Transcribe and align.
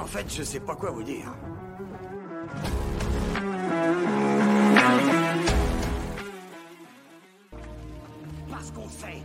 En 0.00 0.04
fait, 0.04 0.26
je 0.28 0.42
sais 0.42 0.60
pas 0.60 0.74
quoi 0.76 0.90
vous 0.90 1.02
dire. 1.02 1.32
Parce 8.50 8.70
qu'on 8.72 8.88
sait 8.90 9.22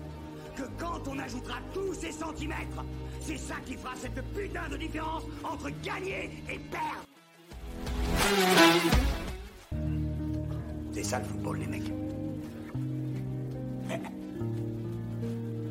que 0.55 0.63
quand 0.77 1.07
on 1.09 1.20
ajoutera 1.20 1.55
tous 1.73 1.94
ces 1.94 2.11
centimètres, 2.13 2.85
c'est 3.20 3.38
ça 3.38 3.55
qui 3.66 3.75
fera 3.75 3.95
cette 3.97 4.21
putain 4.34 4.70
de 4.70 4.77
différence 4.77 5.23
entre 5.44 5.70
gagner 5.84 6.30
et 6.49 6.57
perdre. 6.57 7.05
C'est 10.94 11.03
ça 11.03 11.19
le 11.19 11.25
football, 11.25 11.59
les 11.59 11.67
mecs. 11.67 11.91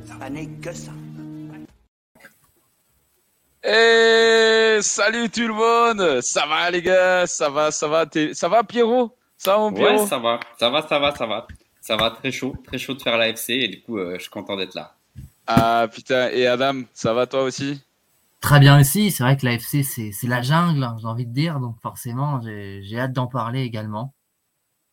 Ça 0.07 0.29
n'est 0.29 0.47
que 0.47 0.73
ça. 0.73 0.93
Et 3.63 4.79
salut 4.81 5.29
tout 5.29 5.47
le 5.47 5.53
monde. 5.53 6.23
Ça 6.23 6.47
va 6.47 6.71
les 6.71 6.81
gars? 6.81 7.27
Ça 7.27 7.51
va, 7.51 7.71
ça 7.71 7.89
va? 7.89 8.07
Ça 8.33 8.49
va 8.49 8.65
Pierrot? 8.65 9.15
Ça 9.37 9.53
va 9.53 9.59
mon 9.59 9.73
Pierrot? 9.73 10.01
Ouais, 10.01 10.07
ça 10.07 10.19
va, 10.19 10.41
ça 10.59 10.71
va, 10.71 10.87
ça 10.87 10.99
va, 10.99 11.15
ça 11.15 11.27
va. 11.27 11.47
Ça 11.83 11.97
va, 11.97 12.11
très 12.11 12.31
chaud, 12.31 12.55
très 12.67 12.79
chaud 12.79 12.95
de 12.95 13.03
faire 13.03 13.17
l'AFC 13.17 13.51
et 13.51 13.69
du 13.69 13.83
coup, 13.83 13.99
euh, 13.99 14.15
je 14.15 14.21
suis 14.21 14.31
content 14.31 14.57
d'être 14.57 14.75
là. 14.75 14.95
Ah 15.47 15.89
putain, 15.93 16.29
et 16.31 16.47
Adam, 16.47 16.83
ça 16.95 17.13
va 17.13 17.27
toi 17.27 17.43
aussi? 17.43 17.83
Très 18.41 18.61
bien 18.61 18.81
aussi, 18.81 19.11
c'est 19.11 19.23
vrai 19.23 19.37
que 19.37 19.45
l'AFC 19.45 19.83
c'est 19.83 20.13
c'est 20.13 20.27
la 20.27 20.41
jungle, 20.41 20.83
hein, 20.83 20.97
j'ai 21.01 21.07
envie 21.07 21.27
de 21.27 21.33
dire, 21.33 21.59
donc 21.61 21.77
forcément 21.83 22.41
j'ai 22.41 22.81
j'ai 22.83 22.99
hâte 22.99 23.13
d'en 23.13 23.27
parler 23.27 23.63
également. 23.63 24.15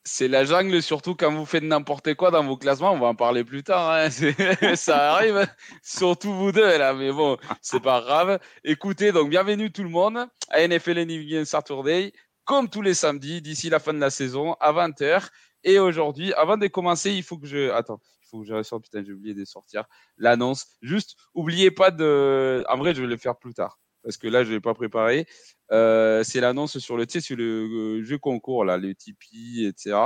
C'est 0.10 0.30
la 0.30 0.46
jungle, 0.46 0.82
surtout 0.82 1.16
quand 1.16 1.34
vous 1.34 1.46
faites 1.46 1.64
n'importe 1.64 2.14
quoi 2.14 2.32
dans 2.32 2.42
vos 2.42 2.56
classements, 2.56 2.94
on 2.94 2.98
va 2.98 3.08
en 3.08 3.16
parler 3.16 3.44
plus 3.44 3.62
tard, 3.62 3.92
hein. 3.92 4.10
ça 4.78 5.12
arrive, 5.12 5.46
surtout 5.84 6.34
vous 6.34 6.54
deux 6.54 6.78
là, 6.78 6.94
mais 6.94 7.12
bon, 7.12 7.38
c'est 7.62 7.82
pas 7.82 8.00
grave. 8.00 8.40
Écoutez, 8.64 9.12
donc 9.12 9.30
bienvenue 9.30 9.70
tout 9.70 9.84
le 9.84 9.90
monde 9.90 10.26
à 10.48 10.66
NFL 10.66 11.06
Nivien 11.06 11.44
Saturday, 11.44 12.14
comme 12.46 12.70
tous 12.70 12.82
les 12.82 12.94
samedis, 12.94 13.42
d'ici 13.42 13.70
la 13.70 13.80
fin 13.80 13.94
de 13.94 14.00
la 14.00 14.10
saison, 14.10 14.54
à 14.62 14.72
20h. 14.72 15.28
Et 15.66 15.78
aujourd'hui, 15.78 16.34
avant 16.36 16.56
de 16.56 16.68
commencer, 16.68 17.12
il 17.12 17.22
faut 17.22 17.38
que 17.38 17.46
je... 17.46 17.70
Attends, 17.72 18.00
il 18.24 18.30
faut 18.30 18.40
que 18.40 18.48
je 18.48 18.54
ressorte, 18.54 18.84
putain, 18.84 19.04
j'ai 19.06 19.12
oublié 19.12 19.34
de 19.36 19.44
sortir 19.44 19.84
l'annonce. 20.16 20.68
Juste, 20.82 21.18
oubliez 21.34 21.70
pas 21.70 21.92
de... 21.92 22.64
En 22.70 22.78
vrai, 22.78 22.96
je 22.96 23.02
vais 23.02 23.08
le 23.08 23.18
faire 23.18 23.36
plus 23.36 23.54
tard, 23.54 23.78
parce 24.08 24.16
que 24.16 24.30
là, 24.30 24.46
je 24.46 24.54
l'ai 24.54 24.62
pas 24.62 24.74
préparé. 24.74 25.28
Euh, 25.74 26.24
c'est 26.24 26.40
l'annonce 26.40 26.78
sur 26.78 26.96
le, 26.96 27.06
tu 27.06 27.20
sur 27.20 27.36
le 27.36 27.98
euh, 28.00 28.04
jeu 28.04 28.18
concours, 28.18 28.64
là, 28.64 28.78
le 28.78 28.96
Tipeee, 28.96 29.66
etc., 29.66 29.98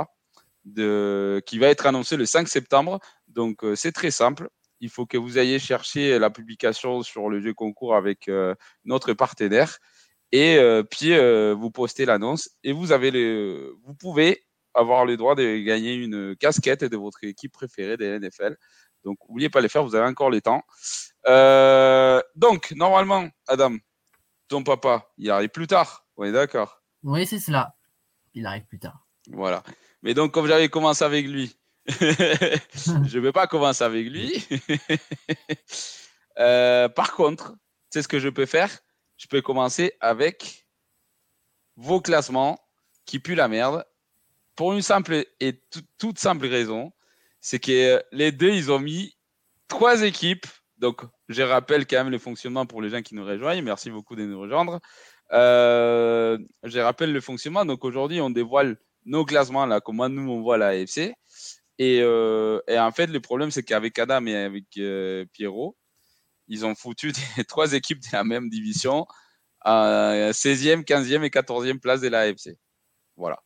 de, 0.64 1.40
qui 1.46 1.60
va 1.60 1.68
être 1.68 1.86
annoncé 1.86 2.16
le 2.16 2.26
5 2.26 2.48
septembre. 2.48 2.98
Donc, 3.28 3.62
euh, 3.62 3.76
c'est 3.76 3.92
très 3.92 4.10
simple. 4.10 4.48
Il 4.80 4.88
faut 4.88 5.06
que 5.06 5.16
vous 5.16 5.38
ayez 5.38 5.60
cherché 5.60 6.18
la 6.18 6.30
publication 6.30 7.04
sur 7.04 7.30
le 7.30 7.40
jeu 7.40 7.54
concours 7.54 7.94
avec 7.94 8.28
notre 8.84 9.12
partenaire. 9.12 9.78
Et 10.32 10.58
puis, 10.90 11.16
vous 11.52 11.70
postez 11.70 12.04
l'annonce 12.04 12.50
et 12.64 12.72
vous 12.72 12.90
avez 12.90 13.12
le, 13.12 13.76
vous 13.84 13.94
pouvez 13.94 14.44
avoir 14.74 15.04
le 15.04 15.16
droit 15.16 15.36
de 15.36 15.58
gagner 15.58 15.94
une 15.94 16.34
casquette 16.34 16.82
de 16.82 16.96
votre 16.96 17.22
équipe 17.22 17.52
préférée 17.52 17.96
des 17.96 18.18
NFL. 18.18 18.56
Donc, 19.04 19.18
n'oubliez 19.28 19.50
pas 19.50 19.60
de 19.60 19.66
les 19.66 19.68
faire, 19.68 19.84
vous 19.84 19.94
avez 19.94 20.08
encore 20.08 20.30
les 20.30 20.40
temps. 20.40 20.62
Donc, 22.34 22.72
normalement, 22.72 23.28
Adam, 23.46 23.76
ton 24.52 24.62
papa, 24.64 25.10
il 25.18 25.30
arrive 25.30 25.48
plus 25.48 25.66
tard. 25.66 26.06
On 26.16 26.24
est 26.24 26.32
d'accord. 26.32 26.82
Oui, 27.02 27.26
c'est 27.26 27.40
cela. 27.40 27.74
Il 28.34 28.44
arrive 28.46 28.64
plus 28.66 28.78
tard. 28.78 29.06
Voilà. 29.30 29.62
Mais 30.02 30.12
donc, 30.14 30.32
comme 30.32 30.46
j'avais 30.46 30.68
commencé 30.68 31.02
avec 31.04 31.26
lui, 31.26 31.56
je 31.86 32.92
ne 33.16 33.20
vais 33.20 33.32
pas 33.32 33.46
commencer 33.46 33.82
avec 33.84 34.06
lui. 34.08 34.46
Euh, 36.38 36.88
par 36.88 37.12
contre, 37.12 37.54
sais 37.90 38.00
ce 38.00 38.08
que 38.08 38.18
je 38.18 38.30
peux 38.30 38.46
faire? 38.46 38.70
Je 39.18 39.26
peux 39.26 39.42
commencer 39.42 39.92
avec 40.00 40.66
vos 41.76 42.00
classements 42.00 42.58
qui 43.04 43.18
puent 43.18 43.34
la 43.34 43.48
merde. 43.48 43.84
Pour 44.56 44.72
une 44.72 44.80
simple 44.80 45.26
et 45.40 45.60
tout- 45.70 45.82
toute 45.98 46.18
simple 46.18 46.46
raison, 46.46 46.90
c'est 47.42 47.60
que 47.60 48.02
les 48.12 48.32
deux, 48.32 48.48
ils 48.48 48.72
ont 48.72 48.78
mis 48.78 49.14
trois 49.68 50.00
équipes. 50.04 50.46
Donc, 50.82 51.02
je 51.28 51.42
rappelle 51.42 51.86
quand 51.86 51.98
même 51.98 52.10
le 52.10 52.18
fonctionnement 52.18 52.66
pour 52.66 52.82
les 52.82 52.90
gens 52.90 53.02
qui 53.02 53.14
nous 53.14 53.24
rejoignent. 53.24 53.62
Merci 53.62 53.88
beaucoup 53.88 54.16
de 54.16 54.24
nous 54.24 54.40
rejoindre. 54.40 54.80
Euh, 55.32 56.36
je 56.64 56.80
rappelle 56.80 57.12
le 57.12 57.20
fonctionnement. 57.20 57.64
Donc, 57.64 57.84
aujourd'hui, 57.84 58.20
on 58.20 58.30
dévoile 58.30 58.76
nos 59.04 59.24
classements, 59.24 59.64
là, 59.64 59.80
comment 59.80 60.08
nous, 60.08 60.28
on 60.28 60.42
voit 60.42 60.58
la 60.58 60.70
AFC. 60.70 61.14
Et, 61.78 62.00
euh, 62.02 62.58
et 62.66 62.80
en 62.80 62.90
fait, 62.90 63.06
le 63.06 63.20
problème, 63.20 63.52
c'est 63.52 63.62
qu'avec 63.62 63.96
Adam 64.00 64.26
et 64.26 64.34
avec 64.34 64.64
euh, 64.78 65.24
Pierrot, 65.32 65.76
ils 66.48 66.66
ont 66.66 66.74
foutu 66.74 67.12
des, 67.12 67.44
trois 67.46 67.74
équipes 67.74 68.00
de 68.00 68.08
la 68.12 68.24
même 68.24 68.48
division 68.50 69.06
à 69.60 70.32
16e, 70.32 70.82
15e 70.82 71.22
et 71.22 71.28
14e 71.28 71.78
place 71.78 72.00
de 72.00 72.08
la 72.08 72.22
AFC. 72.22 72.58
Voilà. 73.16 73.38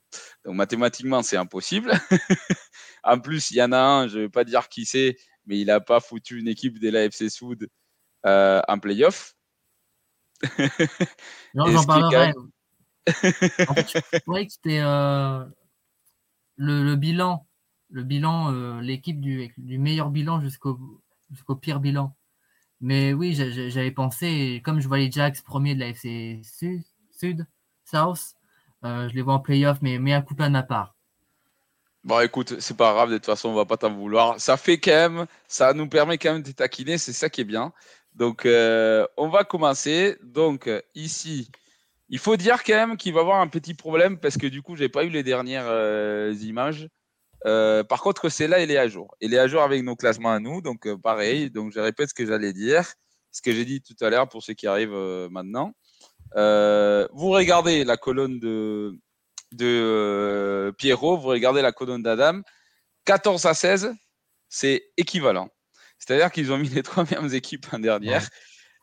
Donc, 0.47 0.55
mathématiquement, 0.55 1.23
c'est 1.23 1.37
impossible. 1.37 1.93
en 3.05 3.21
plus, 3.21 3.51
il 3.51 3.59
y 3.59 3.63
en 3.63 3.73
a 3.73 3.79
un, 3.79 4.09
je 4.09 4.17
ne 4.17 4.23
vais 4.23 4.31
pas 4.31 4.45
dire 4.45 4.71
qui 4.71 4.87
c'est, 4.87 5.19
mais 5.47 5.59
il 5.59 5.67
n'a 5.67 5.81
pas 5.81 6.01
foutu 6.01 6.39
une 6.39 6.49
équipe 6.49 6.79
de 6.79 6.89
l'AFC 6.91 7.29
Sud 7.31 7.69
euh, 8.27 8.61
en 8.69 8.79
playoff. 8.79 9.35
Non, 11.55 11.67
j'en 11.73 11.81
parlerai. 11.87 12.27
même- 12.27 12.51
En 13.69 13.75
fait, 13.75 13.89
je 14.15 14.19
croyais 14.21 14.47
que 14.47 14.53
c'était 14.53 14.81
euh, 14.81 15.45
le, 16.57 16.83
le 16.85 16.97
bilan, 16.97 17.47
le 17.91 18.03
bilan, 18.03 18.53
euh, 18.53 18.81
l'équipe 18.81 19.21
du, 19.21 19.53
du 19.57 19.79
meilleur 19.79 20.11
bilan 20.11 20.41
jusqu'au 20.41 20.79
jusqu'au 21.31 21.57
pire 21.57 21.81
bilan. 21.81 22.17
Mais 22.81 23.13
oui, 23.13 23.35
j'a- 23.35 23.51
j'a- 23.51 23.69
j'avais 23.69 23.91
pensé, 23.93 24.61
comme 24.65 24.81
je 24.81 24.89
vois 24.89 24.99
les 24.99 25.11
Jacks 25.11 25.41
premiers 25.43 25.75
de 25.75 25.81
la 25.81 25.89
FC 25.89 26.41
Sud, 26.45 26.83
Sud 27.13 27.47
South, 27.85 28.35
euh, 28.85 29.09
je 29.09 29.15
les 29.15 29.23
vois 29.23 29.35
en 29.35 29.41
playoff, 29.41 29.79
mais, 29.83 29.99
mais 29.99 30.13
un 30.13 30.21
coup 30.23 30.35
de 30.35 30.47
ma 30.49 30.63
part. 30.63 30.96
Bon, 32.07 32.21
écoute, 32.21 32.61
c'est 32.61 32.77
pas 32.77 32.93
grave, 32.93 33.11
de 33.11 33.17
toute 33.17 33.27
façon, 33.27 33.49
on 33.49 33.55
va 33.55 33.65
pas 33.65 33.77
t'en 33.77 33.93
vouloir. 33.93 34.41
Ça 34.41 34.57
fait 34.57 34.79
quand 34.79 34.93
même, 34.93 35.27
ça 35.49 35.75
nous 35.75 35.89
permet 35.89 36.19
quand 36.19 36.35
même 36.35 36.43
de 36.43 36.53
taquiner, 36.53 36.99
c'est 36.99 37.13
ça 37.13 37.29
qui 37.29 37.41
est 37.41 37.45
bien. 37.45 37.73
Donc, 38.15 38.47
euh, 38.47 39.05
on 39.17 39.29
va 39.29 39.43
commencer. 39.43 40.17
Donc, 40.23 40.71
ici, 40.95 41.51
il 42.09 42.21
faut 42.21 42.37
dire 42.37 42.63
quand 42.63 42.75
même 42.75 42.97
qu'il 42.97 43.13
va 43.13 43.21
y 43.21 43.23
avoir 43.23 43.41
un 43.41 43.49
petit 43.49 43.75
problème 43.75 44.21
parce 44.21 44.37
que 44.39 44.47
du 44.47 44.63
coup, 44.63 44.77
j'ai 44.77 44.89
pas 44.89 45.03
eu 45.03 45.09
les 45.09 45.25
dernières 45.25 45.67
euh, 45.67 46.33
images. 46.43 46.89
Euh, 47.45 47.83
par 47.83 48.03
contre, 48.03 48.29
celle-là, 48.29 48.61
elle 48.61 48.71
est 48.71 48.79
à 48.79 48.87
jour. 48.87 49.17
Elle 49.21 49.35
est 49.35 49.39
à 49.41 49.49
jour 49.49 49.63
avec 49.63 49.83
nos 49.83 49.97
classements 49.97 50.31
à 50.31 50.39
nous. 50.39 50.63
Donc, 50.63 50.89
pareil. 51.03 51.51
Donc, 51.51 51.73
je 51.73 51.81
répète 51.81 52.11
ce 52.11 52.15
que 52.15 52.25
j'allais 52.25 52.53
dire, 52.53 52.85
ce 53.33 53.43
que 53.43 53.51
j'ai 53.51 53.65
dit 53.65 53.83
tout 53.83 53.97
à 54.05 54.11
l'heure 54.11 54.29
pour 54.29 54.45
ceux 54.45 54.55
qui 54.55 54.69
arrivent 54.69 55.29
maintenant. 55.33 55.75
Vous 56.37 57.31
regardez 57.31 57.83
la 57.83 57.97
colonne 57.97 58.39
de, 58.39 58.97
de 59.53 59.67
euh, 59.67 60.73
Pierrot, 60.73 61.17
vous 61.17 61.29
regardez 61.29 61.63
la 61.63 61.73
colonne 61.73 62.03
d'Adam. 62.03 62.41
14 63.05 63.47
à 63.47 63.55
16, 63.55 63.95
c'est 64.49 64.91
équivalent. 64.97 65.49
C'est-à-dire 65.99 66.31
qu'ils 66.31 66.53
ont 66.53 66.59
mis 66.59 66.69
les 66.69 66.83
trois 66.83 67.05
mêmes 67.11 67.33
équipes 67.33 67.67
en 67.73 67.79
dernière. 67.79 68.29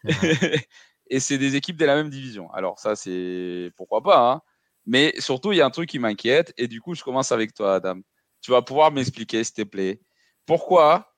et 1.09 1.19
c'est 1.19 1.37
des 1.37 1.55
équipes 1.55 1.77
de 1.77 1.85
la 1.85 1.95
même 1.95 2.09
division. 2.09 2.51
Alors, 2.53 2.79
ça, 2.79 2.95
c'est 2.95 3.71
pourquoi 3.75 4.01
pas. 4.01 4.31
hein. 4.31 4.41
Mais 4.85 5.13
surtout, 5.19 5.51
il 5.51 5.57
y 5.57 5.61
a 5.61 5.65
un 5.65 5.69
truc 5.69 5.89
qui 5.89 5.99
m'inquiète. 5.99 6.53
Et 6.57 6.67
du 6.67 6.81
coup, 6.81 6.95
je 6.95 7.03
commence 7.03 7.31
avec 7.31 7.53
toi, 7.53 7.75
Adam. 7.75 7.99
Tu 8.41 8.51
vas 8.51 8.61
pouvoir 8.61 8.91
m'expliquer, 8.91 9.43
s'il 9.43 9.55
te 9.55 9.61
plaît, 9.63 10.01
pourquoi 10.45 11.15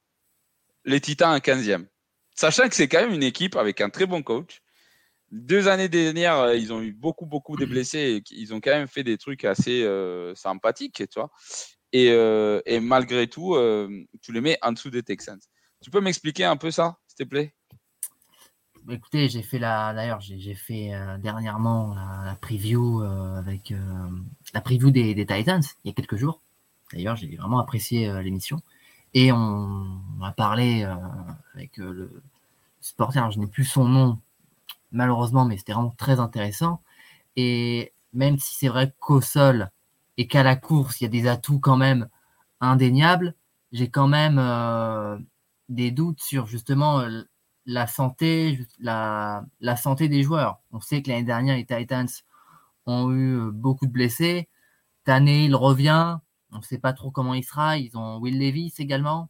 les 0.83 1.01
Titans 1.01 1.33
en 1.33 1.39
15e 1.39 1.87
Sachant 2.35 2.67
que 2.67 2.75
c'est 2.75 2.87
quand 2.87 3.01
même 3.01 3.13
une 3.13 3.23
équipe 3.23 3.55
avec 3.55 3.81
un 3.81 3.89
très 3.89 4.05
bon 4.05 4.21
coach. 4.21 4.61
Deux 5.31 5.67
années 5.67 5.89
dernières, 5.89 6.37
euh, 6.37 6.55
ils 6.55 6.71
ont 6.71 6.81
eu 6.81 6.93
beaucoup, 6.93 7.25
beaucoup 7.25 7.57
de 7.57 7.65
blessés. 7.65 8.23
Ils 8.31 8.53
ont 8.53 8.61
quand 8.61 8.71
même 8.71 8.87
fait 8.87 9.03
des 9.03 9.17
trucs 9.17 9.43
assez 9.43 9.83
euh, 9.83 10.35
sympathiques, 10.35 11.03
tu 11.09 11.19
vois. 11.19 11.31
Et, 11.91 12.09
euh, 12.11 12.61
malgré 12.81 13.27
tout, 13.27 13.55
tu 14.21 14.31
les 14.31 14.41
mets 14.41 14.57
en 14.61 14.71
dessous 14.71 14.89
des 14.89 15.03
Texans. 15.03 15.39
Tu 15.81 15.89
peux 15.89 16.01
m'expliquer 16.01 16.45
un 16.45 16.57
peu 16.57 16.71
ça, 16.71 16.97
s'il 17.07 17.25
te 17.25 17.29
plaît? 17.29 17.53
Bah, 18.83 18.93
Écoutez, 18.93 19.29
j'ai 19.29 19.41
fait 19.41 19.59
la. 19.59 19.93
D'ailleurs, 19.93 20.19
j'ai 20.21 20.53
fait 20.53 20.91
dernièrement 21.19 21.95
la, 21.95 22.37
preview 22.39 23.01
avec 23.01 23.73
la 24.53 24.61
preview 24.61 24.91
des, 24.91 25.15
des 25.15 25.25
Titans 25.25 25.63
il 25.83 25.87
y 25.87 25.91
a 25.91 25.93
quelques 25.93 26.17
jours. 26.17 26.41
D'ailleurs, 26.93 27.15
j'ai 27.15 27.35
vraiment 27.35 27.59
apprécié 27.59 28.11
l'émission 28.21 28.61
et 29.13 29.31
on, 29.31 30.01
on 30.19 30.23
a 30.23 30.31
parlé 30.31 30.83
avec 31.55 31.77
le 31.77 32.21
supporter. 32.81 33.31
je 33.31 33.39
n'ai 33.39 33.47
plus 33.47 33.65
son 33.65 33.85
nom 33.85 34.19
malheureusement, 34.95 35.45
mais 35.45 35.57
c'était 35.57 35.73
vraiment 35.73 35.95
très 35.97 36.19
intéressant. 36.19 36.81
Et 37.35 37.93
même 38.13 38.39
si 38.39 38.55
c'est 38.55 38.69
vrai 38.69 38.93
qu'au 38.99 39.21
sol 39.21 39.71
et 40.17 40.27
qu'à 40.27 40.43
la 40.43 40.55
course, 40.55 41.01
il 41.01 41.05
y 41.05 41.07
a 41.07 41.09
des 41.09 41.27
atouts 41.27 41.59
quand 41.59 41.77
même 41.77 42.07
indéniables, 42.61 43.35
j'ai 43.71 43.89
quand 43.89 44.07
même 44.07 44.39
euh, 44.39 45.17
des 45.69 45.91
doutes 45.91 46.21
sur 46.21 46.47
justement 46.47 47.01
euh, 47.01 47.23
la 47.65 47.87
santé, 47.87 48.59
santé 49.77 50.07
des 50.09 50.23
joueurs. 50.23 50.61
On 50.71 50.79
sait 50.79 51.01
que 51.01 51.09
l'année 51.09 51.23
dernière, 51.23 51.55
les 51.57 51.65
Titans 51.65 52.07
ont 52.85 53.11
eu 53.11 53.37
euh, 53.37 53.51
beaucoup 53.51 53.85
de 53.87 53.91
blessés. 53.91 54.49
Cette 54.99 55.09
année, 55.09 55.45
il 55.45 55.55
revient. 55.55 56.17
On 56.51 56.57
ne 56.57 56.63
sait 56.63 56.77
pas 56.77 56.93
trop 56.93 57.11
comment 57.11 57.33
il 57.33 57.43
sera. 57.43 57.77
Ils 57.77 57.97
ont 57.97 58.17
Will 58.19 58.39
Levis 58.39 58.73
également, 58.77 59.29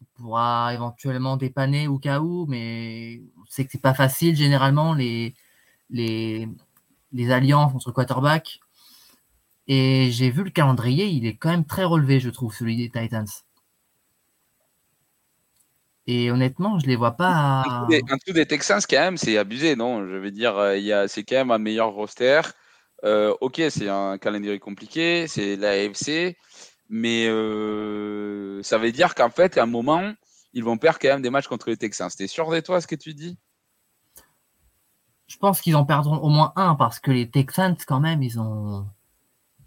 qui 0.00 0.06
pourra 0.16 0.72
éventuellement 0.74 1.36
dépanner 1.36 1.86
au 1.86 1.98
cas 1.98 2.20
où, 2.20 2.46
mais 2.46 3.20
on 3.38 3.44
sait 3.46 3.64
que 3.64 3.70
c'est 3.70 3.82
pas 3.82 3.94
facile 3.94 4.34
généralement 4.34 4.94
les, 4.94 5.34
les, 5.90 6.48
les 7.12 7.30
alliances 7.30 7.74
entre 7.74 7.92
quarterbacks. 7.92 8.60
Et 9.68 10.10
j'ai 10.10 10.30
vu 10.30 10.42
le 10.42 10.50
calendrier, 10.50 11.06
il 11.06 11.26
est 11.26 11.36
quand 11.36 11.50
même 11.50 11.66
très 11.66 11.84
relevé, 11.84 12.18
je 12.18 12.30
trouve, 12.30 12.52
celui 12.52 12.76
des 12.76 12.90
Titans. 12.90 13.28
Et 16.06 16.30
honnêtement, 16.30 16.78
je 16.80 16.86
les 16.86 16.96
vois 16.96 17.12
pas. 17.12 17.62
En 17.66 17.86
dessous 17.86 18.32
des, 18.32 18.46
Texans, 18.46 18.80
quand 18.88 18.98
même, 18.98 19.16
c'est 19.16 19.36
abusé, 19.38 19.76
non? 19.76 20.04
Je 20.08 20.16
veux 20.16 20.32
dire, 20.32 20.56
euh, 20.56 20.76
il 20.76 21.04
c'est 21.08 21.22
quand 21.22 21.36
même 21.36 21.50
un 21.52 21.58
meilleur 21.58 21.92
roster. 21.92 22.40
Euh, 23.04 23.34
ok, 23.40 23.62
c'est 23.70 23.88
un 23.88 24.18
calendrier 24.18 24.58
compliqué, 24.58 25.26
c'est 25.28 25.56
la 25.56 25.70
AFC, 25.70 26.36
mais 26.90 27.28
euh, 27.28 28.62
ça 28.64 28.76
veut 28.76 28.90
dire 28.90 29.14
qu'en 29.14 29.30
fait, 29.30 29.56
à 29.56 29.62
un 29.62 29.66
moment, 29.66 30.12
ils 30.52 30.64
vont 30.64 30.76
perdre 30.76 30.98
quand 31.00 31.08
même 31.08 31.22
des 31.22 31.30
matchs 31.30 31.46
contre 31.46 31.70
les 31.70 31.76
Texans. 31.76 32.10
T'es 32.10 32.26
sûr 32.26 32.50
de 32.50 32.58
toi, 32.58 32.80
ce 32.80 32.88
que 32.88 32.96
tu 32.96 33.14
dis? 33.14 33.38
Je 35.28 35.36
pense 35.36 35.60
qu'ils 35.60 35.76
en 35.76 35.86
perdront 35.86 36.16
au 36.16 36.28
moins 36.28 36.52
un 36.56 36.74
parce 36.74 36.98
que 36.98 37.12
les 37.12 37.30
Texans, 37.30 37.76
quand 37.86 38.00
même, 38.00 38.24
ils 38.24 38.40
ont, 38.40 38.88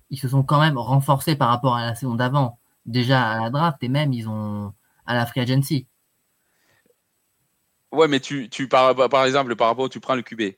ils 0.09 0.19
se 0.19 0.27
sont 0.27 0.43
quand 0.43 0.59
même 0.59 0.77
renforcés 0.77 1.37
par 1.37 1.47
rapport 1.47 1.75
à 1.77 1.85
la 1.85 1.95
saison 1.95 2.15
d'avant. 2.15 2.59
Déjà 2.85 3.31
à 3.31 3.39
la 3.39 3.49
draft 3.49 3.81
et 3.81 3.87
même 3.87 4.11
ils 4.11 4.27
ont 4.27 4.73
à 5.05 5.15
la 5.15 5.25
free 5.25 5.39
agency. 5.39 5.87
Ouais, 7.93 8.09
mais 8.09 8.19
tu, 8.19 8.49
tu 8.49 8.67
par, 8.67 8.93
par 9.09 9.23
exemple, 9.23 9.55
par 9.55 9.67
rapport, 9.69 9.89
tu 9.89 10.01
prends 10.01 10.15
le 10.15 10.23
QB. 10.23 10.57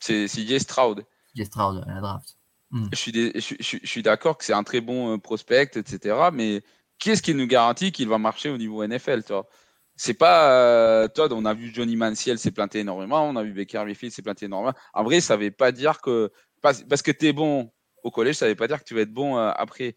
C'est 0.00 0.26
CJ 0.26 0.58
Stroud. 0.58 1.06
CJ 1.32 1.44
Stroud 1.44 1.84
à 1.86 1.94
la 1.94 2.00
draft. 2.00 2.35
Hmm. 2.70 2.88
Je 2.92 2.96
suis, 2.96 3.12
je, 3.12 3.78
suis 3.86 4.02
d'accord 4.02 4.38
que 4.38 4.44
c'est 4.44 4.52
un 4.52 4.64
très 4.64 4.80
bon 4.80 5.14
euh, 5.14 5.18
prospect, 5.18 5.70
etc. 5.76 6.16
Mais 6.32 6.62
qu'est-ce 6.98 7.22
qui 7.22 7.34
nous 7.34 7.46
garantit 7.46 7.92
qu'il 7.92 8.08
va 8.08 8.18
marcher 8.18 8.50
au 8.50 8.58
niveau 8.58 8.84
NFL, 8.86 9.22
toi? 9.22 9.48
C'est 9.96 10.14
pas, 10.14 10.50
euh, 10.52 11.08
Todd, 11.08 11.32
on 11.32 11.44
a 11.44 11.54
vu 11.54 11.72
Johnny 11.72 11.96
Manziel 11.96 12.38
s'est 12.38 12.50
planté 12.50 12.80
énormément, 12.80 13.26
on 13.26 13.36
a 13.36 13.42
vu 13.42 13.52
Baker 13.54 13.84
Mayfield 13.84 14.12
s'est 14.12 14.22
planté 14.22 14.46
énormément. 14.46 14.74
En 14.92 15.04
vrai, 15.04 15.20
ça 15.20 15.36
veut 15.36 15.50
pas 15.50 15.72
dire 15.72 16.00
que 16.00 16.30
parce, 16.60 16.82
que 16.82 17.12
tu 17.12 17.26
es 17.28 17.32
bon 17.32 17.70
au 18.02 18.10
collège, 18.10 18.36
ça 18.36 18.48
veut 18.48 18.56
pas 18.56 18.68
dire 18.68 18.78
que 18.80 18.84
tu 18.84 18.94
vas 18.94 19.02
être 19.02 19.12
bon 19.12 19.38
euh, 19.38 19.50
après. 19.56 19.94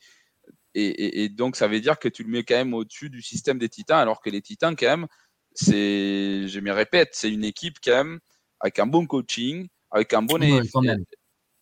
Et, 0.76 1.24
et, 1.24 1.30
donc, 1.30 1.56
ça 1.56 1.68
veut 1.68 1.82
dire 1.82 1.98
que 1.98 2.08
tu 2.08 2.24
le 2.24 2.30
mets 2.30 2.44
quand 2.44 2.56
même 2.56 2.74
au-dessus 2.74 3.10
du 3.10 3.22
système 3.24 3.58
des 3.58 3.70
Titans, 3.70 3.98
alors 3.98 4.22
que 4.22 4.30
les 4.30 4.42
Titans, 4.42 4.76
quand 4.76 4.86
même, 4.86 5.08
c'est, 5.54 6.48
je 6.48 6.60
me 6.60 6.72
répète, 6.72 7.10
c'est 7.14 7.32
une 7.32 7.44
équipe 7.44 7.78
quand 7.84 7.92
même 7.92 8.20
avec 8.60 8.80
un 8.80 8.86
bon 8.86 9.08
coaching, 9.08 9.68
avec 9.92 10.14
un 10.14 10.22
bon 10.22 10.40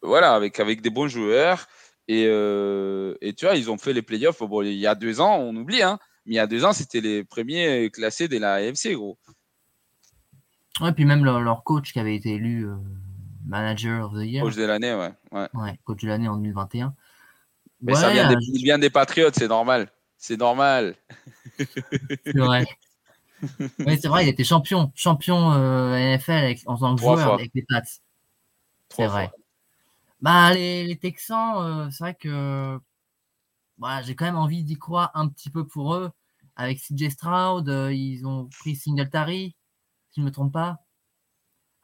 voilà, 0.01 0.33
avec 0.33 0.59
avec 0.59 0.81
des 0.81 0.89
bons 0.89 1.07
joueurs 1.07 1.67
et, 2.07 2.25
euh, 2.27 3.15
et 3.21 3.33
tu 3.33 3.45
vois, 3.45 3.55
ils 3.55 3.69
ont 3.69 3.77
fait 3.77 3.93
les 3.93 4.01
playoffs. 4.01 4.41
Bon, 4.41 4.61
il 4.61 4.73
y 4.73 4.87
a 4.87 4.95
deux 4.95 5.19
ans, 5.19 5.37
on 5.37 5.55
oublie, 5.55 5.81
hein, 5.81 5.99
mais 6.25 6.33
il 6.33 6.35
y 6.35 6.39
a 6.39 6.47
deux 6.47 6.63
ans, 6.63 6.73
c'était 6.73 7.01
les 7.01 7.23
premiers 7.23 7.89
classés 7.91 8.27
de 8.27 8.37
la 8.37 8.55
AFC, 8.55 8.93
gros. 8.93 9.17
Ouais, 10.79 10.93
puis 10.93 11.05
même 11.05 11.25
leur, 11.25 11.63
coach 11.63 11.91
qui 11.91 11.99
avait 11.99 12.15
été 12.15 12.35
élu 12.35 12.65
euh, 12.67 12.75
manager 13.45 14.05
of 14.05 14.13
the 14.13 14.25
year. 14.25 14.43
Coach 14.43 14.55
de 14.55 14.63
l'année, 14.63 14.93
ouais. 14.93 15.47
ouais. 15.53 15.79
coach 15.83 16.03
de 16.03 16.07
l'année 16.07 16.27
en 16.27 16.37
2021. 16.37 16.93
Mais 17.81 17.95
ça 17.95 18.11
vient, 18.11 18.29
des, 18.29 18.35
vient 18.53 18.79
des 18.79 18.89
Patriotes, 18.89 19.35
c'est 19.35 19.47
normal. 19.47 19.91
C'est 20.17 20.37
normal. 20.37 20.95
C'est 22.25 22.37
vrai. 22.37 22.65
oui, 23.85 23.99
c'est 24.01 24.07
vrai, 24.07 24.25
il 24.25 24.29
était 24.29 24.43
champion, 24.43 24.91
champion 24.95 25.53
euh, 25.53 26.17
NFL 26.17 26.55
en 26.65 26.75
tant 26.75 26.95
que 26.95 27.01
joueur 27.01 27.33
avec 27.33 27.51
les 27.53 27.63
Pats. 27.69 27.83
C'est 28.89 29.05
vrai. 29.05 29.29
Bah, 30.21 30.53
les, 30.53 30.97
Texans, 30.99 31.57
euh, 31.57 31.89
c'est 31.91 32.03
vrai 32.03 32.15
que 32.15 32.79
bah, 33.77 34.01
j'ai 34.01 34.15
quand 34.15 34.25
même 34.25 34.37
envie 34.37 34.63
d'y 34.63 34.77
croire 34.77 35.11
un 35.13 35.27
petit 35.29 35.49
peu 35.49 35.67
pour 35.67 35.95
eux. 35.95 36.11
Avec 36.55 36.79
CJ 36.79 37.09
Stroud, 37.11 37.69
euh, 37.69 37.93
ils 37.93 38.25
ont 38.25 38.49
pris 38.59 38.75
Singletary, 38.75 39.55
si 40.09 40.15
je 40.17 40.21
ne 40.21 40.25
me 40.25 40.31
trompe 40.31 40.53
pas, 40.53 40.79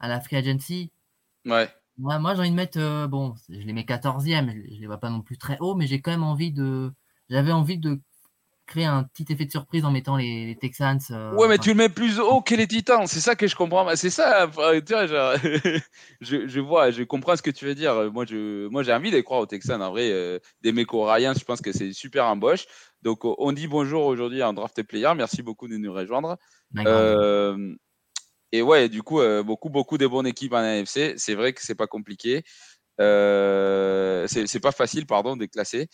à 0.00 0.08
la 0.08 0.20
Free 0.20 0.36
Agency. 0.36 0.90
Ouais. 1.46 1.68
moi, 1.98 2.34
j'ai 2.34 2.40
envie 2.40 2.50
de 2.50 2.56
mettre, 2.56 3.06
bon, 3.06 3.34
je 3.48 3.60
les 3.60 3.72
mets 3.72 3.84
14e, 3.84 4.50
je, 4.50 4.74
ne 4.74 4.80
les 4.80 4.86
vois 4.86 4.98
pas 4.98 5.10
non 5.10 5.22
plus 5.22 5.38
très 5.38 5.58
haut, 5.60 5.76
mais 5.76 5.86
j'ai 5.86 6.00
quand 6.00 6.10
même 6.10 6.24
envie 6.24 6.52
de. 6.52 6.92
J'avais 7.30 7.52
envie 7.52 7.78
de 7.78 8.00
créer 8.66 8.84
un 8.84 9.04
petit 9.04 9.30
effet 9.32 9.44
de 9.44 9.50
surprise 9.50 9.84
en 9.84 9.90
mettant 9.90 10.16
les, 10.16 10.56
Texans. 10.60 10.98
Euh, 11.10 11.34
ouais, 11.34 11.48
mais 11.48 11.58
tu 11.58 11.70
le 11.70 11.74
mets 11.74 11.88
plus 11.88 12.18
haut 12.18 12.40
que 12.40 12.54
les 12.54 12.66
Titans, 12.66 13.06
c'est 13.06 13.20
ça 13.20 13.34
que 13.34 13.46
je 13.46 13.54
comprends. 13.54 13.94
C'est 13.96 14.10
ça, 14.10 14.48
tu 14.48 14.92
vois, 14.92 15.06
je, 16.20 16.46
je, 16.46 16.60
vois, 16.60 16.90
je 16.90 17.02
comprends 17.02 17.36
ce 17.36 17.42
que 17.42 17.50
tu 17.50 17.66
veux 17.66 17.74
dire. 17.74 18.12
Moi, 18.12 18.24
je, 18.24 18.66
moi, 18.68 18.82
j'ai 18.82 18.92
envie 18.92 19.10
de 19.10 19.20
croire 19.20 19.40
aux 19.40 19.46
Texans. 19.46 19.80
En 19.82 19.90
vrai, 19.90 20.10
euh, 20.10 20.38
des 20.62 20.72
mecs 20.72 20.90
Ryan, 20.90 21.34
je 21.38 21.44
pense 21.44 21.60
que 21.60 21.72
c'est 21.72 21.92
super 21.92 22.26
embauche. 22.26 22.66
Donc, 23.02 23.20
on 23.24 23.52
dit 23.52 23.66
bonjour 23.66 24.04
aujourd'hui 24.06 24.40
à 24.40 24.48
un 24.48 24.54
draft 24.54 24.82
player. 24.82 25.12
Merci 25.14 25.42
beaucoup 25.42 25.68
de 25.68 25.76
nous 25.76 25.92
rejoindre. 25.92 26.36
Euh, 26.78 27.74
et 28.52 28.62
ouais, 28.62 28.88
du 28.88 29.02
coup, 29.02 29.20
beaucoup, 29.44 29.68
beaucoup 29.68 29.98
de 29.98 30.06
bonnes 30.06 30.26
équipes 30.26 30.54
en 30.54 30.58
AFC. 30.58 31.14
C'est 31.16 31.34
vrai 31.34 31.52
que 31.52 31.60
c'est 31.62 31.74
pas 31.74 31.86
compliqué. 31.86 32.44
c'est 32.98 34.60
pas 34.62 34.72
facile, 34.72 35.06
pardon, 35.06 35.36
de 35.36 35.44
classer. 35.44 35.88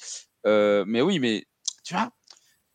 mais 0.44 1.02
oui, 1.02 1.18
mais 1.18 1.44
tu 1.84 1.94
vois, 1.94 2.10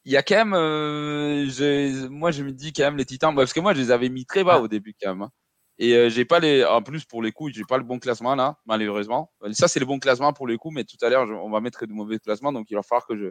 il 0.05 0.11
y 0.11 0.17
a 0.17 0.23
quand 0.23 0.35
même, 0.35 0.53
euh, 0.53 2.09
moi 2.09 2.31
je 2.31 2.43
me 2.43 2.51
dis 2.51 2.73
quand 2.73 2.83
même 2.83 2.97
les 2.97 3.05
Titans, 3.05 3.33
parce 3.35 3.53
que 3.53 3.59
moi 3.59 3.73
je 3.73 3.81
les 3.81 3.91
avais 3.91 4.09
mis 4.09 4.25
très 4.25 4.43
bas 4.43 4.59
au 4.59 4.67
début 4.67 4.93
quand 5.01 5.09
même. 5.09 5.23
Hein. 5.23 5.31
Et 5.77 5.93
euh, 5.95 6.09
j'ai 6.09 6.23
pas 6.25 6.39
les, 6.39 6.63
en 6.63 6.81
plus 6.83 7.03
pour 7.05 7.21
les 7.23 7.31
coups, 7.31 7.53
j'ai 7.53 7.63
pas 7.63 7.77
le 7.77 7.83
bon 7.83 7.99
classement 7.99 8.35
là, 8.35 8.57
malheureusement. 8.65 9.31
Ça 9.51 9.67
c'est 9.67 9.79
le 9.79 9.85
bon 9.87 9.97
classement 9.99 10.31
pour 10.31 10.47
les 10.47 10.57
coups, 10.57 10.75
mais 10.75 10.83
tout 10.83 10.97
à 11.01 11.09
l'heure 11.09 11.27
on 11.43 11.49
va 11.49 11.59
mettre 11.59 11.85
de 11.87 11.91
mauvais 11.91 12.19
classements, 12.19 12.53
donc 12.53 12.67
il 12.69 12.75
va 12.75 12.83
falloir 12.83 13.07
que 13.07 13.17
je, 13.17 13.27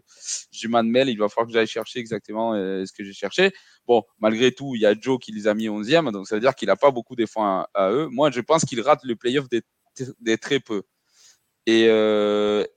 je 0.50 0.68
m'en 0.68 0.82
mêle, 0.82 1.08
il 1.08 1.18
va 1.18 1.28
falloir 1.28 1.46
que 1.46 1.52
j'aille 1.52 1.68
chercher 1.68 2.00
exactement 2.00 2.54
euh, 2.54 2.84
ce 2.84 2.92
que 2.92 3.04
j'ai 3.04 3.14
cherché. 3.14 3.52
Bon, 3.86 4.02
malgré 4.18 4.52
tout, 4.52 4.74
il 4.74 4.80
y 4.82 4.86
a 4.86 4.94
Joe 5.00 5.18
qui 5.20 5.30
les 5.32 5.46
a 5.46 5.54
mis 5.54 5.68
11e, 5.68 6.10
donc 6.10 6.26
ça 6.26 6.34
veut 6.34 6.40
dire 6.40 6.56
qu'il 6.56 6.70
a 6.70 6.76
pas 6.76 6.90
beaucoup 6.90 7.14
de 7.14 7.24
à, 7.36 7.68
à, 7.72 7.92
eux. 7.92 8.08
Moi 8.10 8.30
je 8.32 8.40
pense 8.40 8.64
qu'il 8.64 8.80
rate 8.80 9.00
le 9.04 9.14
playoff 9.14 9.48
des, 9.48 9.62
des 10.20 10.38
très 10.38 10.58
peu. 10.58 10.82
Et, 11.66 11.84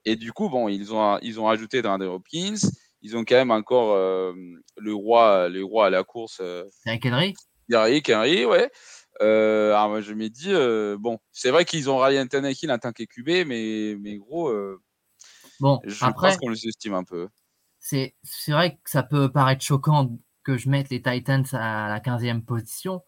et 0.06 0.16
du 0.16 0.32
coup, 0.32 0.48
bon, 0.48 0.68
ils 0.68 0.94
ont, 0.94 1.18
ils 1.20 1.38
ont 1.38 1.48
ajouté 1.48 1.82
dans 1.82 1.98
des 1.98 2.06
Hopkins 2.06 2.54
ils 3.02 3.16
ont 3.16 3.24
quand 3.24 3.36
même 3.36 3.50
encore 3.50 3.92
euh, 3.92 4.32
le 4.76 4.94
roi, 4.94 5.48
les 5.48 5.62
rois 5.62 5.86
à 5.86 5.90
la 5.90 6.04
course. 6.04 6.38
Euh, 6.40 6.64
Eric 6.86 7.06
Henry? 7.06 7.34
Eric 7.70 8.10
Henry, 8.10 8.44
ouais. 8.44 8.70
Euh, 9.20 9.70
alors 9.74 9.88
moi, 9.88 10.00
je 10.00 10.14
me 10.14 10.28
dis, 10.28 10.52
bon, 11.00 11.18
c'est 11.32 11.50
vrai 11.50 11.64
qu'ils 11.64 11.90
ont 11.90 11.98
Ryan 11.98 12.26
Tannehill 12.26 12.70
en 12.70 12.78
tant 12.78 12.92
qu'QB, 12.92 13.46
mais, 13.46 13.96
mais 13.98 14.16
gros, 14.16 14.52
bon, 15.60 15.80
je 15.84 16.04
pense 16.12 16.36
qu'on 16.36 16.50
les 16.50 16.66
estime 16.66 16.94
un 16.94 17.04
peu. 17.04 17.28
C'est 17.78 18.14
vrai 18.48 18.76
que 18.76 18.90
ça 18.90 19.02
peut 19.02 19.30
paraître 19.30 19.64
choquant 19.64 20.18
que 20.44 20.56
je 20.56 20.68
mette 20.68 20.88
les 20.90 21.02
Titans 21.02 21.44
à 21.52 21.88
la 21.88 22.00
15e 22.00 22.44
position. 22.44 23.02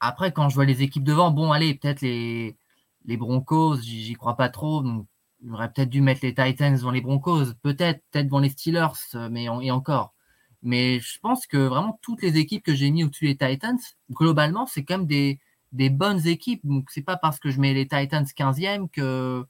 Après, 0.00 0.32
quand 0.32 0.48
je 0.48 0.54
vois 0.54 0.64
les 0.64 0.82
équipes 0.82 1.04
devant, 1.04 1.30
bon, 1.30 1.50
allez, 1.50 1.74
peut-être 1.74 2.02
les, 2.02 2.56
les 3.04 3.16
Broncos, 3.16 3.78
j'y 3.80 4.12
crois 4.14 4.36
pas 4.36 4.48
trop. 4.48 4.82
Donc 4.82 5.08
il 5.42 5.52
aurait 5.52 5.70
peut-être 5.72 5.88
dû 5.88 6.00
mettre 6.00 6.20
les 6.22 6.34
Titans 6.34 6.74
devant 6.74 6.90
les 6.90 7.00
Broncos, 7.00 7.54
peut-être, 7.62 8.00
peut-être 8.10 8.26
devant 8.26 8.40
les 8.40 8.50
Steelers, 8.50 8.88
euh, 9.14 9.28
mais 9.30 9.44
et 9.44 9.70
encore. 9.70 10.14
Mais 10.62 10.98
je 10.98 11.18
pense 11.20 11.46
que 11.46 11.56
vraiment 11.56 11.98
toutes 12.02 12.22
les 12.22 12.36
équipes 12.36 12.64
que 12.64 12.74
j'ai 12.74 12.90
mis 12.90 13.04
au-dessus 13.04 13.26
des 13.26 13.36
Titans, 13.36 13.78
globalement, 14.10 14.66
c'est 14.66 14.84
quand 14.84 14.98
même 14.98 15.06
des, 15.06 15.40
bonnes 15.90 16.26
équipes. 16.26 16.60
Donc 16.64 16.90
c'est 16.90 17.02
pas 17.02 17.16
parce 17.16 17.38
que 17.38 17.50
je 17.50 17.60
mets 17.60 17.74
les 17.74 17.86
Titans 17.86 18.24
15e 18.24 18.88
que 18.90 19.44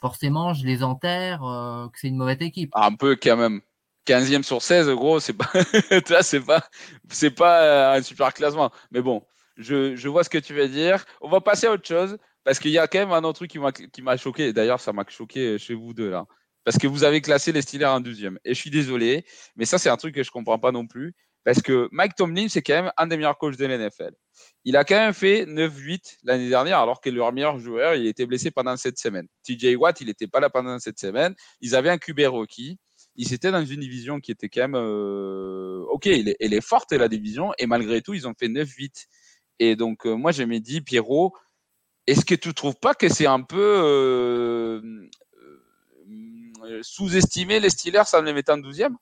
forcément 0.00 0.54
je 0.54 0.64
les 0.64 0.84
enterre, 0.84 1.42
euh, 1.42 1.88
que 1.88 1.98
c'est 1.98 2.08
une 2.08 2.16
mauvaise 2.16 2.40
équipe. 2.40 2.70
Un 2.74 2.94
peu 2.94 3.16
quand 3.20 3.36
même. 3.36 3.60
15e 4.06 4.42
sur 4.42 4.62
16, 4.62 4.88
gros, 4.90 5.20
c'est 5.20 5.34
pas, 5.34 5.50
c'est 6.22 6.40
pas, 6.40 6.66
c'est 7.10 7.30
pas 7.30 7.60
euh, 7.60 7.98
un 7.98 8.02
super 8.02 8.32
classement. 8.32 8.70
Mais 8.90 9.02
bon, 9.02 9.22
je 9.58 10.08
vois 10.08 10.24
ce 10.24 10.30
que 10.30 10.38
tu 10.38 10.54
veux 10.54 10.68
dire. 10.68 11.04
On 11.20 11.28
va 11.28 11.42
passer 11.42 11.66
à 11.66 11.72
autre 11.72 11.86
chose. 11.86 12.16
Parce 12.48 12.60
qu'il 12.60 12.70
y 12.70 12.78
a 12.78 12.86
quand 12.86 13.00
même 13.00 13.12
un 13.12 13.24
autre 13.24 13.44
truc 13.44 13.50
qui 13.92 14.00
m'a 14.00 14.16
choqué. 14.16 14.54
D'ailleurs, 14.54 14.80
ça 14.80 14.94
m'a 14.94 15.04
choqué 15.06 15.58
chez 15.58 15.74
vous 15.74 15.92
deux 15.92 16.08
là. 16.08 16.24
Parce 16.64 16.78
que 16.78 16.86
vous 16.86 17.04
avez 17.04 17.20
classé 17.20 17.52
les 17.52 17.60
Steelers 17.60 17.84
en 17.84 18.00
deuxième. 18.00 18.38
Et 18.42 18.54
je 18.54 18.58
suis 18.58 18.70
désolé, 18.70 19.26
mais 19.54 19.66
ça, 19.66 19.76
c'est 19.76 19.90
un 19.90 19.98
truc 19.98 20.14
que 20.14 20.22
je 20.22 20.30
comprends 20.30 20.58
pas 20.58 20.72
non 20.72 20.86
plus. 20.86 21.14
Parce 21.44 21.60
que 21.60 21.90
Mike 21.92 22.14
Tomlin, 22.14 22.48
c'est 22.48 22.62
quand 22.62 22.72
même 22.72 22.90
un 22.96 23.06
des 23.06 23.18
meilleurs 23.18 23.36
coachs 23.36 23.58
de 23.58 23.66
l'NFL. 23.66 24.14
Il 24.64 24.78
a 24.78 24.84
quand 24.84 24.94
même 24.94 25.12
fait 25.12 25.44
9-8 25.44 26.20
l'année 26.22 26.48
dernière, 26.48 26.78
alors 26.78 27.02
que 27.02 27.10
leur 27.10 27.34
meilleur 27.34 27.58
joueur, 27.58 27.96
il 27.96 28.06
était 28.06 28.24
blessé 28.24 28.50
pendant 28.50 28.78
cette 28.78 28.98
semaine. 28.98 29.26
TJ 29.42 29.76
Watt, 29.76 30.00
il 30.00 30.06
n'était 30.06 30.26
pas 30.26 30.40
là 30.40 30.48
pendant 30.48 30.78
cette 30.78 30.98
semaine. 30.98 31.34
Ils 31.60 31.76
avaient 31.76 31.90
un 31.90 31.98
QB 31.98 32.20
rookie. 32.28 32.78
Ils 33.14 33.34
étaient 33.34 33.50
dans 33.50 33.62
une 33.62 33.80
division 33.80 34.20
qui 34.20 34.30
était 34.30 34.48
quand 34.48 34.62
même. 34.62 34.74
Euh, 34.74 35.84
ok, 35.90 36.06
elle 36.06 36.30
est, 36.30 36.36
elle 36.40 36.54
est 36.54 36.66
forte, 36.66 36.92
la 36.92 37.08
division. 37.08 37.52
Et 37.58 37.66
malgré 37.66 38.00
tout, 38.00 38.14
ils 38.14 38.26
ont 38.26 38.32
fait 38.32 38.48
9-8. 38.48 39.04
Et 39.58 39.76
donc, 39.76 40.06
euh, 40.06 40.14
moi, 40.14 40.32
je 40.32 40.44
me 40.44 40.60
dis, 40.60 40.80
Pierrot, 40.80 41.34
est-ce 42.08 42.24
que 42.24 42.34
tu 42.34 42.48
ne 42.48 42.54
trouves 42.54 42.78
pas 42.80 42.94
que 42.94 43.08
c'est 43.10 43.26
un 43.26 43.42
peu 43.42 43.60
euh, 43.60 44.80
euh, 46.64 46.80
sous-estimé 46.82 47.60
les 47.60 47.68
Steelers 47.68 48.14
en 48.14 48.22
les 48.22 48.32
mettant 48.32 48.56
12e 48.56 48.94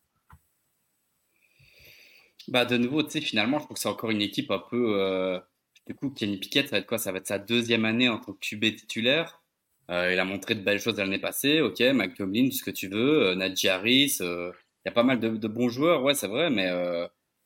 Bah, 2.49 2.65
de 2.65 2.77
nouveau, 2.77 3.09
finalement, 3.09 3.61
je 3.61 3.65
trouve 3.65 3.77
que 3.77 3.81
c'est 3.81 3.89
encore 3.89 4.11
une 4.11 4.23
équipe 4.23 4.51
un 4.51 4.59
peu. 4.59 4.97
euh, 5.01 5.39
du 5.87 5.95
coup, 5.95 6.11
Kenny 6.11 6.39
Pickett, 6.39 6.67
ça 6.67 6.73
va 6.73 6.79
être 6.79 6.87
quoi? 6.87 6.99
Ça 6.99 7.13
va 7.13 7.19
être 7.19 7.29
sa 7.29 7.39
deuxième 7.39 7.85
année 7.85 8.09
en 8.09 8.19
tant 8.19 8.33
que 8.33 8.41
QB 8.41 8.75
titulaire. 8.75 9.41
Il 9.89 10.19
a 10.19 10.25
montré 10.25 10.57
de 10.57 10.63
belles 10.63 10.81
choses 10.81 10.97
l'année 10.97 11.21
passée. 11.21 11.61
Ok, 11.61 11.79
Mike 11.79 12.17
Tomlin, 12.17 12.47
tout 12.49 12.57
ce 12.57 12.65
que 12.65 12.73
tu 12.73 12.89
veux. 12.89 13.29
Euh, 13.29 13.35
Najee 13.37 13.69
Harris. 13.69 14.17
Il 14.21 14.53
y 14.85 14.89
a 14.89 14.93
pas 14.93 15.05
mal 15.05 15.21
de, 15.21 15.49
bons 15.49 15.69
joueurs, 15.69 16.03
ouais, 16.03 16.15
c'est 16.15 16.27
vrai, 16.27 16.51
mais 16.51 16.69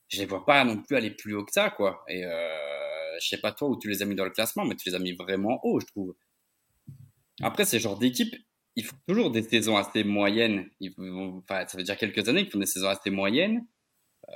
je 0.08 0.18
les 0.18 0.26
vois 0.26 0.46
pas 0.46 0.64
non 0.64 0.78
plus 0.78 0.96
aller 0.96 1.10
plus 1.10 1.34
haut 1.34 1.44
que 1.44 1.52
ça, 1.52 1.68
quoi. 1.68 2.02
Et 2.08 2.24
je 3.20 3.28
sais 3.28 3.38
pas 3.38 3.52
toi 3.52 3.68
où 3.68 3.78
tu 3.78 3.88
les 3.88 4.02
as 4.02 4.06
mis 4.06 4.14
dans 4.14 4.24
le 4.24 4.30
classement, 4.30 4.64
mais 4.64 4.74
tu 4.76 4.88
les 4.88 4.94
as 4.94 4.98
mis 4.98 5.12
vraiment 5.12 5.60
haut, 5.62 5.80
je 5.80 5.86
trouve. 5.86 6.14
Après, 7.42 7.64
ces 7.64 7.78
genres 7.78 7.98
d'équipes, 7.98 8.34
ils 8.76 8.84
font 8.84 8.96
toujours 9.08 9.30
des 9.30 9.42
saisons 9.42 9.76
assez 9.76 10.04
moyennes. 10.04 10.68
Ils 10.80 10.92
vont- 10.96 11.38
enfin, 11.38 11.64
ça 11.66 11.76
veut 11.76 11.84
dire 11.84 11.96
quelques 11.96 12.28
années 12.28 12.42
qu'ils 12.42 12.52
font 12.52 12.58
des 12.58 12.66
saisons 12.66 12.88
assez 12.88 13.10
moyennes 13.10 13.66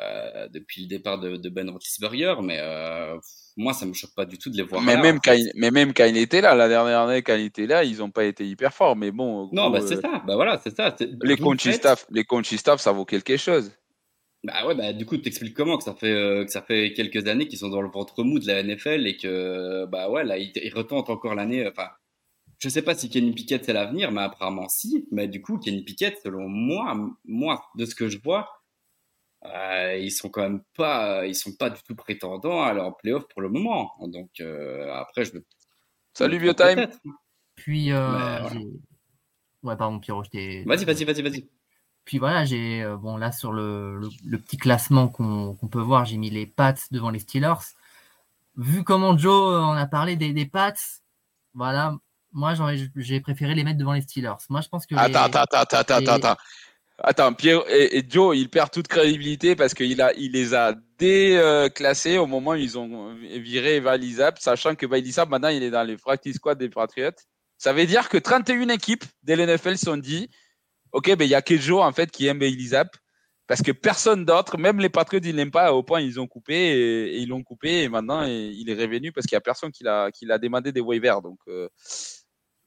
euh, 0.01 0.49
depuis 0.49 0.83
le 0.83 0.89
départ 0.89 1.21
de, 1.21 1.37
de 1.37 1.49
Ben 1.51 1.69
Roethlisberger, 1.71 2.37
mais 2.43 2.59
euh, 2.61 3.17
moi, 3.57 3.73
ça 3.75 3.87
me 3.87 3.93
choque 3.93 4.15
pas 4.17 4.25
du 4.25 4.39
tout 4.39 4.51
de 4.51 4.57
les 4.57 4.63
voir 4.63 4.83
mais 4.83 4.95
là, 4.95 5.03
même, 5.03 5.17
en 5.17 5.21
quand 5.21 5.35
il, 5.35 5.53
mais 5.55 5.71
même 5.71 5.93
quand 5.93 6.07
il 6.07 6.17
était 6.17 6.41
là, 6.41 6.55
la 6.55 6.69
dernière 6.69 7.01
année, 7.03 7.23
quand 7.23 7.37
il 7.37 7.45
était 7.45 7.67
là, 7.67 7.85
ils 7.85 7.99
n'ont 7.99 8.11
pas 8.11 8.25
été 8.25 8.47
hyper 8.47 8.73
forts. 8.75 8.97
Mais 8.97 9.13
bon, 9.13 9.49
Non, 9.53 9.71
bah 9.71 9.81
c'est 9.81 9.99
euh, 9.99 10.01
ça. 10.01 10.23
Bah 10.27 10.35
voilà, 10.35 10.59
c'est 10.65 10.75
ça. 10.75 10.97
Les 11.23 11.37
coaching 11.37 11.73
staff, 11.73 12.07
les 12.11 12.25
coaching 12.25 12.59
staff, 12.59 12.81
ça 12.81 12.93
vaut 12.93 13.05
quelque 13.05 13.37
chose. 13.37 13.71
Bah 14.45 14.67
ouais, 14.67 14.75
bah 14.75 14.93
du 14.93 15.07
coup, 15.07 15.17
t'expliques 15.17 15.55
comment 15.55 15.79
que 15.79 15.85
ça 15.85 15.95
fait 15.95 16.13
euh, 16.13 16.45
que 16.45 16.51
ça 16.51 16.63
fait 16.63 16.93
quelques 16.93 17.27
années 17.29 17.49
qu'ils 17.49 17.59
sont 17.59 17.71
dans 17.71 17.81
le 17.81 17.89
ventre 17.89 18.23
mou 18.23 18.39
de 18.39 18.47
la 18.47 18.63
NFL 18.63 19.07
et 19.07 19.17
que 19.17 19.87
bah 19.87 20.11
ouais, 20.11 20.23
là 20.25 20.37
ils, 20.39 20.53
ils 20.57 20.75
retentent 20.75 21.11
encore 21.11 21.35
l'année. 21.35 21.67
Enfin, 21.67 21.89
je 22.59 22.69
sais 22.69 22.83
pas 22.83 22.95
si 22.95 23.09
Kenny 23.09 23.33
Pickett 23.33 23.65
c'est 23.65 23.73
l'avenir, 23.73 24.13
mais 24.13 24.23
apparemment 24.23 24.69
si. 24.69 25.07
Mais 25.11 25.29
du 25.29 25.41
coup, 25.41 25.59
Kenny 25.59 25.83
Pickett, 25.83 26.19
selon 26.23 26.49
moi, 26.49 26.95
moi 27.25 27.65
de 27.77 27.87
ce 27.87 27.95
que 27.95 28.09
je 28.09 28.19
vois, 28.23 28.49
euh, 29.47 29.97
ils 29.97 30.11
sont 30.11 30.31
quand 30.31 30.43
même 30.43 30.63
pas, 30.77 31.27
ils 31.27 31.35
sont 31.35 31.53
pas 31.55 31.71
du 31.71 31.83
tout 31.83 31.95
prétendants 31.95 32.63
à 32.63 32.69
aller 32.69 32.81
en 32.81 32.93
playoff 32.93 33.25
pour 33.29 33.43
le 33.43 33.49
moment. 33.51 33.93
Donc 34.01 34.31
euh, 34.41 34.93
après, 34.95 35.25
je 35.25 35.35
me 35.35 35.45
Salut, 36.15 36.39
me 36.39 36.55
trompe 36.55 36.57
Biotime. 36.59 36.77
peut-être. 36.77 36.99
Puis, 37.55 37.93
euh, 37.93 38.11
Mais 38.13 38.41
voilà. 38.41 38.51
ouais, 39.63 39.77
pardon, 39.77 39.99
Pierrot, 40.01 40.25
je 40.25 40.31
t'ai. 40.31 40.65
Vas-y, 40.65 40.85
vas-y, 40.85 41.05
vas-y, 41.05 41.23
vas-y. 41.23 41.49
Puis 42.05 42.19
voilà, 42.19 42.45
j'ai 42.45 42.83
euh, 42.83 42.97
bon 42.97 43.17
là 43.17 43.33
sur 43.33 43.53
le, 43.53 43.99
le- 43.99 44.09
le 44.27 44.39
petit 44.39 44.57
classement 44.59 45.09
qu'on 45.09 45.57
peut 45.71 45.81
voir, 45.81 46.05
j'ai 46.05 46.17
mis 46.19 46.31
les 46.31 46.47
Pats 46.47 46.75
devant 46.91 47.11
les 47.11 47.19
Steelers. 47.21 47.55
Vu 48.57 48.85
comment 48.85 49.17
Joe 49.17 49.55
euh, 49.55 49.61
en 49.61 49.73
a 49.73 49.87
parlé 49.87 50.17
des, 50.17 50.33
des 50.33 50.47
Pats, 50.47 50.75
voilà, 51.55 51.97
moi 52.33 52.55
j'ai 52.97 53.21
préféré 53.21 53.55
les 53.55 53.65
mettre 53.65 53.79
devant 53.79 53.93
les 53.95 54.03
Steelers. 54.03 54.35
Moi 54.51 54.61
je 54.61 54.69
pense 54.69 54.87
que 54.87 54.95
les- 54.95 55.01
Attends, 55.01 55.39
attends, 55.39 55.59
attends, 55.61 55.77
attends, 55.79 55.99
les- 56.01 56.09
attends, 56.09 56.29
attends. 56.31 56.41
Attends, 56.99 57.33
Pierre 57.35 57.63
et, 57.69 57.99
et 57.99 58.05
Joe, 58.09 58.37
il 58.37 58.49
perd 58.49 58.71
toute 58.71 58.87
crédibilité 58.87 59.57
parce 59.57 59.75
qu'il 59.75 60.01
a, 60.01 60.13
il 60.15 60.31
les 60.31 60.55
a 60.55 60.75
déclassés 60.99 62.19
au 62.19 62.27
moment 62.27 62.53
où 62.53 62.55
ils 62.55 62.79
ont 62.79 63.15
viré 63.15 63.81
Bailey 63.81 64.15
sachant 64.39 64.77
que 64.77 64.87
Bailey 64.87 65.11
maintenant, 65.29 65.49
il 65.49 65.63
est 65.65 65.71
dans 65.71 65.83
les 65.83 65.97
practice 65.97 66.37
squad 66.37 66.57
des 66.59 66.69
Patriots. 66.69 67.11
Ça 67.59 67.73
veut 67.73 67.87
dire 67.87 68.09
que 68.09 68.17
31 68.19 68.69
équipes 68.69 69.05
de 69.25 69.35
l'NFL 69.35 69.77
sont 69.77 69.97
dit, 69.97 70.31
OK, 70.95 71.15
ben, 71.17 71.25
il 71.25 71.31
y 71.31 71.35
a 71.35 71.43
que 71.43 71.57
Joe, 71.57 71.83
en 71.83 71.93
fait, 71.93 72.11
qui 72.11 72.27
aime 72.27 72.41
Zapp. 72.61 72.97
Parce 73.47 73.61
que 73.61 73.73
personne 73.73 74.25
d'autre, 74.25 74.57
même 74.57 74.79
les 74.79 74.89
Patriots, 74.89 75.21
ils 75.23 75.37
l'aiment 75.37 75.51
pas, 75.51 75.75
au 75.75 75.83
point 75.83 76.01
ils 76.01 76.19
ont 76.19 76.27
coupé 76.27 76.55
et, 76.55 77.19
ils 77.19 77.29
l'ont 77.29 77.43
coupé 77.43 77.83
et 77.83 77.91
maintenant 77.91 78.23
il 78.25 78.71
est 78.71 78.75
revenu 78.75 79.13
parce 79.13 79.27
qu'il 79.27 79.37
y 79.37 79.37
a 79.37 79.43
personne 79.43 79.71
qui 79.71 79.85
l'a, 79.85 80.39
demandé 80.39 80.73
des 80.73 80.81
waivers. 80.81 81.21
Donc, 81.21 81.39
euh, 81.49 81.69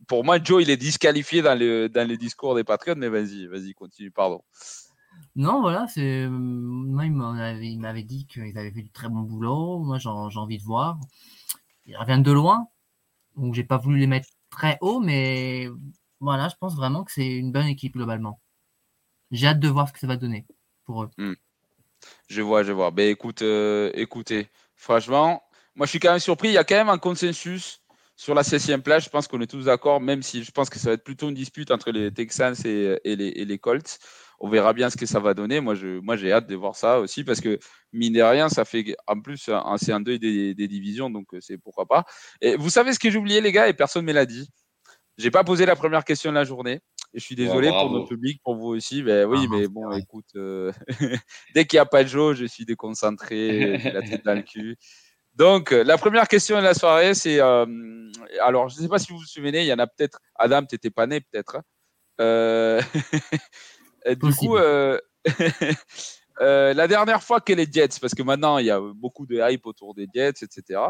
pour 0.07 0.23
moi, 0.23 0.37
Joe, 0.43 0.61
il 0.61 0.69
est 0.69 0.77
disqualifié 0.77 1.41
dans 1.41 1.57
le, 1.57 1.89
dans 1.89 2.07
le 2.07 2.15
discours 2.15 2.53
des 2.53 2.63
Patriots, 2.63 2.95
mais 2.95 3.09
vas-y, 3.09 3.47
vas-y, 3.47 3.73
continue, 3.73 4.11
pardon. 4.11 4.43
Non, 5.35 5.61
voilà, 5.61 5.87
c'est 5.87 6.27
moi 6.29 7.05
il 7.05 7.79
m'avait 7.79 8.03
dit 8.03 8.27
qu'ils 8.27 8.55
avaient 8.55 8.71
fait 8.71 8.83
du 8.83 8.91
très 8.91 9.09
bon 9.09 9.21
boulot. 9.21 9.79
Moi 9.79 9.97
j'ai 9.97 10.09
j'ai 10.29 10.39
envie 10.39 10.59
de 10.59 10.63
voir. 10.63 10.99
Ils 11.85 11.97
reviennent 11.97 12.23
de 12.23 12.31
loin, 12.31 12.67
donc 13.35 13.55
j'ai 13.55 13.63
pas 13.63 13.77
voulu 13.77 13.99
les 13.99 14.07
mettre 14.07 14.29
très 14.51 14.77
haut, 14.81 14.99
mais 14.99 15.69
voilà, 16.19 16.49
je 16.49 16.55
pense 16.59 16.75
vraiment 16.75 17.03
que 17.03 17.11
c'est 17.11 17.27
une 17.27 17.51
bonne 17.51 17.67
équipe 17.67 17.93
globalement. 17.93 18.39
J'ai 19.31 19.47
hâte 19.47 19.59
de 19.59 19.67
voir 19.67 19.87
ce 19.87 19.93
que 19.93 19.99
ça 19.99 20.07
va 20.07 20.17
donner 20.17 20.45
pour 20.85 21.03
eux. 21.03 21.09
Je 22.27 22.41
vois, 22.41 22.63
je 22.63 22.71
vois. 22.71 22.91
Ben 22.91 23.09
écoute, 23.09 23.41
euh, 23.41 23.91
écoutez, 23.93 24.49
franchement, 24.75 25.43
moi 25.75 25.85
je 25.85 25.91
suis 25.91 25.99
quand 25.99 26.11
même 26.11 26.19
surpris. 26.19 26.49
Il 26.49 26.53
y 26.53 26.57
a 26.57 26.63
quand 26.63 26.75
même 26.75 26.89
un 26.89 26.97
consensus 26.97 27.81
sur 28.15 28.33
la 28.33 28.43
16e 28.43 28.81
place. 28.81 29.05
Je 29.05 29.09
pense 29.09 29.27
qu'on 29.27 29.41
est 29.41 29.47
tous 29.47 29.65
d'accord, 29.65 29.99
même 30.01 30.23
si 30.23 30.43
je 30.43 30.51
pense 30.51 30.69
que 30.69 30.79
ça 30.79 30.89
va 30.89 30.93
être 30.93 31.03
plutôt 31.03 31.29
une 31.29 31.35
dispute 31.35 31.71
entre 31.71 31.91
les 31.91 32.11
Texans 32.13 32.55
et, 32.65 32.99
et 33.03 33.15
les, 33.15 33.27
et 33.27 33.45
les 33.45 33.57
Colts. 33.59 33.99
On 34.39 34.49
verra 34.49 34.73
bien 34.73 34.89
ce 34.89 34.97
que 34.97 35.05
ça 35.07 35.19
va 35.19 35.33
donner. 35.33 35.61
Moi, 35.61 35.73
je, 35.75 35.99
moi, 35.99 36.15
j'ai 36.15 36.31
hâte 36.31 36.47
de 36.47 36.55
voir 36.55 36.75
ça 36.75 36.99
aussi 36.99 37.23
parce 37.23 37.41
que 37.41 37.59
mine 37.91 38.13
de 38.13 38.21
rien, 38.21 38.49
ça 38.49 38.65
fait 38.65 38.95
en 39.07 39.19
plus 39.19 39.49
un, 39.49 39.77
c'est 39.77 39.91
un 39.91 39.99
deuil 39.99 40.19
des, 40.19 40.53
des 40.53 40.67
divisions, 40.67 41.09
donc 41.09 41.33
euh, 41.33 41.39
c'est 41.41 41.57
pourquoi 41.57 41.85
pas. 41.87 42.05
Et 42.41 42.55
vous 42.55 42.69
savez 42.69 42.93
ce 42.93 42.99
que 42.99 43.09
j'ai 43.09 43.17
oublié, 43.17 43.41
les 43.41 43.51
gars, 43.51 43.67
et 43.67 43.73
personne 43.73 44.03
ne 44.03 44.07
me 44.07 44.13
l'a 44.13 44.25
dit. 44.25 44.49
J'ai 45.17 45.31
pas 45.31 45.43
posé 45.43 45.65
la 45.65 45.75
première 45.75 46.03
question 46.05 46.29
de 46.31 46.35
la 46.35 46.43
journée. 46.43 46.79
Et 47.13 47.19
je 47.19 47.23
suis 47.23 47.35
désolé 47.35 47.69
pour 47.69 47.89
notre 47.89 48.07
public, 48.09 48.41
pour 48.43 48.55
vous 48.55 48.67
aussi. 48.67 49.01
Ben 49.01 49.25
oui, 49.27 49.39
Ah, 49.43 49.47
mais 49.49 49.63
c'est 49.63 49.67
bon, 49.69 49.87
vrai. 49.87 49.99
écoute, 49.99 50.25
euh, 50.35 50.71
dès 51.55 51.65
qu'il 51.65 51.77
n'y 51.77 51.81
a 51.81 51.85
pas 51.85 52.03
de 52.03 52.09
Joe, 52.09 52.35
je 52.35 52.45
suis 52.45 52.65
déconcentré, 52.65 53.79
j'ai 53.79 53.91
la 53.91 54.01
tête 54.01 54.23
dans 54.25 54.33
le 54.35 54.41
cul. 54.43 54.77
Donc, 55.33 55.71
la 55.71 55.97
première 55.97 56.27
question 56.27 56.57
de 56.57 56.63
la 56.63 56.73
soirée, 56.73 57.13
c'est. 57.13 57.39
euh, 57.39 57.65
alors, 58.41 58.69
je 58.69 58.77
ne 58.77 58.81
sais 58.81 58.87
pas 58.89 58.99
si 58.99 59.11
vous 59.11 59.19
vous 59.19 59.25
souvenez, 59.25 59.61
il 59.61 59.67
y 59.67 59.73
en 59.73 59.79
a 59.79 59.87
peut-être. 59.87 60.19
Adam, 60.35 60.63
tu 60.65 60.75
n'étais 60.75 60.89
pas 60.89 61.07
né, 61.07 61.21
peut-être. 61.21 61.55
hein. 61.57 61.63
Euh, 62.19 62.81
du 64.07 64.17
Possible. 64.17 64.35
coup, 64.35 64.57
euh, 64.57 64.99
euh, 66.41 66.73
la 66.73 66.87
dernière 66.87 67.23
fois 67.23 67.39
que 67.39 67.53
les 67.53 67.67
Jets, 67.71 67.99
parce 68.01 68.13
que 68.15 68.23
maintenant, 68.23 68.57
il 68.57 68.65
y 68.65 68.71
a 68.71 68.79
beaucoup 68.79 69.25
de 69.25 69.39
hype 69.39 69.65
autour 69.65 69.93
des 69.93 70.07
Jets, 70.13 70.43
etc., 70.43 70.81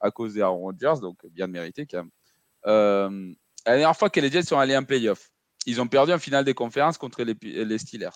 à 0.00 0.10
cause 0.10 0.34
des 0.34 0.40
Aaron 0.40 0.60
Rodgers, 0.60 1.00
donc 1.00 1.18
bien 1.26 1.46
mérité 1.46 1.86
quand 1.86 2.04
même. 2.04 3.34
La 3.66 3.72
dernière 3.72 3.96
fois 3.96 4.10
que 4.10 4.20
les 4.20 4.30
Jets 4.30 4.42
sont 4.44 4.58
allés 4.58 4.76
en 4.76 4.84
playoff, 4.84 5.30
ils 5.66 5.80
ont 5.80 5.88
perdu 5.88 6.12
en 6.12 6.18
finale 6.18 6.44
des 6.44 6.54
conférences 6.54 6.98
contre 6.98 7.22
les, 7.22 7.78
Steelers. 7.78 8.08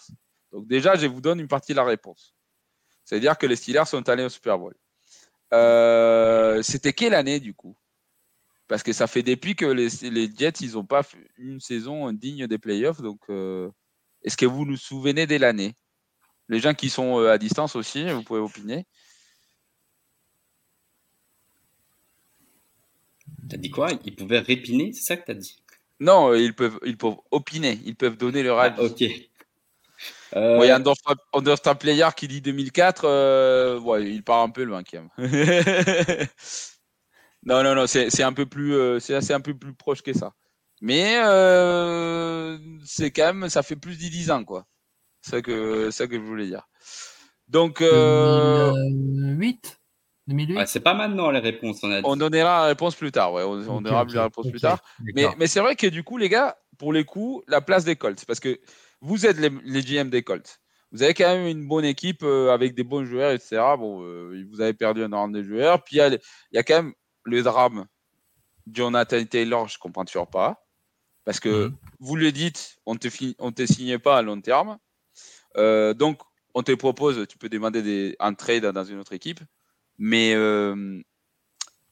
Donc, 0.52 0.66
déjà, 0.66 0.96
je 0.96 1.06
vous 1.06 1.20
donne 1.20 1.40
une 1.40 1.48
partie 1.48 1.72
de 1.72 1.76
la 1.76 1.84
réponse. 1.84 2.34
C'est-à-dire 3.04 3.36
que 3.36 3.46
les 3.46 3.56
Steelers 3.56 3.86
sont 3.86 4.08
allés 4.08 4.24
au 4.24 4.28
Super 4.28 4.58
Bowl. 4.58 4.74
Euh, 5.52 6.62
C'était 6.62 6.92
quelle 6.92 7.14
année 7.14 7.40
du 7.40 7.54
coup? 7.54 7.76
Parce 8.66 8.82
que 8.82 8.94
ça 8.94 9.06
fait 9.06 9.22
depuis 9.22 9.54
que 9.54 9.66
les, 9.66 9.90
Jets, 10.34 10.60
ils 10.60 10.72
n'ont 10.72 10.86
pas 10.86 11.02
une 11.36 11.60
saison 11.60 12.10
digne 12.12 12.46
des 12.46 12.58
playoffs. 12.58 13.02
Donc, 13.02 13.20
euh, 13.28 13.70
est-ce 14.22 14.38
que 14.38 14.46
vous 14.46 14.64
nous 14.64 14.78
souvenez 14.78 15.26
de 15.26 15.36
l'année? 15.36 15.74
Les 16.48 16.60
gens 16.60 16.74
qui 16.74 16.88
sont 16.88 17.20
euh, 17.20 17.30
à 17.30 17.38
distance 17.38 17.76
aussi, 17.76 18.10
vous 18.10 18.22
pouvez 18.22 18.40
opiner. 18.40 18.86
T'as 23.48 23.56
dit 23.56 23.70
quoi? 23.70 23.88
Ils 24.04 24.14
pouvaient 24.14 24.38
répiner, 24.40 24.92
c'est 24.92 25.02
ça 25.02 25.16
que 25.16 25.24
t'as 25.26 25.34
dit? 25.34 25.62
Non, 26.00 26.30
euh, 26.30 26.38
ils 26.38 26.54
peuvent, 26.54 26.78
ils 26.84 26.96
peuvent 26.96 27.16
opiner, 27.30 27.78
ils 27.84 27.96
peuvent 27.96 28.16
donner 28.16 28.42
leur 28.42 28.58
Ah, 28.58 28.64
avis. 28.64 28.80
Ok. 28.80 29.02
Euh, 30.36 30.56
Bon, 30.58 30.64
Il 30.64 30.66
y 30.66 30.70
a 30.70 30.76
Understar, 30.76 31.14
Understar 31.32 31.78
Player 31.78 32.08
qui 32.16 32.26
dit 32.26 32.40
2004. 32.40 33.04
euh, 33.04 33.78
ouais, 33.80 34.04
il 34.10 34.22
part 34.24 34.42
un 34.42 34.50
peu 34.50 34.64
loin 34.64 34.82
quand 34.82 34.98
même. 35.18 36.26
non, 37.44 37.62
non, 37.62 37.74
non, 37.74 37.86
c'est 37.86 38.10
c'est 38.10 38.22
un 38.22 38.32
peu 38.32 38.46
plus, 38.46 38.74
euh, 38.74 38.98
c'est 39.00 39.32
un 39.32 39.40
peu 39.40 39.54
plus 39.56 39.74
proche 39.74 40.02
que 40.02 40.12
ça. 40.12 40.32
Mais 40.80 41.20
euh, 41.24 42.58
c'est 42.84 43.10
quand 43.10 43.32
même, 43.34 43.48
ça 43.48 43.62
fait 43.62 43.76
plus 43.76 43.96
de 43.96 44.00
10 44.08 44.30
ans 44.30 44.44
quoi. 44.44 44.66
C'est 45.22 45.30
ça 45.32 45.42
que, 45.42 45.90
ça 45.90 46.06
que 46.06 46.16
je 46.16 46.20
voulais 46.20 46.46
dire. 46.46 46.66
Donc, 47.48 47.80
euh, 47.80 48.72
2008 48.72 49.78
2008 49.78 49.80
ouais, 50.28 50.66
c'est 50.66 50.80
pas 50.80 50.94
maintenant 50.94 51.30
les 51.30 51.40
réponses, 51.40 51.80
on 51.82 51.90
a 51.90 52.00
dit. 52.00 52.06
on 52.08 52.16
donnera 52.16 52.62
la 52.62 52.66
réponse 52.66 52.94
plus 52.94 53.12
tard. 53.12 53.32
Ouais, 53.32 53.42
on, 53.42 53.80
donnera 53.80 54.04
la 54.04 54.22
réponse 54.24 54.48
plus 54.48 54.60
tard. 54.60 54.82
Mais, 55.14 55.46
c'est 55.46 55.60
vrai 55.60 55.76
que 55.76 55.86
du 55.86 56.02
coup, 56.02 56.16
les 56.16 56.28
gars, 56.28 56.56
pour 56.78 56.92
les 56.92 57.04
coups, 57.04 57.44
la 57.48 57.60
place 57.60 57.84
des 57.84 57.96
Colts, 57.96 58.24
parce 58.26 58.40
que 58.40 58.60
vous 59.00 59.26
êtes 59.26 59.38
les, 59.38 59.50
les 59.64 59.82
GM 59.82 60.10
des 60.10 60.22
Colts. 60.22 60.60
Vous 60.92 61.02
avez 61.02 61.12
quand 61.12 61.26
même 61.26 61.48
une 61.48 61.66
bonne 61.66 61.84
équipe 61.84 62.22
euh, 62.22 62.52
avec 62.52 62.74
des 62.74 62.84
bons 62.84 63.04
joueurs, 63.04 63.32
etc. 63.32 63.60
Bon, 63.76 64.02
euh, 64.04 64.46
vous 64.48 64.60
avez 64.60 64.74
perdu 64.74 65.02
un 65.02 65.12
an 65.12 65.28
de 65.28 65.42
joueurs. 65.42 65.82
Puis 65.82 65.96
il 65.96 65.98
y, 65.98 66.02
a, 66.02 66.08
il 66.08 66.20
y 66.52 66.58
a 66.58 66.62
quand 66.62 66.76
même 66.76 66.94
le 67.24 67.42
drame. 67.42 67.86
Jonathan 68.72 69.24
Taylor, 69.24 69.66
je 69.66 69.76
comprends 69.78 70.04
toujours 70.04 70.30
pas. 70.30 70.64
Parce 71.24 71.40
que 71.40 71.66
Mhm. 71.66 71.76
vous 71.98 72.16
le 72.16 72.30
dites, 72.30 72.76
on 72.86 72.94
te, 72.94 73.08
on 73.40 73.50
te 73.50 73.66
signe 73.66 73.98
pas 73.98 74.18
à 74.18 74.22
long 74.22 74.40
terme. 74.40 74.78
Euh, 75.56 75.94
donc, 75.94 76.20
on 76.54 76.62
te 76.62 76.72
propose, 76.72 77.26
tu 77.26 77.38
peux 77.38 77.48
demander 77.48 77.82
des, 77.82 78.16
un 78.20 78.34
trade 78.34 78.64
dans 78.66 78.84
une 78.84 79.00
autre 79.00 79.14
équipe. 79.14 79.40
Mais 79.98 80.34
euh, 80.34 81.00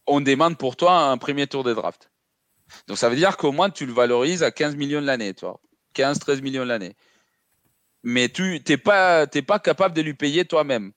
on 0.06 0.21
demande 0.21 0.59
pour 0.59 0.76
toi 0.76 1.11
un 1.11 1.18
premier 1.18 1.47
tour 1.47 1.64
de 1.64 1.73
draft. 1.73 2.11
Donc 2.88 2.99
ça 2.99 3.09
veut 3.09 3.16
dire 3.16 3.37
qu'au 3.37 3.52
moins 3.52 3.71
tu 3.71 3.87
le 3.87 3.92
valorises 3.92 4.42
à 4.42 4.50
15 4.50 4.76
millions 4.76 5.00
de 5.00 5.06
l'année, 5.06 5.35
toi. 5.35 5.61
15-13 5.94 6.42
millions 6.42 6.62
de 6.62 6.68
l'année. 6.68 6.94
Mais 8.02 8.28
tu 8.28 8.61
n'es 8.66 8.76
pas, 8.76 9.26
pas 9.26 9.59
capable 9.59 9.94
de 9.94 10.02
lui 10.02 10.14
payer 10.14 10.44
toi-même. 10.44 10.92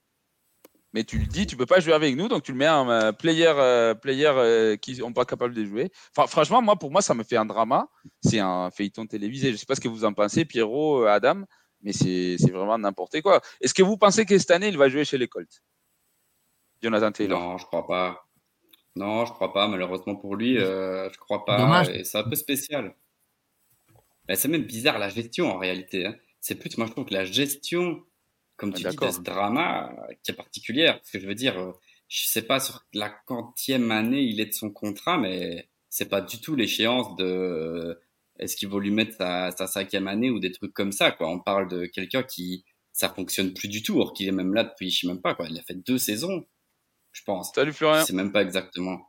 mais 0.93 1.03
tu 1.03 1.19
le 1.19 1.25
dis, 1.25 1.45
tu 1.45 1.57
peux 1.57 1.65
pas 1.65 1.79
jouer 1.79 1.93
avec 1.93 2.15
nous, 2.15 2.27
donc 2.27 2.43
tu 2.43 2.51
le 2.51 2.57
mets 2.57 2.69
en 2.69 2.89
euh, 2.89 3.11
player, 3.11 3.53
euh, 3.57 3.93
player 3.93 4.31
euh, 4.33 4.77
qui 4.77 4.95
sont 4.95 5.13
pas 5.13 5.25
capables 5.25 5.53
de 5.53 5.65
jouer. 5.65 5.91
Franchement, 6.13 6.61
moi, 6.61 6.77
pour 6.77 6.91
moi, 6.91 7.01
ça 7.01 7.13
me 7.13 7.23
fait 7.23 7.37
un 7.37 7.45
drama. 7.45 7.89
C'est 8.23 8.39
un 8.39 8.71
feuilleton 8.71 9.05
télévisé. 9.05 9.51
Je 9.51 9.57
sais 9.57 9.65
pas 9.65 9.75
ce 9.75 9.81
que 9.81 9.89
vous 9.89 10.05
en 10.05 10.13
pensez, 10.13 10.45
Pierrot, 10.45 11.05
Adam, 11.05 11.43
mais 11.81 11.93
c'est 11.93 12.37
vraiment 12.51 12.77
n'importe 12.77 13.21
quoi. 13.21 13.41
Est-ce 13.61 13.73
que 13.73 13.83
vous 13.83 13.97
pensez 13.97 14.25
que 14.25 14.37
cette 14.37 14.51
année, 14.51 14.69
il 14.69 14.77
va 14.77 14.89
jouer 14.89 15.05
chez 15.05 15.17
les 15.17 15.27
Colts? 15.27 15.61
Jonathan 16.81 17.11
Taylor 17.11 17.39
Non, 17.39 17.57
je 17.57 17.65
crois 17.65 17.87
pas. 17.87 18.27
Non, 18.95 19.25
je 19.25 19.31
crois 19.33 19.53
pas. 19.53 19.67
Malheureusement 19.67 20.15
pour 20.15 20.35
lui, 20.35 20.57
euh, 20.57 21.09
je 21.11 21.17
crois 21.17 21.45
pas. 21.45 21.57
Dommage. 21.57 21.91
C'est 22.03 22.17
un 22.17 22.23
peu 22.23 22.35
spécial. 22.35 22.95
C'est 24.33 24.47
même 24.47 24.63
bizarre 24.63 24.97
la 24.97 25.09
gestion 25.09 25.51
en 25.51 25.57
réalité. 25.57 26.07
Hein. 26.07 26.15
C'est 26.39 26.55
plus, 26.55 26.77
moi 26.77 26.87
je 26.87 26.91
trouve 26.91 27.05
que 27.05 27.13
la 27.13 27.25
gestion 27.25 28.03
comme 28.57 28.73
tu 28.73 28.87
dis, 28.87 28.95
de 28.95 29.11
ce 29.11 29.19
drama 29.19 29.93
qui 30.23 30.31
est 30.31 30.35
particulière. 30.35 30.97
Parce 30.97 31.11
que 31.11 31.19
je 31.19 31.27
veux 31.27 31.35
dire, 31.35 31.59
euh, 31.59 31.73
je 32.07 32.25
sais 32.25 32.41
pas 32.41 32.59
sur 32.59 32.85
la 32.93 33.09
quantième 33.09 33.91
année 33.91 34.21
il 34.21 34.39
est 34.39 34.47
de 34.47 34.53
son 34.53 34.71
contrat, 34.71 35.17
mais 35.17 35.69
c'est 35.89 36.09
pas 36.09 36.21
du 36.21 36.39
tout 36.39 36.55
l'échéance 36.55 37.15
de 37.17 37.25
euh, 37.25 37.95
est-ce 38.39 38.55
qu'il 38.55 38.67
vaut 38.67 38.79
lui 38.79 38.91
mettre 38.91 39.15
sa, 39.15 39.51
sa, 39.51 39.67
cinquième 39.67 40.07
année 40.07 40.29
ou 40.29 40.39
des 40.39 40.51
trucs 40.51 40.73
comme 40.73 40.91
ça, 40.91 41.11
quoi. 41.11 41.29
On 41.29 41.39
parle 41.39 41.69
de 41.69 41.85
quelqu'un 41.85 42.23
qui, 42.23 42.65
ça 42.91 43.09
fonctionne 43.09 43.53
plus 43.53 43.69
du 43.69 43.81
tout, 43.81 43.99
or 43.99 44.13
qu'il 44.13 44.27
est 44.27 44.33
même 44.33 44.53
là 44.53 44.65
depuis, 44.65 44.89
je 44.89 45.01
sais 45.01 45.07
même 45.07 45.21
pas, 45.21 45.35
quoi. 45.35 45.47
Il 45.49 45.57
a 45.57 45.61
fait 45.61 45.75
deux 45.75 45.97
saisons, 45.97 46.45
je 47.15 47.23
pense. 47.23 47.53
Salut 47.55 47.73
Florian. 47.73 48.03
C'est 48.05 48.13
même 48.13 48.31
pas 48.31 48.41
exactement. 48.41 48.99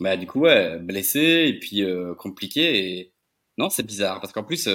Bah, 0.00 0.16
du 0.16 0.26
coup, 0.26 0.40
ouais, 0.40 0.78
blessé 0.78 1.44
et 1.48 1.58
puis 1.58 1.82
euh, 1.82 2.14
compliqué. 2.14 2.98
Et... 2.98 3.14
Non, 3.58 3.70
c'est 3.70 3.86
bizarre 3.86 4.20
parce 4.20 4.32
qu'en 4.32 4.44
plus, 4.44 4.68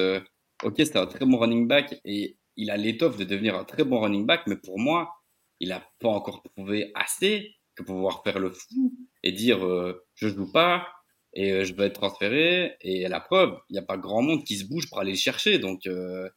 ok, 0.64 0.76
c'était 0.78 1.00
un 1.00 1.08
très 1.08 1.26
bon 1.26 1.38
running 1.38 1.68
back 1.68 2.00
et 2.06 2.38
il 2.56 2.70
a 2.70 2.78
l'étoffe 2.78 3.18
de 3.18 3.24
devenir 3.24 3.56
un 3.56 3.64
très 3.64 3.84
bon 3.86 4.02
running 4.02 4.26
back, 4.26 4.42
mais 4.48 4.58
pour 4.58 4.80
moi, 4.80 5.10
il 5.60 5.70
n'a 5.70 5.86
pas 6.00 6.10
encore 6.10 6.44
prouvé 6.44 6.92
assez 6.96 7.56
que 7.76 7.84
pour 7.84 7.96
pouvoir 7.96 8.24
faire 8.24 8.40
le 8.40 8.52
fou 8.52 8.94
et 9.24 9.32
dire 9.32 9.66
euh, 9.66 10.06
je 10.16 10.28
joue 10.28 10.52
pas 10.52 10.88
et 11.34 11.52
euh, 11.52 11.64
je 11.64 11.74
vais 11.74 11.86
être 11.86 12.00
transféré. 12.00 12.76
Et 12.82 13.06
à 13.06 13.10
la 13.10 13.22
preuve, 13.22 13.58
il 13.70 13.74
n'y 13.74 13.80
a 13.80 13.84
pas 13.84 13.98
grand 13.98 14.22
monde 14.22 14.44
qui 14.44 14.58
se 14.58 14.66
bouge 14.66 14.90
pour 14.90 15.00
aller 15.00 15.12
le 15.12 15.18
chercher. 15.18 15.60
Donc, 15.60 15.86
euh, 15.88 16.30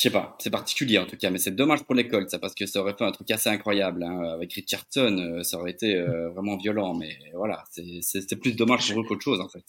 je 0.00 0.08
sais 0.08 0.10
pas, 0.10 0.34
c'est 0.38 0.48
particulier 0.48 0.96
en 0.96 1.04
tout 1.04 1.18
cas, 1.18 1.28
mais 1.28 1.36
c'est 1.36 1.50
dommage 1.54 1.82
pour 1.82 1.94
l'école, 1.94 2.26
ça, 2.30 2.38
parce 2.38 2.54
que 2.54 2.64
ça 2.64 2.80
aurait 2.80 2.94
fait 2.96 3.04
un 3.04 3.12
truc 3.12 3.30
assez 3.30 3.50
incroyable. 3.50 4.02
Hein. 4.02 4.32
Avec 4.32 4.50
Richardson, 4.54 5.18
euh, 5.18 5.42
ça 5.42 5.58
aurait 5.58 5.72
été 5.72 6.00
vraiment 6.34 6.56
violent, 6.56 6.94
mais 6.94 7.18
voilà, 7.34 7.64
c'est 7.70 8.40
plus 8.40 8.56
dommage 8.56 8.90
pour 8.90 9.02
eux 9.02 9.04
qu'autre 9.04 9.22
chose 9.22 9.40
en 9.40 9.48
fait. 9.48 9.64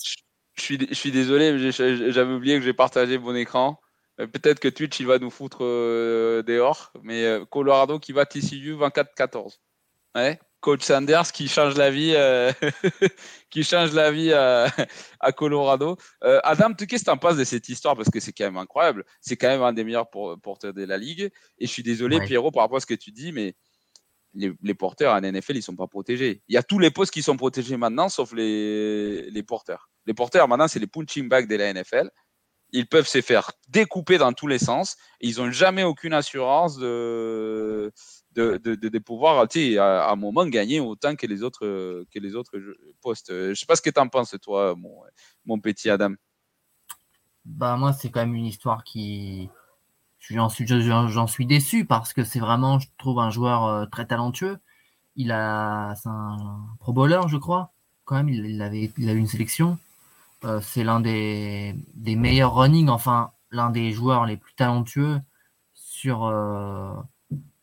Je 0.56 0.62
suis, 0.62 0.78
je 0.88 0.94
suis 0.94 1.12
désolé, 1.12 1.72
j'avais 1.72 2.34
oublié 2.34 2.58
que 2.58 2.64
j'ai 2.64 2.74
partagé 2.74 3.18
mon 3.18 3.36
écran. 3.36 3.80
Euh, 4.20 4.28
peut-être 4.28 4.60
que 4.60 4.68
Twitch, 4.68 5.00
il 5.00 5.08
va 5.08 5.20
nous 5.20 5.30
foutre 5.30 5.60
euh, 5.64 6.44
dehors, 6.44 6.92
mais 7.04 7.24
euh, 7.24 7.46
Colorado 7.46 8.00
qui 8.00 8.12
va 8.12 8.26
TCU 8.26 8.76
24-14. 8.76 9.58
Ouais. 10.16 10.40
Coach 10.62 10.84
Sanders 10.84 11.32
qui 11.32 11.48
change 11.48 11.76
la 11.76 11.90
vie, 11.90 12.16
qui 13.50 13.64
change 13.64 13.94
la 13.94 14.12
vie 14.12 14.32
à, 14.32 15.32
Colorado. 15.36 15.98
Adam, 16.22 16.74
tu 16.74 16.88
qu'est-ce 16.88 17.04
que 17.04 17.10
tu 17.10 17.12
en 17.12 17.18
penses 17.18 17.38
de 17.38 17.44
cette 17.44 17.68
histoire? 17.68 17.96
Parce 17.98 18.10
que 18.10 18.20
c'est 18.20 18.32
quand 18.32 18.46
même 18.46 18.58
incroyable. 18.58 19.04
C'est 19.20 19.36
quand 19.36 19.50
même 19.50 19.64
un 19.64 19.74
des 19.74 19.84
meilleurs 19.84 20.10
porteurs 20.10 20.74
de 20.74 20.84
la 20.84 20.98
ligue. 20.98 21.32
Et 21.58 21.68
je 21.68 21.72
suis 21.72 21.84
désolé, 21.84 22.22
Pierrot, 22.22 22.52
par 22.52 22.64
rapport 22.64 22.78
à 22.78 22.82
ce 22.82 22.86
que 22.86 22.94
tu 22.94 23.12
dis, 23.12 23.32
mais 23.32 23.56
les, 24.34 24.74
porteurs 24.74 25.14
en 25.14 25.22
NFL, 25.22 25.58
ils 25.58 25.64
sont 25.64 25.76
pas 25.76 25.88
protégés. 25.88 26.42
Il 26.48 26.56
y 26.56 26.58
a 26.58 26.64
tous 26.64 26.80
les 26.80 26.92
postes 26.92 27.12
qui 27.12 27.24
sont 27.24 27.36
protégés 27.36 27.78
maintenant, 27.78 28.08
sauf 28.08 28.32
les, 28.34 29.30
les 29.30 29.44
porteurs. 29.44 29.90
Les 30.06 30.14
porteurs, 30.14 30.48
maintenant, 30.48 30.68
c'est 30.68 30.80
les 30.80 30.88
punching 30.88 31.28
bags 31.28 31.48
de 31.48 31.56
la 31.56 31.74
NFL 31.74 32.10
ils 32.72 32.88
peuvent 32.88 33.08
se 33.08 33.22
faire 33.22 33.52
découper 33.70 34.18
dans 34.18 34.34
tous 34.34 34.48
les 34.48 34.60
sens. 34.60 34.98
Ils 35.20 35.38
n'ont 35.38 35.52
jamais 35.52 35.84
aucune 35.84 36.14
assurance 36.14 36.78
de, 36.78 37.92
de, 38.34 38.58
de, 38.58 39.00
pouvoir 39.00 39.46
à, 39.46 40.12
un 40.12 40.16
moment 40.16 40.46
gagner 40.46 40.80
autant 40.80 41.16
que 41.16 41.28
les 41.28 41.44
autres, 41.44 42.06
que 42.14 42.20
les 42.20 42.36
autres 42.36 42.54
postes. 43.02 43.32
Je 43.32 43.50
ne 43.50 43.54
sais 43.54 43.66
pas 43.66 43.76
ce 43.76 43.82
que 43.82 43.90
tu 43.90 44.00
en 44.00 44.08
penses, 44.08 44.36
toi, 44.42 44.76
mon, 44.76 45.02
mon 45.46 45.60
petit 45.60 45.90
Adam. 45.90 46.14
Bah, 47.46 47.76
moi, 47.78 47.94
c'est 47.94 48.10
quand 48.10 48.22
même 48.22 48.36
une 48.36 48.46
histoire 48.46 48.84
qui. 48.84 49.50
J'en 50.20 50.50
suis, 50.50 51.46
déçu 51.46 51.86
parce 51.86 52.14
que 52.14 52.24
c'est 52.24 52.40
vraiment, 52.40 52.80
je 52.80 52.88
trouve, 52.98 53.20
un 53.20 53.32
joueur 53.32 53.66
euh, 53.66 53.86
très 53.88 54.06
talentueux. 54.06 54.60
Il 55.16 55.32
a, 55.32 55.96
c'est 55.96 56.10
un 56.10 56.60
pro 56.80 56.94
bowler, 56.94 57.22
je 57.28 57.38
crois. 57.38 57.74
Quand 58.06 58.16
même, 58.16 58.30
il, 58.30 58.62
avait, 58.62 58.92
il 58.98 59.10
a 59.10 59.14
eu 59.14 59.18
une 59.18 59.28
sélection. 59.28 59.80
Euh, 60.46 60.62
c'est 60.62 60.84
l'un 60.84 61.00
des, 61.00 61.76
des, 61.96 62.16
meilleurs 62.16 62.56
running, 62.56 62.90
enfin 62.90 63.32
l'un 63.52 63.70
des 63.72 63.92
joueurs 63.92 64.26
les 64.26 64.38
plus 64.38 64.54
talentueux 64.54 65.20
sur 65.74 66.26
euh, 66.26 66.94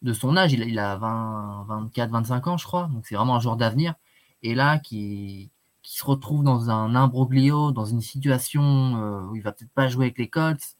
de 0.02 0.12
son 0.12 0.36
âge. 0.36 0.52
Il, 0.52 0.62
il 0.62 0.78
a 0.78 0.96
20, 0.96 1.66
24, 1.68 2.10
25 2.10 2.46
ans, 2.48 2.56
je 2.56 2.64
crois. 2.66 2.88
Donc 2.92 3.06
c'est 3.06 3.14
vraiment 3.16 3.36
un 3.36 3.40
joueur 3.40 3.56
d'avenir. 3.56 3.94
Et 4.42 4.54
là, 4.54 4.78
qui, 4.78 5.50
qui 5.82 5.96
se 5.98 6.04
retrouve 6.04 6.44
dans 6.44 6.70
un 6.70 6.94
imbroglio, 6.94 7.72
dans 7.72 7.84
une 7.86 8.00
situation 8.02 8.62
euh, 8.96 9.20
où 9.28 9.36
il 9.36 9.42
va 9.42 9.52
peut-être 9.52 9.72
pas 9.72 9.88
jouer 9.88 10.06
avec 10.06 10.18
les 10.18 10.28
Colts. 10.28 10.76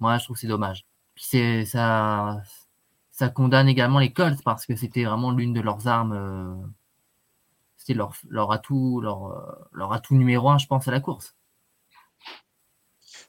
Moi, 0.00 0.18
je 0.18 0.24
trouve 0.24 0.36
que 0.36 0.40
c'est 0.40 0.46
dommage. 0.48 0.86
Puis 1.14 1.24
c'est 1.28 1.64
ça, 1.64 2.42
ça 3.10 3.28
condamne 3.28 3.68
également 3.68 3.98
les 3.98 4.12
Colts 4.12 4.42
parce 4.44 4.66
que 4.66 4.76
c'était 4.76 5.04
vraiment 5.04 5.32
l'une 5.32 5.52
de 5.52 5.60
leurs 5.60 5.88
armes 5.88 6.72
leur, 7.94 8.12
leur, 8.28 8.52
atout, 8.52 9.00
leur, 9.00 9.68
leur 9.72 9.92
atout 9.92 10.14
numéro 10.14 10.50
un, 10.50 10.58
je 10.58 10.66
pense, 10.66 10.88
à 10.88 10.90
la 10.90 11.00
course. 11.00 11.36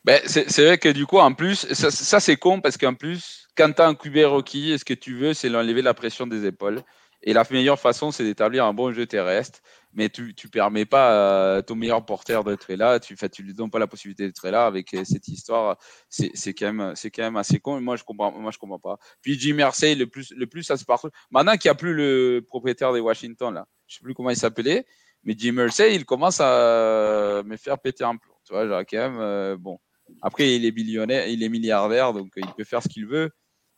Ben, 0.05 0.21
c'est 0.25 0.63
vrai 0.63 0.77
que 0.77 0.89
du 0.89 1.05
coup, 1.05 1.17
en 1.17 1.33
plus, 1.33 1.71
ça, 1.73 2.19
c'est 2.19 2.37
con 2.37 2.61
parce 2.61 2.77
qu'en 2.77 2.93
plus, 2.93 3.47
quand 3.55 3.71
tu 3.73 3.81
as 3.81 3.87
un 3.87 3.95
QB 3.95 4.17
rookie, 4.25 4.77
ce 4.79 4.85
que 4.85 4.93
tu 4.93 5.15
veux, 5.15 5.33
c'est 5.33 5.49
l'enlever 5.49 5.81
la 5.81 5.93
pression 5.93 6.25
des 6.25 6.45
épaules. 6.45 6.81
Et 7.21 7.33
la 7.33 7.43
meilleure 7.51 7.79
façon, 7.79 8.11
c'est 8.11 8.23
d'établir 8.23 8.65
un 8.65 8.73
bon 8.73 8.93
jeu 8.93 9.05
terrestre. 9.05 9.59
Mais 9.91 10.07
tu 10.07 10.33
ne 10.43 10.49
permets 10.49 10.85
pas 10.85 11.57
à 11.57 11.61
ton 11.63 11.75
meilleur 11.75 12.05
porteur 12.05 12.43
d'être 12.43 12.71
là. 12.73 12.99
Tu 12.99 13.15
ne 13.15 13.43
lui 13.45 13.53
donnes 13.53 13.71
pas 13.71 13.79
la 13.79 13.87
possibilité 13.87 14.25
d'être 14.25 14.47
là 14.49 14.65
avec 14.65 14.93
euh, 14.93 15.03
cette 15.03 15.27
histoire. 15.27 15.77
C'est 16.07 16.53
quand, 16.53 16.71
même, 16.71 16.93
quand 16.95 17.23
même 17.23 17.35
assez 17.35 17.59
con. 17.59 17.81
moi, 17.81 17.97
je 17.97 18.03
comprends, 18.03 18.31
comprends 18.59 18.79
pas. 18.79 18.97
Puis 19.21 19.37
Jim 19.37 19.55
Mersey, 19.55 19.95
le 19.95 20.07
plus, 20.07 20.31
le 20.31 20.47
plus 20.47 20.63
ça 20.63 20.77
se 20.77 20.85
passe. 20.85 21.01
Maintenant 21.31 21.57
qu'il 21.57 21.69
n'y 21.69 21.73
a 21.73 21.75
plus 21.75 21.93
le 21.93 22.45
propriétaire 22.47 22.93
des 22.93 23.01
Washington, 23.01 23.53
là, 23.53 23.65
je 23.87 23.95
sais 23.95 24.03
plus 24.03 24.13
comment 24.13 24.29
il 24.29 24.37
s'appelait, 24.37 24.85
mais 25.23 25.33
Jim 25.37 25.53
Mersey, 25.53 25.95
il 25.95 26.05
commence 26.05 26.39
à 26.39 27.41
me 27.43 27.57
faire 27.57 27.79
péter 27.79 28.03
un 28.05 28.15
plomb. 28.15 28.35
Tu 28.45 28.53
vois, 28.53 28.67
genre, 28.67 28.81
quand 28.89 28.97
même, 28.97 29.19
euh, 29.19 29.57
bon. 29.57 29.79
Après, 30.21 30.55
il 30.55 30.65
est 30.65 30.71
millionnaire, 30.71 31.27
il 31.27 31.43
est 31.43 31.49
milliardaire, 31.49 32.13
donc 32.13 32.29
il 32.35 32.53
peut 32.57 32.63
faire 32.63 32.83
ce 32.83 32.89
qu'il 32.89 33.05
veut. 33.05 33.29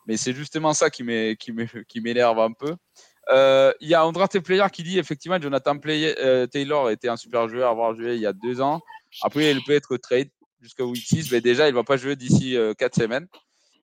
Mais 0.08 0.18
c'est 0.18 0.34
justement 0.34 0.74
ça 0.74 0.90
qui 0.90 1.04
m'énerve 1.04 2.40
un 2.40 2.52
peu. 2.54 2.76
Euh, 3.30 3.72
il 3.80 3.88
y 3.88 3.94
a 3.94 4.06
André 4.06 4.28
Player 4.44 4.66
qui 4.74 4.82
dit 4.82 4.98
effectivement 4.98 5.40
Jonathan 5.40 5.78
euh, 5.86 6.48
Taylor 6.48 6.90
était 6.90 7.08
un 7.08 7.18
super 7.18 7.48
joueur 7.48 7.68
à 7.68 7.72
avoir 7.72 7.96
joué 7.96 8.16
il 8.16 8.22
y 8.22 8.26
a 8.26 8.34
deux 8.34 8.62
ans. 8.62 8.82
Après, 9.22 9.52
il 9.52 9.64
peut 9.64 9.74
être 9.74 9.96
trade 9.98 10.30
jusqu'au 10.60 10.86
week 10.86 11.06
6, 11.06 11.32
mais 11.32 11.42
déjà, 11.42 11.68
il 11.68 11.72
ne 11.72 11.76
va 11.76 11.84
pas 11.84 11.98
jouer 11.98 12.16
d'ici 12.16 12.58
quatre 12.78 12.96
semaines. 12.96 13.28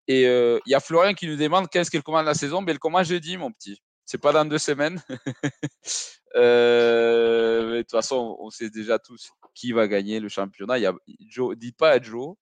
Et 0.09 0.23
il 0.23 0.71
y 0.71 0.75
a 0.75 0.81
Florian 0.81 1.15
qui 1.15 1.27
nous 1.27 1.37
demande 1.37 1.69
qu'est-ce 1.69 1.91
qu'il 1.91 2.03
commande 2.03 2.27
la 2.27 2.35
saison. 2.35 2.63
Mais 2.63 2.73
il 2.73 2.79
commande 2.79 3.05
jeudi, 3.05 3.37
mon 3.37 3.53
petit. 3.53 3.81
C'est 4.05 4.19
pas 4.19 4.33
dans 4.33 4.45
deux 4.45 4.59
semaines. 4.59 5.03
Euh, 6.37 7.77
de 7.77 7.81
toute 7.81 7.91
façon, 7.91 8.37
on 8.39 8.51
sait 8.51 8.69
déjà 8.69 8.99
tous 8.99 9.31
qui 9.55 9.73
va 9.73 9.89
gagner 9.89 10.21
le 10.21 10.29
championnat. 10.29 10.79
Il 10.79 10.83
y 10.83 10.87
a, 10.87 10.93
Joe, 11.27 11.57
dit 11.57 11.73
pas 11.73 11.93
à 11.93 12.01
Joe, 12.03 12.37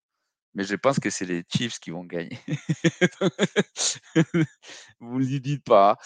mais 0.57 0.65
je 0.65 0.75
pense 0.75 0.99
que 0.99 1.11
c'est 1.11 1.27
les 1.27 1.45
Chiefs 1.55 1.79
qui 1.79 1.91
vont 1.91 2.05
gagner. 2.05 2.39
Vous 5.01 5.21
ne 5.21 5.25
le 5.25 5.39
dites 5.39 5.63
pas. 5.63 5.99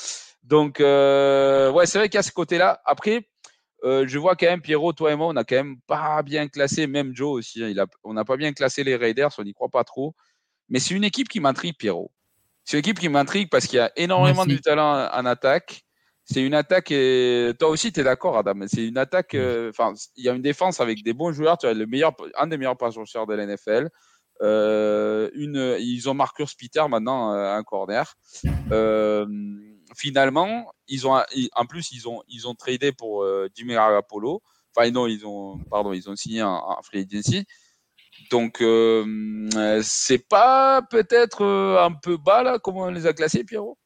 Donc, 0.43 0.81
euh, 0.81 1.71
ouais, 1.71 1.87
c'est 1.87 1.99
vrai 1.99 2.09
qu'il 2.09 2.19
y 2.19 2.19
a 2.19 2.23
ce 2.23 2.33
côté-là. 2.33 2.83
Après, 2.85 3.29
euh, 3.85 4.05
je 4.09 4.19
vois 4.19 4.35
quand 4.35 4.47
même, 4.47 4.61
Pierrot, 4.61 4.93
toi 4.93 5.13
et 5.13 5.17
moi, 5.17 5.29
on 5.29 5.33
n'a 5.33 5.45
quand 5.45 5.55
même 5.55 5.77
pas 5.87 6.23
bien 6.25 6.49
classé, 6.49 6.89
même 6.89 7.15
Joe 7.15 7.39
aussi. 7.39 7.63
Hein, 7.63 7.69
il 7.69 7.79
a, 7.79 7.87
on 8.03 8.13
n'a 8.13 8.25
pas 8.25 8.37
bien 8.37 8.53
classé 8.53 8.83
les 8.83 8.97
Raiders, 8.97 9.31
on 9.39 9.45
n'y 9.45 9.55
croit 9.55 9.69
pas 9.69 9.85
trop. 9.85 10.17
Mais 10.69 10.81
c'est 10.81 10.95
une 10.95 11.05
équipe 11.05 11.29
qui 11.29 11.39
m'intrigue, 11.39 11.77
Pierrot. 11.79 12.11
C'est 12.65 12.77
une 12.77 12.81
équipe 12.81 12.99
qui 12.99 13.09
m'intrigue 13.09 13.49
parce 13.51 13.67
qu'il 13.67 13.77
y 13.77 13.81
a 13.81 13.93
énormément 13.97 14.47
de 14.47 14.57
talent 14.57 15.09
en 15.13 15.27
attaque 15.27 15.85
c'est 16.31 16.43
une 16.43 16.55
attaque. 16.55 16.91
Et... 16.91 17.53
Toi 17.59 17.69
aussi, 17.69 17.93
tu 17.93 18.01
es 18.01 18.05
d'accord, 18.05 18.39
Adam. 18.39 18.67
C'est 18.67 18.87
une 18.87 18.99
attaque. 18.99 19.35
Euh, 19.35 19.71
enfin, 19.71 19.93
il 20.17 20.25
y 20.25 20.29
a 20.29 20.33
une 20.33 20.43
défense 20.43 20.81
avec 20.81 21.03
des 21.03 21.13
bons 21.13 21.33
joueurs. 21.33 21.59
Tu 21.59 21.67
as 21.67 21.75
le 21.75 21.87
meilleur, 21.87 22.13
un 22.37 22.47
des 22.47 22.57
meilleurs 22.57 22.77
pass 22.77 22.95
de 22.95 23.35
la 23.35 23.47
NFL. 23.47 23.69
Euh, 23.69 23.89
une, 24.41 25.77
ils 25.79 26.09
ont 26.09 26.15
Marcus 26.15 26.55
Peter 26.55 26.85
maintenant 26.89 27.35
euh, 27.35 27.55
un 27.55 27.63
corner. 27.63 28.15
finalement, 29.97 30.73
ils 30.89 31.07
ont, 31.07 31.23
en 31.55 31.67
plus, 31.67 31.93
ils 31.93 32.09
ont, 32.09 32.23
ils 32.29 32.49
ont 32.49 32.55
tradé 32.55 32.93
pour 32.93 33.27
Jimmy 33.55 33.75
Apollo. 33.75 34.43
Enfin, 34.75 34.91
non, 34.91 35.07
ils 35.07 35.27
ont, 35.27 35.59
pardon, 35.71 35.93
ils 35.93 36.09
ont 36.09 36.17
signé 36.17 36.41
un, 36.41 36.61
free 36.83 37.07
agency. 37.11 37.45
Donc, 38.31 38.63
c'est 39.83 40.29
pas 40.29 40.83
peut-être 40.83 41.45
un 41.45 41.93
peu 41.93 42.17
bas 42.17 42.43
là, 42.43 42.59
comment 42.59 42.83
on 42.83 42.91
les 42.91 43.07
a 43.07 43.13
classés, 43.13 43.45
Pierrot? 43.45 43.77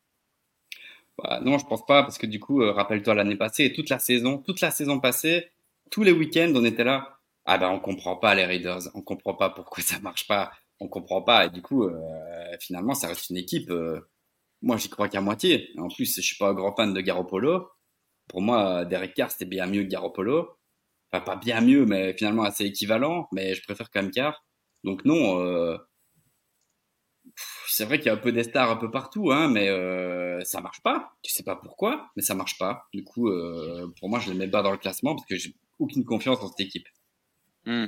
Bah, 1.18 1.40
non, 1.42 1.58
je 1.58 1.66
pense 1.66 1.84
pas, 1.86 2.02
parce 2.02 2.18
que 2.18 2.26
du 2.26 2.40
coup, 2.40 2.62
euh, 2.62 2.72
rappelle-toi 2.72 3.14
l'année 3.14 3.36
passée, 3.36 3.72
toute 3.72 3.88
la 3.88 3.98
saison, 3.98 4.38
toute 4.38 4.60
la 4.60 4.70
saison 4.70 4.98
passée, 4.98 5.48
tous 5.90 6.02
les 6.02 6.12
week-ends, 6.12 6.52
on 6.54 6.64
était 6.64 6.84
là. 6.84 7.13
Ah 7.46 7.58
ben, 7.58 7.70
on 7.70 7.80
comprend 7.80 8.16
pas 8.16 8.34
les 8.34 8.44
Raiders, 8.44 8.80
on 8.94 9.02
comprend 9.02 9.34
pas 9.34 9.50
pourquoi 9.50 9.82
ça 9.82 9.98
marche 10.00 10.26
pas, 10.26 10.52
on 10.80 10.88
comprend 10.88 11.22
pas. 11.22 11.46
Et 11.46 11.50
du 11.50 11.62
coup, 11.62 11.84
euh, 11.84 12.56
finalement, 12.60 12.94
ça 12.94 13.08
reste 13.08 13.30
une 13.30 13.36
équipe 13.36 13.70
euh, 13.70 14.00
moi, 14.62 14.78
j'y 14.78 14.88
crois 14.90 15.08
qu'à 15.10 15.20
moitié. 15.20 15.70
En 15.78 15.88
plus, 15.88 16.16
je 16.16 16.22
suis 16.22 16.36
pas 16.38 16.48
un 16.50 16.54
grand 16.54 16.74
fan 16.74 16.94
de 16.94 17.00
Garoppolo. 17.02 17.70
Pour 18.28 18.42
moi, 18.42 18.84
Derek 18.86 19.14
Carr, 19.14 19.30
c'était 19.30 19.44
bien 19.46 19.66
mieux 19.66 19.84
que 19.84 19.88
Garoppolo. 19.88 20.58
Enfin, 21.12 21.24
pas 21.24 21.36
bien 21.36 21.60
mieux, 21.60 21.86
mais 21.86 22.14
finalement 22.14 22.44
assez 22.44 22.64
équivalent. 22.66 23.28
Mais 23.32 23.54
je 23.54 23.62
préfère 23.62 23.90
quand 23.90 24.02
même 24.02 24.10
Carr. 24.12 24.44
Donc 24.84 25.04
non, 25.04 25.40
euh, 25.42 25.78
c'est 27.68 27.84
vrai 27.84 27.98
qu'il 27.98 28.06
y 28.06 28.10
a 28.10 28.14
un 28.14 28.16
peu 28.16 28.32
des 28.32 28.44
stars 28.44 28.70
un 28.70 28.76
peu 28.76 28.90
partout, 28.90 29.30
hein, 29.32 29.48
mais 29.48 29.68
ça 30.44 30.60
marche 30.60 30.82
pas. 30.82 31.12
Tu 31.22 31.32
sais 31.32 31.42
pas 31.42 31.56
pourquoi, 31.56 32.10
mais 32.16 32.22
ça 32.22 32.34
marche 32.34 32.58
pas. 32.58 32.86
Du 32.92 33.04
coup, 33.04 33.30
pour 33.98 34.08
moi, 34.08 34.20
je 34.20 34.30
les 34.32 34.38
mets 34.38 34.48
pas 34.48 34.62
dans 34.62 34.72
le 34.72 34.78
classement 34.78 35.14
parce 35.14 35.26
que 35.26 35.36
j'ai 35.36 35.54
aucune 35.78 36.04
confiance 36.04 36.40
en 36.42 36.48
cette 36.48 36.60
équipe. 36.60 36.86
Hmm. 37.66 37.86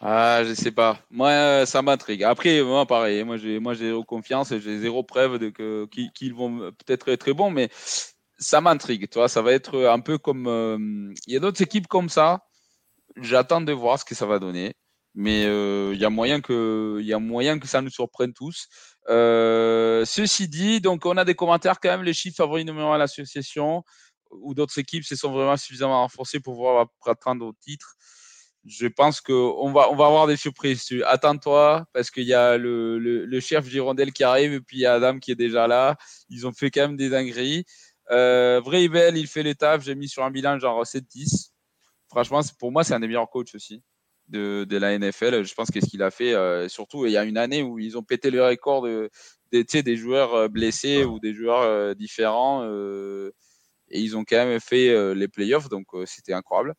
Ah, 0.00 0.44
je 0.44 0.54
sais 0.54 0.70
pas. 0.70 1.00
Moi, 1.10 1.66
ça 1.66 1.82
m'intrigue. 1.82 2.22
Après, 2.22 2.62
moi, 2.62 2.86
pareil. 2.86 3.24
Moi, 3.24 3.36
j'ai, 3.36 3.58
moi, 3.58 3.74
j'ai 3.74 3.86
zéro 3.86 4.04
confiance 4.04 4.52
et 4.52 4.60
j'ai 4.60 4.78
zéro 4.78 5.02
preuve 5.02 5.38
de 5.38 5.50
qu'ils 5.88 6.34
vont 6.34 6.70
peut-être 6.70 7.08
être 7.08 7.20
très 7.20 7.32
bons, 7.34 7.50
mais 7.50 7.68
ça 8.38 8.60
m'intrigue. 8.60 9.08
Tu 9.10 9.18
vois, 9.18 9.28
ça 9.28 9.42
va 9.42 9.52
être 9.52 9.86
un 9.86 10.00
peu 10.00 10.18
comme 10.18 10.46
euh, 10.46 11.12
il 11.26 11.32
y 11.34 11.36
a 11.36 11.40
d'autres 11.40 11.62
équipes 11.62 11.88
comme 11.88 12.08
ça. 12.08 12.44
J'attends 13.16 13.60
de 13.60 13.72
voir 13.72 13.98
ce 13.98 14.04
que 14.04 14.14
ça 14.14 14.26
va 14.26 14.38
donner, 14.38 14.74
mais 15.14 15.44
euh, 15.46 15.92
il 15.94 16.00
y 16.00 16.04
a 16.04 16.10
moyen 16.10 16.40
que 16.40 17.02
ça 17.64 17.82
nous 17.82 17.90
surprenne 17.90 18.32
tous. 18.32 18.68
Euh, 19.08 20.04
ceci 20.04 20.48
dit, 20.48 20.80
donc 20.80 21.06
on 21.06 21.16
a 21.16 21.24
des 21.24 21.34
commentaires 21.34 21.80
quand 21.80 21.90
même. 21.90 22.04
Les 22.04 22.14
chiffres 22.14 22.36
favoris 22.36 22.64
numéro 22.64 22.92
à 22.92 22.98
l'association 22.98 23.82
ou 24.30 24.54
d'autres 24.54 24.78
équipes 24.78 25.04
se 25.04 25.16
sont 25.16 25.32
vraiment 25.32 25.56
suffisamment 25.56 26.02
renforcées 26.02 26.40
pour 26.40 26.54
pouvoir 26.54 26.88
prétendre 27.00 27.46
au 27.46 27.52
titre 27.60 27.96
je 28.68 28.86
pense 28.86 29.20
qu'on 29.20 29.72
va, 29.72 29.90
on 29.90 29.96
va 29.96 30.06
avoir 30.06 30.26
des 30.26 30.36
surprises. 30.36 30.86
Attends-toi, 31.06 31.86
parce 31.92 32.10
qu'il 32.10 32.24
y 32.24 32.34
a 32.34 32.56
le, 32.56 32.98
le, 32.98 33.24
le, 33.24 33.40
chef 33.40 33.68
Girondel 33.68 34.12
qui 34.12 34.24
arrive, 34.24 34.52
et 34.52 34.60
puis 34.60 34.78
il 34.78 34.80
y 34.80 34.86
a 34.86 34.94
Adam 34.94 35.18
qui 35.18 35.32
est 35.32 35.36
déjà 35.36 35.66
là. 35.66 35.96
Ils 36.28 36.46
ont 36.46 36.52
fait 36.52 36.70
quand 36.70 36.82
même 36.82 36.96
des 36.96 37.10
dingueries. 37.10 37.64
Euh, 38.10 38.60
Vreibel, 38.64 39.16
il 39.16 39.26
fait 39.26 39.42
l'étape. 39.42 39.82
J'ai 39.82 39.94
mis 39.94 40.08
sur 40.08 40.24
un 40.24 40.30
bilan 40.30 40.58
genre 40.58 40.84
7-10. 40.84 41.50
Franchement, 42.08 42.40
pour 42.58 42.72
moi, 42.72 42.84
c'est 42.84 42.94
un 42.94 43.00
des 43.00 43.06
meilleurs 43.06 43.28
coachs 43.30 43.54
aussi 43.54 43.82
de, 44.28 44.64
de 44.64 44.76
la 44.76 44.98
NFL. 44.98 45.44
Je 45.44 45.54
pense 45.54 45.70
qu'est-ce 45.70 45.88
qu'il 45.88 46.02
a 46.02 46.10
fait, 46.10 46.34
euh, 46.34 46.68
surtout 46.68 47.06
il 47.06 47.12
y 47.12 47.16
a 47.16 47.24
une 47.24 47.38
année 47.38 47.62
où 47.62 47.78
ils 47.78 47.96
ont 47.98 48.02
pété 48.02 48.30
le 48.30 48.44
record 48.44 48.82
de, 48.82 49.10
de 49.52 49.80
des 49.80 49.96
joueurs 49.96 50.34
euh, 50.34 50.48
blessés 50.48 51.04
ou 51.04 51.18
des 51.18 51.34
joueurs 51.34 51.62
euh, 51.62 51.94
différents. 51.94 52.62
Euh, 52.64 53.30
et 53.90 54.00
ils 54.00 54.16
ont 54.16 54.24
quand 54.24 54.36
même 54.36 54.60
fait 54.60 55.14
les 55.14 55.28
playoffs, 55.28 55.70
donc 55.70 55.86
c'était 56.04 56.34
incroyable. 56.34 56.74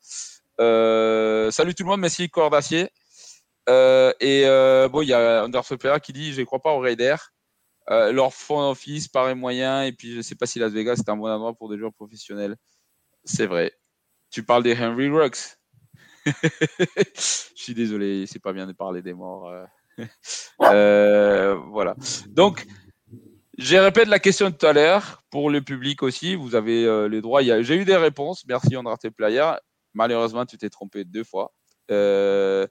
Euh, 0.60 1.50
salut 1.50 1.74
tout 1.74 1.84
le 1.84 1.88
monde, 1.88 2.00
merci 2.00 2.28
Cordacier. 2.28 2.90
Euh, 3.68 4.12
et 4.20 4.44
euh, 4.46 4.88
bon, 4.88 5.02
il 5.02 5.08
y 5.08 5.12
a 5.12 5.42
Undersopera 5.42 6.00
qui 6.00 6.12
dit 6.12 6.32
Je 6.32 6.40
ne 6.40 6.46
crois 6.46 6.60
pas 6.60 6.72
aux 6.72 6.80
Raiders. 6.80 7.32
leur 7.88 8.32
fond 8.32 8.70
office 8.70 9.08
paraît 9.08 9.34
moyen. 9.34 9.84
Et 9.84 9.92
puis, 9.92 10.12
je 10.12 10.18
ne 10.18 10.22
sais 10.22 10.34
pas 10.34 10.46
si 10.46 10.58
Las 10.58 10.72
Vegas 10.72 10.96
est 10.98 11.08
un 11.08 11.16
bon 11.16 11.28
endroit 11.28 11.54
pour 11.54 11.68
des 11.68 11.78
joueurs 11.78 11.94
professionnels. 11.94 12.56
C'est 13.24 13.46
vrai. 13.46 13.72
Tu 14.30 14.42
parles 14.42 14.62
des 14.62 14.76
Henry 14.76 15.08
Rocks. 15.08 15.56
je 16.26 17.52
suis 17.54 17.74
désolé, 17.74 18.26
c'est 18.26 18.38
pas 18.38 18.52
bien 18.52 18.66
de 18.66 18.72
parler 18.72 19.02
des 19.02 19.14
morts. 19.14 19.52
voilà. 20.58 21.96
Donc, 22.28 22.66
je 23.60 23.76
répète 23.76 24.08
la 24.08 24.18
question 24.18 24.48
de 24.48 24.54
tout 24.54 24.66
à 24.66 24.72
l'heure 24.72 25.22
pour 25.30 25.50
le 25.50 25.60
public 25.60 26.02
aussi. 26.02 26.34
Vous 26.34 26.54
avez 26.54 26.86
euh, 26.86 27.08
les 27.08 27.20
droits. 27.20 27.42
J'ai 27.42 27.76
eu 27.76 27.84
des 27.84 27.96
réponses. 27.96 28.44
Merci, 28.48 28.74
Andrate 28.74 29.10
Player. 29.10 29.52
Malheureusement, 29.94 30.46
tu 30.46 30.56
t'es 30.56 30.70
trompé 30.70 31.04
deux 31.04 31.24
fois. 31.24 31.52
Euh, 31.90 32.66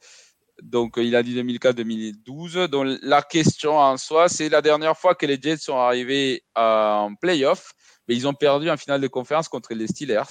donc, 0.62 0.96
il 0.98 1.16
a 1.16 1.24
dit 1.24 1.36
2004-2012. 1.42 2.68
Donc, 2.68 2.98
la 3.02 3.22
question 3.22 3.78
en 3.78 3.98
soi, 3.98 4.30
c'est 4.30 4.50
la 4.50 4.62
dernière 4.62 4.98
fois 4.98 5.16
que 5.16 5.26
les 5.26 5.40
Jets 5.42 5.58
sont 5.58 5.78
arrivés 5.78 6.44
en 6.56 7.14
playoff, 7.20 7.74
mais 8.08 8.16
ils 8.16 8.28
ont 8.28 8.34
perdu 8.34 8.70
en 8.70 8.78
finale 8.78 9.02
de 9.02 9.08
conférence 9.08 9.48
contre 9.48 9.74
les 9.74 9.88
Steelers. 9.88 10.24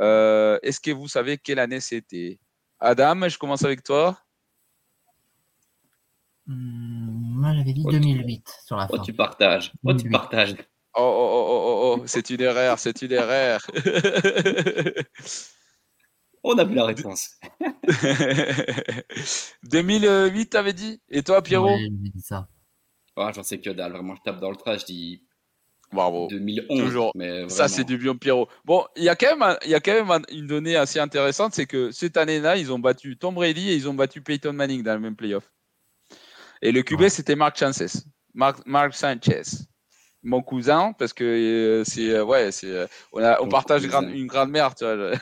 Euh, 0.00 0.58
Est-ce 0.62 0.80
que 0.80 0.90
vous 0.90 1.08
savez 1.08 1.38
quelle 1.38 1.58
année 1.58 1.80
c'était? 1.80 2.38
Adam, 2.80 3.28
je 3.28 3.38
commence 3.38 3.64
avec 3.64 3.82
toi. 3.82 4.18
Mmh, 6.46 7.40
moi, 7.40 7.54
j'avais 7.54 7.72
dit 7.72 7.84
2008 7.84 8.60
sur 8.64 8.76
la 8.76 8.86
oh, 8.90 8.96
fin. 8.96 9.02
Tu 9.02 9.12
partages. 9.12 9.72
Oh, 9.84 9.94
tu 9.94 10.08
partages. 10.08 10.54
Oh, 10.94 11.02
oh, 11.02 11.30
oh, 11.30 11.62
oh, 11.62 11.98
oh, 12.00 12.02
c'est 12.06 12.30
une 12.30 12.40
erreur, 12.40 12.78
c'est 12.78 13.02
une 13.02 13.12
erreur. 13.12 13.60
On 16.44 16.56
a 16.58 16.64
vu 16.64 16.74
la 16.74 16.84
réponse. 16.86 17.36
2008, 19.64 20.46
t'avais 20.50 20.72
dit 20.72 21.00
Et 21.08 21.22
toi, 21.22 21.42
Pierrot 21.42 21.74
Ouais, 21.74 21.80
j'ai 21.82 22.10
dit 22.10 22.20
ça. 22.22 22.48
J'en 23.16 23.42
sais 23.42 23.58
que 23.60 23.70
dalle. 23.70 23.92
Vraiment, 23.92 24.14
je 24.14 24.22
tape 24.22 24.40
dans 24.40 24.50
le 24.50 24.56
trash. 24.56 24.82
Je 24.82 24.86
dis 24.86 25.22
Bravo. 25.92 26.28
2011. 26.28 26.78
Toujours. 26.80 27.12
Mais 27.14 27.48
Ça, 27.48 27.66
c'est 27.68 27.84
du 27.84 27.96
bien 27.98 28.14
Pierrot. 28.14 28.48
Bon, 28.64 28.84
il 28.96 29.04
y 29.04 29.08
a 29.08 29.16
quand 29.16 29.30
même, 29.30 29.42
un- 29.42 29.56
il 29.64 29.70
y 29.70 29.74
a 29.74 29.80
quand 29.80 29.94
même 29.94 30.10
un- 30.10 30.22
une 30.32 30.46
donnée 30.46 30.76
assez 30.76 30.98
intéressante, 31.00 31.54
c'est 31.54 31.66
que 31.66 31.90
cette 31.90 32.16
année-là, 32.18 32.56
ils 32.56 32.70
ont 32.72 32.78
battu 32.78 33.16
Tom 33.16 33.34
Brady 33.34 33.70
et 33.70 33.74
ils 33.74 33.88
ont 33.88 33.94
battu 33.94 34.20
Peyton 34.20 34.52
Manning 34.52 34.82
dans 34.82 34.94
le 34.94 35.00
même 35.00 35.16
playoff. 35.16 35.50
Et 36.60 36.72
le 36.72 36.82
QB, 36.82 37.00
Ouais. 37.00 37.08
c'était 37.08 37.36
Mark 37.36 37.56
Sanchez. 37.58 37.86
Mark, 38.34 38.58
Mark 38.66 38.94
Sanchez. 38.94 39.42
Mon 40.28 40.42
cousin, 40.42 40.92
parce 40.98 41.14
que 41.14 41.24
euh, 41.24 41.84
c'est 41.84 42.10
euh, 42.10 42.22
ouais, 42.22 42.52
c'est 42.52 42.66
euh, 42.70 42.86
on, 43.12 43.22
a, 43.22 43.40
on 43.40 43.44
Ton 43.44 43.48
partage 43.48 43.86
grande- 43.86 44.10
une 44.10 44.26
grande 44.26 44.50
mère, 44.50 44.74
tu 44.74 44.84
vois. 44.84 45.12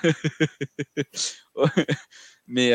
Mais 2.49 2.71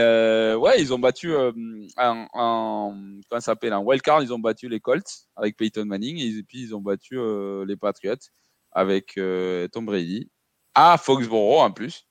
ouais, 0.55 0.81
ils 0.81 0.93
ont 0.93 0.99
battu 0.99 1.33
en, 1.35 2.27
en 2.33 2.93
comment 3.29 3.39
ça 3.39 3.41
s'appelle 3.41 3.73
en 3.73 3.83
wildcard, 3.83 4.21
ils 4.23 4.33
ont 4.33 4.39
battu 4.39 4.67
les 4.69 4.79
Colts 4.79 5.27
avec 5.35 5.55
Peyton 5.57 5.85
Manning 5.85 6.17
et 6.19 6.43
puis 6.43 6.61
ils 6.61 6.75
ont 6.75 6.81
battu 6.81 7.17
les 7.65 7.75
Patriots 7.77 8.15
avec 8.71 9.19
Tom 9.71 9.85
Brady 9.85 10.29
à 10.73 10.97
Foxborough 10.97 11.61
en 11.61 11.71
plus 11.71 12.05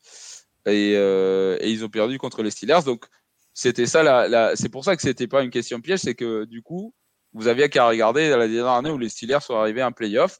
et, 0.66 0.92
et 0.92 1.70
ils 1.70 1.84
ont 1.84 1.90
perdu 1.90 2.18
contre 2.18 2.42
les 2.42 2.50
Steelers. 2.50 2.80
Donc 2.86 3.06
c'était 3.52 3.86
ça, 3.86 4.02
la, 4.02 4.26
la- 4.28 4.56
c'est 4.56 4.70
pour 4.70 4.84
ça 4.84 4.96
que 4.96 5.02
c'était 5.02 5.28
pas 5.28 5.42
une 5.42 5.50
question 5.50 5.80
piège, 5.82 6.00
c'est 6.00 6.14
que 6.14 6.44
du 6.46 6.62
coup 6.62 6.94
vous 7.32 7.46
aviez 7.48 7.68
qu'à 7.68 7.86
regarder 7.86 8.28
la 8.30 8.48
dernière 8.48 8.68
année 8.68 8.90
où 8.90 8.98
les 8.98 9.08
Steelers 9.08 9.40
sont 9.40 9.54
arrivés 9.56 9.82
en 9.82 9.92
playoff. 9.92 10.38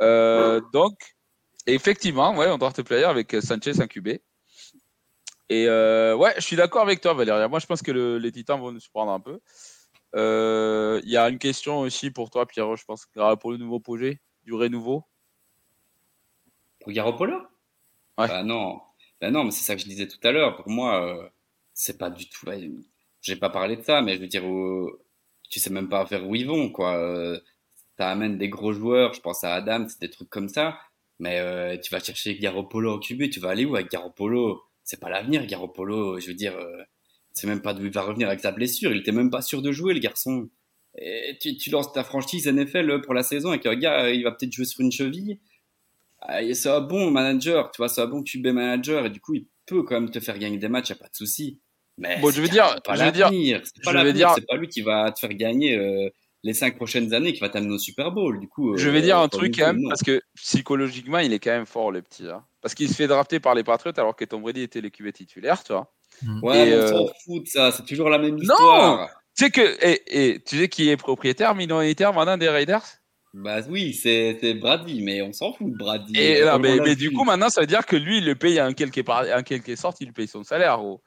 Euh, 0.00 0.60
donc 0.72 1.16
effectivement, 1.66 2.34
ouais, 2.36 2.48
on 2.48 2.58
draft 2.58 2.82
player 2.82 3.04
avec 3.04 3.34
Sanchez 3.40 3.80
en 3.80 3.86
QB. 3.86 4.08
Et 5.48 5.68
euh, 5.68 6.14
ouais, 6.16 6.34
je 6.36 6.40
suis 6.42 6.56
d'accord 6.56 6.82
avec 6.82 7.00
toi, 7.00 7.14
Valéria. 7.14 7.46
Moi, 7.48 7.60
je 7.60 7.66
pense 7.66 7.80
que 7.82 7.92
le- 7.92 8.18
les 8.18 8.32
Titans 8.32 8.60
vont 8.60 8.72
nous 8.72 8.80
surprendre 8.80 9.12
un 9.12 9.20
peu. 9.20 9.40
Euh, 10.16 11.00
Il 11.04 11.10
y 11.10 11.16
a 11.16 11.28
une 11.28 11.38
question 11.38 11.80
aussi 11.80 12.10
pour 12.10 12.30
toi, 12.30 12.46
Pierrot, 12.46 12.76
je 12.76 12.84
pense, 12.84 13.06
pour 13.40 13.52
le 13.52 13.56
nouveau 13.56 13.78
projet, 13.80 14.20
du 14.44 14.54
renouveau. 14.54 15.04
Pour 16.80 16.92
Garoppolo? 16.92 17.36
Ouais. 18.18 18.28
Bah 18.28 18.42
non. 18.42 18.80
Bah 19.20 19.30
non, 19.30 19.44
mais 19.44 19.50
c'est 19.50 19.64
ça 19.64 19.74
que 19.76 19.80
je 19.80 19.86
disais 19.86 20.08
tout 20.08 20.18
à 20.22 20.32
l'heure. 20.32 20.56
Pour 20.56 20.68
moi, 20.68 21.02
euh, 21.04 21.28
c'est 21.74 21.98
pas 21.98 22.10
du 22.10 22.28
tout. 22.28 22.46
J'ai 23.20 23.36
pas 23.36 23.50
parlé 23.50 23.76
de 23.76 23.82
ça, 23.82 24.02
mais 24.02 24.16
je 24.16 24.20
veux 24.20 24.26
dire, 24.28 24.46
euh, 24.46 25.00
tu 25.50 25.60
sais 25.60 25.70
même 25.70 25.88
pas 25.88 26.04
vers 26.04 26.26
où 26.28 26.34
ils 26.34 26.46
vont, 26.46 26.70
quoi. 26.70 26.96
Euh, 26.96 27.38
ça 27.98 28.10
amène 28.10 28.38
des 28.38 28.48
gros 28.48 28.72
joueurs. 28.72 29.14
Je 29.14 29.20
pense 29.20 29.44
à 29.44 29.54
Adam, 29.54 29.86
c'est 29.88 30.00
des 30.00 30.10
trucs 30.10 30.30
comme 30.30 30.48
ça. 30.48 30.78
Mais 31.18 31.38
euh, 31.40 31.78
tu 31.78 31.90
vas 31.90 32.00
chercher 32.00 32.38
Garoppolo 32.38 32.94
en 32.94 32.98
QB, 32.98 33.30
tu 33.30 33.40
vas 33.40 33.50
aller 33.50 33.64
où 33.64 33.74
avec 33.76 33.90
Garoppolo? 33.90 34.62
C'est 34.84 35.00
pas 35.00 35.08
l'avenir, 35.10 35.46
Garoppolo. 35.46 36.20
Je 36.20 36.28
veux 36.28 36.34
dire, 36.34 36.56
euh, 36.56 36.82
c'est 37.32 37.46
même 37.46 37.62
pas 37.62 37.74
d'où 37.74 37.84
il 37.84 37.92
va 37.92 38.02
revenir 38.02 38.28
avec 38.28 38.40
sa 38.40 38.52
blessure. 38.52 38.92
Il 38.92 38.98
était 38.98 39.12
même 39.12 39.30
pas 39.30 39.42
sûr 39.42 39.62
de 39.62 39.72
jouer, 39.72 39.94
le 39.94 40.00
garçon. 40.00 40.50
Et 40.98 41.36
tu, 41.40 41.56
tu 41.56 41.70
lances 41.70 41.92
ta 41.92 42.04
franchise 42.04 42.46
NFL 42.48 43.02
pour 43.02 43.14
la 43.14 43.22
saison 43.22 43.52
et 43.52 43.60
qu'un 43.60 43.76
gars, 43.76 44.10
il 44.10 44.24
va 44.24 44.32
peut-être 44.32 44.52
jouer 44.52 44.64
sur 44.64 44.80
une 44.80 44.92
cheville. 44.92 45.40
Ah, 46.20 46.42
et 46.42 46.54
c'est 46.54 46.70
un 46.70 46.80
bon 46.80 47.10
manager, 47.10 47.70
tu 47.70 47.78
vois, 47.78 47.88
c'est 47.88 48.00
un 48.00 48.06
bon 48.06 48.22
QB 48.22 48.46
manager, 48.48 49.06
et 49.06 49.10
du 49.10 49.20
coup, 49.20 49.34
il 49.34 49.46
peut 49.66 49.82
quand 49.82 50.00
même 50.00 50.10
te 50.10 50.20
faire 50.20 50.38
gagner 50.38 50.58
des 50.58 50.68
matchs, 50.68 50.88
y 50.88 50.92
a 50.92 50.96
pas 50.96 51.08
de 51.08 51.14
souci. 51.14 51.60
Mais 51.98 52.18
Bon, 52.20 52.30
c'est 52.30 52.36
je 52.36 52.42
veux 52.42 52.48
dire- 52.48 52.76
pas 52.84 52.94
je 52.96 53.04
veux 53.04 53.12
dire-. 53.12 53.28
C'est 53.30 53.82
pas 53.82 53.90
je 53.92 53.96
vais 53.96 54.04
l'avenir, 54.04 54.14
dire- 54.28 54.34
c'est 54.36 54.46
pas 54.46 54.56
lui 54.56 54.68
qui 54.68 54.82
va 54.82 55.10
te 55.12 55.18
faire 55.18 55.32
gagner 55.34 55.76
euh, 55.76 56.08
les 56.42 56.52
cinq 56.54 56.76
prochaines 56.76 57.14
années, 57.14 57.32
qui 57.32 57.40
va 57.40 57.48
t'amener 57.48 57.72
au 57.74 57.78
Super 57.78 58.12
Bowl. 58.12 58.38
Du 58.38 58.48
coup, 58.48 58.76
Je 58.76 58.88
euh, 58.88 58.92
vais 58.92 59.00
dire 59.02 59.18
un 59.18 59.28
truc 59.28 59.54
quand 59.58 59.66
même, 59.66 59.80
non. 59.80 59.88
parce 59.88 60.02
que 60.02 60.20
psychologiquement, 60.34 61.18
il 61.18 61.32
est 61.32 61.38
quand 61.38 61.50
même 61.50 61.66
fort, 61.66 61.90
le 61.90 62.02
petit. 62.02 62.26
hein. 62.28 62.44
Parce 62.62 62.74
qu'il 62.74 62.88
se 62.88 62.94
fait 62.94 63.06
drafter 63.06 63.40
par 63.40 63.54
les 63.54 63.64
Patriots 63.64 63.92
alors 63.98 64.14
que 64.16 64.24
Tom 64.24 64.42
Brady 64.42 64.62
était 64.62 64.80
le 64.80 64.90
QB 64.90 65.12
titulaire, 65.12 65.62
tu 65.64 65.72
vois. 65.72 65.92
Ouais, 66.42 66.66
Et, 66.68 66.70
mais 66.70 66.74
on 66.74 66.78
euh, 66.78 66.88
s'en 66.88 67.06
fout 67.24 67.42
de 67.44 67.48
ça, 67.48 67.72
c'est 67.72 67.84
toujours 67.84 68.08
la 68.10 68.18
même 68.18 68.36
Non 68.36 68.40
histoire. 68.42 69.08
Tu 69.36 69.44
sais 69.44 69.50
que, 69.50 69.60
et, 69.86 70.32
et 70.34 70.40
tu 70.42 70.58
sais 70.58 70.68
qui 70.68 70.88
est 70.88 70.96
propriétaire 70.96 71.54
minoritaire 71.54 72.12
maintenant 72.14 72.36
des 72.38 72.48
Raiders? 72.48 72.82
Bah 73.34 73.58
oui, 73.68 73.92
c'est 73.92 74.54
Brady, 74.54 75.02
mais 75.02 75.20
on 75.20 75.32
s'en 75.32 75.52
fout 75.52 75.70
de 75.70 75.76
Brady. 75.76 76.14
Et 76.18 76.42
non, 76.42 76.52
on 76.54 76.58
mais, 76.58 76.76
mais 76.82 76.96
du 76.96 77.12
coup, 77.12 77.24
maintenant, 77.24 77.50
ça 77.50 77.60
veut 77.60 77.66
dire 77.66 77.84
que 77.84 77.96
lui, 77.96 78.18
il 78.18 78.24
le 78.24 78.34
paye 78.34 78.58
en 78.62 78.72
quelque, 78.72 79.02
part, 79.02 79.24
en 79.36 79.42
quelque 79.42 79.76
sorte, 79.76 79.98
il 80.00 80.12
paye 80.14 80.26
son 80.28 80.42
salaire. 80.42 80.78
gros. 80.78 81.02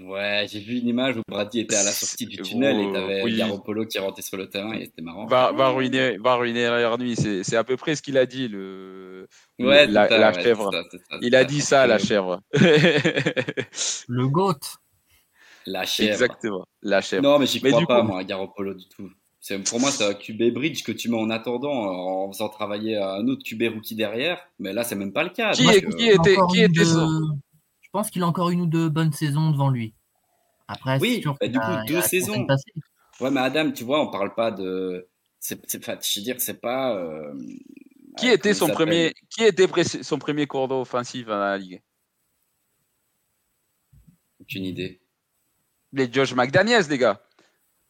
Ouais, 0.00 0.46
j'ai 0.50 0.60
vu 0.60 0.78
une 0.78 0.88
image 0.88 1.18
où 1.18 1.22
Brady 1.28 1.60
était 1.60 1.76
à 1.76 1.82
la 1.82 1.90
sortie 1.92 2.24
du 2.24 2.38
tunnel 2.38 2.76
Oh, 2.78 2.88
et 2.88 2.92
t'avais 2.94 3.22
oui. 3.24 3.36
Garoppolo 3.36 3.84
qui 3.84 3.98
rentrait 3.98 4.22
sur 4.22 4.38
le 4.38 4.48
terrain 4.48 4.72
et 4.72 4.86
c'était 4.86 5.02
marrant. 5.02 5.26
Va, 5.26 5.52
va 5.52 5.68
ruiner, 5.68 6.16
va 6.16 6.36
ruiner 6.36 6.64
leur 6.66 6.96
nuit. 6.98 7.14
C'est 7.14 7.44
c'est 7.44 7.56
à 7.56 7.62
peu 7.64 7.76
près 7.76 7.94
ce 7.94 8.00
qu'il 8.00 8.16
a 8.16 8.24
dit, 8.24 8.48
le, 8.48 9.28
Ouais, 9.58 9.86
la, 9.86 10.04
c'est 10.04 10.14
ça, 10.14 10.18
la 10.18 10.32
ouais, 10.32 10.42
chèvre. 10.42 10.70
c'est 10.72 10.78
ça, 10.78 10.84
c'est 10.90 10.98
ça, 11.10 11.18
Il 11.20 11.36
a 11.36 11.44
dit 11.44 11.60
ça, 11.60 11.86
la 11.86 11.98
chèvre. 11.98 12.40
Le 14.08 14.28
GOAT. 14.28 14.58
La 15.66 15.84
chèvre. 15.84 16.10
Exactement, 16.10 16.66
la 16.82 17.00
chèvre. 17.00 17.22
Non, 17.22 17.38
mais 17.38 17.46
j'y 17.46 17.60
crois 17.60 17.78
du 17.78 17.86
pas, 17.86 18.00
coup- 18.00 18.06
moi, 18.08 18.20
à 18.20 18.24
Garoppolo 18.24 18.74
du 18.74 18.88
tout. 18.88 19.08
C'est, 19.40 19.58
pour 19.68 19.78
moi, 19.80 19.90
c'est 19.90 20.04
un 20.04 20.14
QB 20.14 20.52
bridge 20.54 20.84
que 20.84 20.92
tu 20.92 21.08
mets 21.10 21.16
en 21.18 21.28
attendant, 21.30 21.70
en 21.72 22.32
faisant 22.32 22.48
travailler 22.48 22.96
un 22.96 23.26
autre 23.26 23.42
QB 23.44 23.74
rookie 23.74 23.94
derrière. 23.96 24.38
Mais 24.58 24.72
là, 24.72 24.84
c'est 24.84 24.94
même 24.94 25.12
pas 25.12 25.24
le 25.24 25.30
cas. 25.30 25.52
Qui, 25.52 25.64
Donc, 25.64 25.74
est- 25.74 25.84
euh, 25.84 25.90
qui 25.96 26.08
était, 26.08 26.36
qui 26.52 26.60
était 26.62 26.68
de- 26.84 27.16
pense 27.92 28.10
qu'il 28.10 28.22
a 28.22 28.26
encore 28.26 28.50
une 28.50 28.62
ou 28.62 28.66
deux 28.66 28.88
bonnes 28.88 29.12
saisons 29.12 29.50
devant 29.50 29.70
lui. 29.70 29.94
Après, 30.68 30.98
Oui, 30.98 31.20
sûr 31.22 31.36
bah, 31.40 31.48
du 31.48 31.58
coup, 31.58 31.70
a- 31.70 31.84
deux 31.86 32.00
saisons. 32.02 32.46
Ouais, 33.20 33.30
mais 33.30 33.40
Adam, 33.40 33.70
tu 33.72 33.84
vois, 33.84 34.00
on 34.00 34.10
parle 34.10 34.34
pas 34.34 34.50
de. 34.50 35.08
C'est, 35.38 35.60
je 35.70 36.18
veux 36.18 36.24
dire, 36.24 36.36
c'est 36.40 36.60
pas. 36.60 36.96
euh, 36.96 37.32
Qui 38.16 38.30
euh, 38.30 38.34
était 38.34 38.52
comment 38.54 38.66
son 38.66 38.74
premier, 38.74 39.14
qui 39.28 39.44
était 39.44 39.66
son 40.02 40.18
premier 40.18 40.46
cours 40.46 40.68
d'eau 40.68 40.80
offensif 40.80 41.26
dans 41.26 41.38
la 41.38 41.58
ligue? 41.58 41.82
Aucune 44.40 44.64
idée. 44.64 45.00
Les 45.92 46.10
Josh 46.12 46.34
McDaniels, 46.34 46.88
les 46.88 46.98
gars. 46.98 47.20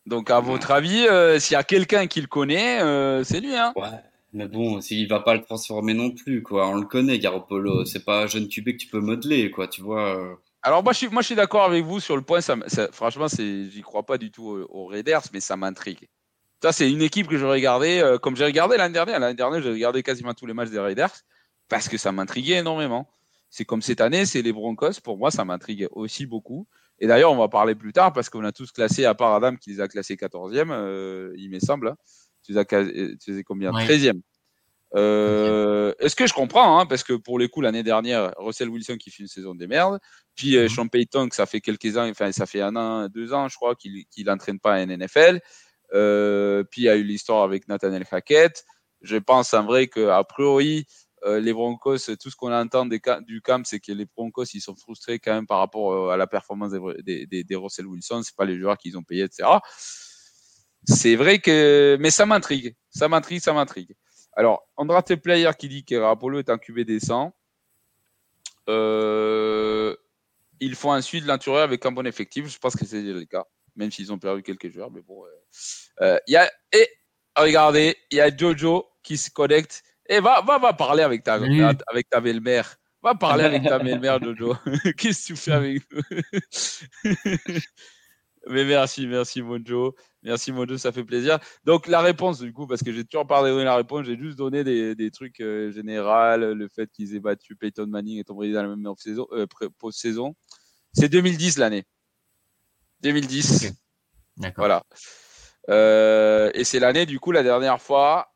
Donc, 0.07 0.31
à 0.31 0.41
votre 0.41 0.73
avis, 0.73 1.07
euh, 1.07 1.39
s'il 1.39 1.55
y 1.55 1.57
a 1.57 1.63
quelqu'un 1.63 2.07
qui 2.09 2.21
le 2.21 2.27
connaît, 2.27 2.81
euh, 2.83 3.23
c'est 3.23 3.41
lui. 3.41 3.55
Hein 3.57 3.73
Ouais. 3.77 3.89
Mais 4.33 4.49
bon, 4.49 4.81
il 4.81 5.09
va 5.09 5.21
pas 5.21 5.35
le 5.35 5.43
transformer 5.43 5.93
non 5.95 6.11
plus, 6.11 6.43
quoi. 6.43 6.67
On 6.69 6.77
le 6.77 6.87
connaît, 6.87 7.19
Garoppolo. 7.19 7.85
C'est 7.85 8.05
pas 8.05 8.23
un 8.23 8.27
jeune 8.27 8.49
QB 8.49 8.65
que 8.73 8.77
tu 8.79 8.87
peux 8.89 9.01
modeler, 9.01 9.51
quoi. 9.51 9.69
Tu 9.69 9.83
vois. 9.83 10.17
euh. 10.19 10.35
Alors, 10.63 10.83
moi, 10.83 10.93
je 10.93 10.99
suis, 10.99 11.09
moi, 11.09 11.21
je 11.23 11.27
suis 11.27 11.35
d'accord 11.35 11.65
avec 11.65 11.85
vous 11.85 12.01
sur 12.01 12.17
le 12.17 12.23
point. 12.23 12.41
Ça, 12.41 12.55
m- 12.55 12.65
ça- 12.67 12.91
franchement, 12.93 13.29
c'est, 13.29 13.69
j'y 13.69 13.83
crois 13.83 14.05
pas 14.05 14.17
du 14.17 14.31
tout 14.31 14.47
aux, 14.49 14.67
aux 14.71 14.87
Raiders, 14.87 15.23
mais 15.35 15.41
ça 15.41 15.57
m'intrigue. 15.57 16.09
Ça, 16.63 16.73
c'est 16.73 16.91
une 16.91 17.03
équipe 17.03 17.27
que 17.29 17.37
je 17.37 17.45
regardais, 17.45 18.01
euh, 18.03 18.19
comme 18.19 18.37
j'ai 18.37 18.45
regardé 18.45 18.77
l'année 18.77 18.95
dernière. 18.95 19.19
L'année 19.21 19.35
dernière, 19.35 19.61
j'ai 19.61 19.71
regardé 19.71 20.03
quasiment 20.03 20.33
tous 20.33 20.47
les 20.47 20.55
matchs 20.55 20.71
des 20.71 20.79
Raiders 20.79 21.11
parce 21.69 21.89
que 21.89 21.99
ça 21.99 22.13
m'intriguait 22.13 22.59
énormément. 22.59 23.11
C'est 23.51 23.65
comme 23.67 23.83
cette 23.83 24.01
année, 24.01 24.25
c'est 24.25 24.41
les 24.43 24.53
Broncos. 24.53 25.01
Pour 25.03 25.19
moi, 25.19 25.31
ça 25.31 25.45
m'intrigue 25.45 25.89
aussi 25.91 26.25
beaucoup. 26.25 26.67
Et 27.01 27.07
d'ailleurs, 27.09 27.33
on 27.33 27.37
va 27.37 27.49
parler 27.49 27.75
plus 27.75 27.93
tard 27.93 28.13
parce 28.13 28.31
qu'on 28.31 28.45
a 28.45 28.53
tous 28.53 28.71
classé, 28.71 29.05
à 29.05 29.15
part 29.15 29.35
Adam 29.35 29.57
qui 29.57 29.71
les 29.71 29.81
a 29.81 29.89
classés 29.89 30.15
14e, 30.17 30.71
euh, 30.71 31.35
il 31.37 31.51
me 31.51 31.59
semble. 31.59 31.97
Tu 32.45 32.53
les 32.53 32.59
as, 32.59 32.65
ca- 32.69 32.85
tu 32.85 33.31
les 33.33 33.39
as 33.39 33.43
combien? 33.43 33.73
Ouais. 33.73 33.87
13e. 33.87 34.21
Euh, 34.95 35.93
Est-ce 35.99 36.15
que 36.17 36.27
je 36.27 36.35
comprends 36.35 36.79
hein, 36.79 36.87
Parce 36.87 37.03
que 37.03 37.15
pour 37.15 37.39
les 37.39 37.49
coups, 37.49 37.65
l'année 37.65 37.83
dernière, 37.83 38.33
Russell 38.37 38.69
Wilson 38.69 38.97
qui 38.99 39.11
fait 39.11 39.23
une 39.23 39.29
saison 39.29 39.55
des 39.55 39.67
merdes. 39.67 39.99
Puis 40.35 40.57
euh, 40.57 40.65
Mhm. 40.65 40.69
Sean 40.69 40.89
Payton, 40.89 41.29
que 41.29 41.35
ça 41.35 41.47
fait 41.47 41.61
quelques 41.61 41.97
ans, 41.97 42.09
enfin, 42.11 42.31
ça 42.33 42.47
fait 42.47 42.61
un 42.61 42.77
an, 42.77 43.09
deux 43.09 43.33
ans, 43.33 43.49
je 43.49 43.57
crois, 43.57 43.75
qu'il 43.75 44.05
n'entraîne 44.27 44.59
pas 44.61 44.75
en 44.83 44.87
NFL. 44.89 45.41
Euh, 45.95 46.63
puis 46.65 46.83
il 46.83 46.85
y 46.85 46.89
a 46.89 46.97
eu 46.97 47.03
l'histoire 47.05 47.43
avec 47.43 47.69
Nathaniel 47.69 48.05
Hackett. 48.11 48.65
Je 49.03 49.17
pense 49.17 49.53
en 49.55 49.65
vrai 49.65 49.89
qu'a 49.89 50.23
priori, 50.25 50.87
euh, 51.25 51.41
les 51.41 51.53
Broncos, 51.53 51.99
tout 52.21 52.31
ce 52.31 52.37
qu'on 52.37 52.53
entend 52.53 52.85
des 52.87 53.01
du 53.27 53.41
camp, 53.43 53.65
c'est 53.65 53.81
que 53.81 53.93
les 53.93 54.07
Broncos, 54.07 54.45
ils 54.55 54.61
sont 54.61 54.75
frustrés 54.77 55.19
quand 55.19 55.33
même 55.33 55.47
par 55.47 55.59
rapport 55.59 55.93
euh, 55.93 56.11
à 56.11 56.17
la 56.17 56.27
performance 56.27 56.71
des, 56.73 56.81
des, 57.03 57.27
des, 57.27 57.45
des 57.45 57.57
Russell 57.57 57.87
Wilson. 57.87 58.23
C'est 58.23 58.35
pas 58.37 58.45
les 58.45 58.59
joueurs 58.59 58.77
qu'ils 58.79 58.97
ont 58.99 59.03
payés, 59.03 59.25
etc. 59.25 59.49
C'est 60.85 61.17
vrai 61.17 61.39
que, 61.39 61.97
mais 62.01 62.11
ça 62.11 62.27
m'intrigue, 62.27 62.75
ça 62.91 63.09
m'intrigue, 63.09 63.41
ça 63.41 63.53
m'intrigue. 63.53 63.95
Alors, 64.35 64.67
Andrate 64.77 65.15
Player 65.17 65.51
qui 65.59 65.69
dit 65.69 65.85
que 65.85 65.95
Rapolo 65.95 66.39
est 66.39 66.51
un 66.51 66.59
QB 66.59 66.81
décent. 66.81 67.35
Euh, 68.69 69.95
il 70.61 70.75
faut 70.75 70.91
ensuite 70.91 71.25
l'entourer 71.27 71.63
avec 71.63 71.85
un 71.87 71.93
bon 71.93 72.07
effectif. 72.07 72.49
Je 72.49 72.59
pense 72.59 72.77
que 72.77 72.87
c'est 72.87 73.03
le 73.03 73.25
cas, 73.25 73.45
même 73.77 73.91
s'ils 73.91 74.13
ont 74.13 74.19
perdu 74.19 74.43
quelques 74.43 74.71
joueurs. 74.71 74.91
Mais 74.91 75.03
bon, 75.03 75.25
euh, 75.25 75.29
euh, 76.03 76.19
il 76.27 76.33
y 76.33 76.37
a 76.37 76.51
et 76.73 76.89
regardez, 77.37 77.97
il 78.11 78.19
y 78.19 78.21
a 78.21 78.35
Jojo 78.35 78.87
qui 79.03 79.19
se 79.19 79.31
connecte. 79.31 79.83
Et 80.09 80.21
va, 80.21 80.41
va, 80.43 80.59
va 80.59 80.73
parler 80.73 81.03
avec 81.03 81.23
ta, 81.23 81.35
avec 81.35 82.09
ta 82.09 82.21
belle-mère. 82.21 82.77
Va 83.03 83.15
parler 83.15 83.45
avec 83.45 83.65
ta 83.65 83.79
belle-mère, 83.81 84.23
Jojo. 84.23 84.57
Qu'est-ce 84.97 85.29
que 85.29 85.35
tu 85.35 85.37
fais 85.37 85.53
avec 85.53 85.83
nous 85.93 86.03
Mais 88.49 88.65
merci, 88.65 89.07
merci 89.07 89.43
Mojo. 89.43 89.95
Merci 90.23 90.53
Mojo, 90.53 90.77
ça 90.79 90.93
fait 90.93 91.05
plaisir. 91.05 91.39
Donc 91.65 91.87
la 91.87 92.01
réponse 92.01 92.41
du 92.41 92.53
coup, 92.53 92.67
parce 92.67 92.83
que 92.83 92.93
j'ai 92.93 93.05
toujours 93.05 93.27
pas 93.27 93.43
donné 93.43 93.65
la 93.65 93.77
réponse, 93.77 94.07
j'ai 94.07 94.19
juste 94.19 94.37
donné 94.39 94.65
des, 94.65 94.95
des 94.95 95.11
trucs 95.11 95.41
euh, 95.41 95.71
généraux, 95.71 96.37
le 96.37 96.69
fait 96.69 96.91
qu'ils 96.91 97.15
aient 97.15 97.21
battu 97.21 97.57
Peyton 97.57 97.87
Manning 97.87 98.19
et 98.19 98.25
Tom 98.25 98.37
Brady 98.37 98.53
dans 98.53 98.63
la 98.63 98.75
même 98.75 98.95
saison, 98.97 99.27
euh, 99.33 99.47
post-saison. 99.79 100.35
C'est 100.93 101.09
2010 101.09 101.59
l'année. 101.59 101.85
2010. 103.01 103.67
Ok. 103.67 103.73
D'accord. 104.37 104.63
Voilà. 104.63 104.83
Euh, 105.71 106.51
et 106.55 106.65
c'est 106.65 106.81
l'année, 106.81 107.07
du 107.07 107.21
coup, 107.21 107.33
la 107.33 107.43
dernière 107.43 107.81
fois, 107.81 108.33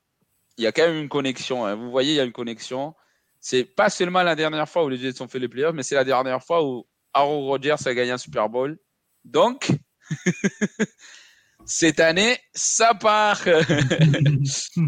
il 0.56 0.64
y 0.64 0.66
a 0.66 0.72
quand 0.72 0.86
même 0.86 0.96
une 0.96 1.08
connexion. 1.08 1.66
hein. 1.66 1.74
Vous 1.74 1.90
voyez, 1.90 2.12
il 2.12 2.16
y 2.16 2.20
a 2.20 2.24
une 2.24 2.32
connexion. 2.32 2.94
C'est 3.40 3.64
pas 3.64 3.90
seulement 3.90 4.22
la 4.22 4.34
dernière 4.34 4.68
fois 4.68 4.84
où 4.84 4.88
les 4.88 4.96
Jets 4.96 5.22
ont 5.22 5.28
fait 5.28 5.38
les 5.38 5.48
playoffs, 5.48 5.74
mais 5.74 5.82
c'est 5.82 5.94
la 5.94 6.04
dernière 6.04 6.42
fois 6.42 6.64
où 6.64 6.86
Aaron 7.12 7.42
Rodgers 7.42 7.76
a 7.84 7.94
gagné 7.94 8.12
un 8.12 8.18
Super 8.18 8.48
Bowl. 8.48 8.78
Donc, 9.24 9.70
cette 11.64 12.00
année, 12.00 12.38
ça 12.54 12.94
part. 12.94 13.44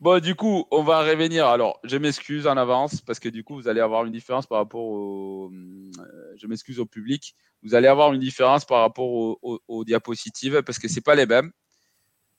bon, 0.00 0.20
du 0.20 0.34
coup, 0.34 0.66
on 0.70 0.82
va 0.82 1.02
revenir. 1.02 1.46
Alors, 1.46 1.78
je 1.84 1.96
m'excuse 1.96 2.46
en 2.46 2.56
avance 2.56 3.00
parce 3.00 3.20
que 3.20 3.28
du 3.28 3.44
coup, 3.44 3.56
vous 3.56 3.68
allez 3.68 3.80
avoir 3.80 4.04
une 4.04 4.12
différence 4.12 4.46
par 4.46 4.58
rapport 4.58 4.84
au. 4.84 5.50
euh, 5.50 6.34
je 6.36 6.46
m'excuse 6.46 6.80
au 6.80 6.86
public 6.86 7.36
vous 7.62 7.74
allez 7.74 7.88
avoir 7.88 8.12
une 8.12 8.20
différence 8.20 8.64
par 8.64 8.80
rapport 8.80 9.08
aux, 9.08 9.84
diapositives 9.84 10.62
parce 10.62 10.78
que 10.78 10.88
c'est 10.88 11.00
pas 11.00 11.14
les 11.14 11.26
mêmes 11.26 11.52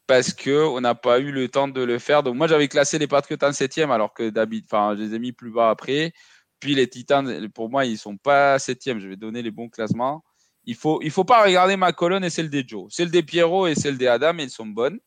parce 0.08 0.34
que 0.34 0.65
on 0.67 0.80
n'a 0.80 0.95
pas 0.95 1.19
eu 1.19 1.32
le 1.32 1.50
temps 1.50 1.67
de 1.67 1.82
le 1.82 2.00
faire. 2.00 2.23
Donc 2.23 2.38
moi 2.38 2.47
j'avais 2.47 2.69
classé 2.69 2.97
les 2.97 3.08
Patriots 3.08 3.38
en 3.41 3.52
septième 3.52 3.91
alors 3.91 4.13
que 4.13 4.30
d'habitude, 4.30 4.69
enfin 4.71 4.95
je 4.95 5.04
les 5.04 5.15
ai 5.15 5.19
mis 5.19 5.34
plus 5.34 5.52
bas 5.52 5.69
après. 5.69 6.13
Puis 6.62 6.76
les 6.76 6.88
Titans, 6.88 7.50
pour 7.50 7.69
moi 7.69 7.86
ils 7.86 7.97
sont 7.97 8.15
pas 8.15 8.58
septième. 8.58 9.00
Je 9.00 9.10
vais 9.10 9.17
donner 9.17 9.41
les 9.41 9.52
bons 9.52 9.67
classements. 9.67 10.23
Il 10.67 10.75
faut 10.75 10.99
il 11.01 11.10
faut 11.12 11.23
pas 11.23 11.43
regarder 11.43 11.77
ma 11.77 11.93
colonne 11.93 12.25
et 12.25 12.30
celle 12.30 12.49
des 12.49 12.67
Joe, 12.67 12.93
celle 12.93 13.10
des 13.10 13.23
Pierrot 13.23 13.67
et 13.67 13.75
celle 13.75 13.97
des 13.97 14.08
Adam, 14.08 14.38
elles 14.38 14.49
sont 14.49 14.65
bonnes, 14.67 14.99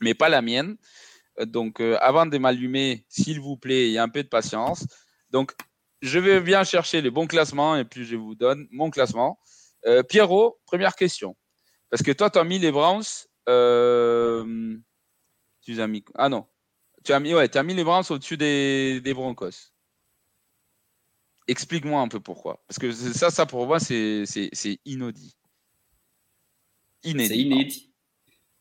mais 0.00 0.14
pas 0.14 0.28
la 0.28 0.40
mienne. 0.40 0.76
Euh, 1.40 1.46
Donc 1.46 1.80
euh, 1.80 1.98
avant 2.00 2.26
de 2.26 2.38
m'allumer, 2.38 3.04
s'il 3.08 3.40
vous 3.40 3.56
plaît, 3.56 3.88
il 3.88 3.92
y 3.92 3.98
a 3.98 4.04
un 4.04 4.08
peu 4.08 4.22
de 4.22 4.28
patience. 4.28 4.86
Donc 5.30 5.52
je 6.00 6.18
vais 6.20 6.40
bien 6.40 6.62
chercher 6.64 7.02
les 7.02 7.10
bons 7.10 7.26
classements 7.26 7.76
et 7.76 7.84
puis 7.84 8.04
je 8.04 8.14
vous 8.16 8.34
donne 8.36 8.68
mon 8.70 8.90
classement. 8.90 9.40
Euh, 9.86 10.02
Pierrot, 10.04 10.60
première 10.64 10.94
question. 10.94 11.36
Parce 11.90 12.02
que 12.02 12.12
toi, 12.12 12.30
tu 12.30 12.38
as 12.38 12.44
mis 12.44 12.58
les 12.60 12.72
Browns. 12.72 13.02
tu 13.46 13.52
as 15.80 15.86
mis. 15.88 16.04
Ah 16.14 16.28
non. 16.28 16.46
Tu 17.04 17.12
as 17.12 17.20
mis, 17.20 17.34
ouais, 17.34 17.48
mis 17.64 17.74
les 17.74 17.84
Browns 17.84 18.04
au-dessus 18.10 18.36
des, 18.36 19.00
des 19.00 19.14
Broncos. 19.14 19.72
Explique-moi 21.48 22.00
un 22.00 22.08
peu 22.08 22.20
pourquoi. 22.20 22.60
Parce 22.66 22.78
que 22.78 22.90
ça, 22.92 23.30
ça 23.30 23.46
pour 23.46 23.66
moi, 23.66 23.78
c'est 23.78 24.24
inaudit. 24.84 25.36
Inédit. 27.04 27.28
C'est 27.28 27.38
inédit. 27.38 27.94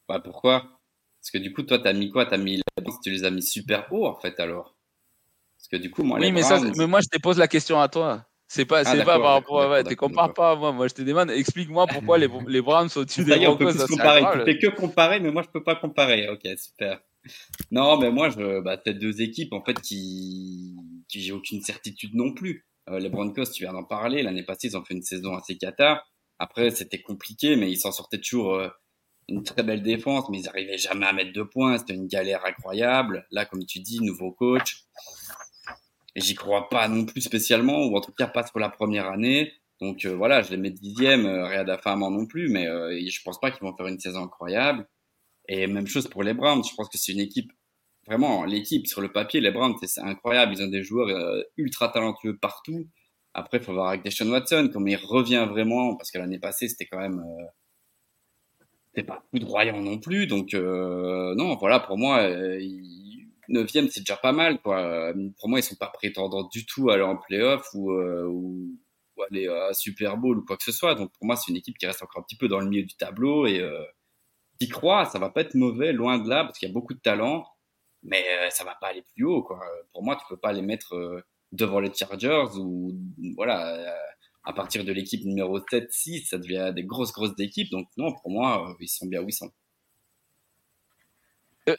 Bah, 0.08 0.20
pourquoi? 0.20 0.80
Parce 1.20 1.32
que 1.32 1.38
du 1.40 1.52
coup, 1.52 1.64
toi, 1.64 1.80
t'as 1.80 1.94
mis 1.94 2.12
quoi? 2.12 2.28
T'as 2.28 2.38
mis 2.38 2.62
Browns, 2.78 3.00
tu 3.04 3.10
les 3.10 3.24
as 3.24 3.32
mis 3.32 3.42
super 3.42 3.88
haut, 3.92 4.06
en 4.06 4.20
fait, 4.20 4.40
alors. 4.40 4.78
Parce 5.58 5.68
que 5.70 5.78
du 5.78 5.90
coup, 5.90 6.04
moi, 6.04 6.20
Oui, 6.20 6.28
les 6.28 6.32
mais, 6.32 6.44
ça, 6.44 6.60
mais 6.78 6.86
moi, 6.86 7.00
je 7.02 7.08
te 7.08 7.20
pose 7.20 7.40
la 7.40 7.48
question 7.48 7.82
à 7.82 7.88
toi. 7.88 8.24
C'est 8.48 8.66
pas, 8.66 8.84
Ah, 8.86 8.96
pas 8.98 9.20
par 9.20 9.34
rapport 9.34 9.62
à. 9.64 9.70
Ouais, 9.70 9.84
tu 9.84 9.96
compares 9.96 10.34
pas 10.36 10.52
à 10.52 10.56
moi. 10.56 10.72
Moi, 10.72 10.88
je 10.88 10.94
te 10.94 11.02
demande, 11.02 11.32
explique-moi 11.32 11.88
pourquoi 11.88 12.20
les, 12.20 12.28
les 12.48 12.62
Browns 12.62 12.90
sont 12.90 13.00
au-dessus 13.00 13.26
des 13.26 13.38
Broncos. 13.38 13.72
Tu 13.72 13.98
fais 13.98 14.60
que 14.60 14.76
comparer, 14.76 15.20
mais 15.20 15.32
moi, 15.32 15.42
je 15.42 15.50
peux 15.50 15.64
pas 15.64 15.76
comparer. 15.76 16.30
Ok, 16.30 16.48
super. 16.58 17.02
Non, 17.72 17.98
mais 17.98 18.12
moi, 18.12 18.30
je, 18.30 18.62
bah, 18.62 18.78
t'as 18.78 18.94
deux 18.94 19.22
équipes, 19.22 19.54
en 19.54 19.64
fait, 19.64 19.82
qui, 19.82 20.76
qui 21.08 21.22
j'ai 21.22 21.32
aucune 21.32 21.62
certitude 21.62 22.14
non 22.14 22.34
plus. 22.34 22.68
Euh, 22.90 23.00
les 23.00 23.10
Broncos, 23.10 23.46
tu 23.46 23.64
viens 23.64 23.74
d'en 23.74 23.84
parler. 23.84 24.24
L'année 24.24 24.44
passée, 24.44 24.68
ils 24.68 24.78
ont 24.78 24.84
fait 24.84 24.94
une 24.94 25.04
saison 25.04 25.36
assez 25.36 25.58
cata. 25.58 26.04
Après, 26.40 26.70
c'était 26.70 27.02
compliqué, 27.02 27.56
mais 27.56 27.72
ils 27.72 27.78
s'en 27.78 27.92
sortaient 27.92 28.20
toujours 28.20 28.56
euh, 28.56 28.70
une 29.30 29.44
très 29.44 29.64
belle 29.64 29.82
défense, 29.82 30.30
mais 30.30 30.40
ils 30.40 30.50
arrivaient 30.50 30.78
jamais 30.78 31.06
à 31.06 31.14
mettre 31.14 31.34
deux 31.34 31.48
points. 31.48 31.78
C'était 31.78 31.94
une 31.94 32.08
galère 32.08 32.46
incroyable. 32.46 33.26
Là, 33.32 33.46
comme 33.46 33.66
tu 33.66 33.80
dis, 33.80 34.00
nouveau 34.02 34.32
coach. 34.32 34.84
J'y 36.16 36.36
crois 36.36 36.70
pas 36.70 36.88
non 36.88 37.06
plus 37.06 37.22
spécialement, 37.22 37.86
ou 37.86 37.98
en 37.98 38.02
tout 38.02 38.14
cas 38.14 38.28
pas 38.28 38.46
sur 38.46 38.60
la 38.60 38.70
première 38.70 39.08
année. 39.08 39.54
Donc 39.82 40.06
euh, 40.06 40.16
voilà, 40.16 40.42
je 40.42 40.52
les 40.52 40.58
mets 40.58 40.70
dixième, 40.72 41.26
euh, 41.26 41.46
rien 41.46 41.66
d'affamant 41.66 42.10
non 42.10 42.26
plus, 42.26 42.48
mais 42.50 42.66
je 42.66 43.22
pense 43.24 43.40
pas 43.40 43.52
qu'ils 43.52 43.62
vont 43.62 43.76
faire 43.76 43.88
une 43.88 44.00
saison 44.00 44.24
incroyable. 44.24 44.88
Et 45.50 45.68
même 45.68 45.88
chose 45.88 46.08
pour 46.08 46.24
les 46.24 46.34
Browns, 46.34 46.64
je 46.64 46.74
pense 46.76 46.90
que 46.90 46.98
c'est 46.98 47.12
une 47.12 47.20
équipe, 47.20 47.52
vraiment, 48.08 48.46
l'équipe 48.46 48.88
sur 48.88 49.02
le 49.02 49.12
papier, 49.12 49.42
les 49.42 49.52
Browns, 49.52 49.76
c'est 49.84 50.02
incroyable, 50.02 50.54
ils 50.54 50.64
ont 50.64 50.68
des 50.68 50.84
joueurs 50.84 51.10
euh, 51.10 51.42
ultra 51.58 51.90
talentueux 51.90 52.38
partout. 52.38 52.88
Après, 53.34 53.58
il 53.58 53.64
faut 53.64 53.74
voir 53.74 53.90
avec 53.90 54.04
Deshaun 54.04 54.30
Watson, 54.32 54.70
comme 54.72 54.88
il 54.88 54.96
revient 54.98 55.48
vraiment, 55.50 55.96
parce 55.96 56.12
que 56.12 56.18
l'année 56.20 56.40
passée, 56.40 56.68
c'était 56.70 56.86
quand 56.86 57.00
même... 57.00 57.20
Euh, 57.20 57.46
c'était 58.94 59.06
pas 59.08 59.24
foudroyant 59.32 59.82
non 59.82 60.00
plus, 60.00 60.28
donc 60.28 60.54
euh, 60.54 61.36
non, 61.36 61.56
voilà, 61.58 61.80
pour 61.80 61.98
moi, 61.98 62.20
euh, 62.22 62.60
il- 62.62 63.28
neuvième, 63.50 63.90
c'est 63.90 64.00
déjà 64.02 64.16
pas 64.18 64.32
mal, 64.32 64.60
quoi. 64.62 64.80
Euh, 64.80 65.30
Pour 65.40 65.50
moi, 65.50 65.60
ils 65.60 65.64
sont 65.64 65.76
pas 65.76 65.88
prétendants 65.88 66.48
du 66.52 66.66
tout 66.66 66.90
à 66.90 66.96
aller 66.96 67.04
en 67.04 67.18
playoff 67.18 67.68
ou, 67.74 67.92
euh, 67.92 68.26
ou, 68.26 68.72
ou 69.18 69.22
aller 69.24 69.48
à 69.48 69.74
Super 69.74 70.18
Bowl 70.18 70.40
ou 70.40 70.46
quoi 70.46 70.58
que 70.58 70.64
ce 70.64 70.72
soit. 70.72 70.96
Donc 70.96 71.12
pour 71.14 71.26
moi, 71.28 71.36
c'est 71.36 71.52
une 71.52 71.58
équipe 71.58 71.78
qui 71.78 71.86
reste 71.86 72.02
encore 72.04 72.22
un 72.22 72.24
petit 72.26 72.38
peu 72.38 72.48
dans 72.48 72.60
le 72.60 72.68
milieu 72.70 72.84
du 72.84 72.96
tableau 72.96 73.46
et 73.48 73.60
euh, 73.62 73.84
t'y 74.60 74.70
crois, 74.70 75.06
ça 75.06 75.20
va 75.20 75.30
pas 75.30 75.42
être 75.42 75.56
mauvais, 75.56 75.94
loin 75.94 76.20
de 76.20 76.30
là, 76.30 76.44
parce 76.46 76.60
qu'il 76.60 76.68
y 76.70 76.72
a 76.72 76.74
beaucoup 76.74 76.94
de 76.94 77.00
talent, 77.02 77.46
mais 78.06 78.24
euh, 78.30 78.50
ça 78.50 78.64
va 78.64 78.76
pas 78.80 78.88
aller 78.88 79.04
plus 79.14 79.26
haut, 79.26 79.44
quoi. 79.44 79.60
Pour 79.92 80.04
moi, 80.04 80.16
tu 80.16 80.24
peux 80.30 80.38
pas 80.38 80.54
les 80.54 80.62
mettre 80.62 80.96
euh, 80.96 81.22
devant 81.52 81.80
les 81.80 81.94
Chargers 81.94 82.58
ou 82.58 82.96
voilà. 83.36 83.76
euh, 83.76 83.96
à 84.46 84.54
partir 84.54 84.86
de 84.86 84.94
l'équipe 84.94 85.26
numéro 85.26 85.60
7, 85.70 85.92
6, 85.92 86.30
ça 86.30 86.38
devient 86.38 86.72
des 86.74 86.84
grosses, 86.84 87.12
grosses 87.12 87.38
équipes. 87.40 87.72
Donc 87.72 87.88
non, 87.98 88.14
pour 88.14 88.30
moi, 88.30 88.70
euh, 88.70 88.74
ils 88.80 88.88
sont 88.88 89.08
bien 89.08 89.22
où 89.22 89.28
ils 89.28 89.34
sont. 89.34 89.52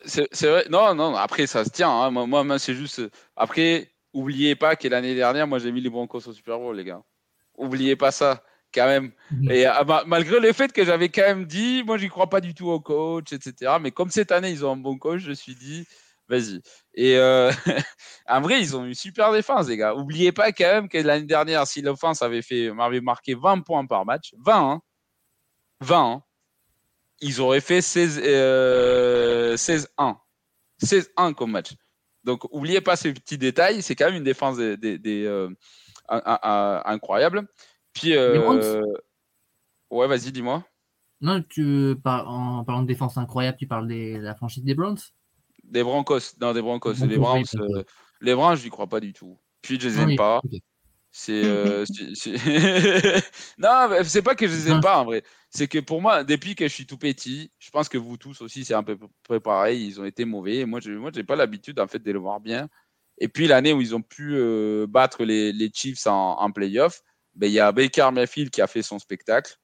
C'est 0.04 0.48
vrai. 0.48 0.66
Non, 0.68 0.94
non, 0.94 1.14
après, 1.14 1.46
ça 1.46 1.64
se 1.64 1.70
tient. 1.70 1.90
Hein. 1.90 2.10
Moi, 2.10 2.26
moi 2.26 2.58
c'est 2.58 2.74
juste. 2.74 3.02
Après, 3.36 3.92
oubliez 4.12 4.56
pas 4.56 4.74
que 4.74 4.88
l'année 4.88 5.14
dernière, 5.14 5.46
moi, 5.46 5.60
j'ai 5.60 5.70
mis 5.70 5.80
les 5.80 5.90
Broncos 5.90 6.26
au 6.26 6.32
Super 6.32 6.58
Bowl, 6.58 6.76
les 6.76 6.84
gars. 6.84 7.02
Oubliez 7.56 7.94
pas 7.94 8.10
ça, 8.10 8.42
quand 8.74 8.86
même. 8.86 9.12
Mhm. 9.30 9.50
Et 9.52 9.66
malgré 10.06 10.40
le 10.40 10.52
fait 10.52 10.72
que 10.72 10.84
j'avais 10.84 11.08
quand 11.08 11.22
même 11.22 11.44
dit, 11.44 11.84
moi, 11.84 11.98
j'y 11.98 12.08
crois 12.08 12.28
pas 12.28 12.40
du 12.40 12.52
tout 12.52 12.68
au 12.68 12.80
coach, 12.80 13.32
etc. 13.32 13.74
Mais 13.80 13.92
comme 13.92 14.10
cette 14.10 14.32
année, 14.32 14.50
ils 14.50 14.64
ont 14.66 14.72
un 14.72 14.76
bon 14.76 14.98
coach, 14.98 15.20
je 15.20 15.30
me 15.30 15.34
suis 15.34 15.54
dit, 15.54 15.86
vas-y. 16.28 16.60
Et 16.94 17.16
euh, 17.16 17.50
en 18.28 18.40
vrai, 18.40 18.60
ils 18.60 18.76
ont 18.76 18.84
une 18.84 18.94
super 18.94 19.32
défense, 19.32 19.68
les 19.68 19.76
gars. 19.76 19.94
Oubliez 19.94 20.32
pas 20.32 20.52
quand 20.52 20.64
même 20.64 20.88
que 20.88 20.98
l'année 20.98 21.26
dernière, 21.26 21.66
si 21.66 21.82
l'offense 21.82 22.22
avait, 22.22 22.42
fait, 22.42 22.72
m'avait 22.72 23.00
marqué 23.00 23.34
20 23.34 23.60
points 23.60 23.86
par 23.86 24.04
match, 24.04 24.32
20, 24.38 24.70
hein, 24.70 24.80
20, 25.80 26.12
hein, 26.12 26.22
ils 27.20 27.40
auraient 27.40 27.60
fait 27.60 27.80
16, 27.80 28.20
16-1. 28.20 30.16
16-1 30.82 31.34
comme 31.34 31.52
match. 31.52 31.74
Donc, 32.24 32.44
oubliez 32.52 32.80
pas 32.80 32.96
ces 32.96 33.12
petits 33.12 33.38
détails. 33.38 33.82
C'est 33.82 33.94
quand 33.94 34.06
même 34.06 34.16
une 34.16 34.24
défense 34.24 34.56
des, 34.56 34.98
des, 34.98 35.24
euh, 35.24 35.48
incroyable. 36.08 37.46
Puis, 37.92 38.16
euh, 38.16 38.82
ouais, 39.90 40.06
vas-y, 40.08 40.32
dis-moi. 40.32 40.64
Non, 41.20 41.42
tu 41.48 41.96
en 42.04 42.64
parlant 42.64 42.82
de 42.82 42.86
défense 42.86 43.16
incroyable, 43.16 43.56
tu 43.58 43.66
parles 43.66 43.88
de 43.88 44.18
la 44.18 44.34
franchise 44.34 44.64
des 44.64 44.74
Browns 44.74 44.98
Des 45.66 45.82
Broncos. 45.82 46.36
Non, 46.40 46.52
des 46.52 46.62
Broncos. 46.62 46.94
les 47.06 47.18
Browns, 47.18 47.44
euh, 47.56 47.82
les 48.20 48.34
Browns, 48.34 48.56
je 48.56 48.64
n'y 48.64 48.70
crois 48.70 48.86
pas 48.86 49.00
du 49.00 49.12
tout. 49.12 49.38
Puis, 49.62 49.78
je 49.80 49.88
les 49.88 50.00
aime 50.00 50.16
pas. 50.16 50.40
C'est. 51.10 51.44
Euh, 51.44 51.84
non, 53.58 53.88
c'est 54.04 54.22
pas 54.22 54.34
que 54.34 54.46
je 54.46 54.52
les 54.52 54.70
aime 54.70 54.80
pas 54.80 54.98
en 54.98 55.04
vrai. 55.06 55.22
C'est 55.50 55.66
que 55.66 55.78
pour 55.78 56.02
moi, 56.02 56.24
depuis 56.24 56.54
que 56.54 56.68
je 56.68 56.72
suis 56.72 56.86
tout 56.86 56.98
petit, 56.98 57.50
je 57.58 57.70
pense 57.70 57.88
que 57.88 57.96
vous 57.96 58.18
tous 58.18 58.42
aussi, 58.42 58.64
c'est 58.64 58.74
un 58.74 58.82
peu 58.82 59.40
pareil. 59.40 59.86
Ils 59.86 60.00
ont 60.00 60.04
été 60.04 60.24
mauvais. 60.24 60.66
moi, 60.66 60.80
je 60.80 60.90
n'ai 60.90 61.24
pas 61.24 61.36
l'habitude 61.36 61.80
en 61.80 61.86
fait 61.86 62.00
de 62.00 62.12
les 62.12 62.18
voir 62.18 62.40
bien. 62.40 62.68
Et 63.18 63.28
puis 63.28 63.46
l'année 63.46 63.72
où 63.72 63.80
ils 63.80 63.94
ont 63.94 64.02
pu 64.02 64.34
euh, 64.36 64.86
battre 64.86 65.24
les, 65.24 65.52
les, 65.52 65.70
Chiefs 65.72 66.06
en, 66.06 66.38
en 66.38 66.52
playoff, 66.52 67.00
ben, 67.34 67.46
il 67.46 67.52
y 67.52 67.60
a 67.60 67.72
Baker 67.72 68.10
Mayfield 68.12 68.50
qui 68.50 68.60
a 68.60 68.66
fait 68.66 68.82
son 68.82 68.98
spectacle. 68.98 69.56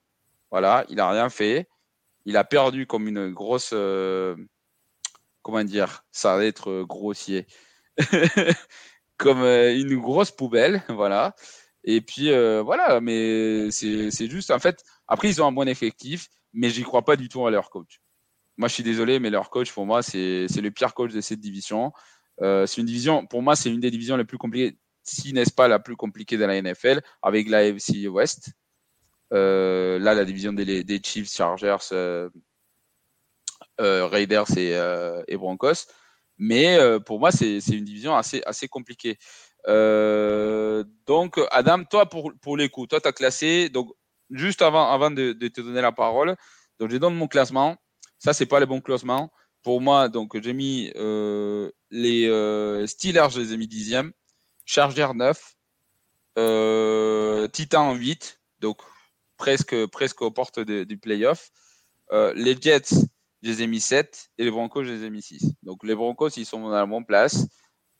Voilà, 0.49 0.85
il 0.89 0.99
a 0.99 1.09
rien 1.09 1.29
fait. 1.29 1.67
Il 2.25 2.37
a 2.37 2.43
perdu 2.43 2.87
comme 2.87 3.07
une 3.07 3.31
grosse. 3.31 3.71
Euh, 3.73 4.35
comment 5.43 5.63
dire 5.63 6.03
Ça 6.11 6.35
va 6.35 6.45
être 6.45 6.83
grossier. 6.83 7.45
comme 9.17 9.41
euh, 9.41 9.75
une 9.75 9.97
grosse 9.97 10.31
poubelle, 10.31 10.83
voilà. 10.89 11.35
Et 11.83 12.01
puis 12.01 12.31
euh, 12.31 12.61
voilà, 12.61 13.01
mais 13.01 13.71
c'est 13.71 14.29
juste 14.29 14.51
en 14.51 14.59
fait. 14.59 14.83
Après, 15.07 15.29
ils 15.29 15.41
ont 15.41 15.47
un 15.47 15.51
bon 15.51 15.67
effectif, 15.67 16.27
mais 16.53 16.69
j'y 16.69 16.83
crois 16.83 17.03
pas 17.03 17.15
du 17.15 17.29
tout 17.29 17.45
à 17.45 17.51
leur 17.51 17.69
coach. 17.69 18.01
Moi, 18.57 18.67
je 18.67 18.73
suis 18.75 18.83
désolé, 18.83 19.19
mais 19.19 19.29
leur 19.29 19.49
coach, 19.49 19.71
pour 19.71 19.85
moi, 19.85 20.03
c'est 20.03 20.47
le 20.47 20.71
pire 20.71 20.93
coach 20.93 21.11
de 21.11 21.21
cette 21.21 21.39
division. 21.39 21.91
Euh, 22.41 22.65
c'est 22.65 22.81
une 22.81 22.87
division, 22.87 23.25
pour 23.25 23.41
moi, 23.41 23.55
c'est 23.55 23.69
une 23.69 23.79
des 23.79 23.91
divisions 23.91 24.15
les 24.15 24.25
plus 24.25 24.37
compliquées, 24.37 24.77
si 25.03 25.33
n'est-ce 25.33 25.51
pas 25.51 25.67
la 25.67 25.79
plus 25.79 25.95
compliquée 25.95 26.37
de 26.37 26.45
la 26.45 26.61
NFL, 26.61 27.01
avec 27.21 27.49
la 27.49 27.65
FC 27.65 28.07
West. 28.07 28.51
là, 29.31 29.99
la 29.99 30.25
division 30.25 30.53
des 30.53 31.01
Chiefs, 31.03 31.31
Chargers, 31.31 31.77
Raiders 33.79 34.57
et, 34.57 34.73
et 35.27 35.37
Broncos. 35.37 35.85
Mais 36.37 36.77
euh, 36.77 36.99
pour 36.99 37.19
moi, 37.19 37.31
c'est 37.31 37.59
une 37.69 37.85
division 37.85 38.15
assez, 38.15 38.67
compliquée. 38.69 39.17
Euh, 39.67 40.83
donc, 41.05 41.39
Adam, 41.51 41.83
toi, 41.83 42.09
pour, 42.09 42.57
les 42.57 42.69
coups, 42.69 42.89
toi, 42.89 42.99
tu 42.99 43.07
as 43.07 43.13
classé. 43.13 43.69
Donc, 43.69 43.91
juste 44.29 44.61
avant, 44.61 45.11
de, 45.11 45.33
te 45.33 45.61
donner 45.61 45.81
la 45.81 45.91
parole, 45.91 46.35
donc 46.79 46.91
je 46.91 46.97
donne 46.97 47.15
mon 47.15 47.27
classement. 47.27 47.77
Ça, 48.17 48.33
c'est 48.33 48.45
pas 48.45 48.59
le 48.59 48.65
bon 48.65 48.81
classement. 48.81 49.31
Pour 49.61 49.79
moi, 49.79 50.09
donc, 50.09 50.39
j'ai 50.41 50.53
mis 50.53 50.91
euh, 50.95 51.71
les 51.91 52.25
Steelers, 52.87 53.29
je 53.31 53.39
les 53.39 53.53
ai 53.53 53.57
mis 53.57 53.67
dixième. 53.67 54.11
Charger 54.65 55.07
9. 55.13 55.37
Titan 57.51 57.89
en 57.89 57.95
8. 57.95 58.41
Donc, 58.59 58.81
presque, 59.37 59.85
presque 59.87 60.21
aux 60.21 60.31
portes 60.31 60.59
du 60.59 60.97
playoff. 60.97 61.51
les 62.11 62.57
Jets, 62.59 63.07
je 63.43 63.49
les 63.49 63.61
ai 63.63 63.67
mis 63.67 63.81
7 63.81 64.29
et 64.37 64.45
les 64.45 64.51
Broncos, 64.51 64.85
je 64.85 64.93
les 64.93 65.03
ai 65.03 65.09
mis 65.09 65.21
6. 65.21 65.55
Donc 65.63 65.83
les 65.83 65.95
Broncos, 65.95 66.29
ils 66.37 66.45
sont 66.45 66.69
à 66.69 66.79
la 66.79 66.85
bonne 66.85 67.05
place. 67.05 67.45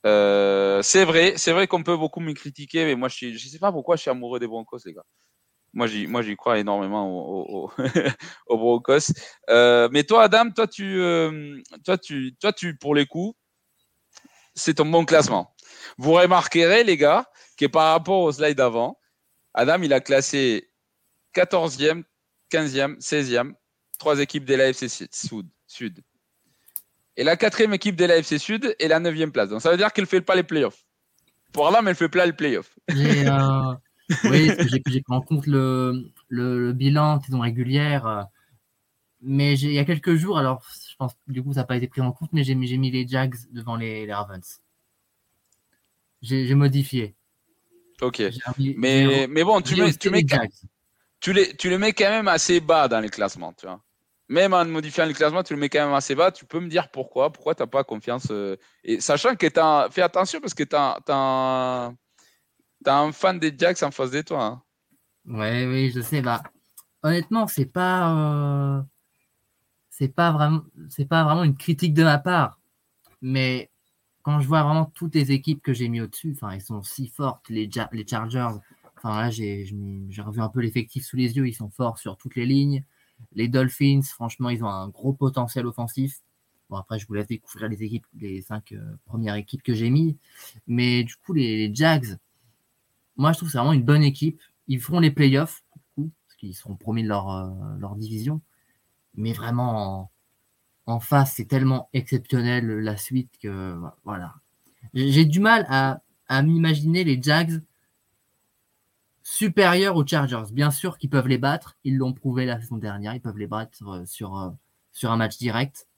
Euh, 0.06 0.82
c'est 0.82 1.04
vrai, 1.04 1.34
c'est 1.36 1.52
vrai 1.52 1.66
qu'on 1.66 1.82
peut 1.82 1.96
beaucoup 1.96 2.20
me 2.20 2.32
critiquer, 2.32 2.84
mais 2.86 2.94
moi, 2.94 3.08
je 3.08 3.26
ne 3.26 3.38
sais 3.38 3.58
pas 3.58 3.70
pourquoi 3.70 3.96
je 3.96 4.02
suis 4.02 4.10
amoureux 4.10 4.40
des 4.40 4.46
Broncos, 4.46 4.78
les 4.86 4.94
gars. 4.94 5.04
Moi, 5.74 5.86
j'y, 5.86 6.06
moi, 6.06 6.22
j'y 6.22 6.34
crois 6.36 6.58
énormément 6.58 7.68
aux, 8.46 8.56
Broncos. 8.56 9.12
Euh, 9.50 9.88
mais 9.92 10.04
toi, 10.04 10.24
Adam, 10.24 10.50
toi, 10.50 10.66
tu, 10.66 10.98
euh, 11.00 11.60
toi, 11.84 11.98
tu, 11.98 12.34
toi, 12.40 12.52
tu, 12.52 12.76
pour 12.76 12.94
les 12.94 13.06
coups, 13.06 13.36
c'est 14.54 14.74
ton 14.74 14.86
bon 14.86 15.04
classement. 15.04 15.54
Vous 15.98 16.12
remarquerez, 16.12 16.84
les 16.84 16.96
gars, 16.96 17.28
que 17.58 17.66
par 17.66 17.92
rapport 17.92 18.20
au 18.20 18.32
slide 18.32 18.56
d'avant, 18.56 18.98
Adam, 19.52 19.82
il 19.82 19.92
a 19.92 20.00
classé 20.00 20.70
14e, 21.34 22.04
15e, 22.50 22.98
16e, 22.98 23.54
trois 23.98 24.20
équipes 24.20 24.44
de 24.44 24.54
l'AFC 24.54 24.88
Sud, 24.88 25.46
Sud. 25.66 26.00
Et 27.16 27.24
la 27.24 27.36
quatrième 27.36 27.74
équipe 27.74 27.96
de 27.96 28.04
l'AFC 28.04 28.38
Sud 28.38 28.74
est 28.78 28.88
la 28.88 29.00
neuvième 29.00 29.32
place. 29.32 29.48
Donc 29.48 29.60
ça 29.60 29.70
veut 29.70 29.76
dire 29.76 29.92
qu'elle 29.92 30.04
ne 30.04 30.08
fait 30.08 30.20
pas 30.20 30.34
les 30.34 30.42
playoffs. 30.42 30.84
Pour 31.52 31.68
Adam, 31.68 31.78
elle 31.80 31.88
ne 31.88 31.94
fait 31.94 32.08
pas 32.08 32.26
les 32.26 32.32
playoffs. 32.32 32.76
Euh, 32.90 33.74
oui, 34.24 34.50
j'ai 34.66 34.80
pris 34.80 35.02
en 35.08 35.20
compte 35.20 35.46
le, 35.46 36.10
le, 36.28 36.72
bilan 36.72 37.20
saison 37.20 37.40
régulière. 37.40 38.06
Euh, 38.06 38.22
mais 39.20 39.58
il 39.58 39.72
y 39.72 39.78
a 39.78 39.84
quelques 39.84 40.16
jours, 40.16 40.38
alors 40.38 40.62
je 40.90 40.94
pense 40.96 41.12
du 41.28 41.42
coup 41.42 41.54
ça 41.54 41.60
n'a 41.60 41.66
pas 41.66 41.76
été 41.76 41.88
pris 41.88 42.02
en 42.02 42.12
compte, 42.12 42.30
mais 42.32 42.44
j'ai 42.44 42.54
mis, 42.54 42.90
les 42.90 43.08
Jags 43.08 43.34
devant 43.52 43.76
les, 43.76 44.12
Ravens. 44.12 44.60
J'ai 46.20 46.54
modifié. 46.54 47.14
Ok. 48.02 48.22
mais, 48.58 49.26
mais 49.28 49.44
bon, 49.44 49.60
tu 49.62 49.76
mets, 49.76 49.92
tu 49.94 50.10
mets, 50.10 50.24
tu 51.24 51.32
les, 51.32 51.56
tu 51.56 51.70
les 51.70 51.78
mets 51.78 51.94
quand 51.94 52.10
même 52.10 52.28
assez 52.28 52.60
bas 52.60 52.86
dans 52.86 53.00
les 53.00 53.08
classements, 53.08 53.54
tu 53.54 53.64
vois. 53.64 53.80
Même 54.28 54.52
en 54.52 54.62
modifiant 54.66 55.06
les 55.06 55.14
classements, 55.14 55.42
tu 55.42 55.54
le 55.54 55.58
mets 55.58 55.70
quand 55.70 55.82
même 55.82 55.94
assez 55.94 56.14
bas. 56.14 56.30
Tu 56.30 56.44
peux 56.44 56.60
me 56.60 56.68
dire 56.68 56.90
pourquoi 56.90 57.32
Pourquoi 57.32 57.54
tu 57.54 57.62
n'as 57.62 57.66
pas 57.66 57.82
confiance 57.82 58.28
euh, 58.30 58.56
Et 58.84 59.00
sachant 59.00 59.34
que 59.34 59.46
tu 59.46 59.58
as 59.58 59.88
fait 59.90 60.02
attention 60.02 60.38
parce 60.38 60.52
que 60.52 60.64
tu 60.64 60.76
as, 60.76 61.92
un 62.86 63.12
fan 63.12 63.38
des 63.38 63.54
Jacks 63.56 63.82
en 63.82 63.90
face 63.90 64.10
de 64.10 64.20
toi. 64.20 64.44
Hein. 64.44 64.62
Ouais, 65.24 65.66
oui, 65.66 65.90
je 65.92 66.02
sais. 66.02 66.20
Bah, 66.20 66.42
honnêtement, 67.02 67.46
c'est 67.46 67.72
pas, 67.72 68.82
euh, 69.98 70.08
pas 70.14 70.30
vraiment, 70.30 70.62
pas 71.08 71.24
vraiment 71.24 71.44
une 71.44 71.56
critique 71.56 71.94
de 71.94 72.04
ma 72.04 72.18
part. 72.18 72.60
Mais 73.22 73.70
quand 74.22 74.40
je 74.40 74.46
vois 74.46 74.62
vraiment 74.62 74.92
toutes 74.94 75.14
les 75.14 75.32
équipes 75.32 75.62
que 75.62 75.72
j'ai 75.72 75.88
mis 75.88 76.02
au-dessus, 76.02 76.36
elles 76.52 76.60
sont 76.60 76.82
si 76.82 77.08
fortes, 77.08 77.48
les, 77.48 77.70
les 77.92 78.06
Chargers, 78.06 78.58
Enfin, 79.04 79.20
là, 79.20 79.30
j'ai 79.30 79.66
revu 80.18 80.40
un 80.40 80.48
peu 80.48 80.60
l'effectif 80.60 81.04
sous 81.04 81.16
les 81.16 81.36
yeux. 81.36 81.46
Ils 81.46 81.52
sont 81.52 81.68
forts 81.68 81.98
sur 81.98 82.16
toutes 82.16 82.36
les 82.36 82.46
lignes. 82.46 82.82
Les 83.34 83.48
Dolphins, 83.48 84.00
franchement, 84.02 84.48
ils 84.48 84.64
ont 84.64 84.68
un 84.68 84.88
gros 84.88 85.12
potentiel 85.12 85.66
offensif. 85.66 86.22
Bon, 86.70 86.76
après, 86.76 86.98
je 86.98 87.06
vous 87.06 87.12
laisse 87.12 87.26
découvrir 87.26 87.68
les 87.68 87.82
équipes, 87.82 88.06
les 88.18 88.40
cinq 88.40 88.72
euh, 88.72 88.96
premières 89.04 89.34
équipes 89.34 89.62
que 89.62 89.74
j'ai 89.74 89.90
mis. 89.90 90.16
Mais 90.66 91.04
du 91.04 91.14
coup, 91.16 91.34
les, 91.34 91.70
Jags, 91.74 92.16
moi, 93.16 93.32
je 93.32 93.36
trouve 93.36 93.48
que 93.48 93.52
c'est 93.52 93.58
vraiment 93.58 93.74
une 93.74 93.82
bonne 93.82 94.02
équipe. 94.02 94.40
Ils 94.68 94.80
feront 94.80 95.00
les 95.00 95.10
playoffs, 95.10 95.62
du 95.76 95.82
coup, 95.94 96.10
parce 96.26 96.36
qu'ils 96.36 96.54
seront 96.54 96.76
promis 96.76 97.02
de 97.02 97.08
leur, 97.08 97.30
euh, 97.30 97.94
division. 97.98 98.40
Mais 99.16 99.34
vraiment, 99.34 100.10
en, 100.86 101.00
face, 101.00 101.34
c'est 101.36 101.44
tellement 101.44 101.90
exceptionnel 101.92 102.66
la 102.66 102.96
suite 102.96 103.32
que 103.38 103.78
voilà. 104.04 104.36
J'ai 104.94 105.26
du 105.26 105.40
mal 105.40 105.66
à 105.68 106.42
m'imaginer 106.42 107.04
les 107.04 107.20
Jags 107.20 107.60
supérieur 109.24 109.96
aux 109.96 110.06
Chargers. 110.06 110.52
Bien 110.52 110.70
sûr 110.70 110.98
qu'ils 110.98 111.10
peuvent 111.10 111.26
les 111.26 111.38
battre, 111.38 111.76
ils 111.82 111.96
l'ont 111.96 112.12
prouvé 112.12 112.46
la 112.46 112.60
saison 112.60 112.76
dernière, 112.76 113.14
ils 113.14 113.20
peuvent 113.20 113.38
les 113.38 113.48
battre 113.48 113.76
euh, 113.88 114.06
sur, 114.06 114.38
euh, 114.38 114.50
sur 114.92 115.10
un 115.10 115.16
match 115.16 115.36
direct. 115.38 115.88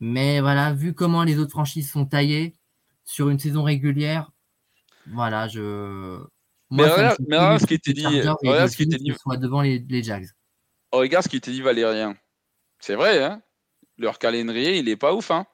Mais 0.00 0.40
voilà, 0.40 0.72
vu 0.72 0.92
comment 0.92 1.22
les 1.22 1.38
autres 1.38 1.52
franchises 1.52 1.90
sont 1.90 2.06
taillées 2.06 2.56
sur 3.04 3.28
une 3.28 3.38
saison 3.38 3.62
régulière, 3.62 4.32
voilà, 5.06 5.46
je. 5.46 6.20
mais 6.70 6.82
regarde, 6.82 7.60
ce 7.60 7.66
qui 7.66 7.74
était 7.74 7.92
dit. 7.92 8.04
Regarde 8.04 8.68
ce 8.68 8.76
qui 8.76 8.82
était 8.82 8.96
dit. 8.96 9.12
Soit 9.16 9.36
devant 9.36 9.60
les, 9.60 9.78
les 9.78 10.02
Jags. 10.02 10.28
Oh, 10.90 10.98
regarde 10.98 11.22
ce 11.22 11.28
qui 11.28 11.36
était 11.36 11.52
dit 11.52 11.62
Valérien. 11.62 12.16
C'est 12.80 12.96
vrai, 12.96 13.22
hein 13.22 13.40
leur 13.98 14.18
calendrier, 14.18 14.76
il 14.78 14.88
est 14.88 14.96
pas 14.96 15.14
ouf, 15.14 15.30
hein 15.30 15.46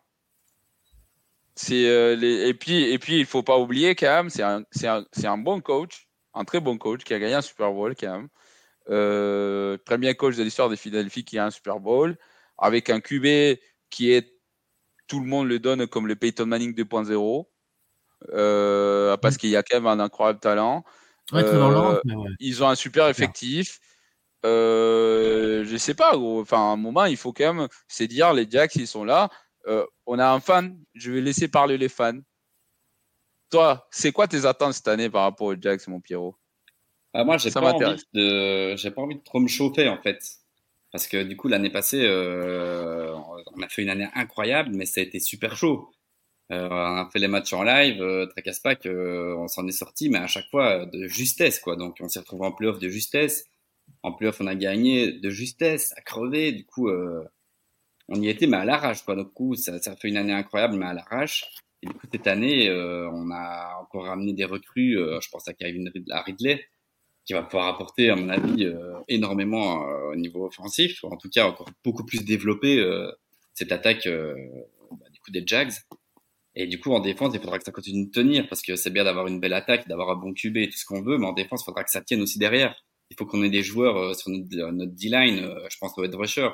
c'est 1.54 1.86
euh, 1.86 2.16
les... 2.16 2.48
et 2.48 2.54
puis 2.54 2.82
et 2.82 2.98
puis 2.98 3.20
il 3.20 3.26
faut 3.26 3.42
pas 3.42 3.58
oublier 3.58 3.94
quand 3.94 4.06
même 4.06 4.30
c'est 4.30 4.42
un, 4.42 4.64
un, 4.84 5.04
un, 5.22 5.36
bon 5.38 5.60
coach 5.60 6.08
un 6.34 6.44
très 6.44 6.60
bon 6.60 6.78
coach 6.78 7.04
qui 7.04 7.14
a 7.14 7.18
gagné 7.18 7.34
un 7.34 7.42
Super 7.42 7.72
Bowl 7.72 7.94
quand 7.98 8.12
même. 8.12 8.28
Euh, 8.90 9.78
premier 9.84 10.14
coach 10.14 10.36
de 10.36 10.42
l'histoire 10.42 10.68
des 10.68 10.76
Philadelphie 10.76 11.24
qui 11.24 11.38
a 11.38 11.46
un 11.46 11.50
Super 11.50 11.78
Bowl, 11.80 12.16
avec 12.58 12.90
un 12.90 13.00
QB 13.00 13.58
qui 13.90 14.12
est, 14.12 14.34
tout 15.06 15.20
le 15.20 15.26
monde 15.26 15.48
le 15.48 15.58
donne 15.58 15.86
comme 15.86 16.06
le 16.06 16.16
Peyton 16.16 16.46
Manning 16.46 16.74
2.0, 16.74 17.46
euh, 18.32 19.16
parce 19.18 19.36
qu'il 19.36 19.50
y 19.50 19.56
a 19.56 19.62
quand 19.62 19.76
même 19.76 19.86
un 19.86 20.00
incroyable 20.00 20.40
talent. 20.40 20.84
Euh, 21.32 22.00
ils 22.40 22.62
ont 22.62 22.68
un 22.68 22.74
super 22.74 23.08
effectif. 23.08 23.80
euh, 24.44 25.64
je 25.64 25.76
sais 25.76 25.94
pas. 25.94 26.16
Enfin, 26.16 26.58
à 26.58 26.72
un 26.72 26.76
moment, 26.76 27.04
il 27.04 27.16
faut 27.16 27.32
quand 27.32 27.54
même, 27.54 27.68
c'est 27.88 28.08
dire 28.08 28.32
les 28.32 28.48
Jacks, 28.50 28.74
ils 28.76 28.86
sont 28.86 29.04
là. 29.04 29.30
Euh, 29.68 29.86
on 30.06 30.18
a 30.18 30.28
un 30.28 30.40
fan. 30.40 30.76
Je 30.94 31.12
vais 31.12 31.20
laisser 31.20 31.48
parler 31.48 31.78
les 31.78 31.88
fans. 31.88 32.18
Toi, 33.52 33.86
c'est 33.90 34.12
quoi 34.12 34.26
tes 34.26 34.46
attentes 34.46 34.72
cette 34.72 34.88
année 34.88 35.10
par 35.10 35.24
rapport 35.24 35.48
aux 35.48 35.60
Jacks, 35.60 35.86
mon 35.86 36.00
Pierrot? 36.00 36.34
Ah, 37.12 37.22
Moi, 37.22 37.36
j'ai 37.36 37.50
pas 37.50 37.60
envie 37.60 38.02
de, 38.14 38.74
j'ai 38.76 38.90
pas 38.90 39.02
envie 39.02 39.16
de 39.16 39.22
trop 39.22 39.40
me 39.40 39.46
chauffer 39.46 39.90
en 39.90 40.00
fait, 40.00 40.18
parce 40.90 41.06
que 41.06 41.22
du 41.22 41.36
coup 41.36 41.48
l'année 41.48 41.68
passée, 41.68 42.02
euh, 42.02 43.14
on 43.54 43.60
a 43.62 43.68
fait 43.68 43.82
une 43.82 43.90
année 43.90 44.08
incroyable, 44.14 44.70
mais 44.74 44.86
ça 44.86 45.02
a 45.02 45.04
été 45.04 45.20
super 45.20 45.54
chaud. 45.54 45.90
Euh, 46.50 46.66
on 46.70 46.96
a 46.96 47.10
fait 47.12 47.18
les 47.18 47.28
matchs 47.28 47.52
en 47.52 47.62
live, 47.62 48.00
euh, 48.00 48.24
tracasse 48.24 48.60
pas 48.60 48.74
que 48.74 49.34
on 49.36 49.48
s'en 49.48 49.66
est 49.66 49.72
sorti, 49.72 50.08
mais 50.08 50.18
à 50.18 50.26
chaque 50.26 50.48
fois 50.50 50.86
de 50.86 51.06
justesse 51.06 51.60
quoi. 51.60 51.76
Donc 51.76 51.98
on 52.00 52.08
s'est 52.08 52.20
retrouvé 52.20 52.46
en 52.46 52.52
playoff 52.52 52.78
de 52.78 52.88
justesse. 52.88 53.44
En 54.02 54.12
playoff, 54.12 54.40
on 54.40 54.46
a 54.46 54.54
gagné 54.54 55.12
de 55.12 55.28
justesse, 55.28 55.92
à 55.98 56.00
crever. 56.00 56.52
Du 56.52 56.64
coup, 56.64 56.90
on 58.08 58.22
y 58.22 58.28
était, 58.30 58.46
mais 58.46 58.56
à 58.56 58.64
l'arrache 58.64 59.04
quoi. 59.04 59.14
Du 59.14 59.26
coup, 59.26 59.54
ça, 59.56 59.78
ça 59.82 59.94
fait 59.96 60.08
une 60.08 60.16
année 60.16 60.32
incroyable, 60.32 60.76
mais 60.76 60.86
à 60.86 60.94
l'arrache. 60.94 61.44
Et 61.82 61.86
du 61.86 61.94
coup, 61.94 62.06
cette 62.12 62.26
année, 62.26 62.68
euh, 62.68 63.08
on 63.10 63.30
a 63.30 63.78
encore 63.80 64.04
ramené 64.04 64.32
des 64.32 64.44
recrues. 64.44 64.98
Euh, 64.98 65.20
je 65.20 65.28
pense 65.30 65.48
à 65.48 65.52
Kevin 65.52 65.90
Ridley, 66.08 66.64
qui 67.24 67.32
va 67.32 67.42
pouvoir 67.42 67.68
apporter, 67.68 68.10
à 68.10 68.16
mon 68.16 68.28
avis, 68.28 68.64
euh, 68.64 68.94
énormément 69.08 69.80
au 70.10 70.16
niveau 70.16 70.46
offensif. 70.46 71.02
En 71.04 71.16
tout 71.16 71.28
cas, 71.28 71.46
encore 71.46 71.70
beaucoup 71.84 72.04
plus 72.04 72.24
développer 72.24 72.84
cette 73.54 73.72
attaque 73.72 74.06
bah, 74.06 75.06
du 75.10 75.20
coup 75.20 75.30
des 75.30 75.42
Jags. 75.46 75.72
Et 76.54 76.66
du 76.66 76.78
coup, 76.78 76.92
en 76.92 77.00
défense, 77.00 77.32
il 77.34 77.40
faudra 77.40 77.58
que 77.58 77.64
ça 77.64 77.72
continue 77.72 78.06
de 78.06 78.10
tenir 78.10 78.46
parce 78.48 78.60
que 78.62 78.76
c'est 78.76 78.90
bien 78.90 79.04
d'avoir 79.04 79.26
une 79.26 79.40
belle 79.40 79.54
attaque, 79.54 79.88
d'avoir 79.88 80.10
un 80.10 80.16
bon 80.16 80.34
QB 80.34 80.58
et 80.58 80.68
tout 80.68 80.76
ce 80.76 80.84
qu'on 80.84 81.02
veut, 81.02 81.16
mais 81.16 81.26
en 81.26 81.32
défense, 81.32 81.62
il 81.62 81.64
faudra 81.64 81.82
que 81.82 81.90
ça 81.90 82.02
tienne 82.02 82.20
aussi 82.20 82.38
derrière. 82.38 82.74
Il 83.10 83.16
faut 83.16 83.26
qu'on 83.26 83.42
ait 83.42 83.50
des 83.50 83.62
joueurs 83.62 83.96
euh, 83.96 84.14
sur 84.14 84.30
notre, 84.30 84.70
notre 84.70 84.92
D-line. 84.92 85.44
Euh, 85.44 85.66
je 85.70 85.76
pense 85.78 85.96
au 85.96 86.04
head 86.04 86.14
rusher. 86.14 86.48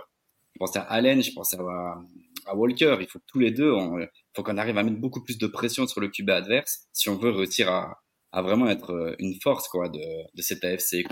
Je 0.54 0.58
pense 0.58 0.76
à 0.76 0.82
Allen, 0.82 1.22
je 1.22 1.32
pense 1.32 1.54
à, 1.54 1.58
Walker. 2.54 2.96
Il 3.00 3.08
faut 3.08 3.18
que 3.18 3.24
tous 3.26 3.38
les 3.38 3.50
deux, 3.50 3.72
il 3.74 4.08
faut 4.34 4.42
qu'on 4.42 4.56
arrive 4.56 4.78
à 4.78 4.82
mettre 4.82 4.98
beaucoup 4.98 5.22
plus 5.22 5.38
de 5.38 5.46
pression 5.46 5.86
sur 5.86 6.00
le 6.00 6.08
QB 6.08 6.30
adverse 6.30 6.86
si 6.92 7.08
on 7.08 7.16
veut 7.16 7.30
réussir 7.30 7.70
à, 7.70 8.42
vraiment 8.42 8.68
être 8.68 8.90
euh, 8.90 9.16
une 9.18 9.34
force 9.42 9.68
quoi 9.68 9.88
de, 9.88 10.00
de 10.34 10.42
cette 10.42 10.64
AFC. 10.64 11.04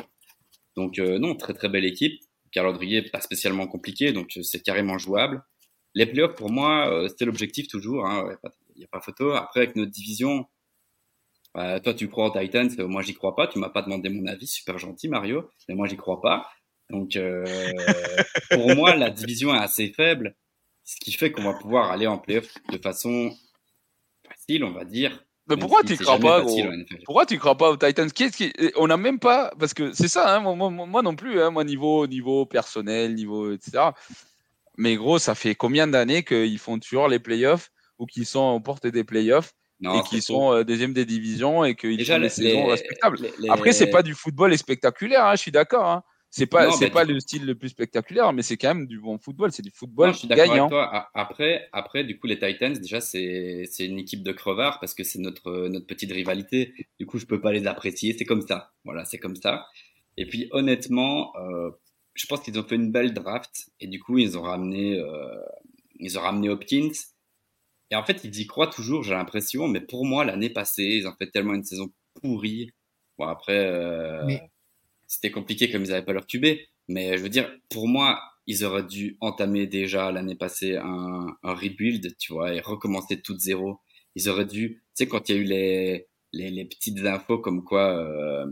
Donc 0.77 0.99
non, 0.99 1.35
très 1.37 1.55
très 1.55 1.69
belle 1.69 1.85
équipe. 1.85 2.21
Calendrier 2.53 3.03
pas 3.03 3.21
spécialement 3.21 3.67
compliqué, 3.67 4.13
donc 4.13 4.31
c'est 4.43 4.63
carrément 4.63 4.99
jouable. 4.99 5.43
Les 5.95 6.07
playoffs, 6.07 6.35
pour 6.35 6.51
moi, 6.51 7.07
c'était 7.09 7.25
l'objectif 7.25 7.67
toujours. 7.69 8.07
Hein, 8.07 8.37
il 8.75 8.81
n'y 8.81 8.85
a 8.85 8.89
pas 8.89 9.01
photo. 9.01 9.33
Après, 9.33 9.61
avec 9.61 9.77
notre 9.77 9.91
division, 9.91 10.45
toi, 11.55 11.95
tu 11.95 12.09
crois 12.09 12.27
en 12.27 12.31
Titans, 12.31 12.71
moi, 12.87 13.03
j'y 13.03 13.15
crois 13.15 13.35
pas. 13.35 13.47
Tu 13.47 13.59
m'as 13.59 13.71
pas 13.71 13.83
demandé 13.83 14.11
mon 14.11 14.27
avis, 14.27 14.47
super 14.47 14.79
gentil, 14.79 15.09
Mario, 15.09 15.51
mais 15.69 15.75
moi, 15.75 15.87
j'y 15.89 15.97
crois 15.97 16.21
pas. 16.21 16.47
Donc, 16.91 17.17
euh, 17.17 17.45
pour 18.51 18.75
moi, 18.77 18.95
la 18.95 19.11
division 19.11 19.55
est 19.55 19.59
assez 19.59 19.93
faible, 19.93 20.37
ce 20.87 20.97
qui 21.01 21.13
fait 21.13 21.33
qu'on 21.33 21.43
va 21.43 21.55
pouvoir 21.55 21.91
aller 21.91 22.07
en 22.07 22.17
playoff 22.17 22.47
de 22.71 22.79
façon 22.79 23.37
facile, 24.27 24.65
on 24.65 24.73
va 24.73 24.85
dire. 24.85 25.23
Mais 25.49 25.57
pourquoi 25.57 25.83
tu 25.83 25.97
crois 25.97 26.19
pas 26.19 26.41
gros 26.41 26.63
Pourquoi 27.05 27.27
tu 27.27 27.39
crois 27.39 27.57
pas 27.57 27.71
aux 27.71 27.77
Titans? 27.77 28.11
Qui... 28.11 28.53
On 28.77 28.87
n'a 28.87 28.97
même 28.97 29.19
pas 29.19 29.53
parce 29.59 29.75
que 29.75 29.93
c'est 29.93 30.09
ça, 30.09 30.37
hein, 30.37 30.41
moi, 30.41 30.71
moi, 30.71 31.03
non 31.03 31.15
plus, 31.15 31.41
hein, 31.41 31.51
moi 31.51 31.65
niveau 31.65 32.07
niveau 32.07 32.47
personnel, 32.47 33.15
niveau 33.15 33.53
etc. 33.53 33.91
Mais 34.77 34.97
gros, 34.97 35.19
ça 35.19 35.35
fait 35.35 35.55
combien 35.55 35.87
d'années 35.87 36.25
qu'ils 36.25 36.59
font 36.59 36.79
toujours 36.79 37.09
les 37.09 37.19
playoffs 37.19 37.71
ou 37.99 38.07
qui 38.07 38.25
sont 38.25 38.41
aux 38.41 38.61
portes 38.61 38.87
des 38.87 39.05
playoffs 39.05 39.55
et 39.83 40.03
qui 40.09 40.23
sont 40.23 40.53
euh, 40.53 40.65
deuxième 40.65 40.93
des 40.93 41.05
divisions 41.05 41.65
et 41.65 41.75
qu'ils 41.75 42.05
font 42.05 42.19
des 42.19 42.29
saisons 42.29 42.67
respectables? 42.67 43.19
Après, 43.49 43.73
c'est 43.73 43.91
pas 43.91 44.03
du 44.03 44.15
football 44.15 44.57
spectaculaire, 44.57 45.27
hein, 45.27 45.35
je 45.35 45.43
suis 45.43 45.53
d'accord. 45.53 46.03
C'est 46.37 46.47
pas, 46.47 46.71
c'est 46.73 46.91
pas 46.91 47.05
le 47.05 47.19
style 47.19 47.47
le 47.47 47.55
plus 47.55 47.71
spectaculaire, 47.71 48.31
mais 48.35 48.43
c'est 48.43 48.59
quand 48.59 48.75
même 48.75 48.87
du 48.87 49.01
bon 49.01 49.17
football. 49.17 49.53
C'est 49.53 49.63
du 49.63 49.71
football 49.71 50.13
je 50.13 50.19
suis 50.19 50.29
gagnant. 50.29 50.67
Avec 50.67 50.69
toi. 50.69 51.11
Après, 51.15 51.67
après, 51.73 52.05
du 52.05 52.19
coup, 52.19 52.27
les 52.27 52.39
Titans, 52.39 52.75
déjà, 52.75 53.01
c'est, 53.01 53.63
c'est 53.71 53.87
une 53.87 53.99
équipe 53.99 54.23
de 54.23 54.33
crevards 54.33 54.79
parce 54.79 54.93
que 54.93 55.03
c'est 55.03 55.19
notre, 55.19 55.69
notre 55.69 55.87
petite 55.87 56.13
rivalité. 56.13 56.75
Du 57.01 57.07
coup, 57.07 57.19
je 57.19 57.25
peux 57.25 57.41
pas 57.41 57.53
les 57.53 57.67
apprécier. 57.67 58.15
C'est 58.19 58.27
comme 58.27 58.47
ça. 58.47 58.75
Voilà, 58.85 59.07
c'est 59.07 59.17
comme 59.17 59.37
ça. 59.37 59.67
Et 60.19 60.27
puis, 60.27 60.49
honnêtement, 60.51 61.33
euh, 61.37 61.71
je 62.13 62.27
pense 62.27 62.41
qu'ils 62.41 62.59
ont 62.59 62.65
fait 62.65 62.77
une 62.77 62.93
belle 62.93 63.15
draft 63.15 63.71
et 63.81 63.87
du 63.87 63.99
coup, 63.99 64.19
ils 64.19 64.37
ont 64.37 64.43
ramené, 64.43 65.01
euh, 65.01 65.41
ils 66.01 66.19
ont 66.19 66.23
ramené 66.23 66.51
Hopkins. 66.51 66.93
Et 67.91 67.97
en 67.97 68.05
fait, 68.05 68.25
ils 68.25 68.39
y 68.39 68.47
croient 68.47 68.67
toujours, 68.67 69.05
j'ai 69.05 69.15
l'impression. 69.15 69.69
Mais 69.69 69.81
pour 69.81 70.05
moi, 70.05 70.27
l'année 70.27 70.51
passée, 70.51 70.99
ils 71.01 71.09
ont 71.09 71.15
fait 71.19 71.31
tellement 71.31 71.55
une 71.55 71.65
saison 71.65 71.89
pourrie. 72.21 72.73
Bon, 73.17 73.27
après, 73.27 73.57
euh, 73.57 74.37
c'était 75.07 75.31
compliqué 75.31 75.71
comme 75.71 75.85
ils 75.85 75.91
n'avaient 75.91 76.05
pas 76.05 76.13
leur 76.13 76.27
QB. 76.27 76.47
Mais 76.89 77.19
je 77.19 77.23
veux 77.23 77.29
dire, 77.29 77.51
pour 77.71 77.89
moi, 77.89 78.21
ils 78.47 78.65
auraient 78.65 78.85
dû 78.85 79.17
entamer 79.21 79.67
déjà 79.67 80.13
l'année 80.13 80.37
passée 80.37 80.77
un, 80.77 81.27
un, 81.43 81.55
rebuild, 81.55 82.17
tu 82.19 82.33
vois, 82.33 82.55
et 82.55 82.61
recommencer 82.61 83.21
tout 83.21 83.35
de 83.35 83.41
zéro. 83.41 83.81
Ils 84.15 84.29
auraient 84.29 84.47
dû, 84.47 84.83
tu 84.97 85.05
sais, 85.05 85.09
quand 85.09 85.29
il 85.29 85.35
y 85.35 85.39
a 85.39 85.41
eu 85.43 85.45
les, 85.45 86.07
les, 86.33 86.51
les 86.51 86.65
petites 86.65 86.99
infos 87.05 87.39
comme 87.39 87.65
quoi 87.65 87.99
euh, 87.99 88.47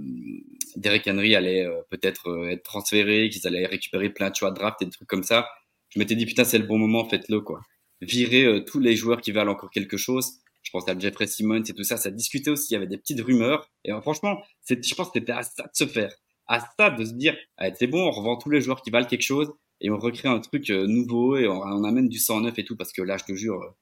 Derek 0.77 1.07
Henry 1.07 1.37
allait 1.37 1.65
euh, 1.65 1.81
peut-être 1.91 2.29
euh, 2.29 2.51
être 2.51 2.65
transféré, 2.65 3.29
qu'ils 3.31 3.47
allaient 3.47 3.67
récupérer 3.67 4.11
plein 4.11 4.31
de 4.31 4.35
choix 4.35 4.51
de 4.51 4.57
draft 4.57 4.83
et 4.83 4.87
des 4.87 4.91
trucs 4.91 5.09
comme 5.09 5.23
ça, 5.23 5.49
je 5.91 5.99
m'étais 6.01 6.17
dit, 6.17 6.27
putain, 6.27 6.45
c'est 6.45 6.59
le 6.59 6.67
bon 6.67 6.79
moment, 6.79 7.09
faites-le, 7.09 7.41
quoi 7.41 7.61
virer 8.05 8.45
euh, 8.45 8.61
tous 8.61 8.81
les 8.81 8.97
joueurs 8.97 9.21
qui 9.21 9.33
valent 9.33 9.53
encore 9.53 9.71
quelque 9.71 9.97
chose. 9.97 10.39
Je 10.63 10.71
pense 10.71 10.89
à 10.89 10.99
Jeffrey 10.99 11.27
Simmons 11.27 11.63
et 11.63 11.75
tout 11.75 11.85
ça. 11.85 11.97
Ça 11.97 12.11
discutait 12.11 12.51
aussi. 12.51 12.73
Il 12.73 12.75
y 12.75 12.77
avait 12.77 12.87
des 12.87 12.99
petites 12.99 13.21
rumeurs. 13.21 13.71
Et 13.85 13.93
euh, 13.93 14.01
franchement, 14.01 14.43
je 14.69 14.95
pense 14.95 15.09
que 15.09 15.19
c'était 15.19 15.33
à 15.33 15.43
ça 15.43 15.65
de 15.65 15.71
se 15.75 15.87
faire. 15.87 16.15
À 16.47 16.61
ça 16.79 16.91
de 16.91 17.05
se 17.05 17.13
dire, 17.13 17.37
ah, 17.57 17.75
c'est 17.75 17.87
bon, 17.87 18.07
on 18.07 18.11
revend 18.11 18.37
tous 18.37 18.51
les 18.51 18.61
joueurs 18.61 18.83
qui 18.83 18.91
valent 18.91 19.07
quelque 19.07 19.23
chose 19.23 19.53
et 19.81 19.91
on 19.91 19.99
recrée 19.99 20.29
un 20.29 20.41
truc 20.41 20.71
euh, 20.71 20.87
nouveau 20.87 21.37
et 21.37 21.49
on, 21.49 21.85
amène 21.85 22.09
du 22.09 22.19
sang 22.19 22.41
neuf 22.41 22.59
et 22.59 22.65
tout 22.65 22.77
parce 22.77 22.93
que 22.93 23.03
là, 23.03 23.17
je 23.17 23.25
te 23.25 23.35
jure, 23.35 23.75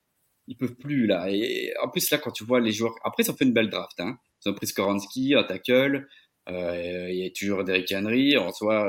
ils 0.46 0.56
peuvent 0.56 0.76
plus 0.76 1.06
là. 1.06 1.30
Et 1.30 1.72
en 1.82 1.88
plus 1.88 2.10
là, 2.10 2.18
quand 2.18 2.32
tu 2.32 2.44
vois 2.44 2.60
les 2.60 2.72
joueurs, 2.72 2.94
après 3.04 3.24
ils 3.24 3.30
ont 3.30 3.36
fait 3.36 3.44
une 3.44 3.52
belle 3.52 3.70
draft. 3.70 3.98
Hein. 4.00 4.18
Ils 4.44 4.50
ont 4.50 4.54
pris 4.54 4.66
Skoransky, 4.66 5.34
tackle. 5.48 6.08
Euh, 6.48 7.08
il 7.10 7.16
y 7.16 7.26
a 7.26 7.30
toujours 7.30 7.64
Derrick 7.64 7.92
Henry. 7.92 8.36
En 8.36 8.52
soi, 8.52 8.88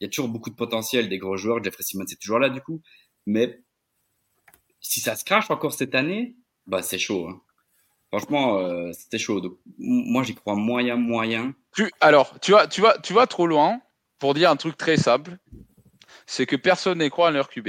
il 0.00 0.04
y 0.04 0.06
a 0.06 0.10
toujours 0.10 0.28
beaucoup 0.28 0.50
de 0.50 0.56
potentiel 0.56 1.08
des 1.08 1.18
gros 1.18 1.36
joueurs. 1.36 1.62
Jeffrey 1.62 1.82
Simmons 1.82 2.04
est 2.10 2.20
toujours 2.20 2.38
là 2.38 2.48
du 2.48 2.60
coup. 2.60 2.82
Mais 3.26 3.60
si 4.80 5.00
ça 5.00 5.16
se 5.16 5.24
crache 5.24 5.50
encore 5.50 5.72
cette 5.72 5.94
année, 5.94 6.36
bah 6.66 6.82
c'est 6.82 6.98
chaud. 6.98 7.28
Hein. 7.28 7.42
Franchement, 8.08 8.58
euh, 8.58 8.92
c'était 8.92 9.18
chaud. 9.18 9.40
Donc, 9.40 9.58
moi, 9.78 10.22
j'y 10.22 10.34
crois 10.34 10.54
moyen, 10.54 10.96
moyen. 10.96 11.54
Tu, 11.74 11.90
alors, 12.00 12.38
tu 12.40 12.52
vas, 12.52 12.66
tu, 12.66 12.80
vas, 12.80 12.96
tu 12.98 13.12
vas 13.12 13.26
trop 13.26 13.46
loin 13.46 13.80
pour 14.18 14.34
dire 14.34 14.50
un 14.50 14.56
truc 14.56 14.76
très 14.76 14.96
simple. 14.96 15.36
C'est 16.26 16.46
que 16.46 16.56
personne 16.56 16.98
n'y 16.98 17.10
croit 17.10 17.28
à 17.28 17.30
leur 17.30 17.48
QB. 17.48 17.68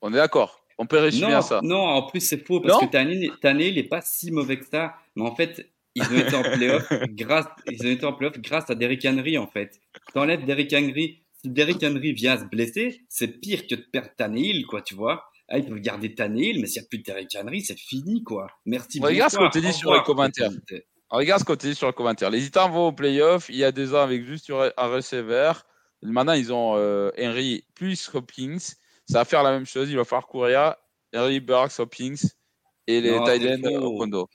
On 0.00 0.12
est 0.12 0.16
d'accord 0.16 0.64
On 0.78 0.86
peut 0.86 0.98
résumer 0.98 1.32
à 1.32 1.42
ça. 1.42 1.60
Non, 1.62 1.80
en 1.80 2.02
plus, 2.02 2.20
c'est 2.20 2.44
faux 2.44 2.60
parce 2.60 2.86
que 2.86 2.96
année, 2.96 3.68
il 3.68 3.74
n'est 3.74 3.82
pas 3.84 4.00
si 4.02 4.30
mauvais 4.30 4.58
que 4.58 4.66
ça. 4.66 4.96
Mais 5.16 5.22
en 5.22 5.34
fait, 5.34 5.70
ils 5.94 6.02
ont 6.02 6.18
été 6.18 6.36
en 6.36 6.42
playoff 6.42 6.88
grâce, 7.10 7.46
ils 7.70 7.86
ont 7.86 7.90
été 7.90 8.04
en 8.04 8.12
playoff 8.12 8.38
grâce 8.38 8.68
à 8.70 8.74
Derrick 8.74 9.04
Henry, 9.04 9.38
en 9.38 9.46
fait. 9.46 9.80
T'enlèves 10.12 10.44
Derrick 10.44 10.72
Henry. 10.72 11.20
Si 11.40 11.48
Derrick 11.50 11.82
Henry 11.82 12.12
vient 12.12 12.38
se 12.38 12.44
blesser, 12.44 13.02
c'est 13.08 13.28
pire 13.28 13.66
que 13.66 13.74
de 13.74 13.80
perdre 13.80 14.10
Tannehill, 14.16 14.66
quoi, 14.66 14.82
tu 14.82 14.94
vois. 14.94 15.30
Ah, 15.48 15.58
ils 15.58 15.66
peuvent 15.66 15.78
garder 15.80 16.14
Tannehill, 16.14 16.60
mais 16.60 16.66
s'il 16.66 16.80
n'y 16.80 16.86
a 16.86 16.88
plus 16.88 16.98
de 16.98 17.04
Derrick 17.04 17.36
Henry, 17.38 17.60
c'est 17.60 17.78
fini, 17.78 18.22
quoi. 18.22 18.46
Merci 18.64 18.98
beaucoup. 18.98 19.12
Regarde 19.12 19.30
ce 19.30 19.36
qu'on 19.36 19.48
dit 19.48 19.72
sur 19.72 19.92
les 19.94 20.02
commentaires. 20.02 20.50
Regarde 21.10 21.40
ce 21.40 21.44
qu'on 21.44 21.54
dit 21.54 21.74
sur 21.74 21.86
les 21.86 21.92
commentaires. 21.92 22.30
Les 22.30 22.40
Titans 22.40 22.70
vont 22.70 22.88
au 22.88 22.92
playoff 22.92 23.48
il 23.50 23.56
y 23.56 23.64
a 23.64 23.70
deux 23.70 23.94
ans 23.94 24.00
avec 24.00 24.24
juste 24.24 24.50
un 24.50 24.86
receiver. 24.86 25.52
Maintenant, 26.02 26.32
ils 26.32 26.52
ont 26.52 26.74
euh, 26.76 27.10
Henry 27.18 27.64
plus 27.74 28.10
Hopkins. 28.14 28.58
Ça 29.06 29.18
va 29.18 29.24
faire 29.24 29.42
la 29.42 29.52
même 29.52 29.66
chose. 29.66 29.90
Il 29.90 29.96
va 29.96 30.04
falloir 30.04 30.26
courir. 30.26 30.74
Henry, 31.14 31.40
Burks, 31.40 31.78
Hopkins 31.78 32.16
et 32.86 33.00
les 33.00 33.12
Titans 33.12 33.76
au 33.76 33.98
condo. 33.98 34.28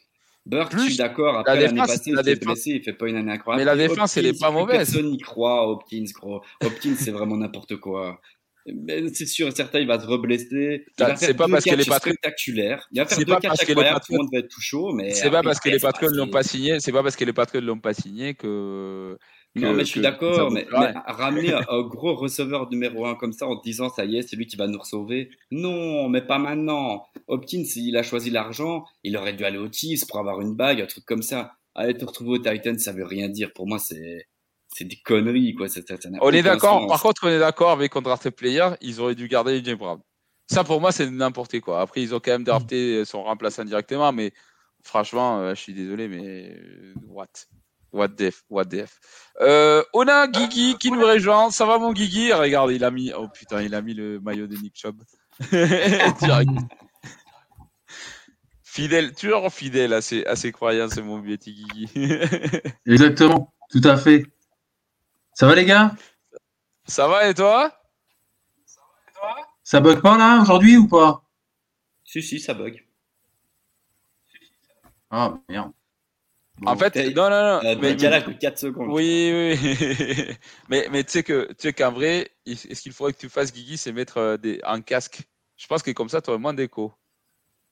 Burks, 0.45 0.73
je 0.73 0.79
suis 0.79 0.97
d'accord. 0.97 1.37
Après 1.39 1.59
l'année 1.59 1.77
passée, 1.77 2.11
il 2.11 2.23
s'est 2.23 2.35
blessé, 2.35 2.71
il 2.71 2.83
fait 2.83 2.93
pas 2.93 3.07
une 3.07 3.17
année 3.17 3.31
incroyable. 3.31 3.61
Mais 3.61 3.65
la 3.65 3.75
défense, 3.75 4.15
elle 4.17 4.27
est 4.27 4.39
pas 4.39 4.51
mauvaise. 4.51 4.77
Personne 4.77 5.11
n'y 5.11 5.19
croit, 5.19 5.67
Hopkins, 5.67 6.05
gros. 6.13 6.41
Hopkins, 6.63 6.95
c'est 6.97 7.11
vraiment 7.11 7.37
n'importe 7.37 7.75
quoi 7.77 8.19
c'est 9.13 9.25
sûr 9.25 9.47
et 9.47 9.51
certain, 9.51 9.79
il 9.79 9.87
va 9.87 9.99
se 9.99 10.05
reblesser. 10.05 10.85
C'est 11.15 11.33
pas 11.33 11.47
parce 11.47 11.65
que 11.65 11.75
les 11.75 11.85
patrons 11.85 12.11
spectaculaires. 12.11 12.87
Il 12.91 12.99
va 12.99 13.05
faire 13.05 13.17
deux 13.17 13.35
catchs 13.35 13.69
incroyables, 13.69 13.99
tout 14.05 14.13
le 14.13 14.17
monde 14.17 14.29
va 14.31 14.39
être 14.39 14.49
tout 14.49 14.61
chaud, 14.61 14.91
mais. 14.93 15.11
C'est 15.11 15.31
pas 15.31 15.43
parce 15.43 15.59
que 15.59 15.69
les 15.69 15.79
patrons 15.79 16.09
ne 16.09 16.17
l'ont 16.17 16.29
pas 16.29 16.43
signé, 16.43 16.79
c'est 16.79 16.91
pas 16.91 17.03
parce 17.03 17.15
que 17.15 17.25
les 17.25 17.33
patrons 17.33 17.59
ne 17.59 17.65
l'ont 17.65 17.79
pas 17.79 17.93
signé 17.93 18.33
que. 18.33 19.17
Non, 19.55 19.73
mais 19.73 19.83
je 19.83 19.89
suis 19.89 20.01
d'accord, 20.01 20.51
mais, 20.51 20.67
ramener 20.69 21.53
un 21.69 21.81
gros 21.81 22.15
receveur 22.15 22.69
numéro 22.69 23.05
un 23.05 23.15
comme 23.15 23.33
ça 23.33 23.47
en 23.47 23.59
disant 23.59 23.89
ça 23.89 24.05
y 24.05 24.17
est, 24.17 24.21
c'est 24.21 24.35
lui 24.35 24.45
qui 24.45 24.55
va 24.55 24.67
nous 24.67 24.83
sauver. 24.83 25.31
Non, 25.51 26.07
mais 26.07 26.21
pas 26.21 26.37
maintenant. 26.37 27.05
Hopkins, 27.27 27.63
il 27.75 27.97
a 27.97 28.03
choisi 28.03 28.29
l'argent, 28.29 28.85
il 29.03 29.17
aurait 29.17 29.33
dû 29.33 29.43
aller 29.45 29.57
au 29.57 29.71
Chiefs 29.71 30.05
pour 30.07 30.19
avoir 30.19 30.41
une 30.41 30.55
bague, 30.55 30.81
un 30.81 30.85
truc 30.85 31.05
comme 31.05 31.23
ça. 31.23 31.53
Aller 31.75 31.95
te 31.95 32.05
retrouver 32.05 32.31
au 32.31 32.37
Titans, 32.37 32.77
ça 32.77 32.91
veut 32.91 33.05
rien 33.05 33.29
dire. 33.29 33.51
Pour 33.53 33.67
moi, 33.67 33.79
c'est 33.79 34.27
c'est 34.71 34.85
des 34.85 34.97
conneries, 34.97 35.55
quoi. 35.55 35.67
Ça, 35.67 35.81
on 36.21 36.31
est 36.31 36.43
d'accord. 36.43 36.87
Par 36.87 37.01
contre, 37.01 37.27
on 37.27 37.29
est 37.29 37.39
d'accord 37.39 37.71
avec 37.71 37.91
Contract 37.91 38.29
Player, 38.29 38.69
ils 38.81 39.01
auraient 39.01 39.15
dû 39.15 39.27
garder 39.27 39.61
James 39.63 39.77
Brown. 39.77 39.99
Ça, 40.47 40.63
pour 40.63 40.81
moi, 40.81 40.91
c'est 40.91 41.09
n'importe 41.09 41.59
quoi. 41.59 41.81
Après, 41.81 42.01
ils 42.01 42.15
ont 42.15 42.19
quand 42.19 42.31
même 42.31 42.43
drafté 42.43 43.05
son 43.05 43.23
remplaçant 43.23 43.63
directement, 43.65 44.11
mais 44.11 44.33
franchement, 44.83 45.39
euh, 45.39 45.55
je 45.55 45.61
suis 45.61 45.73
désolé, 45.73 46.07
mais 46.07 46.55
euh, 46.57 46.93
what? 47.07 47.27
What 47.91 48.09
the 48.09 48.31
F, 48.31 48.43
what 48.49 48.65
the 48.65 48.85
F. 48.85 48.99
Euh, 49.41 49.83
on 49.93 50.07
a 50.07 50.27
Guigui 50.27 50.75
qui 50.79 50.91
nous 50.91 51.01
rejoint. 51.01 51.49
Ça 51.49 51.65
va 51.65 51.79
mon 51.79 51.91
Guigui? 51.91 52.31
Regarde, 52.33 52.71
il 52.71 52.83
a 52.83 52.91
mis. 52.91 53.11
Oh 53.13 53.27
putain, 53.27 53.63
il 53.63 53.73
a 53.73 53.81
mis 53.81 53.95
le 53.95 54.19
maillot 54.19 54.45
de 54.45 54.55
Nick 54.55 54.75
Chubb. 54.75 55.01
Direct. 55.51 56.49
Fidèle, 58.61 59.13
toujours 59.13 59.51
fidèle 59.51 59.93
à 59.93 60.01
ses, 60.01 60.23
à 60.25 60.35
ses 60.35 60.51
croyances, 60.51 60.91
c'est 60.93 61.01
mon 61.01 61.21
petit 61.21 61.53
Guigui. 61.53 61.89
Exactement, 62.85 63.51
tout 63.71 63.81
à 63.83 63.97
fait. 63.97 64.23
Ça 65.39 65.47
va 65.47 65.55
les 65.55 65.63
gars? 65.63 65.95
Ça 66.85 67.07
va 67.07 67.29
et 67.29 67.33
toi? 67.33 67.71
Ça 69.63 69.79
bug 69.79 70.01
pas 70.01 70.17
là 70.17 70.41
aujourd'hui 70.41 70.75
ou 70.75 70.85
pas? 70.85 71.23
Si, 72.03 72.21
si, 72.21 72.41
ça 72.41 72.53
bug. 72.53 72.85
Ah 75.09 75.39
merde. 75.47 75.71
En 76.65 76.75
fait, 76.75 76.93
non, 77.15 77.29
non, 77.29 77.29
non. 77.29 77.59
Euh, 77.63 77.75
mais- 77.79 77.95
décalage 77.95 78.25
de 78.25 78.33
4 78.33 78.59
secondes. 78.59 78.89
Oui, 78.91 79.31
oui. 79.33 80.35
mais 80.67 80.89
mais 80.91 81.05
tu 81.05 81.11
sais 81.11 81.23
que 81.23 81.47
tu 81.53 81.55
sais 81.69 81.71
qu'en 81.71 81.93
vrai, 81.93 82.31
ce 82.45 82.81
qu'il 82.81 82.91
faudrait 82.91 83.13
que 83.13 83.19
tu 83.19 83.29
fasses, 83.29 83.53
Guigui, 83.53 83.77
c'est 83.77 83.93
mettre 83.93 84.17
euh, 84.17 84.35
des, 84.35 84.59
un 84.65 84.81
casque? 84.81 85.21
Je 85.55 85.67
pense 85.67 85.83
que 85.83 85.91
comme 85.91 86.09
ça, 86.09 86.21
tu 86.21 86.31
aurais 86.31 86.39
moins 86.39 86.53
d'écho. 86.53 86.93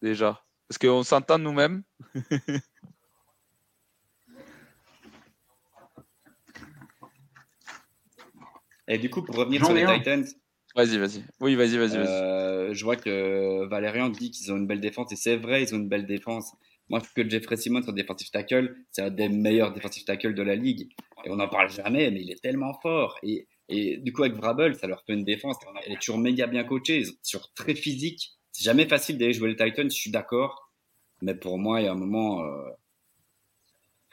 Déjà. 0.02 0.42
Parce 0.70 0.78
qu'on 0.78 1.04
s'entend 1.04 1.38
nous-mêmes. 1.38 1.84
Et 8.88 8.98
du 8.98 9.10
coup, 9.10 9.22
pour 9.24 9.36
revenir 9.36 9.66
sur 9.66 9.74
les 9.74 9.84
un. 9.84 9.98
Titans, 9.98 10.26
Vas-y, 10.76 10.98
vas-y. 11.00 11.24
Oui, 11.40 11.56
vas-y, 11.56 11.78
vas-y, 11.78 11.98
vas-y. 11.98 12.08
euh, 12.08 12.74
je 12.74 12.84
vois 12.84 12.98
que 12.98 13.66
Valérian 13.66 14.10
dit 14.10 14.30
qu'ils 14.30 14.52
ont 14.52 14.58
une 14.58 14.68
belle 14.68 14.80
défense, 14.82 15.12
et 15.12 15.16
c'est 15.16 15.36
vrai, 15.36 15.64
ils 15.64 15.74
ont 15.74 15.80
une 15.80 15.90
belle 15.90 16.06
défense. 16.06 16.54
Moi, 16.90 17.00
je 17.00 17.06
trouve 17.06 17.24
que 17.24 17.30
Jeffrey 17.30 17.58
Simmons, 17.58 17.82
en 17.88 17.92
défensif 17.92 18.30
tackle, 18.32 18.76
c'est 18.92 19.02
un 19.02 19.10
des 19.10 19.28
meilleurs 19.28 19.74
défensifs 19.74 20.06
tackle 20.06 20.34
de 20.36 20.44
la 20.44 20.56
ligue. 20.56 20.90
Et 21.26 21.30
on 21.32 21.38
n'en 21.38 21.48
parle 21.50 21.70
jamais, 21.72 22.12
mais 22.12 22.22
il 22.22 22.32
est 22.32 22.42
tellement 22.42 22.74
fort. 22.82 23.18
Et, 23.24 23.48
et 23.70 23.98
du 23.98 24.14
coup, 24.14 24.24
avec 24.24 24.38
Vrabel, 24.38 24.76
ça 24.76 24.88
leur 24.88 25.04
fait 25.06 25.14
une 25.14 25.24
défense. 25.26 25.58
Elle 25.86 25.94
est 25.94 26.00
toujours 26.00 26.20
méga 26.20 26.46
bien 26.48 26.64
coachée, 26.64 27.00
ils 27.00 27.06
sont 27.08 27.14
sur 27.24 27.54
très 27.54 27.74
physique. 27.76 28.34
C'est 28.52 28.64
jamais 28.64 28.86
facile 28.88 29.18
d'aller 29.18 29.34
jouer 29.34 29.50
les 29.50 29.56
Titans, 29.56 29.90
je 29.90 29.96
suis 29.96 30.12
d'accord. 30.12 30.72
Mais 31.22 31.34
pour 31.34 31.58
moi, 31.58 31.82
il 31.82 31.86
y 31.86 31.88
a 31.88 31.92
un 31.92 31.96
moment, 31.96 32.44
euh, 32.44 32.70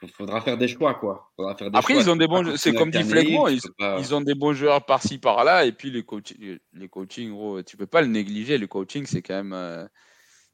faut- 0.07 0.13
faudra 0.19 0.41
faire 0.41 0.57
des 0.57 0.69
choix, 0.69 0.95
quoi. 0.95 1.31
Faudra 1.37 1.55
faire 1.57 1.71
des 1.71 1.79
Après, 1.79 1.95
choix. 1.95 2.03
ils 2.03 2.11
ont 2.11 2.15
Tu 2.15 2.19
des 2.21 2.27
bons. 2.29 2.57
C'est 2.57 2.75
comme 2.75 2.91
dit 2.91 3.03
Flegmont, 3.03 3.47
tu 3.47 3.55
ils, 3.55 3.61
pas- 3.79 3.97
ils 3.99 4.15
ont 4.15 4.21
des 4.21 4.35
bons 4.35 4.53
joueurs 4.53 4.85
par-ci 4.85 5.19
par-là, 5.19 5.65
et 5.65 5.73
puis 5.73 5.91
les 5.91 6.03
coaching, 6.03 6.59
les 6.73 6.89
coaching, 6.89 7.31
gros, 7.31 7.63
tu 7.63 7.77
peux 7.77 7.87
pas 7.87 8.03
le 8.03 8.09
négliger. 8.09 8.59
Le 8.59 8.67
coaching, 8.67 9.07
c'est 9.07 9.23
quand 9.23 9.35
même 9.35 9.53
euh, 9.53 9.87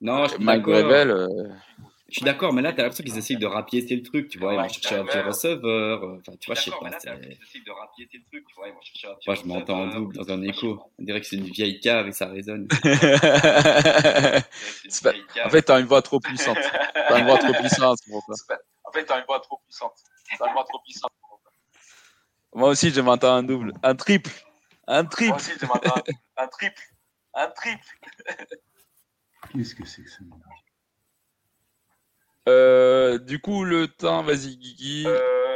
Non, 0.00 0.26
je 0.26 0.36
d'accord. 0.44 0.92
elle. 0.92 1.10
euh, 1.10 1.26
Je 2.08 2.14
suis 2.16 2.24
d'accord, 2.24 2.52
mais 2.52 2.60
là, 2.60 2.72
t'as 2.72 2.82
l'impression 2.82 3.04
qu'ils 3.04 3.16
essayent 3.18 3.36
de 3.36 3.46
rapiécer 3.46 3.94
le 3.94 4.02
truc, 4.02 4.28
tu 4.28 4.38
vois. 4.40 4.54
Ils 4.54 4.56
vont 4.56 4.68
chercher 4.68 4.96
un 4.96 5.04
petit 5.04 5.20
receveur. 5.20 6.02
euh, 6.02 6.16
Enfin, 6.18 6.32
tu 6.40 6.46
vois, 6.46 6.56
je 6.56 6.62
sais 6.62 6.70
pas. 6.72 6.90
Moi, 9.26 9.34
je 9.36 9.44
m'entends 9.46 9.82
en 9.82 9.86
double 9.94 10.16
dans 10.16 10.28
un 10.32 10.42
écho. 10.42 10.82
On 10.98 11.04
dirait 11.04 11.20
que 11.20 11.26
c'est 11.26 11.36
une 11.36 11.44
vieille 11.44 11.78
cave 11.78 12.08
et 12.08 12.12
ça 12.12 12.26
résonne. 12.26 12.66
En 15.44 15.50
fait, 15.50 15.62
t'as 15.62 15.80
une 15.80 15.86
voix 15.86 16.02
trop 16.02 16.20
puissante. 16.20 16.58
T'as 16.94 17.18
une 17.20 17.26
voix 17.26 17.38
trop 17.38 17.52
puissante, 17.52 17.98
pour 18.08 18.24
ça. 18.34 18.58
En 18.90 18.92
fait, 18.92 19.04
t'as 19.04 19.20
une 19.20 19.24
voix 19.24 19.38
trop 19.38 19.60
puissante. 19.64 19.94
T'as 20.36 20.48
une 20.48 20.52
voix 20.52 20.64
trop 20.64 20.80
puissante. 20.80 21.12
Moi 22.52 22.70
aussi, 22.70 22.90
je 22.90 23.00
m'entends 23.00 23.34
un 23.34 23.44
double. 23.44 23.72
Un 23.84 23.94
triple. 23.94 24.32
Un 24.88 25.04
triple. 25.04 25.28
Moi 25.28 25.36
aussi, 25.36 25.52
je 25.60 25.66
m'entends 25.66 26.02
un 26.36 26.48
triple. 26.48 26.82
Un 27.34 27.46
triple. 27.50 27.86
Qu'est-ce 29.52 29.76
que 29.76 29.86
c'est 29.86 30.02
que 30.02 30.10
ça 30.10 30.18
Euh, 32.48 33.18
du 33.18 33.40
coup, 33.40 33.62
le 33.62 33.86
temps, 33.86 34.24
vas-y, 34.24 34.56
Guigui. 34.56 35.06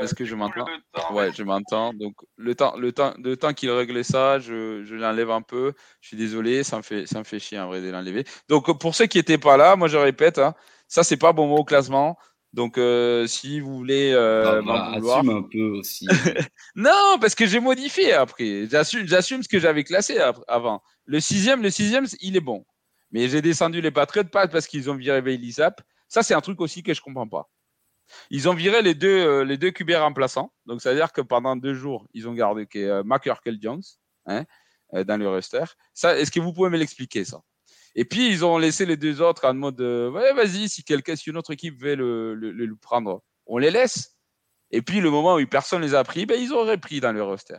Est-ce 0.01 0.15
que 0.15 0.25
je 0.25 0.37
m'entends 0.37 0.67
Ouais, 1.11 1.33
je 1.33 1.43
m'entends. 1.43 1.93
Donc, 1.93 2.15
le 2.37 2.55
temps, 2.55 2.77
le 2.77 2.93
temps, 2.93 3.15
le 3.19 3.37
temps 3.37 3.53
qu'il 3.53 3.73
réglait 3.73 4.05
ça, 4.05 4.39
je, 4.39 4.85
je 4.85 4.95
l'enlève 4.95 5.33
un 5.33 5.43
peu. 5.43 5.73
Je 6.01 6.07
suis 6.07 6.17
désolé, 6.17 6.63
ça 6.63 6.77
me 6.77 6.83
fait, 6.83 7.07
ça 7.07 7.19
me 7.19 7.25
fait 7.25 7.41
chier 7.41 7.59
en 7.59 7.67
vrai 7.67 7.81
de 7.81 7.91
l'enlever. 7.91 8.25
Donc, 8.49 8.79
pour 8.79 8.95
ceux 8.95 9.07
qui 9.07 9.19
n'étaient 9.19 9.39
pas 9.39 9.57
là, 9.57 9.75
moi 9.75 9.89
je 9.89 9.97
répète, 9.97 10.39
hein, 10.39 10.55
ça 10.87 11.03
c'est 11.03 11.17
pas 11.17 11.33
bon 11.33 11.49
mot 11.49 11.57
au 11.57 11.65
classement. 11.65 12.17
Donc, 12.55 12.79
euh, 12.79 13.27
si 13.27 13.59
vous 13.59 13.77
voulez 13.77 14.13
euh, 14.13 14.61
Ah, 14.61 14.63
bah, 14.63 14.93
vouloir, 14.95 15.19
assume 15.19 15.31
un 15.31 15.43
peu 15.43 15.77
aussi. 15.77 16.07
non, 16.77 17.19
parce 17.21 17.35
que 17.35 17.47
j'ai 17.47 17.59
modifié 17.59 18.13
après. 18.13 18.69
J'assume, 18.71 19.09
j'assume 19.09 19.43
ce 19.43 19.49
que 19.49 19.59
j'avais 19.59 19.83
classé 19.83 20.21
avant. 20.47 20.81
Le 21.05 21.19
sixième, 21.19 21.63
le 21.63 21.71
sixième, 21.71 22.07
il 22.21 22.37
est 22.37 22.41
bon. 22.41 22.65
Mais 23.11 23.29
j'ai 23.29 23.43
descendu 23.43 23.81
les 23.81 23.91
Patriots 23.91 24.29
pas 24.31 24.47
parce 24.47 24.69
qu'ils 24.69 24.89
ont 24.89 24.95
viré 24.95 25.21
Bailey 25.21 25.51
Zapp. 25.51 25.83
Ça, 26.07 26.23
c'est 26.23 26.35
un 26.35 26.41
truc 26.41 26.61
aussi 26.61 26.85
que 26.85 26.95
je 26.95 27.01
comprends 27.01 27.27
pas. 27.27 27.51
Ils 28.31 28.49
ont 28.49 28.55
viré 28.55 28.83
les 28.83 28.95
deux, 28.95 29.09
euh, 29.09 29.45
les 29.45 29.59
deux 29.59 29.73
QB 29.73 29.91
remplaçants. 29.97 30.53
Donc, 30.65 30.81
ça 30.81 30.91
veut 30.91 30.97
dire 30.97 31.13
que 31.13 31.23
pendant 31.23 31.57
deux 31.57 31.75
jours, 31.75 32.07
ils 32.15 32.29
ont 32.29 32.35
gardé 32.35 32.67
que, 32.67 32.79
euh, 32.79 33.03
McCurkel 33.05 33.59
Jones 33.61 33.83
hein, 34.27 34.45
dans 34.93 35.17
le 35.17 35.29
roster. 35.29 35.65
Ça, 35.93 36.17
est-ce 36.17 36.31
que 36.31 36.39
vous 36.39 36.53
pouvez 36.53 36.71
me 36.71 36.79
l'expliquer, 36.79 37.25
ça? 37.25 37.41
Et 37.95 38.05
puis, 38.05 38.29
ils 38.29 38.45
ont 38.45 38.59
laissé 38.59 38.87
les 38.87 38.97
deux 38.97 39.21
autres 39.21 39.47
en 39.47 39.55
mode 39.55 39.81
euh, 39.81 40.11
Ouais, 40.11 40.33
vas-y, 40.33 40.69
si 40.69 40.83
quelqu'un, 40.83 41.15
si 41.15 41.31
une 41.31 41.37
autre 41.37 41.53
équipe 41.53 41.81
veut 41.81 41.95
le, 41.95 42.77
prendre, 42.81 43.23
on 43.47 43.59
les 43.59 43.71
laisse. 43.71 44.17
Et 44.71 44.83
puis, 44.83 45.01
le 45.01 45.11
moment 45.11 45.37
où 45.37 45.47
personne 45.47 45.83
les 45.83 45.95
a 45.95 46.03
pris, 46.03 46.27
ben, 46.27 46.41
ils 46.41 46.53
auraient 46.53 46.79
pris 46.79 47.01
dans 47.01 47.13
le 47.13 47.23
roster. 47.23 47.59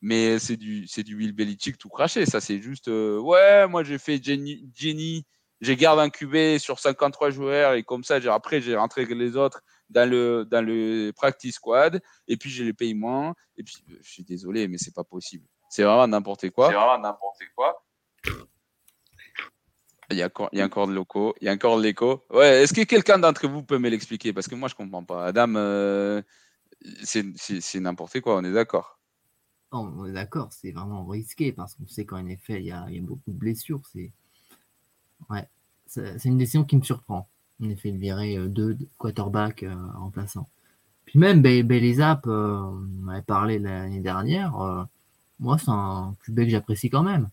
Mais 0.00 0.38
c'est 0.38 0.56
du, 0.56 0.86
du 0.86 1.16
Bill 1.16 1.32
Belichick 1.32 1.78
tout 1.78 1.88
craché. 1.88 2.26
Ça, 2.26 2.40
c'est 2.40 2.60
juste, 2.60 2.88
euh, 2.88 3.18
ouais, 3.20 3.68
moi, 3.68 3.84
j'ai 3.84 3.98
fait 3.98 4.20
Jenny, 4.22 5.26
j'ai 5.60 5.76
gardé 5.76 6.02
un 6.02 6.10
QB 6.10 6.58
sur 6.58 6.78
53 6.78 7.30
joueurs 7.30 7.74
et 7.74 7.82
comme 7.82 8.02
ça, 8.02 8.16
après, 8.32 8.60
j'ai 8.60 8.74
rentré 8.74 9.04
les 9.04 9.36
autres 9.36 9.60
dans 9.90 10.08
le, 10.08 10.46
dans 10.50 10.64
le 10.64 11.12
practice 11.14 11.56
squad 11.56 12.00
et 12.26 12.36
puis 12.36 12.50
je 12.50 12.64
les 12.64 12.72
paye 12.72 12.94
moins. 12.94 13.34
Et 13.56 13.62
puis, 13.62 13.76
je 14.00 14.10
suis 14.10 14.24
désolé, 14.24 14.66
mais 14.66 14.78
c'est 14.78 14.94
pas 14.94 15.04
possible. 15.04 15.46
C'est 15.68 15.84
vraiment 15.84 16.08
n'importe 16.08 16.50
quoi. 16.50 16.68
C'est 16.68 16.74
vraiment 16.74 16.98
n'importe 16.98 17.42
quoi. 17.54 17.84
Il 20.10 20.16
y, 20.16 20.22
a 20.22 20.26
encore, 20.26 20.48
il 20.52 20.58
y 20.58 20.62
a 20.62 20.64
encore 20.64 20.88
de 20.88 20.94
l'écho. 20.94 21.34
Il 21.40 21.44
y 21.44 21.48
a 21.48 21.52
encore 21.52 21.78
de 21.78 21.82
l'écho. 21.82 22.24
Ouais, 22.30 22.62
est-ce 22.62 22.74
que 22.74 22.82
quelqu'un 22.82 23.18
d'entre 23.18 23.46
vous 23.46 23.62
peut 23.62 23.78
me 23.78 23.88
l'expliquer? 23.88 24.32
Parce 24.32 24.48
que 24.48 24.56
moi, 24.56 24.68
je 24.68 24.74
comprends 24.74 25.04
pas. 25.04 25.26
Adam, 25.26 25.54
euh, 25.54 26.20
c'est, 27.04 27.80
n'importe 27.80 28.20
quoi, 28.20 28.36
on 28.36 28.44
est 28.44 28.52
d'accord. 28.52 28.98
On 29.72 30.04
est 30.06 30.12
d'accord, 30.12 30.52
c'est 30.52 30.72
vraiment 30.72 31.06
risqué 31.06 31.52
parce 31.52 31.74
qu'on 31.74 31.86
sait 31.86 32.04
qu'en 32.04 32.26
effet, 32.26 32.58
il 32.58 32.66
y 32.66 32.72
a, 32.72 32.86
il 32.88 32.96
y 32.96 32.98
a 32.98 33.02
beaucoup 33.02 33.30
de 33.30 33.38
blessures. 33.38 33.82
C'est 33.92 34.10
ouais, 35.30 35.48
une 36.24 36.38
décision 36.38 36.64
qui 36.64 36.76
me 36.76 36.82
surprend. 36.82 37.28
En 37.62 37.68
effet, 37.68 37.92
de 37.92 37.98
virer 37.98 38.36
euh, 38.36 38.48
deux 38.48 38.76
quarterbacks 38.98 39.62
euh, 39.62 39.76
remplaçants. 39.94 40.48
Puis 41.04 41.18
même 41.18 41.40
Be- 41.40 41.62
Belizap, 41.62 42.26
on 42.26 42.84
en 43.04 43.08
avait 43.08 43.22
parlé 43.22 43.58
l'année 43.60 44.00
dernière. 44.00 44.52
moi, 45.38 45.58
c'est 45.58 45.70
un 45.70 46.16
QB 46.24 46.36
que 46.44 46.48
j'apprécie 46.48 46.90
quand 46.90 47.02
même. 47.02 47.28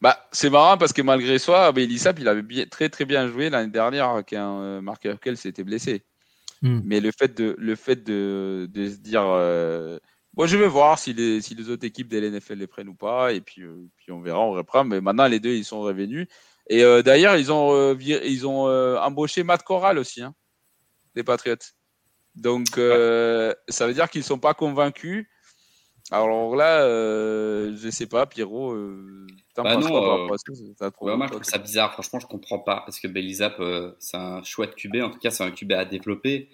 Bah, 0.00 0.18
c'est 0.32 0.48
marrant 0.48 0.78
parce 0.78 0.92
que 0.92 1.02
malgré 1.02 1.38
soi, 1.38 1.72
Elisap, 1.76 2.18
il 2.18 2.28
avait 2.28 2.42
bien- 2.42 2.66
très 2.66 2.88
très 2.88 3.04
bien 3.04 3.28
joué 3.28 3.50
l'année 3.50 3.70
dernière 3.70 4.22
quand 4.28 4.62
euh, 4.62 4.80
Mark 4.80 5.04
Hurkel 5.04 5.36
s'était 5.36 5.64
blessé. 5.64 6.04
Hmm. 6.62 6.80
Mais 6.84 7.00
le 7.00 7.10
fait 7.10 7.36
de, 7.36 7.54
le 7.58 7.74
fait 7.74 7.96
de, 8.02 8.68
de 8.70 8.88
se 8.88 8.96
dire, 8.96 9.24
euh, 9.26 9.98
bon, 10.34 10.46
je 10.46 10.56
vais 10.56 10.66
voir 10.66 10.98
si 10.98 11.12
les, 11.12 11.40
si 11.42 11.54
les 11.54 11.68
autres 11.70 11.86
équipes 11.86 12.08
de 12.08 12.18
l'NFL 12.18 12.58
les 12.58 12.66
prennent 12.66 12.88
ou 12.88 12.94
pas, 12.94 13.32
et 13.32 13.40
puis, 13.40 13.62
euh, 13.62 13.88
puis 13.96 14.12
on 14.12 14.20
verra, 14.20 14.40
on 14.40 14.52
reprend. 14.52 14.84
Mais 14.84 15.00
maintenant, 15.00 15.26
les 15.26 15.40
deux, 15.40 15.54
ils 15.54 15.64
sont 15.64 15.80
revenus. 15.80 16.26
Et 16.68 16.84
euh, 16.84 17.02
d'ailleurs, 17.02 17.36
ils 17.36 17.50
ont, 17.50 17.72
euh, 17.74 17.94
ils 17.98 18.46
ont 18.46 18.68
euh, 18.68 18.98
embauché 18.98 19.42
Matt 19.42 19.62
Corral 19.62 19.98
aussi, 19.98 20.22
hein, 20.22 20.34
des 21.14 21.22
Patriots. 21.24 21.56
Donc, 22.36 22.78
euh, 22.78 23.52
ça 23.68 23.86
veut 23.86 23.94
dire 23.94 24.08
qu'ils 24.08 24.24
sont 24.24 24.38
pas 24.38 24.54
convaincus. 24.54 25.26
Alors 26.10 26.56
là, 26.56 26.82
euh, 26.82 27.76
je 27.76 27.88
sais 27.88 28.06
pas, 28.06 28.26
Pierrot, 28.26 28.72
euh, 28.72 29.26
Bah 29.56 29.76
non, 29.76 29.88
quoi 29.88 30.32
euh, 30.32 30.36
ça 30.76 30.90
Ouais, 31.00 31.16
moi, 31.16 31.26
je 31.26 31.32
trouve 31.32 31.44
ça 31.44 31.58
bizarre. 31.58 31.92
Franchement, 31.92 32.18
je 32.18 32.26
comprends 32.26 32.58
pas. 32.58 32.82
Parce 32.84 32.98
que 32.98 33.06
Belizap, 33.06 33.60
euh, 33.60 33.92
c'est 34.00 34.16
un 34.16 34.42
chouette 34.42 34.74
QB. 34.74 34.96
En 35.02 35.10
tout 35.10 35.20
cas, 35.20 35.30
c'est 35.30 35.44
un 35.44 35.52
QB 35.52 35.72
à 35.72 35.84
développer. 35.84 36.48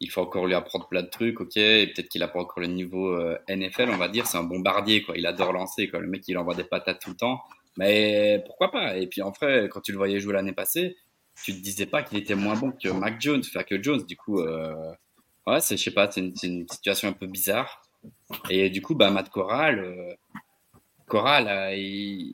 Il 0.00 0.10
faut 0.10 0.22
encore 0.22 0.46
lui 0.46 0.54
apprendre 0.54 0.88
plein 0.88 1.02
de 1.02 1.08
trucs, 1.08 1.40
ok. 1.40 1.56
Et 1.58 1.86
peut-être 1.88 2.08
qu'il 2.08 2.22
a 2.22 2.28
pas 2.28 2.40
encore 2.40 2.60
le 2.60 2.68
niveau 2.68 3.08
euh, 3.08 3.38
NFL, 3.48 3.90
on 3.90 3.98
va 3.98 4.08
dire. 4.08 4.26
C'est 4.26 4.38
un 4.38 4.44
bombardier, 4.44 5.02
quoi. 5.02 5.16
Il 5.18 5.26
adore 5.26 5.52
lancer, 5.52 5.88
quoi. 5.88 6.00
Le 6.00 6.08
mec, 6.08 6.22
il 6.28 6.38
envoie 6.38 6.54
des 6.54 6.64
patates 6.64 7.00
tout 7.00 7.10
le 7.10 7.16
temps. 7.16 7.40
Mais 7.76 8.42
pourquoi 8.46 8.70
pas? 8.70 8.96
Et 8.96 9.06
puis, 9.06 9.20
en 9.20 9.30
vrai, 9.30 9.68
quand 9.70 9.80
tu 9.80 9.92
le 9.92 9.98
voyais 9.98 10.20
jouer 10.20 10.32
l'année 10.32 10.52
passée, 10.52 10.96
tu 11.44 11.52
te 11.52 11.58
disais 11.60 11.84
pas 11.84 12.02
qu'il 12.02 12.16
était 12.16 12.34
moins 12.34 12.56
bon 12.56 12.72
que 12.72 12.88
Mac 12.88 13.20
Jones, 13.20 13.42
enfin 13.46 13.62
que 13.62 13.82
Jones. 13.82 14.02
Du 14.06 14.16
coup, 14.16 14.40
ouais, 14.40 15.60
c'est, 15.60 15.76
je 15.76 15.82
sais 15.82 15.90
pas, 15.90 16.10
c'est 16.10 16.20
une, 16.20 16.34
c'est 16.34 16.46
une 16.46 16.66
situation 16.66 17.08
un 17.08 17.12
peu 17.12 17.26
bizarre. 17.26 17.85
Et 18.50 18.70
du 18.70 18.82
coup, 18.82 18.94
bah, 18.94 19.10
Matt 19.10 19.30
Corral, 19.30 19.78
euh, 19.78 20.14
Corral, 21.06 21.46
euh, 21.48 22.32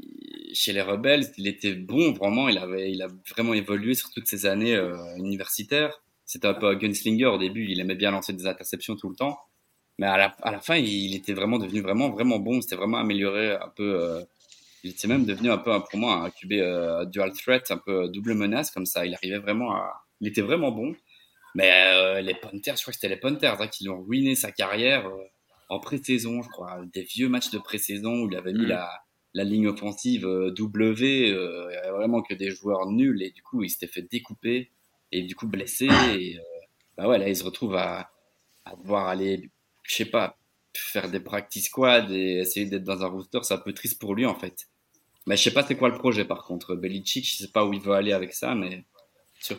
chez 0.55 0.73
les 0.73 0.81
Rebels, 0.81 1.27
il 1.37 1.47
était 1.47 1.75
bon, 1.75 2.13
vraiment. 2.13 2.49
Il 2.49 2.59
avait, 2.59 2.91
il 2.91 3.03
a 3.03 3.09
vraiment 3.31 3.55
évolué 3.55 3.95
sur 3.95 4.11
toutes 4.11 4.27
ces 4.27 4.47
années 4.47 4.75
euh, 4.75 4.97
universitaires. 5.17 6.03
C'était 6.25 6.49
un 6.49 6.55
peu 6.55 6.69
un 6.69 6.75
gunslinger 6.75 7.27
au 7.27 7.39
début. 7.39 7.67
Il 7.69 7.81
aimait 7.81 7.95
bien 7.95 8.11
lancer 8.11 8.33
des 8.33 8.47
interceptions 8.47 8.97
tout 8.97 9.11
le 9.11 9.17
temps. 9.17 9.39
Mais 9.99 10.07
à 10.07 10.17
la, 10.17 10.37
à 10.43 10.51
la 10.51 10.61
fin, 10.61 10.77
il 10.77 11.15
était 11.15 11.35
vraiment 11.35 11.59
devenu 11.59 11.83
vraiment, 11.83 12.11
vraiment 12.11 12.39
bon. 12.39 12.63
C'était 12.63 12.77
vraiment 12.77 12.99
amélioré 12.99 13.53
un 13.53 13.69
peu. 13.77 14.25
il 14.85 14.91
était 14.93 15.09
même 15.09 15.27
devenu 15.27 15.51
un 15.51 15.59
peu, 15.59 15.79
pour 15.91 15.99
moi, 15.99 16.15
un 16.25 16.31
QB 16.31 16.53
euh, 16.53 17.05
dual 17.05 17.33
threat, 17.33 17.71
un 17.71 17.79
peu 17.79 18.09
double 18.09 18.35
menace 18.35 18.71
comme 18.71 18.87
ça. 18.87 19.05
Il 19.05 19.15
arrivait 19.15 19.39
vraiment. 19.39 19.79
Il 20.21 20.29
était 20.29 20.41
vraiment 20.41 20.73
bon. 20.73 20.95
Mais 21.55 22.23
les 22.23 22.35
Panthers, 22.35 22.77
je 22.77 22.83
crois 22.83 22.93
que 22.93 22.99
c'était 22.99 23.11
les 23.11 23.21
Panthers 23.21 23.61
hein, 23.61 23.69
qui 23.69 23.85
lui 23.85 23.91
ont 23.91 24.03
ruiné 24.03 24.35
sa 24.35 24.51
carrière 24.51 25.07
en 25.73 25.81
pré-saison, 25.81 26.43
je 26.43 26.49
crois. 26.49 26.81
Des 26.93 27.03
vieux 27.03 27.29
matchs 27.29 27.51
de 27.51 27.59
pré-saison 27.59 28.23
où 28.23 28.29
il 28.31 28.37
avait 28.37 28.53
mis 28.53 28.65
Mm. 28.65 28.69
la, 28.69 28.91
la 29.35 29.45
ligne 29.45 29.69
offensive 29.69 30.27
euh, 30.27 30.51
W, 30.51 31.31
euh, 31.31 31.69
il 31.71 31.75
y 31.75 31.77
avait 31.79 31.91
vraiment 31.97 32.23
que 32.23 32.35
des 32.35 32.51
joueurs 32.51 32.87
nuls 32.91 33.23
et 33.23 33.31
du 33.31 33.43
coup 33.43 33.63
il 33.63 33.71
s'était 33.71 33.87
fait 33.87 34.03
découper 34.03 34.71
et 35.13 35.23
du 35.23 35.35
coup 35.35 35.49
blessé. 35.49 35.87
Et 36.19 36.39
euh, 36.39 36.43
bah 36.97 37.09
ouais, 37.09 37.19
là 37.19 37.29
il 37.29 37.37
se 37.37 37.45
retrouve 37.45 37.75
à, 37.77 38.11
à 38.65 38.77
devoir 38.77 39.09
aller, 39.09 39.51
je 39.85 39.95
sais 39.95 40.05
pas, 40.05 40.37
faire 40.75 41.11
des 41.11 41.21
practice 41.21 41.67
squad 41.67 42.11
et 42.11 42.39
essayer 42.41 42.67
d'être 42.67 42.85
dans 42.85 43.03
un 43.03 43.09
roster. 43.09 43.39
C'est 43.43 43.55
un 43.55 43.59
peu 43.59 43.73
triste 43.73 43.99
pour 44.01 44.15
lui 44.15 44.27
en 44.27 44.35
fait. 44.39 44.69
Mais 45.27 45.37
je 45.37 45.43
sais 45.45 45.53
pas 45.55 45.63
c'est 45.67 45.77
quoi 45.77 45.89
le 45.89 45.97
projet 45.97 46.25
par 46.27 46.45
contre. 46.45 46.75
Belichick, 46.75 47.25
je 47.27 47.37
sais 47.37 47.49
pas 47.53 47.65
où 47.65 47.73
il 47.73 47.81
veut 47.81 47.95
aller 47.95 48.13
avec 48.13 48.35
ça, 48.35 48.55
mais. 48.55 48.85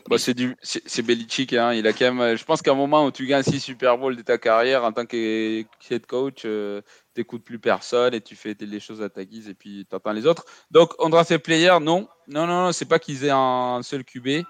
Bah, 0.10 0.18
c'est 0.18 0.34
du, 0.34 0.56
Belichick. 1.04 1.54
Hein. 1.54 1.74
Il 1.74 1.86
a 1.88 1.94
quand 1.94 2.06
même. 2.06 2.22
euh, 2.22 2.38
Je 2.38 2.46
pense 2.46 2.62
qu'à 2.62 2.72
un 2.72 2.76
moment 2.76 3.06
où 3.06 3.12
tu 3.12 3.26
gagnes 3.26 3.44
6 3.44 3.60
Super 3.60 3.98
Bowl 3.98 4.16
de 4.16 4.22
ta 4.22 4.38
carrière 4.38 4.84
en 4.84 4.92
tant 4.92 5.06
que 5.06 5.64
head 5.90 6.06
coach, 6.06 6.44
euh, 6.46 6.82
t'écoutes 7.14 7.44
plus 7.44 7.60
personne 7.60 8.14
et 8.14 8.22
tu 8.22 8.36
fais 8.36 8.56
les 8.60 8.80
choses 8.80 9.02
à 9.02 9.10
ta 9.10 9.26
guise 9.26 9.50
et 9.50 9.54
puis 9.54 9.86
t'entends 9.90 10.14
les 10.14 10.26
autres. 10.26 10.46
Donc, 10.72 10.94
on 11.00 11.10
draft 11.10 11.28
ses 11.28 11.40
players, 11.40 11.80
non, 11.82 12.08
non, 12.28 12.48
non, 12.48 12.66
non 12.66 12.72
c'est 12.72 12.86
pas 12.86 13.00
qu'ils 13.00 13.26
aient 13.26 13.32
un 13.34 13.82
seul 13.84 14.04
QB 14.04 14.44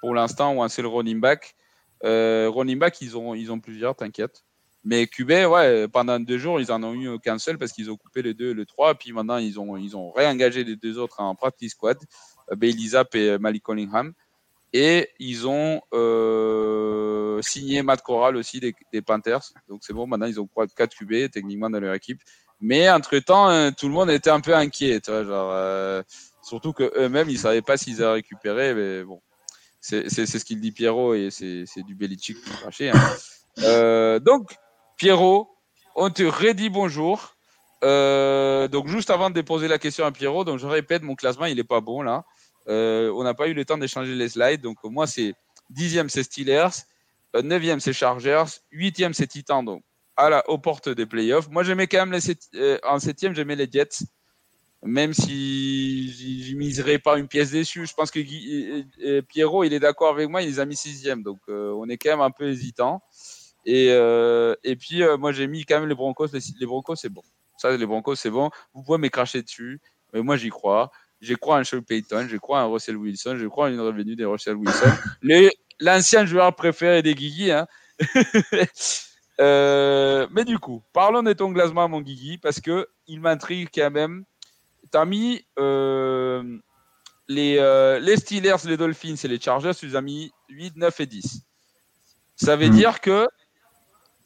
pour 0.00 0.14
l'instant 0.14 0.54
ou 0.54 0.62
un 0.62 0.68
seul 0.68 0.86
running 0.86 1.20
back. 1.20 1.54
Euh, 2.04 2.48
running 2.48 2.78
back, 2.78 3.00
ils 3.02 3.16
ont, 3.16 3.34
ils 3.34 3.52
ont 3.52 3.60
plusieurs, 3.60 3.94
t'inquiète. 3.94 4.44
Mais 4.84 5.06
QB, 5.06 5.30
ouais, 5.50 5.88
pendant 5.88 6.18
deux 6.20 6.38
jours, 6.38 6.60
ils 6.60 6.72
en 6.72 6.82
ont 6.82 6.94
eu 6.94 7.18
qu'un 7.18 7.38
seul 7.38 7.58
parce 7.58 7.72
qu'ils 7.72 7.90
ont 7.90 7.96
coupé 7.96 8.22
les 8.22 8.32
deux 8.32 8.50
et 8.50 8.54
le 8.54 8.64
3. 8.64 8.94
Puis 8.94 9.12
maintenant, 9.12 9.36
ils 9.36 9.58
ont, 9.60 9.76
ils 9.76 9.96
ont 9.96 10.12
réengagé 10.12 10.64
les 10.64 10.76
deux 10.76 10.98
autres 10.98 11.20
en 11.20 11.34
practice 11.34 11.72
squad, 11.72 11.98
euh, 12.50 12.56
Bailey 12.56 12.88
Zapp 12.88 13.14
et 13.14 13.38
Malik 13.38 13.64
Cunningham. 13.64 14.14
Et 14.72 15.10
ils 15.18 15.46
ont 15.48 15.80
euh, 15.94 17.40
signé 17.42 17.82
Matt 17.82 18.02
Corral 18.02 18.36
aussi 18.36 18.60
des, 18.60 19.02
Panthers. 19.02 19.52
Donc 19.68 19.80
c'est 19.82 19.94
bon, 19.94 20.06
maintenant 20.06 20.26
ils 20.26 20.40
ont 20.40 20.48
4 20.76 20.94
QB 20.94 21.30
techniquement 21.30 21.70
dans 21.70 21.80
leur 21.80 21.94
équipe. 21.94 22.20
Mais 22.60 22.90
entre-temps, 22.90 23.50
euh, 23.50 23.70
tout 23.70 23.86
le 23.86 23.94
monde 23.94 24.10
était 24.10 24.30
un 24.30 24.40
peu 24.40 24.54
inquiet. 24.54 25.00
Tu 25.00 25.10
vois, 25.10 25.24
genre, 25.24 25.50
euh, 25.52 26.02
surtout 26.42 26.72
qu'eux-mêmes, 26.72 27.28
ils 27.28 27.34
ne 27.34 27.38
savaient 27.38 27.62
pas 27.62 27.76
s'ils 27.76 28.02
avaient 28.02 28.14
récupéré. 28.14 28.74
Mais 28.74 29.04
bon, 29.04 29.22
c'est 29.80 30.08
ce 30.08 30.44
qu'il 30.44 30.60
dit 30.60 30.72
Pierrot 30.72 31.14
et 31.14 31.30
c'est 31.30 31.82
du 31.84 31.94
Belichick 31.94 32.36
tout 32.42 32.50
craché. 32.50 32.90
hein. 32.90 33.00
Euh, 33.60 34.18
donc, 34.18 34.54
Pierrot, 34.96 35.48
on 35.94 36.10
te 36.10 36.22
redit 36.22 36.68
bonjour. 36.68 37.34
Donc 37.82 38.88
juste 38.88 39.10
avant 39.10 39.30
de 39.30 39.34
déposer 39.34 39.68
la 39.68 39.78
question 39.78 40.04
à 40.04 40.12
Pierrot, 40.12 40.44
donc 40.44 40.58
je 40.58 40.66
répète, 40.66 41.02
mon 41.02 41.14
classement 41.14 41.46
il 41.46 41.58
est 41.58 41.64
pas 41.64 41.80
bon 41.80 42.02
là. 42.02 42.24
Euh, 42.68 43.10
on 43.14 43.24
n'a 43.24 43.34
pas 43.34 43.48
eu 43.48 43.54
le 43.54 43.64
temps 43.64 43.78
d'échanger 43.78 44.14
les 44.14 44.28
slides. 44.28 44.60
Donc, 44.60 44.78
moi, 44.84 45.06
c'est 45.06 45.34
dixième, 45.70 46.08
c'est 46.08 46.22
Steelers. 46.22 46.84
Euh, 47.36 47.42
Neuvième, 47.42 47.80
c'est 47.80 47.92
Chargers. 47.92 48.44
Huitième, 48.70 49.14
c'est 49.14 49.26
Titans. 49.26 49.64
Donc, 49.64 49.82
à 50.16 50.30
la, 50.30 50.48
aux 50.50 50.58
portes 50.58 50.88
des 50.88 51.06
playoffs. 51.06 51.48
Moi, 51.50 51.62
j'aimais 51.62 51.86
quand 51.86 52.06
même 52.06 52.12
les 52.12 52.36
euh, 52.54 52.78
en 52.84 52.98
septième, 52.98 53.34
j'aimais 53.34 53.56
les 53.56 53.68
Jets. 53.70 54.04
Même 54.84 55.12
si 55.12 56.12
j'y 56.12 56.54
miserais 56.54 56.98
pas 56.98 57.18
une 57.18 57.26
pièce 57.26 57.50
dessus. 57.50 57.84
Je 57.86 57.94
pense 57.94 58.12
que 58.12 58.20
Pierrot, 59.22 59.64
il 59.64 59.72
est 59.72 59.80
d'accord 59.80 60.10
avec 60.10 60.28
moi. 60.28 60.40
Il 60.42 60.48
les 60.48 60.60
a 60.60 60.66
mis 60.66 60.76
sixième. 60.76 61.24
Donc, 61.24 61.40
on 61.48 61.88
est 61.88 61.96
quand 61.96 62.10
même 62.10 62.20
un 62.20 62.30
peu 62.30 62.48
hésitant. 62.48 63.02
Et, 63.64 64.76
puis, 64.78 65.02
moi, 65.18 65.32
j'ai 65.32 65.48
mis 65.48 65.64
quand 65.64 65.80
même 65.80 65.88
les 65.88 65.96
Broncos. 65.96 66.28
Les, 66.32 66.38
les 66.60 66.66
Broncos, 66.66 66.94
c'est 66.94 67.08
bon. 67.08 67.22
Ça, 67.56 67.76
les 67.76 67.86
Broncos, 67.86 68.14
c'est 68.14 68.30
bon. 68.30 68.50
Vous 68.72 68.84
pouvez 68.84 68.98
me 68.98 69.08
cracher 69.08 69.42
dessus. 69.42 69.80
Mais 70.12 70.22
moi, 70.22 70.36
j'y 70.36 70.48
crois. 70.48 70.92
Je 71.20 71.34
crois 71.34 71.58
en 71.58 71.64
Sean 71.64 71.82
Payton, 71.82 72.26
je 72.30 72.36
crois 72.36 72.62
en 72.62 72.72
Russell 72.72 72.96
Wilson, 72.96 73.36
je 73.38 73.46
crois 73.46 73.66
en 73.66 73.72
une 73.72 73.80
revenue 73.80 74.14
de 74.16 74.24
Russell 74.24 74.54
Wilson. 74.56 74.92
Le- 75.22 75.50
L'ancien 75.80 76.26
joueur 76.26 76.54
préféré 76.56 77.02
des 77.02 77.14
Guigui. 77.14 77.50
Hein. 77.52 77.66
Euh, 79.40 80.26
mais 80.32 80.44
du 80.44 80.58
coup, 80.58 80.82
parlons 80.92 81.22
de 81.22 81.32
ton 81.32 81.52
classement, 81.54 81.88
mon 81.88 82.00
Guigui, 82.00 82.38
parce 82.38 82.60
que 82.60 82.88
il 83.06 83.20
m'intrigue 83.20 83.68
quand 83.72 83.90
même. 83.92 84.24
Tu 84.90 84.98
as 84.98 85.04
mis 85.04 85.44
euh, 85.60 86.58
les, 87.28 87.56
euh, 87.58 88.00
les 88.00 88.16
Steelers, 88.16 88.56
les 88.64 88.76
Dolphins 88.76 89.14
et 89.22 89.28
les 89.28 89.40
Chargers, 89.40 89.70
tu 89.78 89.86
les 89.86 89.94
as 89.94 90.00
mis 90.00 90.32
8, 90.48 90.76
9 90.76 90.98
et 90.98 91.06
10. 91.06 91.42
Ça 92.34 92.56
veut 92.56 92.66
Mm. 92.68 92.74
dire 92.74 93.00
que 93.00 93.28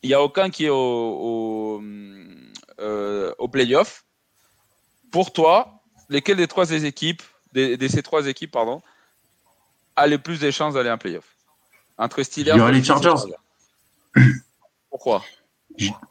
il 0.03 0.09
n'y 0.09 0.15
a 0.15 0.23
aucun 0.23 0.49
qui 0.49 0.65
est 0.65 0.71
au, 0.71 0.77
au, 0.77 1.83
euh, 2.81 3.35
au 3.39 3.49
playoff. 3.49 4.07
Pour 5.11 5.35
toi, 5.35 5.82
lesquelles 6.13 6.37
des 6.37 6.47
trois 6.47 6.67
des 6.67 6.85
équipes, 6.85 7.23
des, 7.53 7.77
de 7.77 7.89
ces 7.89 8.03
trois 8.03 8.27
équipes, 8.27 8.53
pardon, 8.53 8.83
a 9.97 10.07
le 10.07 10.19
plus 10.19 10.39
de 10.39 10.51
chances 10.51 10.75
d'aller 10.75 10.91
en 10.91 10.99
playoff? 10.99 11.25
Entre 11.99 12.23
Steelers 12.23 12.53
Je 12.53 12.57
dirais 12.57 12.73
les 12.73 12.81
Dolphins 12.81 13.01
et 13.01 13.03
Chargers. 13.03 13.35
Pourquoi? 14.91 15.23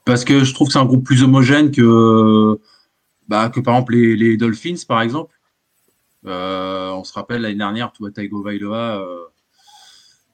Parce 0.06 0.26
que 0.26 0.44
je 0.44 0.54
trouve 0.54 0.68
que 0.68 0.74
c'est 0.74 0.80
un 0.80 0.86
groupe 0.86 1.06
plus 1.06 1.24
homogène 1.24 1.72
que, 1.72 2.60
bah, 3.28 3.50
que 3.50 3.60
par 3.60 3.76
exemple 3.76 3.94
les, 3.94 4.16
les 4.16 4.38
Dolphins, 4.38 4.76
par 4.88 5.02
exemple. 5.02 5.38
Euh, 6.26 6.90
on 6.92 7.04
se 7.04 7.14
rappelle 7.14 7.42
l'année 7.42 7.56
dernière, 7.56 7.92
tu 7.92 8.00
vois, 8.00 8.12
Taigo 8.12 8.44
Vailoa, 8.44 9.00
euh, 9.00 9.26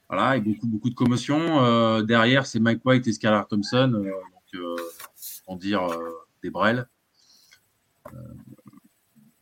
voilà, 0.10 0.36
et 0.36 0.42
beaucoup, 0.42 0.68
beaucoup 0.68 0.90
de 0.90 0.96
commotion. 0.96 1.64
Euh, 1.64 2.02
derrière, 2.02 2.46
c'est 2.46 2.60
Mike 2.60 2.82
White 2.86 3.08
et 3.08 3.14
Skylar 3.14 3.48
Thompson, 3.48 3.94
euh, 3.94 4.04
donc, 4.04 4.90
on 5.48 5.56
dire 5.56 5.88
des 6.44 6.50
brels. 6.50 6.88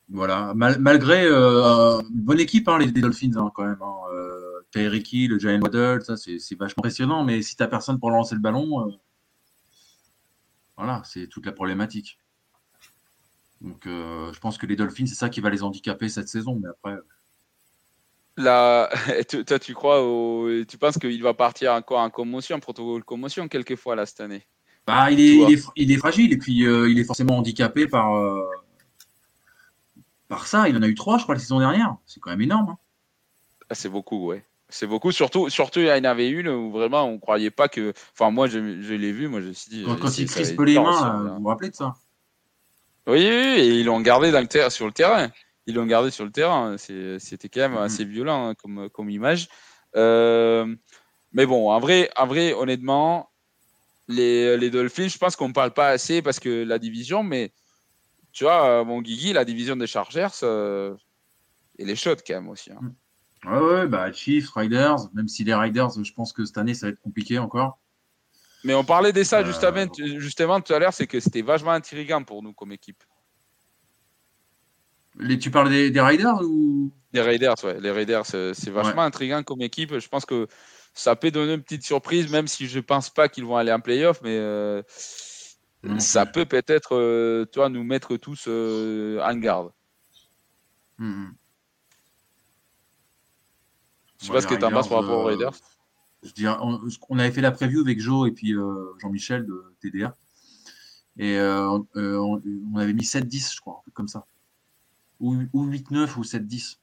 Voilà, 0.09 0.53
Mal- 0.53 0.79
malgré 0.79 1.25
euh, 1.25 1.99
une 2.01 2.21
bonne 2.21 2.39
équipe, 2.39 2.67
hein, 2.67 2.77
les, 2.77 2.85
les 2.87 3.01
Dolphins, 3.01 3.31
hein, 3.37 3.51
quand 3.55 3.65
même. 3.65 3.81
Hein, 3.81 3.95
euh, 4.13 4.61
Tyreek 4.71 5.11
Hill, 5.11 5.39
Jalen 5.39 5.63
Waddle, 5.63 6.03
ça 6.03 6.15
c'est 6.17 6.37
vachement 6.59 6.81
impressionnant, 6.81 7.23
mais 7.23 7.41
si 7.41 7.55
t'as 7.55 7.67
personne 7.67 7.99
pour 7.99 8.11
lancer 8.11 8.35
le 8.35 8.41
ballon, 8.41 8.87
euh, 8.87 8.91
voilà, 10.77 11.01
c'est 11.05 11.27
toute 11.27 11.45
la 11.45 11.53
problématique. 11.53 12.19
Donc, 13.61 13.87
euh, 13.87 14.31
je 14.33 14.39
pense 14.39 14.57
que 14.57 14.65
les 14.65 14.75
Dolphins, 14.75 15.05
c'est 15.07 15.15
ça 15.15 15.29
qui 15.29 15.39
va 15.39 15.49
les 15.49 15.63
handicaper 15.63 16.09
cette 16.09 16.27
saison. 16.27 16.59
Mais 16.61 16.69
après, 16.69 17.01
Là, 18.37 18.89
tu- 19.29 19.45
toi, 19.45 19.57
tu 19.57 19.73
crois 19.73 20.03
au... 20.03 20.63
Tu 20.65 20.77
penses 20.77 20.97
qu'il 20.97 21.23
va 21.23 21.33
partir 21.33 21.71
encore 21.73 21.99
en 21.99 22.09
commotion, 22.09 22.57
en 22.57 22.59
protocole 22.59 23.03
commotion, 23.03 23.47
quelquefois, 23.47 23.95
là, 23.95 24.05
cette 24.05 24.19
année? 24.19 24.45
Bah, 24.85 25.09
il, 25.09 25.19
est, 25.19 25.35
il, 25.37 25.53
est, 25.53 25.63
il 25.77 25.91
est 25.91 25.97
fragile 25.97 26.31
et 26.33 26.37
puis 26.37 26.57
il 26.59 26.99
est 26.99 27.05
forcément 27.05 27.37
handicapé 27.37 27.87
par, 27.87 28.13
par 30.27 30.47
ça. 30.47 30.67
Il 30.69 30.77
en 30.77 30.81
a 30.81 30.87
eu 30.87 30.95
trois, 30.95 31.17
je 31.17 31.23
crois, 31.23 31.35
la 31.35 31.41
saison 31.41 31.59
dernière. 31.59 31.95
C'est 32.05 32.19
quand 32.19 32.29
même 32.31 32.41
énorme. 32.41 32.69
hein. 32.69 32.77
Ah, 33.69 33.75
C'est 33.75 33.89
beaucoup, 33.89 34.27
ouais. 34.27 34.43
C'est 34.69 34.87
beaucoup, 34.87 35.11
surtout, 35.11 35.49
surtout 35.49 35.79
il 35.79 35.85
y 35.87 35.91
en 35.91 36.03
avait 36.05 36.29
une 36.29 36.47
où 36.47 36.71
vraiment 36.71 37.03
on 37.05 37.19
croyait 37.19 37.51
pas 37.51 37.67
que. 37.69 37.93
Enfin, 38.13 38.31
moi, 38.31 38.47
je, 38.47 38.81
je 38.81 38.93
l'ai 38.95 39.11
vu, 39.11 39.27
moi, 39.27 39.39
je 39.41 39.47
me 39.47 39.53
suis 39.53 39.69
dit. 39.69 39.83
Quand, 39.85 39.95
quand 39.97 40.17
il 40.17 40.27
crispe 40.27 40.59
les 40.61 40.79
mains, 40.79 41.25
euh, 41.25 41.29
vous 41.35 41.41
vous 41.41 41.47
rappelez 41.47 41.69
de 41.69 41.75
ça? 41.75 41.95
Oui, 43.07 43.19
oui, 43.19 43.27
oui, 43.29 43.59
et 43.59 43.79
ils 43.79 43.85
l'ont 43.85 44.01
gardé 44.01 44.31
dans 44.31 44.41
le 44.41 44.47
ter- 44.47 44.71
sur 44.71 44.87
le 44.87 44.91
terrain. 44.91 45.29
Ils 45.67 45.75
l'ont 45.75 45.85
gardé 45.85 46.09
sur 46.09 46.25
le 46.25 46.31
terrain. 46.31 46.75
C'était 46.77 47.49
quand 47.49 47.61
même 47.61 47.73
Mhm. 47.73 47.77
assez 47.77 48.05
violent 48.05 48.49
hein, 48.49 48.55
comme, 48.55 48.89
comme 48.89 49.09
image. 49.11 49.47
Euh, 49.95 50.75
mais 51.31 51.45
bon, 51.45 51.69
en 51.71 51.79
vrai, 51.79 52.09
en 52.17 52.25
vrai 52.25 52.53
honnêtement, 52.53 53.29
les, 54.07 54.57
les 54.57 54.69
Dolphins, 54.71 55.07
je 55.07 55.17
pense 55.19 55.35
qu'on 55.35 55.49
ne 55.49 55.53
parle 55.53 55.73
pas 55.73 55.89
assez 55.89 56.21
parce 56.23 56.39
que 56.39 56.63
la 56.63 56.79
division, 56.79 57.21
mais 57.23 57.51
tu 58.35 58.43
vois, 58.43 58.67
euh, 58.67 58.83
mon 58.83 59.01
Guigui, 59.01 59.31
la 59.31 59.45
division 59.45 59.77
des 59.77 59.87
Chargers, 59.87 60.27
euh, 60.43 60.93
elle 61.79 61.89
est 61.89 61.95
chaude 61.95 62.19
quand 62.27 62.33
même 62.33 62.49
aussi. 62.49 62.69
hein. 62.71 62.91
Ouais, 63.45 63.59
ouais, 63.59 63.87
bah, 63.87 64.11
Chiefs, 64.11 64.49
Riders, 64.51 64.97
même 65.13 65.29
si 65.29 65.45
les 65.45 65.55
Riders, 65.55 65.91
je 66.03 66.11
pense 66.11 66.33
que 66.33 66.43
cette 66.43 66.57
année, 66.57 66.73
ça 66.73 66.87
va 66.87 66.91
être 66.91 66.99
compliqué 66.99 67.39
encore. 67.39 67.79
Mais 68.65 68.73
on 68.73 68.83
parlait 68.83 69.13
de 69.13 69.23
ça 69.23 69.39
Euh, 69.39 69.45
justement, 69.45 69.85
justement 70.19 70.59
tout 70.59 70.73
à 70.73 70.79
l'heure, 70.79 70.93
c'est 70.93 71.07
que 71.07 71.19
c'était 71.21 71.43
vachement 71.43 71.71
intriguant 71.71 72.23
pour 72.23 72.43
nous 72.43 72.51
comme 72.51 72.73
équipe. 72.73 73.01
Les, 75.17 75.39
tu 75.39 75.49
parles 75.49 75.69
des, 75.69 75.89
des 75.91 76.01
Riders 76.01 76.41
ou? 76.41 76.91
Les 77.13 77.21
Raiders, 77.21 77.55
ouais. 77.63 77.79
Les 77.79 77.91
Raiders, 77.91 78.25
c'est 78.25 78.53
c'est 78.53 78.69
vachement 78.71 79.03
intriguant 79.03 79.43
comme 79.43 79.61
équipe. 79.61 79.97
Je 79.97 80.07
pense 80.09 80.25
que 80.25 80.47
ça 80.93 81.15
peut 81.15 81.31
donner 81.31 81.53
une 81.53 81.61
petite 81.63 81.83
surprise, 81.83 82.29
même 82.29 82.47
si 82.47 82.67
je 82.67 82.81
pense 82.81 83.09
pas 83.09 83.29
qu'ils 83.29 83.45
vont 83.45 83.55
aller 83.55 83.71
en 83.71 83.79
playoff, 83.79 84.19
mais 84.23 84.35
euh, 84.37 84.81
Non 85.85 85.99
ça 85.99 86.25
peut 86.25 86.45
peut-être, 86.45 86.95
euh, 86.95 87.45
toi, 87.45 87.69
nous 87.69 87.83
mettre 87.83 88.17
tous 88.17 88.45
euh, 88.47 89.21
en 89.23 89.35
garde. 89.35 89.71
Mhm. 90.97 91.33
Je 94.19 94.25
sais 94.25 94.31
Ouais, 94.31 94.37
pas 94.37 94.41
ce 94.41 94.47
que 94.47 94.55
tu 94.55 94.65
en 94.65 94.71
penses 94.71 94.87
par 94.89 95.01
rapport 95.01 95.19
aux 95.19 95.27
euh, 95.27 95.31
Raiders. 95.31 95.53
Je 96.23 96.31
dirais, 96.31 96.55
on, 96.61 96.81
on 97.09 97.19
avait 97.19 97.31
fait 97.31 97.41
la 97.41 97.51
preview 97.51 97.81
avec 97.81 97.99
Joe 97.99 98.27
et 98.29 98.31
puis 98.31 98.53
euh, 98.55 98.93
Jean-Michel 98.99 99.45
de 99.45 99.75
TDA. 99.81 100.15
Et 101.17 101.37
euh, 101.37 101.77
euh, 101.95 102.17
on, 102.17 102.41
on 102.73 102.77
avait 102.77 102.93
mis 102.93 103.03
7-10, 103.03 103.55
je 103.55 103.61
crois, 103.61 103.75
un 103.77 103.81
truc 103.81 103.93
comme 103.93 104.07
ça. 104.07 104.25
Ou, 105.19 105.35
ou 105.53 105.67
8-9 105.67 106.17
ou 106.17 106.23
7-10. 106.23 106.77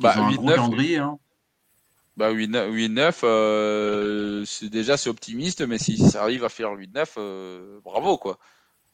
Bah, 0.00 0.14
Ils 0.16 0.20
ont 0.20 0.26
un 0.26 0.32
gros 0.34 0.46
8-9, 0.48 0.54
calendrier. 0.54 0.96
Hein. 0.98 1.18
Bah 2.16 2.30
8-9, 2.30 3.20
euh, 3.24 4.42
c'est 4.46 4.70
déjà 4.70 4.96
c'est 4.96 5.10
optimiste, 5.10 5.60
mais 5.66 5.78
si 5.78 5.98
ça 5.98 6.22
arrive 6.22 6.44
à 6.44 6.48
faire 6.48 6.72
8-9, 6.72 7.14
euh, 7.18 7.78
bravo 7.84 8.16
quoi. 8.16 8.38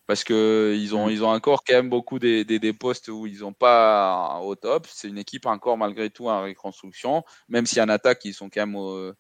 Parce 0.07 0.25
que 0.25 0.77
ils 0.79 0.95
ont, 0.97 1.07
Mm. 1.09 1.11
ils 1.13 1.25
ont 1.25 1.29
encore 1.31 1.63
quand 1.65 1.75
même 1.75 1.91
beaucoup 1.91 2.19
des, 2.19 2.45
des, 2.45 2.59
des 2.59 2.73
postes 2.73 3.09
où 3.09 3.27
ils 3.27 3.41
n'ont 3.41 3.53
pas 3.53 4.41
au 4.43 4.57
top. 4.57 4.87
C'est 4.91 5.09
une 5.09 5.19
équipe 5.19 5.47
encore 5.47 5.79
malgré 5.79 6.11
tout 6.11 6.29
en 6.29 6.43
reconstruction, 6.43 7.25
même 7.49 7.67
si 7.67 7.81
en 7.81 7.89
attaque 7.89 8.25
ils 8.25 8.35
sont 8.35 8.51
quand 8.51 8.63
même 8.67 8.77
au- 8.77 9.13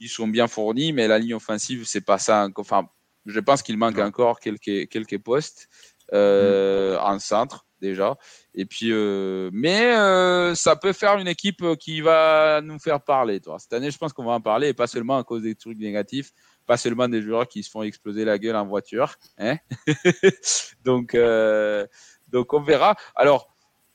ils 0.00 0.08
sont 0.08 0.28
bien 0.28 0.48
fournis, 0.48 0.92
mais 0.92 1.08
la 1.08 1.18
ligne 1.18 1.34
offensive, 1.34 1.84
c'est 1.86 2.00
pas 2.04 2.18
ça. 2.18 2.48
Enfin, 2.56 2.88
je 3.26 3.40
pense 3.40 3.62
qu'il 3.62 3.76
manque 3.78 3.98
encore 3.98 4.40
quelques, 4.40 4.88
quelques 4.88 5.18
postes 5.18 5.68
euh, 6.12 6.98
en 7.00 7.18
centre 7.18 7.66
déjà. 7.84 8.16
Et 8.54 8.64
puis, 8.64 8.88
euh, 8.90 9.50
mais 9.52 9.94
euh, 9.94 10.54
ça 10.54 10.74
peut 10.74 10.92
faire 10.92 11.18
une 11.18 11.28
équipe 11.28 11.62
qui 11.78 12.00
va 12.00 12.60
nous 12.62 12.78
faire 12.78 13.02
parler. 13.02 13.40
Toi. 13.40 13.58
Cette 13.58 13.72
année, 13.72 13.90
je 13.90 13.98
pense 13.98 14.12
qu'on 14.12 14.24
va 14.24 14.32
en 14.32 14.40
parler, 14.40 14.68
et 14.68 14.74
pas 14.74 14.86
seulement 14.86 15.18
à 15.18 15.24
cause 15.24 15.42
des 15.42 15.54
trucs 15.54 15.78
négatifs, 15.78 16.32
pas 16.66 16.76
seulement 16.76 17.08
des 17.08 17.22
joueurs 17.22 17.46
qui 17.46 17.62
se 17.62 17.70
font 17.70 17.82
exploser 17.82 18.24
la 18.24 18.38
gueule 18.38 18.56
en 18.56 18.66
voiture. 18.66 19.14
Hein 19.38 19.58
donc, 20.84 21.14
euh, 21.14 21.86
donc, 22.28 22.52
on 22.52 22.60
verra. 22.60 22.96
Alors, 23.14 23.54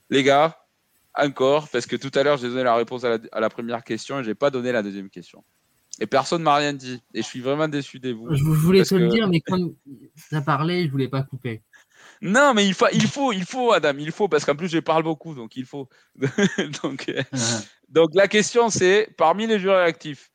les 0.09 0.23
gars, 0.23 0.57
encore, 1.15 1.67
parce 1.69 1.87
que 1.87 1.95
tout 1.95 2.11
à 2.13 2.23
l'heure, 2.23 2.37
j'ai 2.37 2.49
donné 2.49 2.63
la 2.63 2.75
réponse 2.75 3.03
à 3.03 3.09
la, 3.09 3.17
à 3.31 3.39
la 3.39 3.49
première 3.49 3.83
question 3.83 4.19
et 4.19 4.23
j'ai 4.23 4.35
pas 4.35 4.51
donné 4.51 4.71
la 4.71 4.83
deuxième 4.83 5.09
question. 5.09 5.43
Et 6.01 6.07
personne 6.07 6.43
m'a 6.43 6.55
rien 6.55 6.73
dit. 6.73 7.01
Et 7.13 7.21
je 7.21 7.27
suis 7.27 7.41
vraiment 7.41 7.67
déçu 7.67 7.99
de 7.99 8.11
vous. 8.11 8.33
Je 8.33 8.43
voulais 8.43 8.83
te 8.83 8.95
le 8.95 9.09
dire, 9.09 9.27
mais 9.27 9.41
comme 9.45 9.75
tu 9.85 10.35
as 10.35 10.41
parlé, 10.41 10.85
je 10.85 10.91
voulais 10.91 11.09
pas 11.09 11.23
couper. 11.23 11.61
Non, 12.21 12.53
mais 12.53 12.65
il 12.67 12.73
faut, 12.73 12.87
il 12.91 13.07
faut, 13.07 13.31
il 13.31 13.45
faut, 13.45 13.71
Adam, 13.71 13.93
il 13.97 14.11
faut, 14.11 14.27
parce 14.27 14.43
qu'en 14.43 14.55
plus, 14.55 14.67
je 14.67 14.79
parle 14.79 15.03
beaucoup, 15.03 15.33
donc 15.33 15.55
il 15.55 15.65
faut. 15.65 15.87
donc, 16.83 17.07
euh, 17.09 17.23
donc, 17.87 18.09
la 18.13 18.27
question, 18.27 18.69
c'est 18.69 19.09
parmi 19.17 19.47
les 19.47 19.59
joueurs 19.59 19.81
actifs 19.81 20.29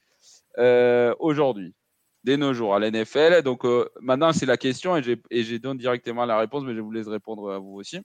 euh, 0.59 1.15
aujourd'hui, 1.19 1.75
dès 2.23 2.37
nos 2.39 2.55
jours 2.55 2.75
à 2.75 2.79
l'NFL, 2.79 3.43
donc 3.43 3.65
euh, 3.67 3.89
maintenant, 4.01 4.33
c'est 4.33 4.47
la 4.47 4.57
question 4.57 4.97
et 4.97 5.03
j'ai- 5.43 5.59
donné 5.59 5.79
directement 5.79 6.25
la 6.25 6.39
réponse, 6.39 6.65
mais 6.65 6.75
je 6.75 6.81
vous 6.81 6.91
laisse 6.91 7.09
répondre 7.09 7.53
à 7.53 7.59
vous 7.59 7.75
aussi. 7.75 8.01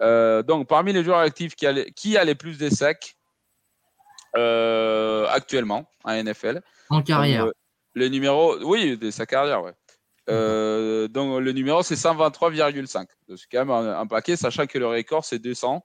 Donc, 0.00 0.66
parmi 0.68 0.92
les 0.92 1.04
joueurs 1.04 1.18
actifs, 1.18 1.54
qui 1.54 1.66
a, 1.66 1.72
les- 1.72 1.92
qui 1.92 2.16
a 2.16 2.24
les 2.24 2.34
plus 2.34 2.58
de 2.58 2.68
sacs 2.68 3.16
actuellement 4.34 5.88
en 6.04 6.12
NFL 6.12 6.60
En 6.90 7.02
carrière. 7.02 7.44
donc, 7.46 7.54
le 7.94 8.08
numéro, 8.08 8.58
oui, 8.64 8.98
de 8.98 9.10
sa 9.10 9.26
carrière, 9.26 9.62
ouais. 9.62 9.72
Euh, 10.28 11.08
donc 11.08 11.40
le 11.40 11.52
numéro 11.52 11.82
c'est 11.82 11.94
123,5. 11.94 13.06
Donc, 13.28 13.38
C'est 13.38 13.46
quand 13.50 13.58
même 13.58 13.70
un, 13.70 14.00
un 14.00 14.06
paquet, 14.06 14.36
sachant 14.36 14.66
que 14.66 14.78
le 14.78 14.86
record 14.86 15.24
c'est 15.24 15.38
200. 15.38 15.84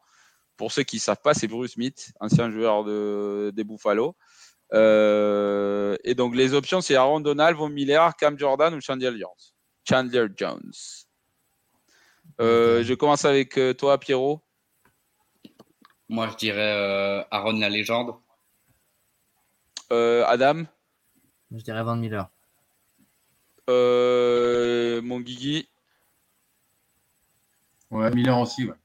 Pour 0.57 0.71
ceux 0.71 0.83
qui 0.83 0.97
ne 0.97 1.01
savent 1.01 1.21
pas, 1.23 1.33
c'est 1.33 1.47
Bruce 1.47 1.73
Smith, 1.73 2.11
ancien 2.19 2.51
joueur 2.51 2.83
de, 2.83 3.51
des 3.55 3.63
Buffalo. 3.63 4.15
Euh, 4.73 5.97
et 6.03 6.15
donc 6.15 6.35
les 6.35 6.53
options 6.53 6.81
c'est 6.81 6.95
Aaron 6.95 7.19
Donald, 7.19 7.57
Von 7.57 7.69
Miller, 7.69 8.15
Cam 8.15 8.37
Jordan 8.37 8.73
ou 8.73 8.81
Chandler 8.81 9.11
Jones. 9.11 9.53
Chandler 9.87 10.27
Jones. 10.35 10.71
Euh, 12.39 12.83
Je 12.83 12.93
commence 12.93 13.25
avec 13.25 13.59
toi, 13.77 13.99
Pierrot. 13.99 14.41
Moi, 16.11 16.27
je 16.27 16.35
dirais 16.35 16.73
euh, 16.75 17.23
Aaron 17.31 17.53
la 17.53 17.69
légende. 17.69 18.13
Euh, 19.93 20.25
Adam. 20.27 20.65
Je 21.51 21.63
dirais 21.63 21.83
Van 21.83 21.95
Miller. 21.95 22.29
Euh, 23.69 25.01
mon 25.01 25.19
Guigui. 25.19 25.69
Ouais, 27.89 28.09
Miller 28.11 28.39
aussi, 28.39 28.65
ouais. 28.65 28.75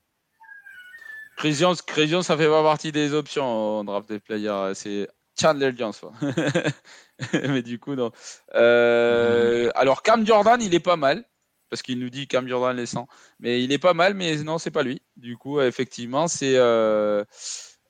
Crésion, 1.37 1.74
Crésion, 1.87 2.22
ça 2.22 2.37
fait 2.37 2.49
pas 2.49 2.62
partie 2.62 2.93
des 2.93 3.12
options 3.12 3.45
en 3.45 3.85
draft 3.85 4.09
des 4.09 4.18
players. 4.18 4.72
C'est 4.74 5.09
Chandler 5.39 5.72
Jones. 5.77 5.93
Mais 7.33 7.62
du 7.62 7.79
coup, 7.79 7.95
non. 7.95 8.11
Euh, 8.55 9.70
Alors, 9.74 10.03
Cam 10.03 10.27
Jordan, 10.27 10.61
il 10.61 10.74
est 10.74 10.81
pas 10.81 10.97
mal. 10.97 11.24
Parce 11.68 11.83
qu'il 11.83 11.99
nous 11.99 12.11
dit 12.11 12.29
Cam 12.29 12.49
Jordan 12.49 12.77
les 12.77 12.87
100. 12.87 13.07
Mais 13.41 13.62
il 13.62 13.72
est 13.72 13.79
pas 13.79 13.93
mal, 13.93 14.14
mais 14.14 14.37
non, 14.37 14.59
c'est 14.59 14.70
pas 14.70 14.85
lui. 14.85 15.03
Du 15.16 15.37
coup, 15.37 15.61
effectivement, 15.61 16.29
c'est 16.29 16.55
euh, 16.57 17.24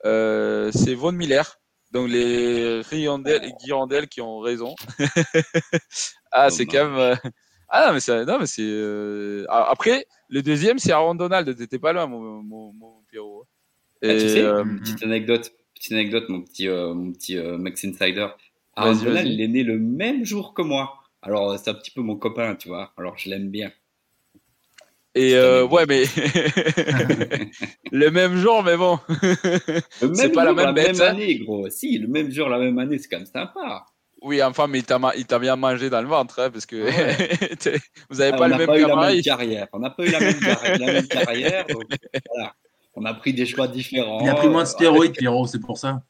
euh, 0.05 0.71
c'est 0.73 0.95
Von 0.95 1.13
Miller. 1.13 1.61
Donc, 1.97 2.09
les 2.11 2.81
Riondel 2.83 3.45
et 3.45 3.53
Guirandel 3.65 4.09
qui 4.09 4.21
ont 4.21 4.39
raison. 4.41 4.75
ah, 6.33 6.51
c'est 6.51 6.67
quand 6.67 6.85
même. 6.91 6.99
euh, 6.99 7.17
Ah, 7.69 7.87
non, 7.89 7.95
mais 7.95 8.01
c'est. 8.01 8.25
Non, 8.25 8.39
mais 8.39 8.47
c'est 8.47 8.63
euh, 8.65 9.45
ah, 9.49 9.69
Après, 9.71 10.07
le 10.29 10.43
deuxième, 10.43 10.79
c'est 10.79 10.93
Aaron 10.93 11.15
Donald. 11.15 11.57
T'étais 11.57 11.79
pas 11.79 11.93
loin, 11.93 12.07
mon, 12.07 12.43
mon, 12.43 12.73
mon 12.73 13.03
Pierrot. 13.11 13.47
Ah, 14.07 14.15
tu 14.17 14.27
Et, 14.27 14.29
sais, 14.29 14.43
euh, 14.43 14.65
petite 14.79 15.03
anecdote, 15.03 15.53
petite 15.75 15.93
anecdote, 15.93 16.29
mon 16.29 16.43
petit, 16.43 16.69
euh, 16.69 16.95
mon 16.95 17.13
petit 17.13 17.37
euh, 17.39 17.59
Max 17.59 17.85
Insider. 17.85 18.29
Vas-y, 18.81 18.93
Aaron 18.93 18.97
Donald, 18.97 19.29
vas-y. 19.29 19.33
il 19.33 19.41
est 19.41 19.49
né 19.49 19.63
le 19.65 19.79
même 19.79 20.25
jour 20.25 20.55
que 20.55 20.63
moi. 20.63 20.95
Alors, 21.23 21.59
c'est 21.59 21.71
un 21.71 21.75
petit 21.75 21.91
peu 21.91 22.03
mon 22.03 22.17
copain, 22.17 22.55
tu 22.57 22.69
vois. 22.69 22.93
Alors, 22.97 23.19
je 23.19 23.31
l'aime 23.31 23.51
bien. 23.51 23.73
Et 25.19 25.35
euh, 25.35 25.65
ouais, 25.67 25.87
mais 25.89 26.05
le 27.91 28.11
même 28.11 28.37
jour, 28.37 28.63
mais 28.63 28.77
bon. 28.77 28.99
C'est 30.15 30.29
pas 30.31 30.45
la 30.45 30.53
même 30.53 30.67
la 30.67 30.73
bête, 30.73 30.93
même 30.99 31.01
hein. 31.01 31.11
année, 31.13 31.39
gros. 31.39 31.69
Si, 31.71 31.99
le 31.99 32.07
même 32.07 32.31
jour, 32.31 32.49
la 32.51 32.59
même 32.59 32.79
année, 32.79 32.99
c'est 32.99 33.09
quand 33.09 33.17
même 33.19 33.27
sympa. 33.27 33.87
Oui, 34.23 34.43
enfin, 34.43 34.67
mais 34.67 34.79
il 34.81 34.85
t'a 34.85 34.99
ma- 34.99 35.15
il 35.15 35.25
t'a 35.27 35.39
bien 35.39 35.57
mangé 35.57 35.89
dans 35.89 36.01
le 36.03 36.09
ventre, 36.09 36.39
hein, 36.41 36.51
parce 36.51 36.67
que 36.67 36.77
vous 38.11 38.21
avez 38.21 38.33
Ah, 38.35 38.37
pas 38.37 38.45
on 38.45 38.49
le 38.49 38.57
même 38.57 38.67
pas 38.67 38.79
eu 38.79 38.87
la 38.87 38.97
même 38.97 39.23
carrière. 39.23 39.69
On 39.73 39.79
n'a 39.79 39.91
pas 39.91 40.05
eu 40.05 40.11
la 40.11 40.21
même, 40.21 40.39
carrière- 40.41 40.79
la 40.79 40.93
même 40.93 41.07
carrière. 41.09 41.67
Donc, 41.67 41.83
voilà. 42.35 42.55
On 42.95 43.05
a 43.05 43.15
pris 43.15 43.33
des 43.35 43.47
choix 43.47 43.69
différents. 43.69 44.21
Il 44.23 44.29
a 44.29 44.35
pris 44.35 44.49
moins 44.49 44.63
de 44.65 44.69
stéroïdes, 44.69 45.13
Pierrot, 45.13 45.47
c'est 45.47 45.61
pour 45.61 45.79
ça. 45.79 46.03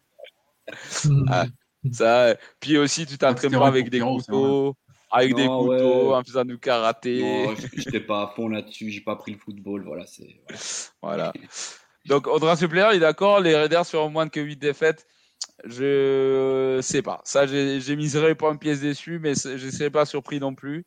Ah, 1.29 1.47
Ça, 1.93 2.35
puis 2.61 2.77
aussi, 2.79 3.07
tu 3.07 3.19
t'entraînes 3.19 3.53
pas 3.53 3.67
avec 3.69 3.89
des 3.91 4.01
couteaux, 4.01 4.75
avec 5.11 5.35
des 5.35 5.47
couteaux, 5.47 6.11
ouais. 6.11 6.15
en 6.15 6.23
faisant 6.23 6.45
du 6.45 6.59
karaté. 6.59 7.23
Non, 7.23 7.55
je 7.55 7.77
n'étais 7.77 8.01
pas 8.01 8.23
à 8.23 8.33
fond 8.35 8.49
là-dessus. 8.49 8.91
J'ai 8.91 9.01
pas 9.01 9.17
pris 9.17 9.33
le 9.33 9.39
football. 9.39 9.85
Voilà, 9.85 10.07
c'est. 10.07 10.41
voilà. 11.03 11.33
Voilà. 11.33 11.33
Donc, 12.07 12.29
Audra 12.29 12.57
Suppléer, 12.57 12.87
il 12.93 12.97
est 12.97 13.01
d'accord, 13.01 13.41
les 13.41 13.57
Raiders 13.57 13.87
feront 13.87 14.11
moins 14.11 14.29
que 14.29 14.41
8 14.41 14.57
défaites. 14.57 15.07
Je 15.65 16.79
sais 16.83 17.03
pas. 17.03 17.21
Ça, 17.25 17.47
j'ai 17.47 17.81
j'ai 17.81 17.97
miserai 17.97 18.35
pas 18.35 18.51
une 18.51 18.59
pièce 18.59 18.81
dessus, 18.81 19.19
mais 19.19 19.35
je 19.35 19.65
ne 19.65 19.71
serais 19.71 19.91
pas 19.91 20.05
surpris 20.05 20.39
non 20.39 20.55
plus. 20.55 20.87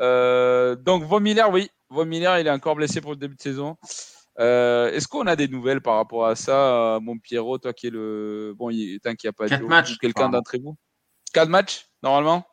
Euh, 0.00 0.74
donc, 0.74 1.04
Von 1.04 1.20
Miller, 1.20 1.50
oui. 1.50 1.70
Von 1.88 2.06
Miller, 2.06 2.38
il 2.38 2.46
est 2.46 2.50
encore 2.50 2.74
blessé 2.74 3.00
pour 3.00 3.12
le 3.12 3.16
début 3.16 3.36
de 3.36 3.40
saison. 3.40 3.76
Euh, 4.38 4.90
Est-ce 4.90 5.06
qu'on 5.06 5.26
a 5.26 5.36
des 5.36 5.48
nouvelles 5.48 5.80
par 5.80 5.96
rapport 5.96 6.26
à 6.26 6.34
ça, 6.34 6.96
euh, 6.96 7.00
mon 7.00 7.18
Pierrot, 7.18 7.58
toi 7.58 7.72
qui 7.72 7.86
es 7.86 7.90
le. 7.90 8.54
Bon, 8.56 8.70
il... 8.70 8.98
tant 9.00 9.14
qu'il 9.14 9.28
n'y 9.28 9.30
a 9.30 9.32
pas 9.32 9.46
ou 9.62 9.96
quelqu'un 10.00 10.28
d'entre 10.28 10.58
vous? 10.58 10.76
Quatre 11.32 11.48
matchs, 11.48 11.86
normalement? 12.02 12.44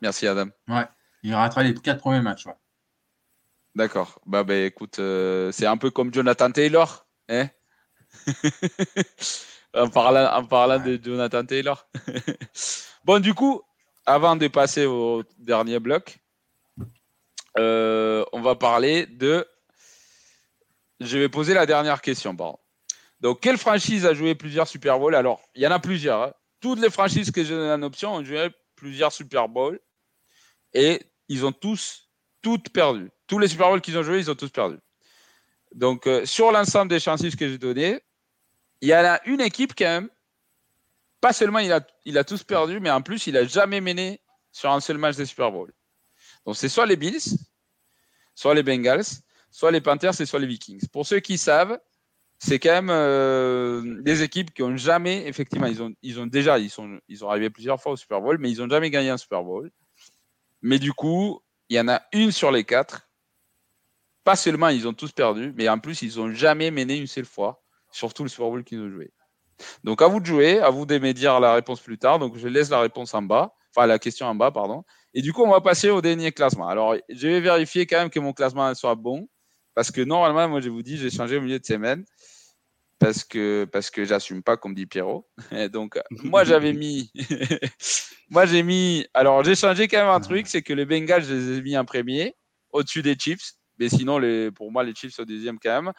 Merci, 0.00 0.26
Adam. 0.26 0.46
Il 1.22 1.34
ratera 1.34 1.62
les 1.62 1.74
quatre 1.74 2.00
premiers 2.00 2.20
matchs. 2.22 2.46
Ouais. 2.46 2.54
D'accord. 3.74 4.20
Bah, 4.26 4.42
bah 4.42 4.56
écoute, 4.56 4.98
euh, 4.98 5.52
c'est 5.52 5.66
un 5.66 5.76
peu 5.76 5.90
comme 5.90 6.12
Jonathan 6.12 6.50
Taylor. 6.50 7.06
Hein 7.28 7.48
en 9.74 9.88
parlant, 9.88 10.32
en 10.32 10.44
parlant 10.44 10.82
de 10.82 10.98
Jonathan 11.02 11.44
Taylor. 11.44 11.86
bon, 13.04 13.20
du 13.20 13.34
coup, 13.34 13.62
avant 14.06 14.36
de 14.36 14.48
passer 14.48 14.86
au 14.86 15.22
dernier 15.38 15.78
bloc, 15.78 16.18
euh, 17.58 18.24
on 18.32 18.40
va 18.40 18.56
parler 18.56 19.06
de. 19.06 19.46
Je 21.00 21.18
vais 21.18 21.28
poser 21.28 21.54
la 21.54 21.66
dernière 21.66 22.02
question, 22.02 22.34
pardon. 22.34 22.58
Donc, 23.20 23.40
quelle 23.40 23.58
franchise 23.58 24.06
a 24.06 24.14
joué 24.14 24.34
plusieurs 24.34 24.66
Super 24.66 24.98
Bowls 24.98 25.14
Alors, 25.14 25.40
il 25.54 25.62
y 25.62 25.66
en 25.66 25.70
a 25.70 25.78
plusieurs. 25.78 26.22
hein. 26.22 26.32
Toutes 26.60 26.80
les 26.80 26.90
franchises 26.90 27.30
que 27.30 27.42
j'ai 27.42 27.54
données 27.54 27.72
en 27.72 27.82
option 27.82 28.14
ont 28.14 28.24
joué 28.24 28.50
plusieurs 28.76 29.12
Super 29.12 29.48
Bowls 29.48 29.78
et 30.74 31.02
ils 31.28 31.44
ont 31.44 31.52
tous, 31.52 32.10
toutes 32.42 32.70
perdu. 32.70 33.10
Tous 33.26 33.38
les 33.38 33.48
Super 33.48 33.68
Bowls 33.68 33.80
qu'ils 33.80 33.98
ont 33.98 34.02
joués, 34.02 34.18
ils 34.18 34.30
ont 34.30 34.34
tous 34.34 34.50
perdu. 34.50 34.76
Donc, 35.74 36.06
euh, 36.06 36.26
sur 36.26 36.50
l'ensemble 36.50 36.90
des 36.90 37.00
chances 37.00 37.22
que 37.22 37.48
j'ai 37.48 37.58
données, 37.58 38.00
il 38.80 38.88
y 38.88 38.94
en 38.94 39.04
a 39.04 39.20
une 39.26 39.40
équipe 39.40 39.74
quand 39.76 39.84
même. 39.84 40.08
Pas 41.20 41.32
seulement 41.32 41.58
il 41.58 41.70
a, 41.72 42.24
tous 42.24 42.42
perdu, 42.44 42.80
mais 42.80 42.90
en 42.90 43.02
plus, 43.02 43.26
il 43.26 43.36
a 43.36 43.44
jamais 43.44 43.80
mené 43.80 44.20
sur 44.52 44.70
un 44.70 44.80
seul 44.80 44.96
match 44.96 45.16
des 45.16 45.26
Super 45.26 45.52
Bowls. 45.52 45.72
Donc, 46.46 46.56
c'est 46.56 46.68
soit 46.68 46.86
les 46.86 46.96
Bills, 46.96 47.36
soit 48.34 48.54
les 48.54 48.62
Bengals, 48.62 49.04
soit 49.50 49.70
les 49.70 49.82
Panthers 49.82 50.18
et 50.18 50.26
soit 50.26 50.38
les 50.38 50.46
Vikings. 50.46 50.88
Pour 50.88 51.06
ceux 51.06 51.20
qui 51.20 51.36
savent, 51.36 51.78
c'est 52.38 52.58
quand 52.58 52.70
même 52.70 52.88
euh, 52.90 54.00
des 54.00 54.22
équipes 54.22 54.54
qui 54.54 54.62
ont 54.62 54.76
jamais, 54.76 55.26
effectivement, 55.26 55.66
ils 55.66 55.82
ont, 55.82 55.92
ils 56.00 56.18
ont 56.18 56.26
déjà, 56.26 56.58
ils 56.58 56.70
sont, 56.70 56.98
ils 57.06 57.18
sont 57.18 57.28
arrivés 57.28 57.50
plusieurs 57.50 57.80
fois 57.80 57.92
au 57.92 57.96
Super 57.96 58.22
Bowl, 58.22 58.38
mais 58.38 58.50
ils 58.50 58.62
ont 58.62 58.68
jamais 58.68 58.88
gagné 58.90 59.10
un 59.10 59.18
Super 59.18 59.44
Bowl. 59.44 59.70
Mais 60.62 60.78
du 60.78 60.92
coup, 60.92 61.40
il 61.68 61.76
y 61.76 61.80
en 61.80 61.88
a 61.88 62.02
une 62.12 62.32
sur 62.32 62.50
les 62.50 62.64
quatre. 62.64 63.08
Pas 64.24 64.36
seulement 64.36 64.68
ils 64.68 64.86
ont 64.86 64.92
tous 64.92 65.12
perdu, 65.12 65.52
mais 65.56 65.68
en 65.68 65.78
plus 65.78 66.02
ils 66.02 66.20
ont 66.20 66.32
jamais 66.32 66.70
mené 66.70 66.96
une 66.96 67.06
seule 67.06 67.24
fois, 67.24 67.62
surtout 67.90 68.22
le 68.22 68.28
Super 68.28 68.48
Bowl 68.48 68.64
qu'ils 68.64 68.80
ont 68.80 68.90
joué. 68.90 69.12
Donc 69.84 70.02
à 70.02 70.08
vous 70.08 70.20
de 70.20 70.26
jouer, 70.26 70.58
à 70.58 70.70
vous 70.70 70.86
de 70.86 70.98
me 70.98 71.12
dire 71.12 71.40
la 71.40 71.54
réponse 71.54 71.80
plus 71.80 71.98
tard. 71.98 72.18
Donc 72.18 72.36
je 72.36 72.48
laisse 72.48 72.70
la 72.70 72.80
réponse 72.80 73.14
en 73.14 73.22
bas, 73.22 73.54
enfin 73.74 73.86
la 73.86 73.98
question 73.98 74.26
en 74.26 74.34
bas, 74.34 74.50
pardon. 74.50 74.84
Et 75.14 75.22
du 75.22 75.32
coup, 75.32 75.42
on 75.42 75.50
va 75.50 75.60
passer 75.60 75.90
au 75.90 76.00
dernier 76.00 76.32
classement. 76.32 76.68
Alors 76.68 76.96
je 77.08 77.28
vais 77.28 77.40
vérifier 77.40 77.86
quand 77.86 77.98
même 77.98 78.10
que 78.10 78.20
mon 78.20 78.32
classement 78.32 78.74
soit 78.74 78.94
bon, 78.94 79.28
parce 79.74 79.90
que 79.90 80.02
normalement, 80.02 80.48
moi 80.48 80.60
je 80.60 80.68
vous 80.68 80.82
dis, 80.82 80.96
j'ai 80.98 81.10
changé 81.10 81.36
au 81.38 81.40
milieu 81.40 81.58
de 81.58 81.64
semaine. 81.64 82.04
Parce 83.00 83.24
que, 83.24 83.64
parce 83.64 83.90
que 83.90 84.04
j'assume 84.04 84.42
pas, 84.42 84.56
comme 84.56 84.74
dit 84.74 84.86
Pierrot. 84.86 85.26
Et 85.50 85.68
donc, 85.68 85.98
moi, 86.22 86.44
j'avais 86.44 86.72
mis. 86.72 87.10
moi, 88.30 88.46
j'ai 88.46 88.62
mis. 88.62 89.06
Alors, 89.14 89.42
j'ai 89.42 89.56
changé 89.56 89.88
quand 89.88 89.98
même 89.98 90.08
un 90.08 90.20
truc 90.20 90.46
c'est 90.46 90.62
que 90.62 90.72
les 90.72 90.84
Bengals, 90.84 91.24
je 91.24 91.34
les 91.34 91.58
ai 91.58 91.62
mis 91.62 91.76
en 91.76 91.84
premier, 91.84 92.36
au-dessus 92.70 93.02
des 93.02 93.16
Chiefs. 93.18 93.54
Mais 93.78 93.88
sinon, 93.88 94.18
les... 94.18 94.52
pour 94.52 94.70
moi, 94.70 94.84
les 94.84 94.94
Chiefs 94.94 95.14
sont 95.14 95.24
deuxième 95.24 95.58
quand 95.58 95.82
même. 95.82 95.92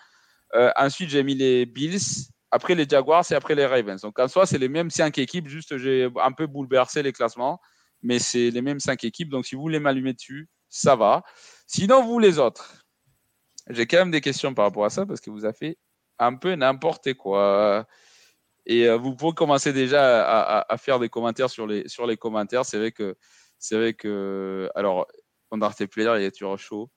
Euh, 0.54 0.72
ensuite, 0.78 1.10
j'ai 1.10 1.24
mis 1.24 1.36
les 1.36 1.66
Bills 1.66 2.30
après 2.52 2.76
les 2.76 2.88
Jaguars 2.88 3.26
et 3.32 3.34
après 3.34 3.56
les 3.56 3.66
Ravens. 3.66 4.02
Donc 4.02 4.20
en 4.20 4.28
soi, 4.28 4.45
c'est 4.45 4.58
les 4.58 4.70
mêmes 4.70 4.89
cinq 4.89 5.18
équipes, 5.18 5.47
juste 5.47 5.78
j'ai 5.78 6.10
un 6.22 6.32
peu 6.34 6.47
bouleversé 6.47 7.02
les 7.02 7.14
classements, 7.14 7.60
mais 8.02 8.20
c'est 8.20 8.52
les 8.52 8.62
mêmes 8.62 8.80
cinq 8.80 9.04
équipes. 9.04 9.30
Donc 9.30 9.45
si 9.45 9.56
vous 9.56 9.62
voulez 9.62 9.80
m'allumer 9.80 10.14
dessus, 10.14 10.49
ça 10.70 10.95
va. 10.95 11.24
Sinon, 11.66 12.04
vous 12.04 12.20
les 12.20 12.38
autres, 12.38 12.86
j'ai 13.70 13.88
quand 13.88 13.97
même 13.97 14.12
des 14.12 14.22
questions 14.22 14.54
par 14.54 14.66
rapport 14.66 14.86
à 14.86 14.89
ça 14.89 15.06
parce 15.06 15.22
que 15.22 15.30
vous 15.30 15.45
avez 15.45 15.54
fait 15.58 15.78
un 16.22 16.36
peu 16.36 16.55
n'importe 16.55 17.13
quoi. 17.15 17.86
Et 18.65 18.88
euh, 18.88 18.97
vous 18.97 19.15
pouvez 19.15 19.34
commencer 19.34 19.74
déjà 19.74 20.24
à, 20.24 20.74
à, 20.74 20.78
faire 20.78 20.99
des 20.99 21.09
commentaires 21.09 21.49
sur 21.49 21.67
les, 21.67 21.88
sur 21.88 22.05
les 22.05 22.17
commentaires. 22.17 22.65
C'est 22.65 22.78
vrai 22.78 22.91
que, 22.91 23.15
c'est 23.57 23.76
vrai 23.76 23.93
que, 23.93 24.69
alors, 24.76 25.07
Undrafted 25.51 25.89
Player, 25.89 26.13
il 26.17 26.24
est 26.24 26.32
toujours 26.32 26.59
chaud. 26.59 26.89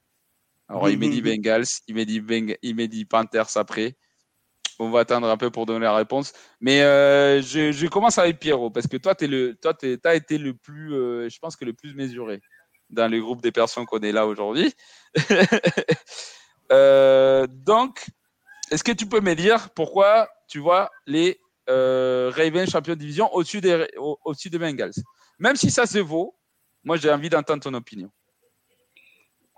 Alors, 0.69 0.89
il 0.89 0.99
m'a 0.99 1.09
dit 1.09 1.23
Bengals, 1.23 1.65
il 1.89 1.95
m'a 1.95 2.05
dit, 2.05 2.21
Beng 2.21 2.57
dit 2.63 3.05
Panthers 3.05 3.57
après. 3.57 3.97
On 4.79 4.91
va 4.91 5.01
attendre 5.01 5.29
un 5.29 5.37
peu 5.37 5.51
pour 5.51 5.67
donner 5.67 5.85
la 5.85 5.95
réponse. 5.95 6.33
Mais 6.61 6.83
euh, 6.83 7.41
je, 7.43 7.71
je, 7.71 7.87
commence 7.87 8.19
avec 8.19 8.41
Pierrot, 8.41 8.71
parce 8.71 8.87
que 8.87 8.97
toi, 8.97 9.15
tu 9.15 9.27
as 10.05 10.15
été 10.15 10.39
le 10.39 10.55
plus, 10.55 10.95
euh, 10.95 11.29
je 11.29 11.39
pense 11.39 11.57
que 11.57 11.65
le 11.65 11.75
plus 11.75 11.95
mesuré 11.95 12.41
dans 12.91 13.11
le 13.11 13.21
groupe 13.21 13.41
des 13.41 13.53
personnes 13.53 13.87
qu'on 13.87 14.01
est 14.01 14.13
là 14.13 14.27
aujourd'hui. 14.27 14.73
euh, 16.73 17.47
donc, 17.49 18.07
est-ce 18.71 18.85
que 18.85 18.93
tu 18.93 19.07
peux 19.07 19.21
me 19.21 19.35
dire 19.35 19.71
pourquoi 19.71 20.29
tu 20.49 20.59
vois 20.59 20.91
les 21.07 21.39
euh, 21.69 22.31
Ravens 22.35 22.71
champion 22.71 22.95
de 22.95 22.99
division 22.99 23.33
au-dessus 23.33 23.61
des, 23.61 23.87
au, 23.99 24.19
au 24.25 24.33
des 24.35 24.59
Bengals? 24.59 24.93
Même 25.39 25.57
si 25.57 25.71
ça 25.71 25.87
se 25.87 25.99
vaut, 25.99 26.37
moi 26.83 26.97
j'ai 26.97 27.11
envie 27.11 27.29
d'entendre 27.29 27.63
ton 27.63 27.75
opinion. 27.75 28.11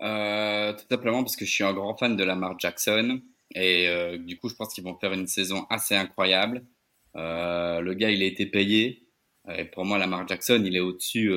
Euh, 0.01 0.73
tout 0.73 0.85
simplement 0.89 1.23
parce 1.23 1.35
que 1.35 1.45
je 1.45 1.51
suis 1.51 1.63
un 1.63 1.73
grand 1.73 1.97
fan 1.97 2.15
de 2.15 2.23
Lamar 2.23 2.59
Jackson 2.59 3.19
et 3.55 3.87
euh, 3.87 4.17
du 4.17 4.37
coup 4.37 4.49
je 4.49 4.55
pense 4.55 4.73
qu'ils 4.73 4.83
vont 4.83 4.97
faire 4.99 5.13
une 5.13 5.27
saison 5.27 5.65
assez 5.69 5.95
incroyable. 5.95 6.65
Le 7.15 7.93
gars 7.93 8.11
il 8.11 8.21
a 8.21 8.25
été 8.25 8.45
payé 8.45 9.07
et 9.49 9.65
pour 9.65 9.85
moi 9.85 9.97
Lamar 9.97 10.27
Jackson 10.27 10.61
il 10.63 10.75
est 10.75 10.81
au-dessus 10.81 11.33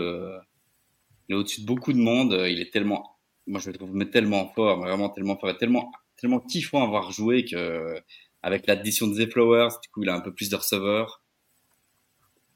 il 1.29 1.35
au-dessus 1.35 1.63
de 1.63 1.67
beaucoup 1.67 1.93
de 1.93 1.99
monde. 1.99 2.33
Il 2.49 2.61
est 2.61 2.71
tellement 2.71 3.19
moi 3.47 3.61
je 3.61 3.71
le 3.71 3.79
trouve 3.79 3.97
tellement 4.11 4.53
fort, 4.55 4.79
vraiment 4.81 5.09
tellement 5.09 5.39
fort 5.39 5.51
et 5.51 5.57
tellement 5.57 5.91
tellement 6.21 6.41
kiffant 6.41 6.83
avoir 6.83 7.13
joué 7.13 7.45
que 7.45 7.95
avec 8.43 8.67
l'addition 8.67 9.07
de 9.07 9.25
The 9.25 9.31
Flowers, 9.31 9.71
du 9.83 9.89
coup 9.91 10.03
il 10.03 10.09
a 10.09 10.15
un 10.15 10.21
peu 10.21 10.33
plus 10.33 10.51
de 10.51 10.57
receveurs. 10.57 11.23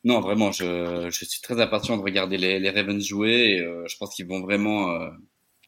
Non, 0.04 0.20
vraiment, 0.20 0.52
je, 0.52 1.08
je 1.10 1.24
suis 1.24 1.40
très 1.40 1.60
impatient 1.60 1.96
de 1.96 2.02
regarder 2.02 2.36
les, 2.36 2.58
les 2.58 2.70
Ravens 2.70 3.02
jouer. 3.02 3.60
Euh, 3.60 3.86
je 3.88 3.96
pense 3.96 4.14
qu'ils 4.14 4.26
vont 4.26 4.40
vraiment 4.42 5.10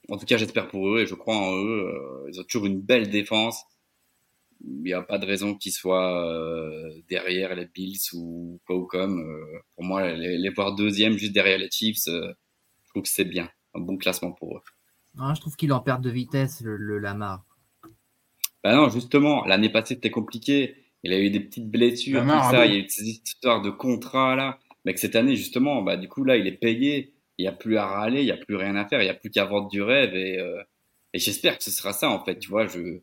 en 0.08 0.16
tout 0.16 0.26
cas, 0.26 0.36
j'espère 0.36 0.68
pour 0.68 0.88
eux 0.88 1.00
et 1.00 1.06
je 1.06 1.14
crois 1.14 1.36
en 1.36 1.56
eux. 1.56 1.88
Euh, 1.88 2.30
ils 2.32 2.40
ont 2.40 2.44
toujours 2.44 2.66
une 2.66 2.80
belle 2.80 3.10
défense. 3.10 3.64
Il 4.64 4.82
n'y 4.82 4.92
a 4.92 5.02
pas 5.02 5.18
de 5.18 5.26
raison 5.26 5.54
qu'ils 5.54 5.72
soient 5.72 6.24
euh, 6.30 6.90
derrière 7.08 7.54
les 7.54 7.66
Bills 7.66 8.00
ou 8.14 8.60
quoi 8.66 8.76
ou 8.76 8.86
comme. 8.86 9.20
Euh, 9.20 9.58
pour 9.74 9.84
moi, 9.84 10.12
les, 10.12 10.50
voir 10.50 10.74
deuxième 10.74 11.18
juste 11.18 11.32
derrière 11.32 11.58
les 11.58 11.70
Chiefs, 11.70 12.04
je 12.06 12.32
trouve 12.90 13.02
que 13.02 13.08
c'est 13.08 13.24
bien. 13.24 13.50
Un 13.74 13.80
bon 13.80 13.96
classement 13.96 14.32
pour 14.32 14.56
eux. 14.56 14.62
Non, 15.16 15.34
je 15.34 15.40
trouve 15.40 15.56
qu'il 15.56 15.72
en 15.72 15.80
perd 15.80 16.02
de 16.02 16.10
vitesse, 16.10 16.62
le 16.62 16.98
Lamar. 16.98 17.45
Ben 18.66 18.76
non, 18.76 18.88
justement, 18.88 19.44
l'année 19.44 19.68
passée, 19.68 19.94
c'était 19.94 20.10
compliqué. 20.10 20.76
Il 21.02 21.12
a 21.12 21.20
eu 21.20 21.30
des 21.30 21.40
petites 21.40 21.70
blessures, 21.70 22.22
tout 22.22 22.28
ça. 22.28 22.48
Ah 22.48 22.52
bon. 22.52 22.62
Il 22.64 22.72
y 22.72 22.76
a 22.76 22.78
eu 22.78 22.82
des 22.82 23.08
histoires 23.10 23.62
de 23.62 23.70
contrat 23.70 24.34
là. 24.34 24.58
Mais 24.84 24.94
que 24.94 25.00
cette 25.00 25.16
année, 25.16 25.36
justement, 25.36 25.82
bah, 25.82 25.96
du 25.96 26.08
coup, 26.08 26.24
là, 26.24 26.36
il 26.36 26.46
est 26.46 26.58
payé 26.58 27.12
il 27.38 27.42
n'y 27.42 27.48
a 27.48 27.52
plus 27.52 27.76
à 27.76 27.86
râler, 27.86 28.20
il 28.22 28.24
n'y 28.24 28.32
a 28.32 28.36
plus 28.36 28.56
rien 28.56 28.76
à 28.76 28.86
faire, 28.86 29.00
il 29.00 29.04
n'y 29.04 29.10
a 29.10 29.14
plus 29.14 29.30
qu'à 29.30 29.44
vendre 29.44 29.68
du 29.68 29.82
rêve 29.82 30.14
et, 30.14 30.38
euh, 30.38 30.62
et 31.12 31.18
j'espère 31.18 31.58
que 31.58 31.64
ce 31.64 31.70
sera 31.70 31.92
ça 31.92 32.10
en 32.10 32.24
fait, 32.24 32.38
tu 32.38 32.48
vois, 32.48 32.66
je 32.66 33.00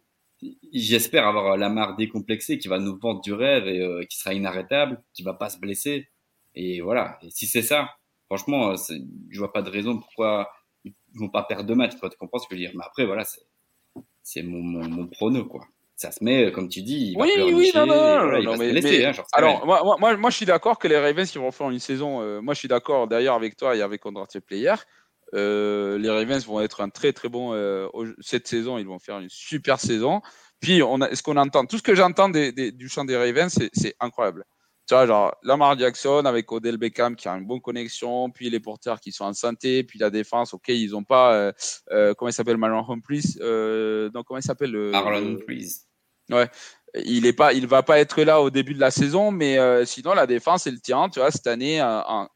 j'espère 0.74 1.26
avoir 1.26 1.56
Lamar 1.56 1.96
décomplexé 1.96 2.58
qui 2.58 2.68
va 2.68 2.78
nous 2.80 2.98
vendre 3.00 3.22
du 3.22 3.32
rêve 3.32 3.68
et 3.68 3.80
euh, 3.80 4.04
qui 4.10 4.18
sera 4.18 4.34
inarrêtable, 4.34 5.02
qui 5.14 5.24
va 5.24 5.34
pas 5.34 5.50
se 5.50 5.60
blesser 5.60 6.10
et 6.56 6.82
voilà, 6.82 7.20
et 7.22 7.30
si 7.30 7.48
c'est 7.48 7.62
ça, 7.62 7.92
franchement, 8.26 8.76
je 8.76 9.40
vois 9.40 9.54
pas 9.54 9.62
de 9.62 9.70
raison 9.70 9.98
pourquoi 10.00 10.52
ils 10.84 10.94
vont 11.14 11.30
pas 11.30 11.44
perdre 11.44 11.66
deux 11.66 11.76
matchs, 11.76 11.94
tu 11.94 12.18
comprends 12.18 12.40
ce 12.40 12.48
que 12.48 12.56
je 12.56 12.62
veux 12.62 12.68
dire, 12.68 12.76
mais 12.76 12.84
après 12.86 13.06
voilà, 13.06 13.24
c'est 13.24 13.42
mon, 14.38 14.62
mon, 14.62 14.88
mon 14.88 15.08
prono 15.08 15.46
quoi 15.46 15.66
ça 15.96 16.12
se 16.12 16.24
met, 16.24 16.52
comme 16.52 16.68
tu 16.68 16.82
dis, 16.82 17.12
il 17.12 17.18
va 17.18 17.24
oui, 17.24 17.32
oui, 17.54 17.72
non, 17.74 17.86
non, 17.86 17.96
voilà, 17.96 18.42
non, 18.42 18.58
mais, 18.58 18.72
laisser, 18.72 19.00
mais, 19.00 19.06
hein, 19.06 19.14
genre, 19.14 19.28
alors, 19.32 19.66
moi, 19.66 19.98
moi, 20.00 20.18
moi, 20.18 20.30
je 20.30 20.36
suis 20.36 20.46
d'accord 20.46 20.78
que 20.78 20.88
les 20.88 20.98
Ravens, 20.98 21.32
ils 21.34 21.40
vont 21.40 21.52
faire 21.52 21.70
une 21.70 21.80
saison. 21.80 22.22
Euh, 22.22 22.42
moi, 22.42 22.54
je 22.54 22.60
suis 22.60 22.68
d'accord 22.68 23.08
d'ailleurs 23.08 23.36
avec 23.36 23.56
toi 23.56 23.76
et 23.76 23.82
avec 23.82 24.06
Undrafted 24.06 24.44
Player. 24.44 24.74
Euh, 25.34 25.98
les 25.98 26.10
Ravens 26.10 26.46
vont 26.46 26.60
être 26.62 26.82
un 26.82 26.90
très, 26.90 27.14
très 27.14 27.30
bon. 27.30 27.54
Euh, 27.54 27.88
cette 28.20 28.48
saison, 28.48 28.78
ils 28.78 28.86
vont 28.86 29.00
faire 29.00 29.20
une 29.20 29.30
super 29.30 29.80
saison. 29.80 30.22
Puis, 30.60 30.84
on 30.84 31.00
a, 31.00 31.16
ce 31.16 31.24
qu'on 31.24 31.38
entend, 31.38 31.66
tout 31.66 31.78
ce 31.78 31.84
que 31.84 31.96
j'entends 31.96 32.30
des, 32.30 32.52
des, 32.52 32.72
du 32.72 32.90
chant 32.90 33.06
des 33.06 33.16
Ravens, 33.16 33.58
c'est 33.72 33.96
incroyable. 34.00 34.44
Tu 34.88 34.94
vois, 34.94 35.06
genre 35.08 35.36
Lamar 35.44 35.78
Jackson 35.80 36.24
avec 36.26 36.52
Odell 36.52 36.78
Beckham 36.78 37.16
qui 37.16 37.28
a 37.28 37.34
une 37.34 37.46
bonne 37.46 37.62
connexion, 37.62 38.30
puis 38.30 38.50
les 38.50 38.60
porteurs 38.60 39.00
qui 39.00 39.12
sont 39.12 39.24
en 39.26 39.34
santé, 39.34 39.84
puis 39.84 39.98
la 39.98 40.10
défense, 40.10 40.54
ok, 40.54 40.68
ils 40.68 40.92
n'ont 40.92 41.04
pas, 41.04 41.34
euh, 41.34 41.52
euh, 41.92 42.14
comment 42.14 42.30
il 42.30 42.34
s'appelle, 42.34 42.58
Marlon 42.58 42.86
Humphries, 42.90 43.38
euh, 43.40 44.10
donc 44.10 44.26
comment 44.26 44.40
il 44.40 44.44
s'appelle 44.44 44.76
Marlon 44.76 45.36
Humphries. 45.36 45.86
Ouais, 46.30 46.50
il 47.06 47.26
est 47.26 47.34
pas, 47.34 47.54
il 47.54 47.68
va 47.68 47.84
pas 47.84 48.00
être 48.00 48.22
là 48.22 48.42
au 48.42 48.50
début 48.50 48.74
de 48.74 48.80
la 48.80 48.92
saison, 48.92 49.32
mais 49.32 49.58
euh, 49.58 49.84
sinon 49.86 50.14
la 50.14 50.28
défense 50.28 50.68
elle 50.68 50.80
tient. 50.80 51.10
Tu 51.10 51.20
vois, 51.20 51.32
cette 51.32 51.48
année 51.48 51.82
euh, 51.82 52.02
en, 52.02 52.28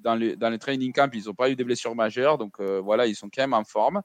dans 0.00 0.16
le 0.16 0.36
dans 0.36 0.50
les 0.50 0.58
training 0.58 0.92
camp, 0.92 1.10
ils 1.14 1.28
ont 1.30 1.34
pas 1.34 1.50
eu 1.50 1.56
des 1.56 1.64
blessures 1.64 1.94
majeures, 1.94 2.38
donc 2.38 2.54
euh, 2.60 2.80
voilà, 2.80 3.06
ils 3.06 3.14
sont 3.14 3.28
quand 3.32 3.42
même 3.42 3.54
en 3.54 3.64
forme. 3.64 4.02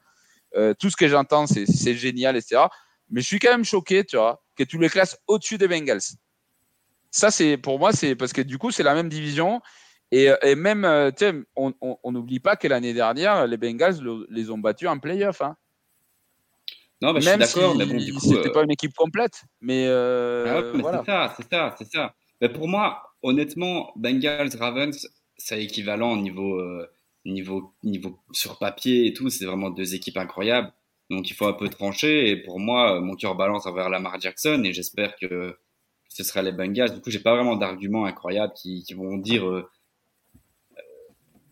tout 0.80 0.89
ce 0.89 0.97
que 0.97 1.08
j'entends, 1.08 1.47
c'est 1.47 1.66
c'est 1.66 1.95
génial, 1.95 2.36
etc. 2.36 2.64
Mais 3.10 3.22
je 3.22 3.28
suis 3.28 3.39
quand 3.39 3.52
même 3.52 3.66
choqué, 3.66 4.06
tu 4.06 4.18
vois, 4.18 4.43
que 4.56 4.64
tu 4.64 4.78
les 4.78 4.89
classes 4.89 5.18
au-dessus 5.28 5.58
des 5.58 5.68
Bengals. 5.68 6.02
Ça, 7.12 7.30
c'est 7.30 7.57
pour 7.57 7.78
moi, 7.78 7.91
c'est 7.91 8.16
parce 8.16 8.34
que 8.34 8.41
du 8.41 8.57
coup, 8.57 8.72
c'est 8.72 8.84
la 8.84 8.93
même 8.93 9.09
division. 9.09 9.62
Et, 10.14 10.30
et 10.43 10.55
même, 10.55 11.12
sais, 11.16 11.34
on 11.55 12.12
n'oublie 12.12 12.39
pas 12.39 12.55
que 12.55 12.68
l'année 12.68 12.93
dernière, 12.93 13.47
les 13.47 13.57
Bengals 13.57 13.99
les 14.30 14.49
ont 14.49 14.57
battus 14.57 14.89
en 14.89 14.99
playoff. 14.99 15.41
Hein. 15.41 15.55
Non, 17.01 17.14
bah, 17.14 17.20
je 17.20 17.30
suis 17.30 17.38
d'accord, 17.38 17.72
si 17.72 17.78
mais 17.80 17.86
bon, 17.86 17.97
du 17.97 18.14
coup. 18.14 18.20
c'était 18.20 18.49
euh, 18.49 18.53
pas 18.53 18.64
une 18.64 18.72
équipe 18.72 18.93
complète, 18.93 19.43
mais, 19.59 19.86
euh, 19.88 20.45
ah 20.47 20.59
ouais, 20.59 20.72
mais 20.76 20.82
voilà. 20.82 20.99
c'est 21.03 21.12
ça, 21.12 21.34
c'est 21.36 21.49
ça, 21.49 21.76
c'est 21.78 21.91
ça. 21.91 22.14
Mais 22.39 22.49
pour 22.49 22.68
moi, 22.68 23.01
honnêtement, 23.24 23.91
Bengals, 23.95 24.55
Ravens, 24.59 25.07
c'est 25.36 25.64
équivalent 25.64 26.12
au 26.14 26.18
niveau, 26.18 26.59
euh, 26.59 26.88
niveau, 27.26 27.74
niveau 27.84 28.20
sur 28.32 28.59
papier 28.59 29.07
et 29.07 29.14
tout. 29.14 29.30
C'est 29.30 29.45
vraiment 29.45 29.72
deux 29.72 29.95
équipes 29.95 30.18
incroyables. 30.18 30.72
Donc 31.09 31.30
il 31.30 31.34
faut 31.34 31.47
un 31.47 31.53
peu 31.53 31.70
trancher. 31.70 32.30
Et 32.30 32.38
pour 32.38 32.59
moi, 32.59 33.01
mon 33.01 33.16
cœur 33.16 33.36
balance 33.36 33.66
envers 33.66 33.89
Lamar 33.89 34.20
Jackson 34.20 34.62
et 34.64 34.72
j'espère 34.72 35.16
que 35.16 35.57
ce 36.12 36.24
sera 36.24 36.41
les 36.41 36.51
Bengals. 36.51 36.93
Du 36.93 37.01
coup, 37.01 37.09
j'ai 37.09 37.20
pas 37.20 37.34
vraiment 37.34 37.55
d'arguments 37.55 38.05
incroyables 38.05 38.53
qui, 38.53 38.84
vont 38.93 39.18
dire 39.18 39.47
euh, 39.47 39.70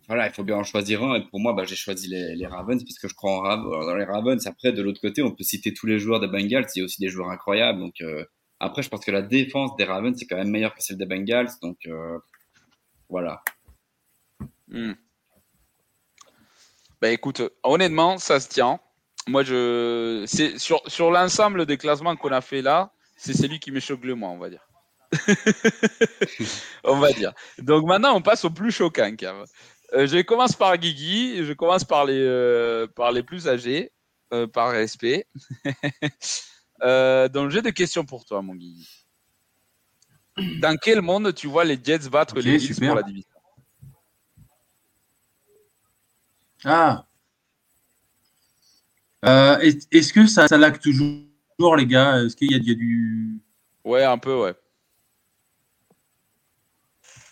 voilà, 0.07 0.28
il 0.28 0.34
faut 0.34 0.43
bien 0.43 0.57
en 0.57 0.64
choisir 0.64 1.03
un. 1.03 1.16
Et 1.16 1.26
pour 1.30 1.39
moi, 1.39 1.53
bah, 1.53 1.64
j'ai 1.64 1.76
choisi 1.76 2.07
les, 2.10 2.45
Ravens 2.45 2.84
puisque 2.84 3.07
je 3.07 3.14
crois 3.14 3.57
en 3.57 3.95
les 3.95 4.03
Ravens. 4.03 4.45
Après, 4.47 4.74
de 4.74 4.82
l'autre 4.82 4.99
côté, 4.99 5.22
on 5.22 5.32
peut 5.32 5.43
citer 5.43 5.74
tous 5.74 5.86
les 5.86 5.97
joueurs 5.97 6.20
des 6.20 6.28
Bengals. 6.28 6.66
Il 6.76 6.80
y 6.80 6.82
a 6.82 6.86
aussi 6.86 6.99
des 6.99 7.10
joueurs 7.10 7.30
incroyables. 7.30 7.80
Donc, 7.80 8.01
euh, 8.01 8.26
après, 8.60 8.84
je 8.84 8.89
pense 8.89 9.05
que 9.05 9.12
la 9.12 9.22
défense 9.22 9.76
des 9.78 9.86
Ravens, 9.86 10.18
c'est 10.18 10.26
quand 10.26 10.36
même 10.36 10.49
meilleure 10.49 10.76
que 10.76 10.84
celle 10.84 10.97
des 10.97 11.05
Bengals. 11.05 11.49
Donc, 11.62 11.78
euh, 11.88 12.18
voilà. 13.07 13.41
Hmm. 14.68 14.93
Ben 17.01 17.14
écoute, 17.14 17.41
honnêtement, 17.64 18.18
ça 18.18 18.41
se 18.41 18.49
tient. 18.49 18.82
Moi, 19.28 19.43
je, 19.43 20.26
c'est 20.28 20.60
sur, 20.60 20.82
sur 20.88 21.12
l'ensemble 21.12 21.66
des 21.66 21.78
classements 21.78 22.18
qu'on 22.18 22.32
a 22.32 22.41
fait 22.41 22.62
là, 22.62 22.91
c'est 23.20 23.34
celui 23.34 23.59
qui 23.59 23.72
me 23.72 23.80
choque 23.80 24.03
le 24.05 24.15
moins, 24.15 24.30
on 24.32 24.38
va 24.38 24.49
dire. 24.49 24.65
on 26.84 26.97
va 26.99 27.11
dire. 27.11 27.34
Donc 27.57 27.86
maintenant, 27.86 28.15
on 28.15 28.22
passe 28.22 28.45
au 28.45 28.49
plus 28.49 28.72
choquant, 28.72 29.15
Kev. 29.15 29.43
Euh, 29.93 30.07
je 30.07 30.22
commence 30.22 30.55
par 30.55 30.78
Guigui, 30.78 31.43
je 31.43 31.53
commence 31.53 31.84
par 31.84 32.05
les, 32.05 32.13
euh, 32.20 32.88
par 32.88 33.11
les 33.11 33.24
plus 33.24 33.47
âgés, 33.47 33.91
euh, 34.34 34.47
par 34.47 34.72
respect. 34.72 35.26
donc 37.34 37.49
j'ai 37.49 37.61
des 37.61 37.74
questions 37.74 38.05
pour 38.05 38.24
toi, 38.24 38.41
mon 38.41 38.55
Guigui. 38.55 38.88
Dans 40.61 40.78
quel 40.78 41.01
monde 41.01 41.34
tu 41.34 41.47
vois 41.47 41.65
les 41.65 41.78
Jets 41.84 42.07
battre 42.09 42.39
les 42.39 42.59
super. 42.59 42.89
pour 42.89 42.95
la 42.95 43.03
division? 43.03 43.30
Ah. 46.63 47.05
Euh, 49.26 49.57
est- 49.59 49.88
Est-ce 49.93 50.13
que 50.13 50.28
ça, 50.28 50.47
ça 50.47 50.57
lag 50.57 50.80
toujours, 50.80 51.24
les 51.78 51.86
gars 51.86 52.22
Est-ce 52.24 52.36
qu'il 52.36 52.51
y, 52.51 52.55
a- 52.55 52.57
il 52.57 52.68
y 52.68 52.72
a 52.72 52.76
du. 52.76 53.39
Ouais, 53.84 54.03
un 54.03 54.18
peu, 54.18 54.36
ouais. 54.36 54.53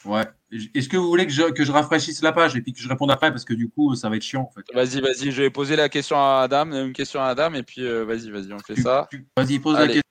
Ouais. 0.05 0.25
Est-ce 0.73 0.87
que 0.87 0.95
vous 0.95 1.07
voulez 1.07 1.25
que 1.27 1.33
je, 1.33 1.43
que 1.51 1.65
je 1.65 1.71
rafraîchisse 1.71 2.21
la 2.21 2.31
page 2.31 2.55
et 2.55 2.61
puis 2.61 2.71
que 2.71 2.79
je 2.79 2.87
réponde 2.87 3.11
après? 3.11 3.31
Parce 3.31 3.43
que 3.43 3.53
du 3.53 3.69
coup, 3.69 3.93
ça 3.95 4.09
va 4.09 4.15
être 4.15 4.21
chiant 4.23 4.43
en 4.43 4.51
fait. 4.51 4.61
Vas-y, 4.73 5.01
vas-y, 5.01 5.31
je 5.31 5.41
vais 5.41 5.49
poser 5.49 5.75
la 5.75 5.89
question 5.89 6.15
à 6.17 6.41
Adam, 6.43 6.71
une 6.71 6.93
question 6.93 7.21
à 7.21 7.25
Adam, 7.27 7.53
et 7.53 7.63
puis 7.63 7.81
euh, 7.85 8.05
vas-y, 8.05 8.29
vas-y, 8.31 8.53
on 8.53 8.59
fait 8.59 8.75
Tu- 8.75 8.83
ça. 8.83 9.09
Vas-y, 9.35 9.59
pose 9.59 9.75
Allez. 9.75 9.87
la 9.87 9.93
question. 9.95 10.03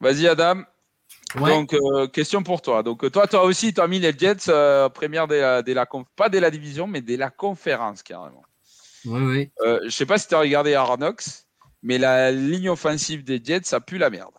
Vas-y, 0.00 0.26
Adam. 0.26 0.64
Ouais. 1.36 1.50
Donc, 1.50 1.72
euh, 1.74 2.08
question 2.08 2.42
pour 2.42 2.60
toi. 2.60 2.82
Donc, 2.82 3.08
toi, 3.12 3.26
toi 3.28 3.44
aussi, 3.44 3.72
tu 3.72 3.80
as 3.80 3.86
mis 3.86 4.00
les 4.00 4.12
Jets 4.12 4.48
euh, 4.48 4.88
première 4.88 5.28
dès 5.28 5.40
la, 5.40 5.62
dès 5.62 5.72
la 5.74 5.84
conf- 5.84 6.04
pas 6.16 6.28
dès 6.28 6.40
la 6.40 6.50
division, 6.50 6.86
mais 6.88 7.00
dès 7.00 7.16
la 7.16 7.30
conférence, 7.30 8.02
carrément. 8.02 8.42
Oui, 9.04 9.22
oui. 9.22 9.52
Euh, 9.64 9.78
je 9.84 9.90
sais 9.90 10.04
pas 10.06 10.18
si 10.18 10.26
tu 10.28 10.34
as 10.34 10.40
regardé 10.40 10.74
Arnox, 10.74 11.46
mais 11.82 11.98
la 11.98 12.30
ligne 12.30 12.68
offensive 12.70 13.24
des 13.24 13.40
Jets, 13.42 13.64
ça 13.64 13.80
pue 13.80 13.98
la 13.98 14.10
merde. 14.10 14.34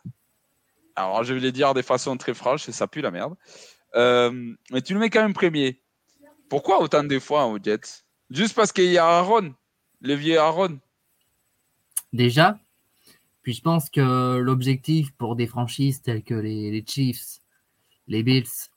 Alors, 0.96 1.24
je 1.24 1.34
vais 1.34 1.40
les 1.40 1.52
dire 1.52 1.74
de 1.74 1.82
façon 1.82 2.18
très 2.18 2.34
franche, 2.34 2.70
ça 2.70 2.88
pue 2.88 3.02
la 3.02 3.12
merde. 3.12 3.36
Euh, 3.96 4.54
mais 4.72 4.82
tu 4.82 4.94
le 4.94 5.00
mets 5.00 5.10
quand 5.10 5.22
même 5.22 5.34
premier. 5.34 5.82
Pourquoi 6.50 6.82
autant 6.82 7.04
de 7.04 7.20
fois 7.20 7.46
aux 7.48 7.58
Jets? 7.62 8.04
Juste 8.30 8.56
parce 8.56 8.72
qu'il 8.72 8.92
y 8.92 8.98
a 8.98 9.06
Aaron, 9.06 9.54
le 10.02 10.14
vieux 10.14 10.40
Aaron. 10.40 10.80
Déjà, 12.12 12.60
puis 13.42 13.54
je 13.54 13.62
pense 13.62 13.90
que 13.90 14.38
l'objectif 14.38 15.12
pour 15.14 15.36
des 15.36 15.48
franchises 15.48 16.02
telles 16.02 16.24
que 16.24 16.34
les, 16.34 16.72
les 16.72 16.86
Chiefs, 16.86 17.40
les 18.08 18.24
Bills 18.24 18.70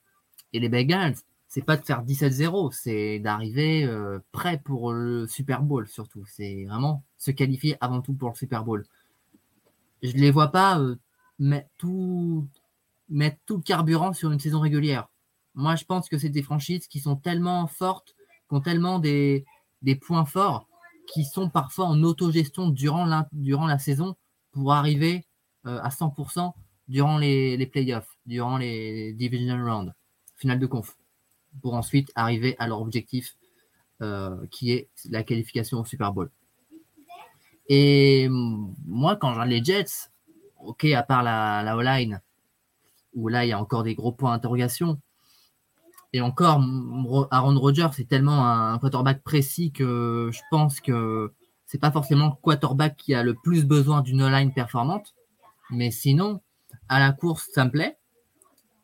et 0.52 0.58
les 0.58 0.68
Bengals, 0.68 1.16
c'est 1.56 1.62
pas 1.62 1.78
de 1.78 1.86
faire 1.86 2.04
17-0, 2.04 2.70
c'est 2.70 3.18
d'arriver 3.18 3.82
euh, 3.84 4.18
prêt 4.30 4.60
pour 4.62 4.92
le 4.92 5.26
Super 5.26 5.62
Bowl 5.62 5.88
surtout. 5.88 6.22
C'est 6.26 6.66
vraiment 6.66 7.02
se 7.16 7.30
qualifier 7.30 7.78
avant 7.80 8.02
tout 8.02 8.12
pour 8.12 8.28
le 8.28 8.34
Super 8.34 8.62
Bowl. 8.62 8.84
Je 10.02 10.12
ne 10.12 10.20
les 10.20 10.30
vois 10.30 10.48
pas 10.48 10.78
euh, 10.78 10.96
mettre, 11.38 11.70
tout, 11.78 12.46
mettre 13.08 13.38
tout 13.46 13.56
le 13.56 13.62
carburant 13.62 14.12
sur 14.12 14.32
une 14.32 14.38
saison 14.38 14.60
régulière. 14.60 15.08
Moi, 15.54 15.76
je 15.76 15.86
pense 15.86 16.10
que 16.10 16.18
c'est 16.18 16.28
des 16.28 16.42
franchises 16.42 16.88
qui 16.88 17.00
sont 17.00 17.16
tellement 17.16 17.66
fortes, 17.66 18.14
qui 18.50 18.54
ont 18.54 18.60
tellement 18.60 18.98
des, 18.98 19.46
points 20.02 20.26
forts, 20.26 20.68
qui 21.10 21.24
sont 21.24 21.48
parfois 21.48 21.86
en 21.86 22.02
autogestion 22.02 22.68
durant 22.68 23.06
la, 23.06 23.28
durant 23.32 23.66
la 23.66 23.78
saison 23.78 24.14
pour 24.52 24.74
arriver 24.74 25.24
euh, 25.66 25.80
à 25.80 25.88
100% 25.88 26.52
durant 26.86 27.16
les, 27.16 27.56
les 27.56 27.66
playoffs, 27.66 28.14
durant 28.26 28.58
les 28.58 29.14
divisional 29.14 29.66
rounds, 29.66 29.94
finale 30.36 30.58
de 30.58 30.66
conf, 30.66 30.98
pour 31.62 31.74
ensuite 31.74 32.10
arriver 32.14 32.56
à 32.58 32.66
leur 32.66 32.80
objectif 32.80 33.36
euh, 34.02 34.46
qui 34.50 34.72
est 34.72 34.88
la 35.10 35.22
qualification 35.22 35.80
au 35.80 35.84
Super 35.84 36.12
Bowl. 36.12 36.30
Et 37.68 38.28
moi, 38.30 39.16
quand 39.16 39.30
je 39.30 39.34
regarde 39.34 39.50
les 39.50 39.64
Jets, 39.64 40.10
ok, 40.60 40.84
à 40.86 41.02
part 41.02 41.22
la, 41.22 41.62
la 41.64 41.76
O-line, 41.76 42.20
où 43.14 43.28
là, 43.28 43.44
il 43.44 43.48
y 43.48 43.52
a 43.52 43.60
encore 43.60 43.82
des 43.82 43.94
gros 43.94 44.12
points 44.12 44.32
d'interrogation, 44.32 45.00
et 46.12 46.20
encore, 46.20 46.62
Aaron 47.30 47.58
Rodgers, 47.58 47.90
c'est 47.92 48.08
tellement 48.08 48.46
un 48.46 48.78
quarterback 48.78 49.22
précis 49.22 49.72
que 49.72 50.30
je 50.32 50.40
pense 50.50 50.80
que 50.80 51.32
c'est 51.66 51.78
pas 51.78 51.90
forcément 51.90 52.28
le 52.28 52.40
quarterback 52.40 52.96
qui 52.96 53.14
a 53.14 53.22
le 53.22 53.34
plus 53.34 53.66
besoin 53.66 54.00
d'une 54.00 54.26
line 54.26 54.52
performante. 54.52 55.14
Mais 55.70 55.90
sinon, 55.90 56.40
à 56.88 57.00
la 57.00 57.12
course, 57.12 57.48
ça 57.52 57.64
me 57.64 57.70
plaît. 57.70 57.98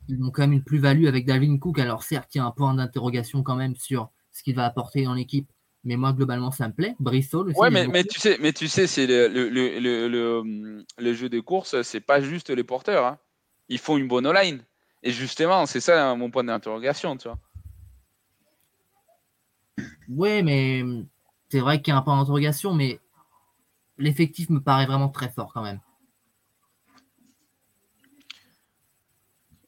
Ils 0.09 0.23
ont 0.23 0.31
quand 0.31 0.43
même 0.43 0.53
une 0.53 0.65
plus-value 0.65 1.07
avec 1.07 1.27
Dalvin 1.27 1.59
Cook. 1.59 1.79
Alors 1.79 2.03
certes, 2.03 2.35
il 2.35 2.39
y 2.39 2.41
a 2.41 2.45
un 2.45 2.51
point 2.51 2.75
d'interrogation 2.75 3.43
quand 3.43 3.57
même 3.57 3.77
sur 3.77 4.11
ce 4.33 4.43
qu'il 4.43 4.55
va 4.55 4.65
apporter 4.65 5.05
dans 5.05 5.15
l'équipe. 5.15 5.51
Mais 5.85 5.97
moi, 5.97 6.13
globalement, 6.13 6.51
ça 6.51 6.69
me 6.69 6.73
plaît. 6.73 6.95
Bristol 7.01 7.49
aussi. 7.49 7.59
Ouais, 7.59 7.71
mais, 7.71 7.89
mais 7.89 8.05
tu 8.05 8.21
sais, 8.21 8.39
mais 8.41 8.53
tu 8.53 8.69
sais, 8.69 8.87
c'est 8.87 9.07
le, 9.07 9.27
le, 9.29 9.49
le, 9.49 10.85
le, 10.97 11.15
jeu 11.15 11.29
de 11.29 11.41
course, 11.41 11.83
c'est 11.83 12.01
pas 12.01 12.21
juste 12.21 12.51
les 12.51 12.63
porteurs. 12.63 13.05
Hein. 13.05 13.19
Ils 13.69 13.79
font 13.79 13.97
une 13.97 14.07
bonne 14.07 14.33
line. 14.33 14.65
Et 15.03 15.11
justement, 15.11 15.67
c'est 15.67 15.81
ça 15.81 16.15
mon 16.15 16.31
point 16.31 16.45
d'interrogation, 16.45 17.17
tu 17.17 17.29
vois. 17.29 17.39
Ouais, 20.09 20.43
mais 20.43 20.85
c'est 21.49 21.61
vrai 21.61 21.83
qu'il 21.83 21.93
y 21.93 21.95
a 21.95 21.99
un 21.99 22.03
point 22.03 22.17
d'interrogation, 22.17 22.75
mais 22.75 23.01
l'effectif 23.99 24.51
me 24.51 24.61
paraît 24.61 24.87
vraiment 24.87 25.09
très 25.09 25.31
fort 25.31 25.53
quand 25.53 25.63
même. 25.63 25.81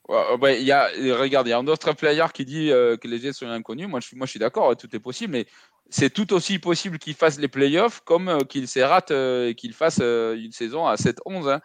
Ouais, 0.09 0.61
il 0.61 0.66
y 0.66 0.72
a, 0.72 0.88
regarde, 1.18 1.46
il 1.46 1.50
y 1.50 1.52
a 1.52 1.59
un 1.59 1.66
autre 1.66 1.92
player 1.92 2.26
qui 2.32 2.44
dit 2.44 2.70
euh, 2.70 2.96
que 2.96 3.09
les 3.09 3.18
Jets 3.18 3.32
sont 3.32 3.46
inconnus. 3.46 3.88
Moi, 3.88 4.00
je 4.00 4.09
suis, 4.09 4.16
moi, 4.16 4.26
je 4.26 4.30
suis 4.30 4.38
d'accord, 4.38 4.76
tout 4.76 4.94
est 4.94 5.00
possible, 5.00 5.32
mais 5.32 5.46
c'est 5.88 6.11
tout 6.11 6.32
aussi 6.34 6.59
possible 6.59 6.98
qu'il 6.98 7.14
fasse 7.14 7.38
les 7.38 7.48
playoffs 7.48 8.00
comme 8.00 8.28
euh, 8.28 8.40
qu'il 8.40 8.68
se 8.68 8.80
rate 8.80 9.12
euh, 9.12 9.48
et 9.48 9.55
qu'il 9.55 9.72
fasse 9.72 10.00
une 10.00 10.52
saison 10.52 10.86
à 10.86 10.96
7-11. 10.96 11.48
Hein. 11.50 11.61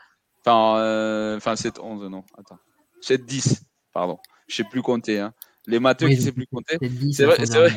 Enfin, 0.45 1.35
enfin 1.35 1.53
7-11, 1.55 2.07
non, 2.07 2.23
attends. 2.37 2.59
7-10, 3.01 3.61
pardon. 3.93 4.17
Je 4.47 4.55
sais 4.55 4.63
plus 4.63 4.81
compter. 4.81 5.19
Hein. 5.19 5.33
Les 5.67 5.79
matheux 5.79 6.07
qui 6.07 6.15
ne 6.15 6.21
savent 6.21 6.33
plus 6.33 6.47
compter. 6.47 6.77
C'est 7.11 7.25
vrai, 7.25 7.45
c'est 7.45 7.57
vrai, 7.57 7.71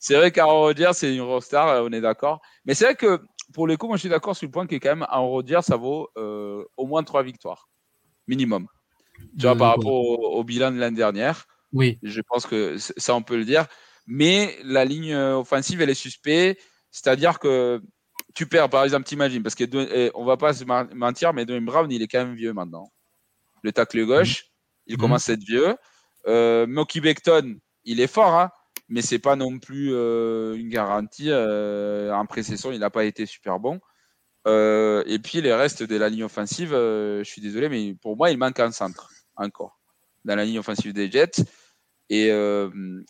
c'est 0.00 0.16
vrai 0.16 0.32
qu'Aaron 0.32 0.60
Rodgers, 0.62 0.90
c'est 0.94 1.14
une 1.14 1.22
rockstar, 1.22 1.84
on 1.84 1.92
est 1.92 2.00
d'accord. 2.00 2.40
Mais 2.64 2.74
c'est 2.74 2.84
vrai 2.84 2.96
que 2.96 3.20
pour 3.52 3.66
le 3.66 3.76
coup, 3.76 3.86
moi, 3.86 3.96
je 3.96 4.00
suis 4.00 4.08
d'accord 4.08 4.34
sur 4.34 4.46
le 4.46 4.50
point 4.50 4.66
que 4.66 4.74
quand 4.76 4.88
même, 4.88 5.06
Aaron 5.08 5.28
Rodgers, 5.28 5.60
ça 5.62 5.76
vaut 5.76 6.08
euh, 6.16 6.64
au 6.76 6.86
moins 6.86 7.04
trois 7.04 7.22
victoires, 7.22 7.68
minimum. 8.26 8.66
Tu 9.38 9.46
vois, 9.46 9.56
par 9.56 9.70
rapport 9.70 9.92
au, 9.92 10.44
bilan 10.44 10.72
de 10.72 10.78
l'année 10.78 10.96
dernière. 10.96 11.46
Oui. 11.72 11.98
Je 12.02 12.20
pense 12.20 12.46
que 12.46 12.76
ça, 12.78 13.14
on 13.14 13.22
peut 13.22 13.36
le 13.36 13.44
dire. 13.44 13.66
Mais 14.06 14.56
la 14.64 14.84
ligne 14.84 15.14
offensive, 15.14 15.80
elle 15.80 15.90
est 15.90 15.94
suspecte. 15.94 16.60
C'est-à-dire 16.90 17.38
que 17.38 17.80
tu 18.34 18.46
perds, 18.46 18.70
par 18.70 18.84
exemple, 18.84 19.04
t'imagines, 19.04 19.42
parce 19.42 19.54
qu'on 19.54 19.64
eh, 19.64 20.10
ne 20.16 20.24
va 20.24 20.36
pas 20.36 20.52
se 20.52 20.64
mentir, 20.64 21.32
mais 21.32 21.44
Dwayne 21.44 21.64
Brown, 21.64 21.90
il 21.90 22.02
est 22.02 22.08
quand 22.08 22.24
même 22.24 22.34
vieux 22.34 22.52
maintenant. 22.52 22.92
Le 23.62 23.72
tacle 23.72 24.04
gauche, 24.06 24.46
il 24.86 24.96
commence 24.96 25.28
à 25.28 25.34
être 25.34 25.44
vieux. 25.44 25.74
Euh, 26.26 26.66
Moki 26.66 27.00
Beckton, 27.00 27.56
il 27.84 28.00
est 28.00 28.06
fort, 28.06 28.34
hein, 28.34 28.50
mais 28.88 29.02
c'est 29.02 29.18
pas 29.18 29.36
non 29.36 29.58
plus 29.58 29.92
euh, 29.92 30.54
une 30.54 30.68
garantie. 30.68 31.30
Euh, 31.30 32.12
en 32.12 32.26
précession, 32.26 32.72
il 32.72 32.80
n'a 32.80 32.90
pas 32.90 33.04
été 33.04 33.26
super 33.26 33.58
bon. 33.58 33.80
Euh, 34.46 35.04
et 35.06 35.18
puis 35.18 35.40
les 35.40 35.54
restes 35.54 35.82
de 35.82 35.96
la 35.96 36.08
ligne 36.08 36.24
offensive, 36.24 36.70
je 36.72 37.22
suis 37.24 37.40
désolé, 37.40 37.68
mais 37.68 37.94
pour 38.00 38.16
moi, 38.16 38.30
il 38.30 38.38
manque 38.38 38.60
un 38.60 38.72
centre 38.72 39.08
encore 39.36 39.78
dans 40.24 40.36
la 40.36 40.44
ligne 40.44 40.58
offensive 40.58 40.92
des 40.92 41.10
Jets. 41.10 41.44
Et 42.10 42.30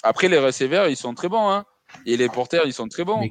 après, 0.03 0.29
les 0.29 0.39
receveurs, 0.39 0.89
ils 0.89 0.97
sont 0.97 1.15
très 1.15 1.29
bons. 1.29 1.51
Hein, 1.51 1.65
et 2.07 2.17
les 2.17 2.29
porteurs, 2.29 2.67
ils 2.67 2.73
sont 2.73 2.89
très 2.89 3.05
bons. 3.05 3.29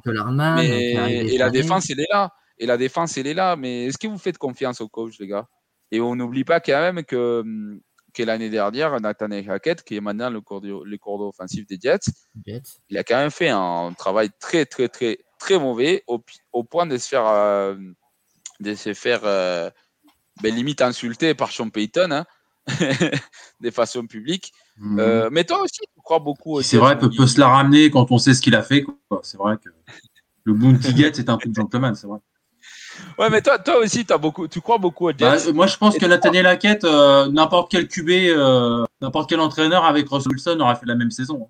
Mais, 0.56 0.94
et 1.26 1.38
la 1.38 1.50
défense, 1.50 1.90
elle 1.90 2.02
est 2.02 2.12
là. 2.12 2.32
Et 2.58 2.66
la 2.66 2.78
défense, 2.78 3.18
elle 3.18 3.28
est 3.28 3.34
là. 3.34 3.56
Mais 3.56 3.86
est-ce 3.86 3.98
que 3.98 4.08
vous 4.08 4.20
faites 4.20 4.38
confiance 4.38 4.82
au 4.82 4.88
coach, 4.88 5.20
les 5.20 5.28
gars? 5.28 5.48
Et 5.92 6.00
on 6.00 6.16
n'oublie 6.16 6.44
pas 6.44 6.60
quand 6.60 6.80
même 6.80 7.04
que 7.04 7.44
que 8.14 8.24
l'année 8.24 8.50
dernière, 8.50 9.00
Nathan 9.00 9.32
Hackett, 9.32 9.84
qui 9.84 9.96
est 9.96 10.02
maintenant 10.02 10.30
le 10.30 10.42
cours 10.42 11.22
offensif 11.22 11.66
des 11.66 11.78
Jets, 11.82 12.12
il 12.90 12.98
a 12.98 13.04
quand 13.04 13.16
même 13.16 13.32
fait 13.32 13.50
un 13.50 13.94
travail 13.98 14.30
très, 14.40 14.66
très, 14.66 14.90
très, 14.90 15.20
très 15.42 15.58
mauvais 15.58 16.04
au, 16.08 16.24
au 16.54 16.64
point 16.64 16.86
de 16.86 16.98
se 16.98 17.08
faire, 17.08 17.26
euh, 17.26 17.76
de 18.60 18.76
se 18.76 18.94
faire 18.94 19.22
euh, 19.24 19.70
ben, 20.42 20.54
limite 20.54 20.82
insulter 20.82 21.34
par 21.34 21.52
Sean 21.52 21.70
Payton, 21.70 22.12
hein, 22.12 22.26
de 23.60 23.72
façon 23.72 24.06
publique. 24.06 24.54
Mhm. 24.78 25.00
Euh, 25.00 25.30
mais 25.32 25.44
toi 25.44 25.62
aussi, 25.62 25.80
tu 25.80 26.02
crois 26.04 26.20
beaucoup. 26.20 26.62
C'est 26.62 26.78
vrai, 26.78 26.98
peut, 26.98 27.10
peut 27.10 27.28
se 27.28 27.40
la 27.40 27.48
ramener 27.48 27.90
quand 27.90 28.12
on 28.12 28.20
sait 28.20 28.36
ce 28.36 28.42
qu'il 28.42 28.56
a 28.56 28.62
fait. 28.62 28.86
C'est 29.24 29.38
vrai 29.38 29.58
que 29.58 29.70
le 30.44 30.54
Bounty 30.54 30.94
Gate, 30.94 31.16
c'est 31.16 31.30
un 31.30 31.38
truc 31.38 31.56
gentleman, 31.56 31.96
c'est 31.96 32.08
vrai. 32.08 32.20
Ouais, 33.18 33.30
mais 33.30 33.42
toi, 33.42 33.58
toi 33.58 33.78
aussi, 33.80 34.06
as 34.10 34.18
beaucoup, 34.18 34.48
tu 34.48 34.62
crois 34.62 34.78
beaucoup 34.78 35.08
au 35.08 35.12
Jets? 35.12 35.46
Bah, 35.48 35.54
moi, 35.54 35.66
je 35.66 35.78
pense 35.78 35.98
que 35.98 36.06
Nathaniel 36.06 36.46
Hackett, 36.46 36.84
euh, 36.84 37.28
n'importe 37.32 37.72
quel 37.72 37.88
QB, 37.88 38.10
euh, 38.10 38.86
n'importe 39.02 39.30
quel 39.30 39.40
entraîneur 39.40 39.86
avec 39.86 40.08
Russell 40.10 40.34
Wilson 40.34 40.60
aurait 40.60 40.76
fait 40.76 40.86
la 40.86 40.96
même 40.96 41.10
saison. 41.10 41.50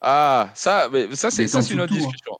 Ah, 0.00 0.50
ça, 0.54 0.88
mais 0.92 1.14
ça 1.14 1.30
c'est 1.30 1.44
une 1.44 1.80
autre 1.80 1.92
hein. 1.92 1.96
discussion. 1.96 2.32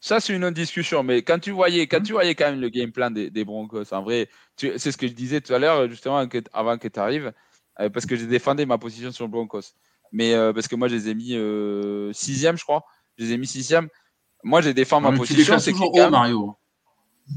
Ça, 0.00 0.18
c'est 0.18 0.34
une 0.34 0.44
autre 0.44 0.54
discussion. 0.54 1.02
Mais 1.02 1.22
quand 1.22 1.38
tu 1.38 1.52
voyais, 1.52 1.86
quand 1.86 2.00
tu 2.02 2.12
voyais 2.12 2.34
quand 2.34 2.50
même 2.50 2.60
le 2.60 2.68
game 2.68 2.90
plan 2.90 3.10
des, 3.10 3.30
des 3.30 3.44
Broncos, 3.44 3.92
en 3.92 4.02
vrai, 4.02 4.28
c'est 4.56 4.78
ce 4.78 4.96
que 4.96 5.06
je 5.06 5.12
disais 5.12 5.40
tout 5.40 5.54
à 5.54 5.60
l'heure, 5.60 5.88
justement, 5.88 6.26
avant 6.52 6.76
que 6.78 6.88
tu 6.88 6.98
arrives, 6.98 7.32
euh, 7.78 7.88
parce 7.88 8.06
que 8.06 8.16
j'ai 8.16 8.26
défendu 8.26 8.66
ma 8.66 8.78
position 8.78 9.12
sur 9.12 9.24
le 9.24 9.30
Broncos. 9.30 9.74
Mais 10.10 10.34
parce 10.52 10.68
que 10.68 10.74
moi, 10.74 10.88
je 10.88 10.96
les 10.96 11.08
ai 11.08 11.14
mis 11.14 11.36
sixième, 12.14 12.58
je 12.58 12.64
crois. 12.64 12.84
Je 13.16 13.24
les 13.24 13.32
ai 13.32 13.38
mis 13.38 13.46
sixième. 13.46 13.88
Moi, 14.42 14.60
j'ai 14.60 14.74
défendu 14.74 15.08
ma 15.08 15.16
position. 15.16 15.58
C'est 15.58 15.70
toujours 15.70 15.94
haut, 15.94 16.10
Mario. 16.10 16.56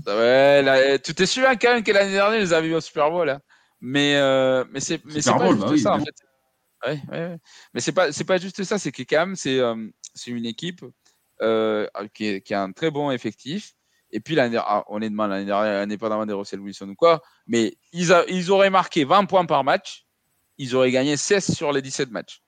Ouais, 0.07 0.61
là, 0.61 0.97
tu 0.97 1.13
t'es 1.13 1.25
sûr 1.25 1.47
quand 1.61 1.73
même 1.73 1.83
que 1.83 1.91
l'année 1.91 2.13
dernière, 2.13 2.41
ils 2.41 2.53
avaient 2.53 2.67
eu 2.67 2.75
au 2.75 2.81
Super 2.81 3.09
Bowl. 3.11 3.27
Là. 3.27 3.39
Mais, 3.81 4.15
euh, 4.15 4.63
mais 4.71 4.79
c'est 4.79 4.97
pas 4.97 5.09
juste 5.11 5.29
bah 5.29 5.77
ça, 5.77 5.93
en 5.93 5.99
fait. 5.99 6.15
Ouais, 6.85 7.01
ouais, 7.11 7.37
Mais 7.73 7.81
c'est 7.81 7.91
pas, 7.91 8.11
pas 8.11 8.37
juste 8.37 8.63
ça, 8.63 8.77
c'est 8.77 8.91
que 8.91 9.03
quand 9.03 9.25
même, 9.25 9.35
c'est 9.35 9.59
euh, 9.59 9.75
une 10.27 10.45
équipe 10.45 10.85
euh, 11.41 11.87
qui, 12.13 12.41
qui, 12.41 12.53
a 12.53 12.61
un 12.61 12.71
très 12.71 12.91
bon 12.91 13.11
effectif. 13.11 13.73
Et 14.11 14.19
puis, 14.19 14.35
l'année 14.35 14.59
ah, 14.61 14.83
honnêtement, 14.87 15.27
l'année 15.27 15.45
dernière, 15.45 15.81
indépendamment 15.81 16.25
des 16.25 16.33
Russell 16.33 16.59
Wilson 16.59 16.89
ou 16.89 16.95
quoi, 16.95 17.21
mais 17.47 17.77
ils, 17.91 18.13
a, 18.13 18.23
ils 18.27 18.51
auraient 18.51 18.69
marqué 18.69 19.03
20 19.03 19.25
points 19.25 19.45
par 19.45 19.63
match, 19.63 20.05
ils 20.57 20.75
auraient 20.75 20.91
gagné 20.91 21.17
16 21.17 21.53
sur 21.53 21.71
les 21.71 21.81
17 21.81 22.11
matchs. 22.11 22.41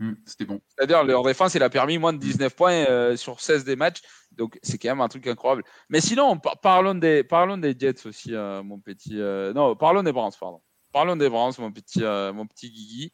Hmm, 0.00 0.14
c'était 0.24 0.44
bon. 0.44 0.60
C'est-à-dire, 0.68 1.02
leur 1.02 1.24
défense, 1.24 1.54
il 1.54 1.62
a 1.62 1.70
permis 1.70 1.98
moins 1.98 2.12
de 2.12 2.18
19 2.18 2.54
points 2.54 2.86
euh, 2.88 3.16
sur 3.16 3.40
16 3.40 3.64
des 3.64 3.74
matchs. 3.74 4.00
Donc, 4.32 4.58
c'est 4.62 4.78
quand 4.78 4.90
même 4.90 5.00
un 5.00 5.08
truc 5.08 5.26
incroyable. 5.26 5.64
Mais 5.88 6.00
sinon, 6.00 6.38
parlons, 6.62 6.94
des, 6.94 7.24
parlons 7.24 7.58
des 7.58 7.74
Jets 7.76 8.06
aussi, 8.06 8.34
euh, 8.34 8.62
mon 8.62 8.78
petit. 8.78 9.20
Euh, 9.20 9.52
non, 9.52 9.74
parlons 9.74 10.04
des 10.04 10.12
Browns, 10.12 10.32
pardon. 10.38 10.62
Parlons 10.92 11.16
des 11.16 11.28
Browns, 11.28 11.52
mon 11.58 11.72
petit, 11.72 12.00
mon 12.00 12.46
petit 12.46 12.70
Guigui. 12.70 13.12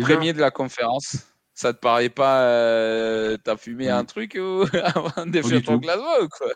Premier 0.00 0.32
de 0.32 0.40
la 0.40 0.50
conférence. 0.50 1.16
Ça 1.54 1.72
te 1.72 1.78
paraît 1.78 2.08
pas. 2.08 3.36
T'as 3.44 3.56
fumé 3.56 3.88
un 3.88 4.04
truc 4.04 4.36
avant 4.82 5.26
de 5.26 5.42
faire 5.42 5.62
ton 5.62 5.76
Glasgow 5.76 6.24
ou 6.24 6.28
quoi? 6.28 6.52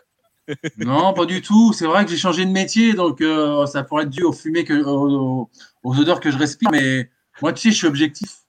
Non, 0.77 1.13
pas 1.13 1.25
du 1.25 1.41
tout. 1.41 1.73
C'est 1.73 1.85
vrai 1.85 2.05
que 2.05 2.11
j'ai 2.11 2.17
changé 2.17 2.45
de 2.45 2.51
métier, 2.51 2.93
donc 2.93 3.23
ça 3.67 3.83
pourrait 3.83 4.03
être 4.03 4.09
dû 4.09 4.23
aux 4.23 4.33
fumées 4.33 4.63
que, 4.63 4.81
aux, 4.83 5.49
odeurs 5.83 6.19
que 6.19 6.31
je 6.31 6.37
respire. 6.37 6.69
Mais 6.71 7.09
moi, 7.41 7.53
tu 7.53 7.61
sais, 7.61 7.71
je 7.71 7.77
suis 7.77 7.87
objectif. 7.87 8.43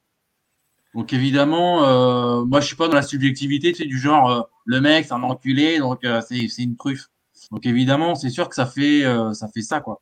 Donc 0.95 1.13
évidemment, 1.13 1.85
euh, 1.85 2.45
moi 2.45 2.61
je 2.61 2.67
suis 2.67 2.77
pas 2.77 2.87
dans 2.87 2.95
la 2.95 3.03
subjectivité, 3.03 3.73
tu 3.73 3.83
sais, 3.83 3.89
du 3.89 3.99
genre 3.99 4.31
euh, 4.31 4.43
le 4.65 4.81
mec 4.81 5.07
c'est 5.07 5.13
un 5.13 5.23
enculé, 5.25 5.79
donc 5.79 6.05
euh, 6.05 6.21
c'est 6.27 6.63
une 6.63 6.77
truffe. 6.77 7.11
Donc 7.51 7.67
évidemment, 7.67 8.15
c'est 8.15 8.31
sûr 8.31 8.49
que 8.49 8.55
ça 8.55 8.65
fait 8.65 9.03
ça 9.33 9.49
fait 9.49 9.63
ça 9.63 9.81
quoi. 9.81 10.01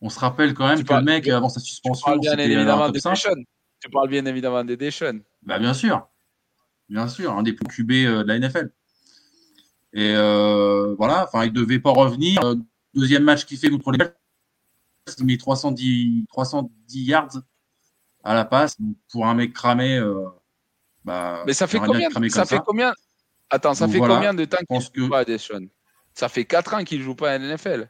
On 0.00 0.08
se 0.08 0.18
rappelle 0.18 0.54
quand 0.54 0.66
même 0.66 0.78
Tu 0.78 0.84
que 0.84 0.88
parles- 0.88 1.04
le 1.04 1.12
mec, 1.12 1.24
tu- 1.24 1.30
avant 1.32 1.48
sa 1.48 1.60
Tu 1.60 1.66
suspension, 1.66 2.06
parles 2.06 2.20
bien 2.20 2.38
évidemment 2.38 2.88
des 2.88 3.00
5. 3.00 3.10
Deschamps. 3.12 3.30
Tu 3.80 3.90
parles 3.90 4.08
bien 4.08 4.24
évidemment 4.26 4.64
des 4.64 4.76
Deschamps. 4.76 5.18
Bah, 5.42 5.58
bien 5.58 5.74
sûr. 5.74 6.08
Bien 6.88 7.06
sûr, 7.08 7.32
un 7.36 7.42
des 7.42 7.52
plus 7.52 7.66
QB 7.66 7.90
euh, 8.06 8.22
de 8.22 8.28
la 8.28 8.38
NFL. 8.38 8.70
Et 9.92 10.12
euh, 10.14 10.94
voilà, 10.96 11.24
enfin, 11.24 11.44
il 11.44 11.52
devait 11.52 11.78
pas 11.80 11.90
revenir. 11.90 12.42
Euh, 12.44 12.54
deuxième 12.94 13.24
match 13.24 13.44
qu'il 13.44 13.58
fait 13.58 13.70
contre 13.70 13.90
les 13.92 13.98
il 15.18 15.24
met 15.24 15.36
310, 15.36 16.26
310 16.28 17.02
yards 17.04 17.40
à 18.22 18.34
la 18.34 18.44
passe. 18.44 18.76
Pour 19.10 19.26
un 19.26 19.34
mec 19.34 19.52
cramé, 19.52 19.96
euh, 19.98 20.24
bah, 21.04 21.42
Mais 21.46 21.52
ça 21.52 21.66
fait 21.66 21.78
combien 21.78 22.08
Ça 22.30 22.44
fait 22.44 22.60
combien? 22.64 22.92
Attends, 23.50 23.74
ça 23.74 23.86
Donc 23.86 23.92
fait 23.92 23.98
voilà, 23.98 24.14
combien 24.16 24.34
de 24.34 24.44
temps 24.44 24.58
qu'il 24.58 24.66
pense 24.68 24.84
joue 24.94 25.06
que- 25.06 25.10
pas 25.10 25.20
à 25.20 25.24
Deschamps 25.24 25.66
Ça 26.14 26.28
fait 26.28 26.44
4 26.44 26.74
ans 26.74 26.84
qu'il 26.84 27.02
joue 27.02 27.14
pas 27.16 27.32
à 27.32 27.38
NFL. 27.38 27.88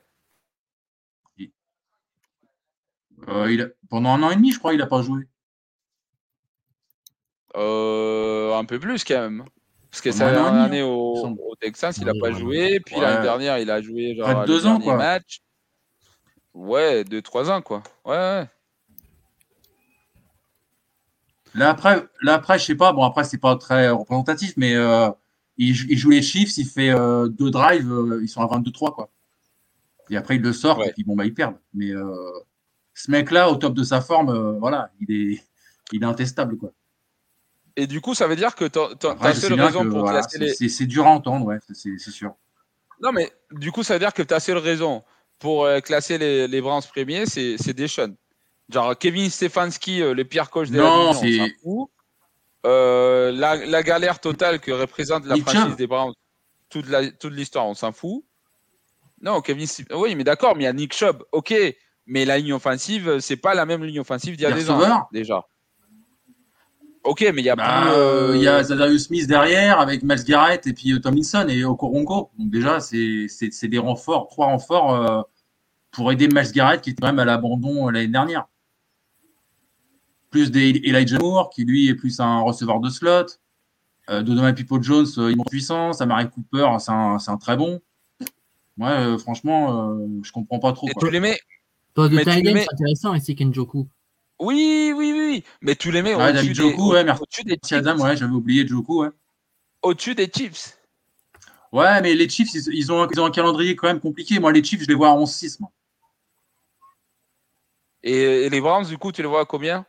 Euh, 3.28 3.50
il 3.52 3.62
a- 3.62 3.68
pendant 3.88 4.10
un 4.10 4.22
an 4.22 4.30
et 4.30 4.36
demi, 4.36 4.52
je 4.52 4.58
crois, 4.58 4.72
il 4.72 4.78
n'a 4.78 4.86
pas 4.86 5.02
joué. 5.02 5.22
Euh, 7.56 8.54
un 8.54 8.64
peu 8.64 8.78
plus 8.78 9.04
quand 9.04 9.20
même. 9.20 9.44
Parce 9.90 10.00
que 10.02 10.12
sa 10.12 10.30
dernière 10.30 10.62
année 10.62 10.82
au, 10.82 11.14
au 11.16 11.56
Texans, 11.56 11.92
il 11.98 12.04
n'a 12.04 12.12
pas 12.20 12.30
joué. 12.30 12.78
Puis 12.80 12.94
Ouais. 12.94 13.00
l'année 13.02 13.22
dernière, 13.22 13.58
il 13.58 13.68
a 13.70 13.82
joué 13.82 14.14
genre 14.14 14.24
Près 14.26 14.34
de 14.36 14.40
le 14.40 14.46
deux 14.46 14.66
ans, 14.66 14.78
quoi. 14.80 14.96
match. 14.96 15.40
Ouais, 16.54 17.04
2-3 17.04 17.50
ans 17.50 17.60
quoi. 17.62 17.82
Ouais, 18.04 18.12
ouais. 18.16 18.48
Là 21.54 21.70
après, 21.70 22.04
là 22.22 22.34
après, 22.34 22.58
je 22.58 22.64
sais 22.64 22.74
pas. 22.76 22.92
Bon 22.92 23.02
après, 23.02 23.24
c'est 23.24 23.38
pas 23.38 23.56
très 23.56 23.88
représentatif, 23.90 24.54
mais 24.56 24.74
euh, 24.76 25.10
il, 25.56 25.74
jou- 25.74 25.86
il 25.90 25.98
joue 25.98 26.10
les 26.10 26.22
Chiefs, 26.22 26.56
il 26.56 26.66
fait 26.66 26.90
euh, 26.90 27.26
deux 27.28 27.50
drives, 27.50 27.92
ils 28.22 28.28
sont 28.28 28.42
à 28.42 28.46
22-3 28.46 28.94
quoi. 28.94 29.10
Et 30.10 30.16
après, 30.16 30.36
il 30.36 30.42
le 30.42 30.52
sort 30.52 30.78
Ouais. 30.78 30.88
et 30.88 30.92
puis 30.92 31.02
bon 31.04 31.16
bah 31.16 31.24
ils 31.24 31.34
perdent. 31.34 31.58
Mais 31.74 31.90
euh, 31.90 32.14
ce 33.04 33.10
mec-là, 33.10 33.50
au 33.50 33.56
top 33.56 33.74
de 33.74 33.82
sa 33.82 34.00
forme, 34.00 34.28
euh, 34.30 34.58
voilà, 34.58 34.90
il 35.00 35.10
est, 35.10 35.42
il 35.92 36.02
est 36.02 36.06
intestable 36.06 36.56
quoi. 36.58 36.70
Et 37.76 37.86
du 37.86 38.00
coup, 38.00 38.14
ça 38.14 38.26
veut 38.26 38.36
dire 38.36 38.54
que 38.54 38.66
je 38.66 39.32
sais 39.32 39.40
seule 39.40 39.54
bien 39.54 39.66
raison 39.66 39.88
pour 39.88 40.00
voilà, 40.00 40.20
classer 40.20 40.38
les. 40.38 40.68
c'est- 40.68 40.86
dur 40.86 41.06
à 41.06 41.10
entendre, 41.10 41.46
ouais, 41.46 41.58
c'est 41.72 41.98
sûr. 41.98 42.34
Non, 43.00 43.12
mais 43.12 43.32
du 43.52 43.72
coup, 43.72 43.82
ça 43.82 43.94
veut 43.94 44.00
dire 44.00 44.12
que 44.12 44.22
ta 44.22 44.40
seule 44.40 44.58
raison 44.58 45.02
pour 45.38 45.64
euh, 45.64 45.80
classer 45.80 46.18
les, 46.18 46.46
les 46.46 46.60
Browns 46.60 46.82
premiers, 46.82 47.24
c'est 47.24 47.72
Deschamps. 47.72 48.14
Genre 48.68 48.96
Kevin 48.98 49.30
Stefanski, 49.30 50.02
euh, 50.02 50.12
le 50.14 50.24
pire 50.24 50.50
coach 50.50 50.68
de 50.68 50.76
Non, 50.78 51.12
la 51.12 51.48
fout. 51.62 51.90
Euh, 52.66 53.32
la, 53.32 53.56
la 53.56 53.82
galère 53.82 54.20
totale 54.20 54.60
que 54.60 54.70
représente 54.70 55.24
la 55.24 55.36
franchise 55.36 55.76
des 55.76 55.86
Browns, 55.86 56.12
toute 56.68 56.86
l'histoire, 57.32 57.66
on 57.66 57.74
s'en 57.74 57.92
fout. 57.92 58.22
Non, 59.22 59.40
Kevin 59.40 59.66
Oui, 59.92 60.14
mais 60.14 60.24
d'accord, 60.24 60.54
mais 60.56 60.64
il 60.64 60.66
y 60.66 60.68
a 60.68 60.72
Nick 60.72 60.94
Chubb, 60.94 61.22
ok. 61.32 61.54
Mais 62.06 62.24
la 62.24 62.38
ligne 62.38 62.52
offensive, 62.54 63.18
c'est 63.20 63.36
pas 63.36 63.54
la 63.54 63.66
même 63.66 63.84
ligne 63.84 64.00
offensive 64.00 64.36
d'il 64.36 64.42
y 64.42 64.46
a 64.46 64.52
des 64.52 64.68
ans, 64.70 64.78
receveurs 64.78 65.08
déjà. 65.12 65.46
Ok, 67.04 67.20
mais 67.34 67.40
il 67.40 67.44
y 67.44 67.50
a 67.50 67.56
Bah, 67.56 67.80
plus. 67.82 67.90
euh, 67.92 68.32
Il 68.36 68.42
y 68.42 68.48
a 68.48 68.62
Zadarius 68.62 69.06
Smith 69.06 69.26
derrière 69.26 69.80
avec 69.80 70.02
Miles 70.02 70.24
Garrett 70.24 70.66
et 70.66 70.72
puis 70.74 70.92
euh, 70.92 70.98
Tomlinson 70.98 71.46
et 71.48 71.64
Okoronko. 71.64 72.30
Donc 72.38 72.50
déjà, 72.50 72.80
c'est 72.80 73.28
des 73.68 73.78
renforts, 73.78 74.28
trois 74.28 74.46
renforts 74.46 74.94
euh, 74.94 75.22
pour 75.92 76.12
aider 76.12 76.28
Miles 76.28 76.52
Garrett 76.52 76.80
qui 76.82 76.90
était 76.90 77.00
quand 77.00 77.08
même 77.08 77.18
à 77.18 77.24
l'abandon 77.24 77.88
euh, 77.88 77.90
l'année 77.90 78.08
dernière. 78.08 78.46
Plus 80.30 80.50
des 80.50 80.68
Elijah 80.84 81.18
Moore 81.18 81.50
qui 81.50 81.64
lui 81.64 81.88
est 81.88 81.94
plus 81.94 82.20
un 82.20 82.40
receveur 82.40 82.80
de 82.80 82.90
slot. 82.90 83.26
Euh, 84.10 84.22
Donovan 84.22 84.54
People 84.54 84.82
Jones, 84.82 85.06
euh, 85.18 85.30
il 85.30 85.36
monte 85.36 85.46
en 85.46 85.50
puissance. 85.50 86.00
Amari 86.00 86.28
Cooper, 86.28 86.68
c'est 86.80 86.92
un, 86.92 87.16
un 87.26 87.36
très 87.38 87.56
bon. 87.56 87.80
Ouais, 88.78 88.88
euh, 88.90 89.18
franchement, 89.18 89.90
euh, 89.94 90.06
je 90.22 90.32
comprends 90.32 90.58
pas 90.58 90.72
trop. 90.72 90.88
et 90.88 90.92
quoi. 90.92 91.08
tu 91.08 91.12
les 91.12 91.20
mets. 91.20 91.38
Toi, 91.94 92.08
de 92.08 92.14
mets- 92.14 92.24
c'est 92.24 92.72
intéressant 92.72 93.14
ici, 93.14 93.34
Kenjoku. 93.34 93.88
Oui, 94.38 94.92
oui, 94.96 95.12
oui, 95.12 95.26
oui. 95.28 95.44
Mais 95.60 95.76
tu 95.76 95.90
les 95.90 96.02
mets 96.02 96.14
Ouais, 96.14 96.30
au-dessus 96.30 96.48
des, 96.48 96.54
Joku, 96.54 96.92
ouais, 96.92 97.00
au-dessus 97.10 97.44
des 97.44 97.58
Merci 97.62 97.74
Adam, 97.74 97.92
Chiefs. 97.96 98.04
ouais, 98.04 98.16
j'avais 98.16 98.32
oublié 98.32 98.66
Joku, 98.66 99.02
ouais. 99.02 99.10
Au-dessus 99.82 100.14
des 100.14 100.30
Chiefs. 100.34 100.78
Ouais, 101.72 102.00
mais 102.00 102.14
les 102.14 102.28
Chiefs, 102.28 102.52
ils, 102.54 102.74
ils 102.74 102.90
ont, 102.92 103.06
ils 103.10 103.20
ont 103.20 103.26
un 103.26 103.30
calendrier 103.30 103.76
quand 103.76 103.86
même 103.86 104.00
compliqué. 104.00 104.38
Moi, 104.40 104.52
les 104.52 104.64
Chiefs, 104.64 104.82
je 104.82 104.88
les 104.88 104.94
vois 104.94 105.10
à 105.10 105.14
11-6. 105.14 105.60
moi. 105.60 105.70
Et, 108.02 108.14
et 108.46 108.50
les 108.50 108.60
Browns, 108.60 108.86
du 108.86 108.96
coup, 108.98 109.12
tu 109.12 109.20
les 109.22 109.28
vois 109.28 109.42
à 109.42 109.44
combien? 109.44 109.84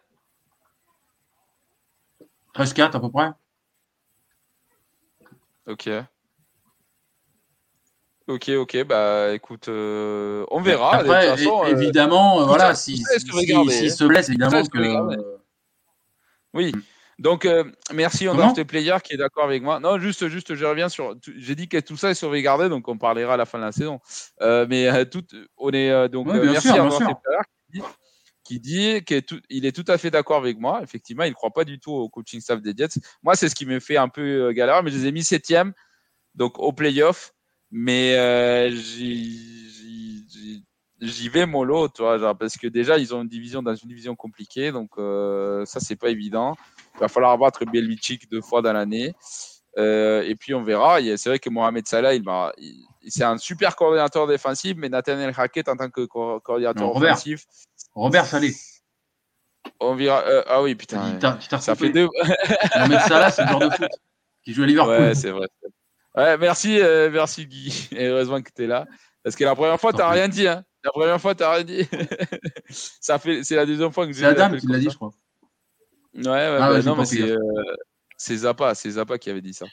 13-4 2.54 2.96
à 2.96 3.00
peu 3.00 3.10
près. 3.10 3.32
Ok. 5.66 5.90
Ok, 8.28 8.50
ok, 8.50 8.84
bah 8.86 9.34
écoute, 9.34 9.68
euh, 9.68 10.46
on 10.52 10.62
verra. 10.62 10.92
Après, 10.98 11.26
de 11.26 11.32
toute 11.32 11.44
façon, 11.44 11.64
euh, 11.64 11.68
évidemment, 11.82 12.42
euh, 12.42 12.46
voilà, 12.46 12.76
si, 12.76 12.98
si, 13.20 13.26
se 13.90 14.04
blesse, 14.06 14.30
évidemment 14.30 14.52
que. 14.70 14.78
oui. 16.54 16.72
Donc, 17.20 17.46
euh, 17.46 17.64
merci, 17.94 18.28
on 18.28 18.34
draft 18.36 18.64
player 18.64 18.96
qui 19.04 19.14
est 19.14 19.18
d'accord 19.18 19.44
avec 19.44 19.62
moi. 19.62 19.80
Non, 19.80 20.00
juste, 20.00 20.28
juste, 20.28 20.56
je 20.56 20.66
reviens 20.66 20.90
sur. 20.90 21.16
J'ai 21.38 21.56
dit 21.56 21.68
que 21.68 21.78
tout 21.78 21.96
ça 21.98 22.10
est 22.10 22.16
sauvegardé, 22.16 22.68
donc 22.70 22.88
on 22.88 22.98
parlera 22.98 23.34
à 23.36 23.38
la 23.38 23.46
fin 23.46 23.60
de 23.60 23.64
la 23.64 23.72
saison. 23.72 24.00
Mais 24.40 25.06
tout, 25.08 25.24
on 25.58 25.72
est 25.72 26.10
donc 26.10 26.28
bien 26.42 26.52
merci 26.54 26.68
sûr. 26.70 26.76
Player 27.24 27.42
qui 27.72 27.80
dit, 27.80 27.84
qui 28.44 28.60
dit 28.60 29.04
qu'il 29.06 29.18
est, 29.18 29.22
tout- 29.22 29.42
il 29.50 29.66
est 29.66 29.72
tout 29.76 29.86
à 29.92 29.98
fait 30.00 30.10
d'accord 30.10 30.38
avec 30.38 30.58
moi. 30.60 30.80
Effectivement, 30.84 31.24
il 31.26 31.30
ne 31.30 31.36
croit 31.36 31.52
pas 31.52 31.64
du 31.64 31.80
tout 31.80 31.92
au 31.92 32.10
coaching 32.10 32.40
staff 32.42 32.60
des 32.62 32.74
Jets. 32.76 33.00
Moi, 33.24 33.36
c'est 33.36 33.50
ce 33.50 33.56
qui 33.56 33.66
me 33.68 33.80
fait 33.80 33.98
un 33.98 34.10
peu 34.10 34.52
galère, 34.54 34.82
mais 34.84 34.90
je 34.92 34.98
les 34.98 35.08
ai 35.08 35.12
mis 35.12 35.24
septième, 35.24 35.74
donc 36.34 36.58
au 36.60 36.72
playoff. 36.74 37.34
Mais 37.72 38.16
euh, 38.18 38.70
j'y- 38.72 39.50
vais 41.30 41.46
mollo, 41.46 41.88
tu 41.90 42.02
vois, 42.02 42.18
genre, 42.18 42.38
parce 42.38 42.58
que 42.58 42.68
déjà, 42.68 42.98
ils 42.98 43.16
ont 43.16 43.22
une 43.22 43.28
division 43.28 43.64
dans 43.64 43.74
une 43.74 43.88
division 43.88 44.16
compliquée, 44.16 44.72
donc 44.72 44.90
euh, 44.98 45.66
ça, 45.66 45.80
c'est 45.80 45.96
pas 45.96 46.10
évident. 46.10 46.56
Il 46.96 47.00
va 47.00 47.08
falloir 47.08 47.38
battre 47.38 47.64
Belvichik 47.66 48.30
deux 48.30 48.42
fois 48.42 48.62
dans 48.62 48.74
l'année. 48.74 49.14
Euh, 49.78 50.22
et 50.24 50.36
puis, 50.36 50.54
on 50.54 50.64
verra. 50.64 51.00
C'est 51.18 51.30
vrai 51.30 51.40
que 51.40 51.50
Mohamed 51.50 51.88
Salah, 51.88 52.14
il 52.14 52.24
il- 52.58 52.86
c'est 53.10 53.24
un 53.24 53.38
super 53.38 53.76
coordinateur 53.76 54.28
défensif, 54.28 54.74
mais 54.78 54.90
Nathaniel 54.90 55.34
Hackett, 55.36 55.70
en 55.70 55.76
tant 55.78 55.90
que 55.90 56.06
co- 56.06 56.40
coordinateur 56.42 56.84
Non, 56.88 56.92
Robert. 56.94 57.12
offensif, 57.14 57.46
Robert 57.96 58.26
Chalet. 58.26 58.54
on 59.80 59.96
verra. 59.96 60.24
euh, 60.28 60.44
ah 60.48 60.62
oui, 60.62 60.76
putain. 60.76 61.18
Ça 61.62 61.76
fait 61.76 61.90
deux. 61.92 62.10
Mohamed 62.76 63.00
Salah, 63.08 63.32
c'est 63.32 63.44
le 63.44 63.48
joueur 63.48 63.60
de 63.62 63.70
foot 63.76 63.90
qui 64.44 64.54
joue 64.54 64.64
à 64.64 64.66
Liverpool. 64.68 64.94
Ouais, 65.00 65.16
c'est 65.16 65.32
vrai. 65.32 65.48
Ouais, 66.16 66.38
merci, 66.38 66.80
euh, 66.82 67.10
merci 67.12 67.46
Guy. 67.46 67.90
Et 67.92 68.08
heureusement 68.08 68.42
que 68.42 68.50
tu 68.56 68.64
es 68.64 68.68
là. 68.68 68.86
Parce 69.24 69.36
que 69.36 69.44
la 69.44 69.56
première 69.56 69.80
fois, 69.80 69.92
tu 69.92 70.00
n'as 70.00 70.10
rien 70.10 70.28
dit. 70.28 70.48
Hein. 70.48 70.64
La 70.84 70.92
première 70.92 71.22
fois, 71.22 71.36
tu 71.36 71.44
n'as 71.44 71.54
rien 71.54 71.64
dit. 71.64 71.88
ça 72.70 73.20
fait, 73.20 73.44
c'est 73.44 73.56
la 73.56 73.66
deuxième 73.66 73.92
fois 73.92 74.06
que 74.08 74.14
je 74.14 74.20
c'est 74.20 74.26
Adam 74.26 74.58
qui 74.58 74.68
l'a 74.68 74.80
dit, 74.80 74.90
je 74.90 74.96
crois. 74.96 75.12
Ouais, 76.16 76.24
ouais, 76.24 76.58
Ah 76.60 76.60
bah 76.60 76.72
ouais, 76.74 76.82
j'ai 76.82 76.90
non, 76.90 76.96
mais 76.98 77.06
c'est, 77.06 77.22
euh, 77.22 77.38
c'est 78.18 78.36
Zappa, 78.38 78.76
c'est 78.76 78.90
Zappa 78.92 79.18
qui 79.18 79.30
avait 79.30 79.42
dit 79.42 79.54
ça. 79.54 79.66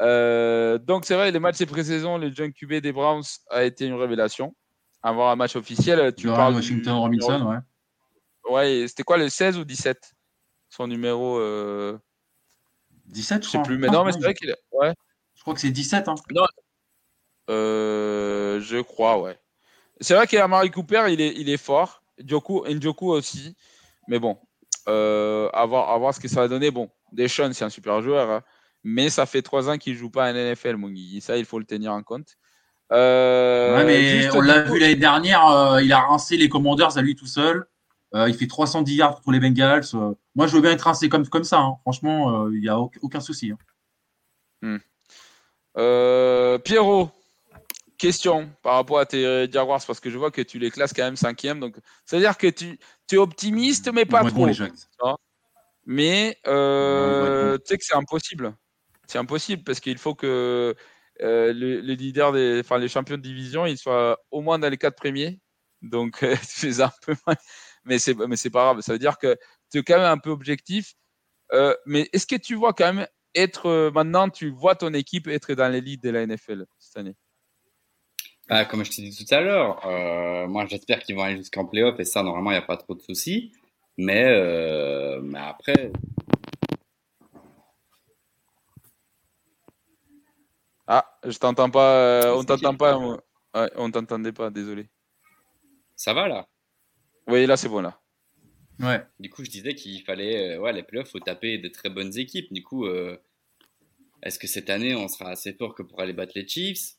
Euh, 0.00 0.78
donc 0.78 1.06
c'est 1.06 1.14
vrai, 1.14 1.30
les 1.30 1.38
matchs 1.38 1.58
de 1.58 1.64
pré-saison, 1.64 2.18
le 2.18 2.30
John 2.34 2.52
QB 2.52 2.74
des 2.74 2.92
Browns 2.92 3.22
a 3.50 3.64
été 3.64 3.86
une 3.86 3.94
révélation. 3.94 4.54
Avant 5.02 5.30
un 5.30 5.36
match 5.36 5.56
officiel, 5.56 6.12
tu 6.14 6.22
Durham, 6.22 6.36
parles 6.36 6.52
du- 6.54 6.58
Washington, 6.58 6.94
Robinson, 6.94 7.46
ouais. 7.46 7.58
Ouais, 8.52 8.84
c'était 8.88 9.02
quoi 9.04 9.16
le 9.16 9.28
16 9.28 9.56
ou 9.58 9.64
17 9.64 10.12
Son 10.68 10.86
numéro, 10.86 11.38
euh, 11.38 11.96
17, 13.06 13.42
je 13.42 13.46
je 13.46 13.52
sais 13.52 13.58
crois. 13.58 13.66
plus. 13.66 13.78
Mais 13.78 13.88
Ah, 13.88 13.92
non, 13.92 14.00
mais 14.00 14.06
ouais, 14.06 14.12
c'est 14.12 14.18
vrai 14.24 14.34
qu'il 14.34 14.50
est. 14.50 14.56
Ouais. 14.72 14.92
Je 15.48 15.52
crois 15.52 15.54
que 15.54 15.60
c'est 15.62 15.70
17. 15.70 16.08
Hein. 16.08 16.14
Euh, 17.48 18.60
je 18.60 18.78
crois, 18.82 19.18
ouais. 19.18 19.38
C'est 20.00 20.14
vrai 20.14 20.26
qu'Amari 20.26 20.70
Cooper, 20.70 21.06
il 21.08 21.22
est, 21.22 21.32
il 21.36 21.48
est 21.48 21.56
fort. 21.56 22.02
Njoku, 22.22 22.66
Njoku 22.68 23.10
aussi. 23.10 23.56
Mais 24.08 24.18
bon, 24.18 24.38
euh, 24.88 25.48
à, 25.54 25.64
voir, 25.64 25.88
à 25.88 25.96
voir 25.96 26.12
ce 26.14 26.20
que 26.20 26.28
ça 26.28 26.42
va 26.42 26.48
donner. 26.48 26.70
Bon, 26.70 26.90
Deschamps, 27.12 27.52
c'est 27.54 27.64
un 27.64 27.70
super 27.70 28.02
joueur. 28.02 28.30
hein. 28.30 28.42
mais 28.84 29.08
ça 29.08 29.24
fait 29.24 29.40
trois 29.40 29.70
ans 29.70 29.78
qu'il 29.78 29.94
ne 29.94 29.98
joue 29.98 30.10
pas 30.10 30.30
en 30.30 30.34
NFL, 30.34 30.76
mon 30.76 30.90
Guy. 30.90 31.22
Ça, 31.22 31.38
il 31.38 31.46
faut 31.46 31.58
le 31.58 31.64
tenir 31.64 31.92
en 31.92 32.02
compte. 32.02 32.36
Euh, 32.92 33.76
ouais, 33.76 33.84
mais 33.86 34.30
on 34.36 34.42
l'a 34.42 34.62
vu 34.62 34.78
l'année 34.78 34.96
dernière, 34.96 35.46
euh, 35.46 35.82
il 35.82 35.92
a 35.94 36.00
rincé 36.00 36.36
les 36.36 36.48
Commanders 36.50 36.98
à 36.98 37.02
lui 37.02 37.14
tout 37.16 37.26
seul. 37.26 37.66
Il 38.14 38.34
fait 38.34 38.46
310 38.46 38.94
yards 38.96 39.14
contre 39.16 39.30
les 39.32 39.40
Bengals. 39.40 39.84
Moi, 40.34 40.46
je 40.46 40.54
veux 40.56 40.60
bien 40.62 40.72
être 40.72 40.82
rincé 40.82 41.08
comme, 41.08 41.26
comme 41.26 41.44
ça. 41.44 41.58
hein. 41.60 41.76
Franchement, 41.82 42.48
il 42.50 42.60
n'y 42.60 42.68
a 42.68 42.78
aucun, 42.78 43.20
souci. 43.20 43.52
hein. 44.62 44.78
Euh, 45.78 46.58
Pierrot, 46.58 47.10
question 47.98 48.50
par 48.62 48.74
rapport 48.74 48.98
à 48.98 49.06
tes 49.06 49.48
Jaguars, 49.50 49.84
parce 49.86 50.00
que 50.00 50.10
je 50.10 50.18
vois 50.18 50.30
que 50.30 50.42
tu 50.42 50.58
les 50.58 50.70
classes 50.70 50.92
quand 50.92 51.04
même 51.04 51.16
cinquième. 51.16 51.60
Donc, 51.60 51.76
c'est-à-dire 52.04 52.36
que 52.36 52.48
tu, 52.48 52.78
tu 53.06 53.14
es 53.14 53.18
optimiste, 53.18 53.92
mais 53.92 54.04
pas 54.04 54.24
trop. 54.24 54.46
les. 54.46 54.54
Mais 55.90 56.36
euh, 56.46 57.52
ouais. 57.52 57.58
tu 57.60 57.64
sais 57.64 57.78
que 57.78 57.84
c'est 57.84 57.96
impossible. 57.96 58.54
C'est 59.06 59.16
impossible 59.16 59.64
parce 59.64 59.80
qu'il 59.80 59.96
faut 59.96 60.14
que 60.14 60.76
euh, 61.22 61.52
le, 61.54 61.80
le 61.80 61.94
leader 61.94 62.30
des, 62.30 62.60
enfin 62.60 62.76
les 62.76 62.88
champions 62.88 63.16
de 63.16 63.22
division, 63.22 63.64
ils 63.64 63.78
soient 63.78 64.20
au 64.30 64.42
moins 64.42 64.58
dans 64.58 64.68
les 64.68 64.76
quatre 64.76 64.96
premiers. 64.96 65.40
Donc 65.80 66.22
euh, 66.22 66.36
tu 66.42 66.72
fais 66.72 66.82
un 66.82 66.92
peu 67.06 67.14
mal, 67.26 67.38
mais 67.84 67.98
c'est 67.98 68.14
mais 68.14 68.36
c'est 68.36 68.50
pas 68.50 68.64
grave. 68.64 68.82
Ça 68.82 68.92
veut 68.92 68.98
dire 68.98 69.16
que 69.16 69.34
tu 69.72 69.78
es 69.78 69.82
quand 69.82 69.96
même 69.96 70.04
un 70.04 70.18
peu 70.18 70.28
objectif. 70.28 70.92
Mais 71.86 72.10
est-ce 72.12 72.26
que 72.26 72.36
tu 72.36 72.54
vois 72.54 72.74
quand 72.74 72.92
même 72.92 73.06
être 73.38 73.66
euh, 73.66 73.90
maintenant, 73.90 74.28
tu 74.28 74.50
vois 74.50 74.74
ton 74.74 74.92
équipe 74.94 75.26
être 75.28 75.52
dans 75.54 75.68
l'élite 75.72 76.02
de 76.02 76.10
la 76.10 76.26
NFL 76.26 76.66
cette 76.78 76.96
année 76.98 77.14
Bah, 78.48 78.64
comme 78.64 78.84
je 78.84 78.90
t'ai 78.90 79.02
dit 79.02 79.14
tout 79.26 79.34
à 79.34 79.40
l'heure, 79.40 79.84
euh, 79.86 80.46
moi 80.46 80.66
j'espère 80.66 81.00
qu'ils 81.02 81.14
vont 81.16 81.22
aller 81.22 81.36
jusqu'en 81.36 81.66
playoff 81.66 81.98
et 82.00 82.04
ça, 82.04 82.22
normalement, 82.22 82.50
il 82.50 82.54
n'y 82.54 82.58
a 82.58 82.66
pas 82.66 82.76
trop 82.76 82.94
de 82.94 83.02
soucis. 83.02 83.52
Mais, 83.98 84.24
euh, 84.26 85.20
mais 85.22 85.38
après, 85.40 85.90
Ah, 90.86 91.04
je 91.24 91.36
t'entends 91.38 91.70
pas. 91.70 92.22
euh, 92.24 92.34
on 92.34 92.44
t'entend 92.44 92.74
pas? 92.76 92.96
Ouais, 92.98 93.70
on 93.76 93.90
t'entendait 93.90 94.32
pas, 94.32 94.50
désolé. 94.50 94.88
ça 95.96 96.14
va 96.14 96.28
là? 96.28 96.46
Oui, 97.26 97.44
là, 97.46 97.56
c'est 97.56 97.68
bon, 97.68 97.80
là. 97.80 98.00
Ouais. 98.80 99.02
Du 99.18 99.28
coup, 99.28 99.44
je 99.44 99.50
disais 99.50 99.74
qu'il 99.74 100.00
fallait, 100.02 100.54
euh, 100.56 100.60
ouais, 100.60 100.72
les 100.72 100.82
playoffs, 100.84 101.10
faut 101.10 101.18
taper 101.20 101.58
des 101.58 101.72
très 101.72 101.90
bonnes 101.90 102.16
équipes. 102.16 102.52
Du 102.52 102.62
coup, 102.62 102.86
euh, 102.86 103.18
est-ce 104.22 104.38
que 104.38 104.46
cette 104.46 104.70
année, 104.70 104.94
on 104.94 105.08
sera 105.08 105.30
assez 105.30 105.52
fort 105.52 105.74
que 105.74 105.82
pour 105.82 106.00
aller 106.00 106.12
battre 106.12 106.32
les 106.34 106.46
Chiefs? 106.46 106.94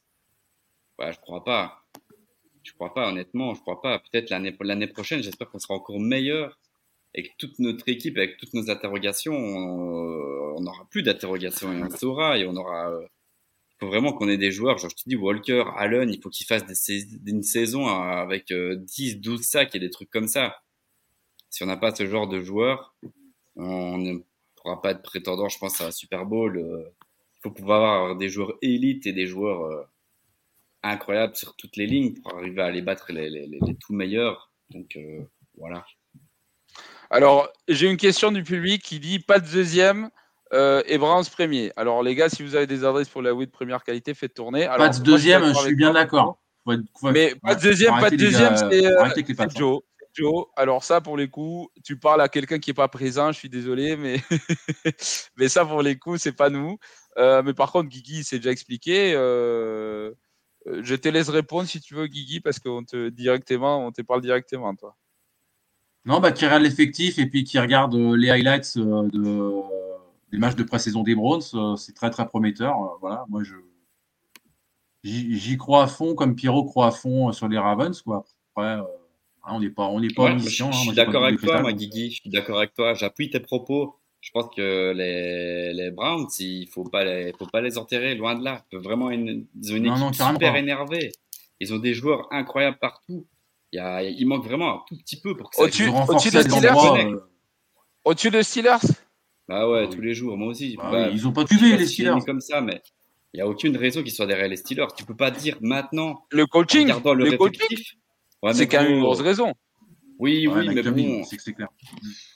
Ouais, 0.97 1.11
je 1.13 1.19
crois 1.19 1.43
pas. 1.43 1.83
Je 2.63 2.73
crois 2.73 2.93
pas, 2.93 3.09
honnêtement, 3.09 3.53
je 3.55 3.61
crois 3.61 3.81
pas. 3.81 3.99
Peut-être 3.99 4.29
l'année 4.29 4.87
prochaine, 4.87 5.23
j'espère 5.23 5.49
qu'on 5.49 5.59
sera 5.59 5.73
encore 5.75 5.99
meilleur 5.99 6.59
et 7.15 7.23
que 7.23 7.29
toute 7.37 7.57
notre 7.59 7.87
équipe, 7.89 8.17
avec 8.17 8.37
toutes 8.37 8.53
nos 8.53 8.69
interrogations, 8.69 9.33
on 9.35 10.59
n'aura 10.61 10.85
plus 10.91 11.01
d'interrogations 11.03 11.73
et 11.73 11.81
on 11.83 11.89
saura 11.89 12.37
et 12.37 12.45
aura. 12.45 12.91
euh, 12.91 13.07
Il 13.71 13.75
faut 13.79 13.87
vraiment 13.87 14.13
qu'on 14.13 14.27
ait 14.29 14.37
des 14.37 14.51
joueurs. 14.51 14.77
Genre, 14.77 14.89
je 14.89 14.95
te 14.95 15.09
dis, 15.09 15.15
Walker, 15.15 15.63
Allen, 15.77 16.09
il 16.09 16.21
faut 16.21 16.29
qu'ils 16.29 16.45
fassent 16.45 16.63
une 17.25 17.43
saison 17.43 17.87
avec 17.87 18.51
euh, 18.51 18.75
10, 18.75 19.19
12 19.21 19.41
sacs 19.41 19.73
et 19.75 19.79
des 19.79 19.89
trucs 19.89 20.09
comme 20.11 20.27
ça. 20.27 20.61
Si 21.49 21.63
on 21.63 21.67
n'a 21.67 21.77
pas 21.77 21.95
ce 21.95 22.05
genre 22.05 22.27
de 22.27 22.41
joueurs, 22.41 22.95
on 23.55 23.97
ne 23.97 24.19
pourra 24.55 24.81
pas 24.81 24.91
être 24.91 25.01
prétendant, 25.01 25.49
je 25.49 25.57
pense, 25.57 25.81
à 25.81 25.87
un 25.87 25.91
Super 25.91 26.25
Bowl. 26.25 26.57
Il 27.39 27.43
faut 27.43 27.51
pouvoir 27.51 27.93
avoir 28.01 28.15
des 28.17 28.27
joueurs 28.29 28.53
élites 28.61 29.07
et 29.07 29.13
des 29.13 29.25
joueurs 29.25 29.61
euh, 29.63 29.83
incroyables 30.83 31.35
sur 31.35 31.55
toutes 31.55 31.77
les 31.77 31.85
lignes 31.87 32.13
pour 32.13 32.35
arriver 32.35 32.61
à 32.61 32.65
aller 32.65 32.81
battre 32.81 33.11
les, 33.13 33.29
les, 33.29 33.47
les- 33.47 33.59
les 33.65 33.75
tout 33.75 33.93
meilleurs. 33.93 34.51
Donc 34.71 34.95
euh, 34.97 35.21
voilà. 35.57 35.85
Alors, 37.09 37.49
j'ai 37.67 37.89
une 37.89 37.97
question 37.97 38.31
du 38.31 38.43
public 38.43 38.83
qui 38.83 38.99
dit 38.99 39.19
pas 39.19 39.39
de 39.39 39.49
deuxième 39.49 40.09
euh, 40.53 40.83
et 40.85 40.97
Browns 40.97 41.25
premier. 41.31 41.71
Alors, 41.75 42.03
les 42.03 42.13
gars, 42.13 42.29
si 42.29 42.43
vous 42.43 42.55
avez 42.55 42.67
des 42.67 42.83
adresses 42.83 43.09
pour 43.09 43.21
la 43.21 43.33
Wii 43.33 43.47
de 43.47 43.51
première 43.51 43.83
qualité, 43.83 44.13
faites 44.13 44.33
tourner. 44.33 44.65
Alors, 44.65 44.77
Pas 44.77 44.89
de 44.89 45.03
deuxième, 45.03 45.41
je 45.47 45.53
suis 45.67 45.75
bien 45.75 45.93
d'accord. 45.93 46.39
Mais 47.13 47.35
pas 47.35 47.55
de 47.55 47.61
deuxième, 47.61 47.93
pas 48.01 48.09
de 48.11 48.15
deuxième, 48.17 48.55
c'est 48.57 48.85
euh, 48.85 48.99
hein. 49.03 49.09
Joe. 49.57 49.81
Alors 50.55 50.83
ça, 50.83 51.01
pour 51.01 51.17
les 51.17 51.29
coups, 51.29 51.69
tu 51.83 51.97
parles 51.97 52.21
à 52.21 52.29
quelqu'un 52.29 52.59
qui 52.59 52.71
est 52.71 52.73
pas 52.73 52.87
présent. 52.87 53.31
Je 53.31 53.37
suis 53.37 53.49
désolé, 53.49 53.95
mais 53.95 54.17
mais 55.37 55.49
ça, 55.49 55.65
pour 55.65 55.81
les 55.81 55.97
coups, 55.97 56.21
c'est 56.21 56.35
pas 56.35 56.49
nous. 56.49 56.77
Euh, 57.17 57.43
mais 57.43 57.53
par 57.53 57.71
contre, 57.71 57.89
Guigui, 57.89 58.23
c'est 58.23 58.37
déjà 58.37 58.51
expliqué. 58.51 59.13
Euh, 59.15 60.11
euh, 60.67 60.81
Je 60.83 60.95
te 60.95 61.09
laisse 61.09 61.29
répondre 61.29 61.67
si 61.67 61.81
tu 61.81 61.95
veux, 61.95 62.07
Guigui, 62.07 62.39
parce 62.39 62.59
qu'on 62.59 62.83
te 62.83 63.09
directement, 63.09 63.85
on 63.85 63.91
te 63.91 64.01
parle 64.01 64.21
directement, 64.21 64.75
toi. 64.75 64.95
Non, 66.05 66.19
bah, 66.19 66.31
qui 66.31 66.45
regarde 66.45 66.63
l'effectif 66.63 67.19
et 67.19 67.25
puis 67.27 67.43
qui 67.43 67.59
regarde 67.59 67.93
les 67.95 68.29
highlights 68.29 68.77
de, 68.77 69.61
des 70.31 70.37
matchs 70.37 70.55
de 70.55 70.63
pré-saison 70.63 71.03
des 71.03 71.15
Browns, 71.15 71.77
c'est 71.77 71.93
très 71.93 72.09
très 72.09 72.25
prometteur. 72.25 72.97
Voilà, 73.01 73.25
moi 73.29 73.43
je 73.43 73.55
j'y 75.03 75.57
crois 75.57 75.83
à 75.83 75.87
fond, 75.87 76.15
comme 76.15 76.35
Pierrot 76.35 76.65
croit 76.65 76.87
à 76.87 76.91
fond 76.91 77.31
sur 77.31 77.47
les 77.47 77.57
Ravens. 77.57 78.01
Quoi. 78.01 78.25
Après, 78.55 78.79
on 79.47 79.59
n'est 79.59 79.69
pas, 79.69 79.83
on 79.87 79.99
n'est 79.99 80.09
pas 80.09 80.23
Ouais, 80.23 80.29
je, 80.31 80.35
omniscient. 80.35 80.71
je 80.71 80.77
hein, 80.77 80.81
suis 80.81 80.91
d'accord 80.93 81.25
avec 81.25 81.39
toi, 81.41 81.61
moi, 81.61 81.73
Guigui. 81.73 82.11
Je 82.11 82.15
suis 82.21 82.29
d'accord 82.29 82.57
avec 82.57 82.73
toi. 82.73 82.93
J'appuie 82.93 83.29
tes 83.29 83.39
propos. 83.39 83.95
Je 84.21 84.31
pense 84.31 84.53
que 84.53 84.91
les, 84.95 85.71
les 85.73 85.91
Browns, 85.91 86.27
il 86.39 86.67
faut 86.67 86.83
pas 86.83 87.03
les, 87.05 87.33
faut 87.39 87.45
pas 87.47 87.61
les 87.61 87.77
enterrer, 87.77 88.15
loin 88.15 88.35
de 88.35 88.43
là. 88.43 88.65
Vraiment 88.73 89.09
une, 89.11 89.45
ils 89.61 89.71
ont 89.71 89.75
une 89.77 89.83
Non, 89.85 89.95
équipe 90.09 90.19
non, 90.19 90.33
super 90.33 90.53
pas. 90.53 90.59
énervée. 90.59 91.11
Ils 91.61 91.73
ont 91.73 91.79
des 91.79 91.93
joueurs 91.93 92.27
incroyables 92.31 92.77
partout. 92.79 93.25
Il, 93.71 93.77
y 93.77 93.79
a, 93.79 94.03
il 94.03 94.25
manque 94.27 94.43
vraiment 94.43 94.75
un 94.75 94.81
tout 94.87 94.97
petit 94.97 95.19
peu 95.21 95.37
pour 95.37 95.49
que 95.49 95.55
ça. 95.55 95.63
Au-dessus- 95.63 95.87
renforcé 95.89 96.31
des 96.31 96.41
Steelers, 96.41 96.69
euh, 97.13 97.19
Au-dessus 98.03 98.31
de 98.31 98.41
Steelers? 98.41 98.77
Bah 99.47 99.69
ouais, 99.69 99.87
Oui. 99.87 99.95
tous 99.95 100.01
les 100.01 100.13
jours, 100.13 100.37
moi 100.37 100.49
aussi. 100.49 100.75
bah 100.77 100.89
Bah, 100.91 101.05
oui, 101.07 101.13
ils 101.13 101.27
ont 101.27 101.31
pas 101.31 101.45
tué 101.45 101.77
les 101.77 101.85
Steelers. 101.85 102.15
comme 102.25 102.41
ça, 102.41 102.61
mais 102.61 102.81
il 103.33 103.37
n'y 103.37 103.41
a 103.41 103.47
aucune 103.47 103.77
raison 103.77 104.01
qu'ils 104.03 104.11
soient 104.11 104.25
derrière 104.27 104.47
les 104.47 104.57
Steelers. 104.57 104.87
Tu 104.97 105.05
peux 105.05 105.15
pas 105.15 105.31
dire 105.31 105.57
maintenant, 105.61 106.25
Le 106.31 106.43
en 106.43 106.47
coaching, 106.47 106.83
regardant 106.83 107.13
le, 107.13 107.25
le 107.25 107.37
coaching. 107.37 107.77
Ouais, 108.41 108.53
c'est 108.53 108.67
quand 108.67 108.81
même 108.81 108.91
une 108.93 108.99
gros, 108.99 109.13
grosse 109.13 109.21
raison. 109.21 109.53
Oui, 110.17 110.47
Ouais, 110.47 110.67
oui, 110.67 110.75
mais 110.75 110.83
bon. 110.83 111.23
c'est 111.23 111.37
que 111.37 111.43
c'est 111.43 111.53
clair. 111.53 111.69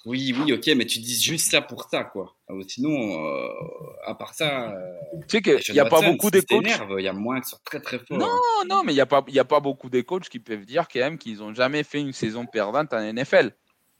Oui, 0.05 0.33
oui, 0.37 0.53
ok, 0.53 0.67
mais 0.77 0.85
tu 0.85 0.99
dis 0.99 1.21
juste 1.21 1.51
ça 1.51 1.61
pour 1.61 1.89
ça, 1.89 2.05
quoi. 2.05 2.35
Ah, 2.47 2.53
Sinon, 2.67 3.25
euh, 3.25 3.47
à 4.05 4.15
part 4.15 4.33
ça, 4.33 4.71
euh, 4.71 4.93
Tu 5.27 5.37
sais 5.37 5.41
qu'il 5.41 5.73
n'y 5.73 5.79
a 5.81 5.85
pas 5.85 6.01
beaucoup 6.01 6.31
de 6.31 6.39
s'il 6.39 6.47
coachs. 6.47 6.79
Il 6.97 7.03
y 7.03 7.07
a 7.07 7.13
moins 7.13 7.41
qui 7.41 7.49
sont 7.49 7.57
très 7.65 7.81
très 7.81 7.99
forts. 7.99 8.17
Non, 8.17 8.25
hein. 8.25 8.65
non, 8.69 8.83
mais 8.85 8.93
il 8.93 8.95
n'y 8.95 9.01
a, 9.01 9.05
pas- 9.05 9.23
il 9.27 9.33
y 9.33 9.39
a 9.39 9.45
pas 9.45 9.59
beaucoup 9.59 9.89
de 9.89 9.99
coachs 10.01 10.29
qui 10.29 10.39
peuvent 10.39 10.65
dire 10.65 10.87
quand 10.87 10.99
même 10.99 11.17
qu'ils 11.17 11.39
n'ont 11.39 11.53
jamais 11.53 11.83
fait 11.83 11.99
une 11.99 12.13
saison 12.13 12.45
perdante 12.45 12.93
en 12.93 12.99
NFL. 12.99 13.51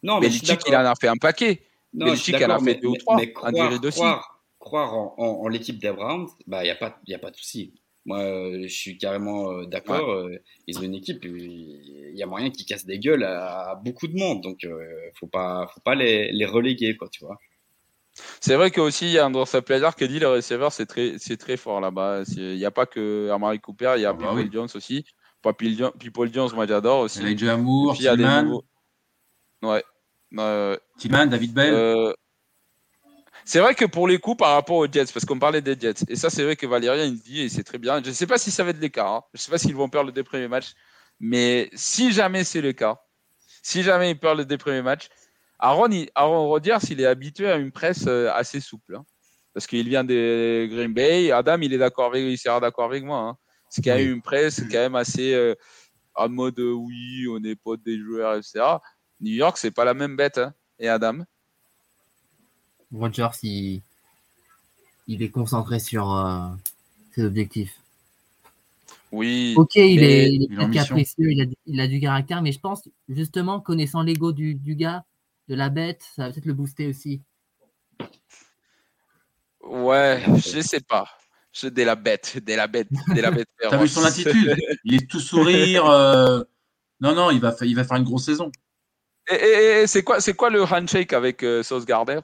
Non, 0.02 0.20
mais 0.20 0.28
Belichick, 0.28 0.62
il 0.68 0.76
en 0.76 0.86
a 0.86 0.96
fait 0.96 1.08
un 1.10 1.18
paquet. 1.18 1.64
Non, 1.94 2.06
Belichick, 2.08 2.36
elle 2.36 2.44
a 2.44 2.48
d'accord, 2.48 2.64
fait 2.64 2.74
mais, 2.76 2.80
deux 2.82 2.88
ou 2.88 2.96
trois, 2.98 3.18
mais 3.18 3.34
en 3.42 3.52
durée 3.52 3.68
croire, 3.68 3.80
de 3.80 3.92
six. 3.92 3.98
croire, 4.00 4.44
croire 4.60 4.94
en, 4.94 5.16
en- 5.18 5.42
en 5.44 5.48
l'équipe 5.50 5.78
des 5.78 5.92
Browns, 5.92 6.28
bah, 6.48 6.62
il 6.62 6.66
n'y 6.66 6.72
a 6.72 6.76
pas, 6.76 7.00
il 7.06 7.12
y 7.12 7.16
a 7.16 7.20
pas 7.20 7.32
de 7.32 7.36
souci. 7.36 7.74
Moi, 8.06 8.20
euh, 8.20 8.64
je 8.64 8.74
suis 8.74 8.98
carrément 8.98 9.52
euh, 9.52 9.66
d'accord. 9.66 10.12
euh, 10.12 10.36
ils 10.68 10.78
ont 10.78 10.82
une 10.82 10.96
équipe, 10.96 11.24
il 11.24 12.12
y 12.14 12.22
a 12.22 12.26
moyen 12.26 12.50
qu'ils 12.50 12.66
cassent 12.66 12.86
des 12.86 13.00
gueules 13.00 13.24
à, 13.24 13.80
beaucoup 13.84 14.08
de 14.08 14.18
monde. 14.18 14.42
Donc, 14.42 14.68
faut 15.16 15.28
pas, 15.28 15.68
faut 15.74 15.82
pas 15.82 15.96
les, 15.96 16.32
les 16.32 16.46
reléguer, 16.46 16.98
quoi, 16.98 17.08
tu 17.10 17.24
vois. 17.24 17.38
C'est 18.42 18.56
vrai 18.56 18.70
qu'aussi, 18.70 19.06
il 19.06 19.12
y 19.12 19.20
a 19.20 19.26
Andrew 19.26 19.46
Sapler 19.46 19.90
qui 19.98 20.08
dit 20.08 20.20
le 20.20 20.28
receveur, 20.28 20.72
c'est 20.72 20.86
très, 20.86 21.16
c'est 21.18 21.38
très 21.38 21.58
fort 21.58 21.82
là-bas. 21.82 22.24
Il 22.36 22.58
n'y 22.58 22.66
a 22.66 22.72
pas 22.72 22.86
que 22.86 23.30
Amari 23.32 23.60
Cooper, 23.60 23.94
il 23.98 24.02
y 24.02 24.06
a 24.06 24.10
Ah 24.10 24.14
bah 24.14 24.28
People 24.28 24.44
oui. 24.44 24.50
Jones 24.52 24.70
aussi. 24.76 25.06
Pas 25.42 25.54
People 25.54 26.32
Jones, 26.32 26.50
moi 26.54 26.68
j'adore 26.68 27.00
aussi. 27.00 27.22
Elijah 27.22 27.58
Moore, 27.58 27.96
il 27.98 28.04
y 28.04 28.08
a 28.08 28.16
des 28.16 28.24
Tillman, 28.24 28.44
nouveaux. 28.44 28.64
Ouais. 29.64 29.84
Euh, 30.38 30.78
Tillman, 30.98 31.26
David 31.28 31.54
Bell. 31.54 31.74
Euh, 31.74 32.14
c'est 33.46 33.60
vrai 33.60 33.76
que 33.76 33.86
pour 33.86 34.08
les 34.08 34.18
coups, 34.20 34.38
par 34.38 34.54
rapport 34.54 34.78
aux 34.78 34.88
Jets, 34.88 35.06
parce 35.14 35.26
qu'on 35.26 35.40
parlait 35.40 35.62
des 35.62 35.78
Jets, 35.80 36.06
et 36.08 36.16
ça, 36.16 36.30
c'est 36.30 36.44
vrai 36.44 36.56
que 36.56 36.66
Valérien, 36.68 37.06
il 37.06 37.20
dit, 37.22 37.42
et 37.42 37.50
c'est 37.50 37.64
très 37.64 37.78
bien. 37.78 38.02
Je 38.04 38.10
ne 38.10 38.14
sais 38.14 38.28
pas 38.28 38.38
si 38.38 38.52
ça 38.52 38.64
va 38.64 38.72
être 38.72 38.82
le 38.82 38.90
cas. 38.90 39.08
hein. 39.08 39.22
Je 39.34 39.40
ne 39.40 39.42
sais 39.44 39.52
pas 39.52 39.58
s'ils 39.58 39.76
vont 39.76 39.90
perdre 39.90 40.08
les 40.08 40.14
deux 40.14 40.24
premiers 40.24 40.48
matchs. 40.48 40.74
Mais 41.20 41.70
si 41.74 42.12
jamais 42.12 42.44
c'est 42.44 42.62
le 42.62 42.74
cas, 42.74 43.00
si 43.62 43.84
jamais 43.84 44.12
ils 44.12 44.20
perdent 44.20 44.40
les 44.40 44.46
deux 44.46 44.58
premiers 44.58 44.82
matchs, 44.82 45.10
Aaron, 45.60 45.90
il- 45.92 46.10
Aaron 46.16 46.48
Rodgers, 46.48 46.78
il 46.90 47.00
est 47.02 47.06
habitué 47.06 47.50
à 47.50 47.56
une 47.58 47.72
presse 47.72 48.06
euh, 48.08 48.32
assez 48.34 48.60
souple. 48.60 48.96
hein. 48.96 49.06
parce 49.54 49.68
qu'il 49.68 49.88
vient 49.88 50.04
de 50.04 50.68
Green 50.72 50.94
Bay. 50.94 51.32
Adam, 51.32 51.60
il 51.62 51.74
est 51.74 51.78
d'accord 51.78 52.08
avec, 52.08 52.24
il 52.24 52.38
sera 52.38 52.60
d'accord 52.60 52.86
avec 52.86 53.04
moi. 53.04 53.20
hein. 53.20 53.38
C'est 53.70 53.82
quand 53.84 53.96
même 53.96 54.12
une 54.14 54.22
presse 54.22 54.60
quand 54.72 54.78
même 54.80 54.96
assez 54.96 55.34
euh, 55.34 55.56
en 56.16 56.30
mode 56.30 56.60
oui, 56.60 57.28
on 57.30 57.44
est 57.44 57.56
potes 57.56 57.84
des 57.84 58.00
joueurs, 58.00 58.36
etc. 58.36 58.80
New 59.20 59.34
York, 59.34 59.58
c'est 59.58 59.72
pas 59.72 59.86
la 59.86 59.94
même 59.94 60.16
bête. 60.16 60.38
hein. 60.40 60.54
Et 60.80 60.90
Adam 60.90 61.20
Rogers, 62.94 63.30
il, 63.44 63.82
il 65.08 65.22
est 65.24 65.30
concentré 65.30 65.80
sur 65.80 66.12
euh, 66.16 66.48
ses 67.14 67.24
objectifs. 67.24 67.80
Oui. 69.12 69.54
Ok, 69.58 69.76
il 69.76 70.04
est, 70.04 70.30
il 70.30 70.48
capricieux, 70.72 71.32
il 71.32 71.42
a, 71.42 71.46
du- 71.46 71.56
il 71.68 71.80
a 71.80 71.88
du 71.88 72.00
caractère, 72.00 72.42
mais 72.42 72.52
je 72.52 72.60
pense, 72.60 72.88
justement, 73.10 73.60
connaissant 73.60 74.02
l'ego 74.02 74.32
du, 74.32 74.56
du 74.56 74.76
gars, 74.76 75.04
de 75.50 75.56
la 75.56 75.70
bête, 75.70 76.02
ça 76.16 76.24
va 76.28 76.32
peut-être 76.34 76.46
le 76.46 76.54
booster 76.54 76.88
aussi. 76.88 77.22
Ouais, 79.62 80.24
je 80.38 80.62
sais 80.62 80.82
pas. 80.82 81.08
Je, 81.52 81.68
dès 81.68 81.86
la 81.86 81.96
bête, 81.96 82.40
dès 82.44 82.56
la 82.56 82.68
bête, 82.68 82.88
dès 83.14 83.22
la 83.22 83.32
bête. 83.32 83.48
T'as 83.70 83.82
vu 83.82 83.88
son 83.88 84.04
attitude? 84.04 84.56
Il 84.84 84.96
est 84.96 85.08
tout 85.10 85.20
sourire. 85.20 85.86
euh, 85.86 86.44
Non, 87.00 87.14
non, 87.14 87.30
il 87.30 87.40
va, 87.40 87.52
fa- 87.52 87.66
il 87.66 87.76
va 87.76 87.84
faire 87.84 87.98
une 87.98 88.04
grosse 88.04 88.26
saison. 88.26 88.52
Et, 89.30 89.36
et- 89.36 89.82
et 89.84 89.88
c'est 89.88 90.04
quoi, 90.04 90.20
c'est 90.20 90.34
quoi 90.34 90.50
le 90.50 90.64
handshake 90.64 91.14
avec 91.14 91.44
euh, 91.44 91.62
Sauce 91.64 91.86
Gardner 91.86 92.20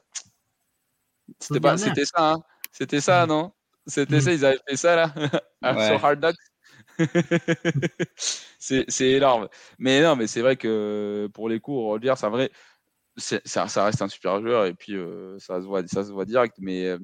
C'était 1.39 1.59
pas, 1.59 1.77
c'était 1.77 2.05
ça, 2.05 2.31
hein 2.33 2.37
C'était 2.71 3.01
ça, 3.01 3.25
non? 3.25 3.51
C'était 3.87 4.17
Mm. 4.17 4.21
ça, 4.21 4.33
ils 4.33 4.45
avaient 4.45 4.59
fait 4.67 4.75
ça 4.77 4.95
là. 4.95 5.13
Ah, 5.61 5.75
Ouais. 5.75 5.87
Sur 5.87 6.05
Hard 6.05 6.19
Knocks. 6.19 6.35
c'est, 8.59 8.85
c'est 8.87 9.11
énorme. 9.11 9.47
Mais 9.77 10.01
non, 10.01 10.15
mais 10.15 10.27
c'est 10.27 10.41
vrai 10.41 10.55
que 10.55 11.29
pour 11.33 11.49
les 11.49 11.59
coups, 11.59 11.77
Rodgers, 11.77 12.13
c'est 12.17 12.29
vrai, 12.29 12.51
c'est- 13.17 13.45
ça, 13.47 13.67
ça 13.67 13.85
reste 13.85 14.01
un 14.01 14.07
super 14.07 14.39
joueur 14.41 14.65
et 14.65 14.73
puis 14.73 14.95
euh, 14.95 15.37
ça 15.39 15.59
se 15.61 15.65
voit, 15.65 15.85
ça 15.87 16.03
se 16.03 16.11
voit 16.11 16.25
direct. 16.25 16.55
Mais 16.59 16.85
euh, 16.85 16.99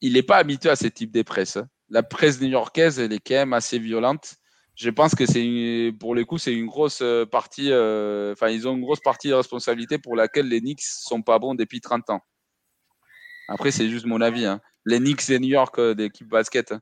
il 0.00 0.14
n'est 0.14 0.22
pas 0.22 0.36
habitué 0.38 0.70
à 0.70 0.76
ce 0.76 0.86
type 0.86 1.12
de 1.12 1.22
presse. 1.22 1.56
hein. 1.56 1.68
La 1.88 2.02
presse 2.02 2.40
new-yorkaise, 2.40 2.98
elle 2.98 3.12
est 3.12 3.18
quand 3.20 3.34
même 3.34 3.52
assez 3.52 3.78
violente. 3.78 4.34
Je 4.74 4.88
pense 4.90 5.14
que 5.14 5.26
c'est 5.26 5.44
une- 5.44 5.96
pour 5.98 6.14
les 6.14 6.24
coups, 6.24 6.42
c'est 6.42 6.54
une 6.54 6.66
grosse 6.66 7.00
euh, 7.02 7.26
partie. 7.26 7.70
euh, 7.70 8.32
Enfin, 8.32 8.48
ils 8.48 8.66
ont 8.66 8.74
une 8.74 8.80
grosse 8.82 9.00
partie 9.00 9.28
de 9.28 9.34
responsabilité 9.34 9.98
pour 9.98 10.16
laquelle 10.16 10.48
les 10.48 10.60
Knicks 10.60 10.80
sont 10.82 11.20
pas 11.22 11.38
bons 11.38 11.54
depuis 11.54 11.80
30 11.80 12.08
ans. 12.10 12.20
Après, 13.52 13.70
c'est 13.70 13.88
juste 13.88 14.06
mon 14.06 14.20
avis. 14.20 14.46
hein. 14.46 14.60
Les 14.84 14.98
Knicks 14.98 15.28
et 15.30 15.38
New 15.38 15.48
York 15.48 15.78
euh, 15.78 15.94
d'équipe 15.94 16.28
basket, 16.28 16.72
hein. 16.72 16.80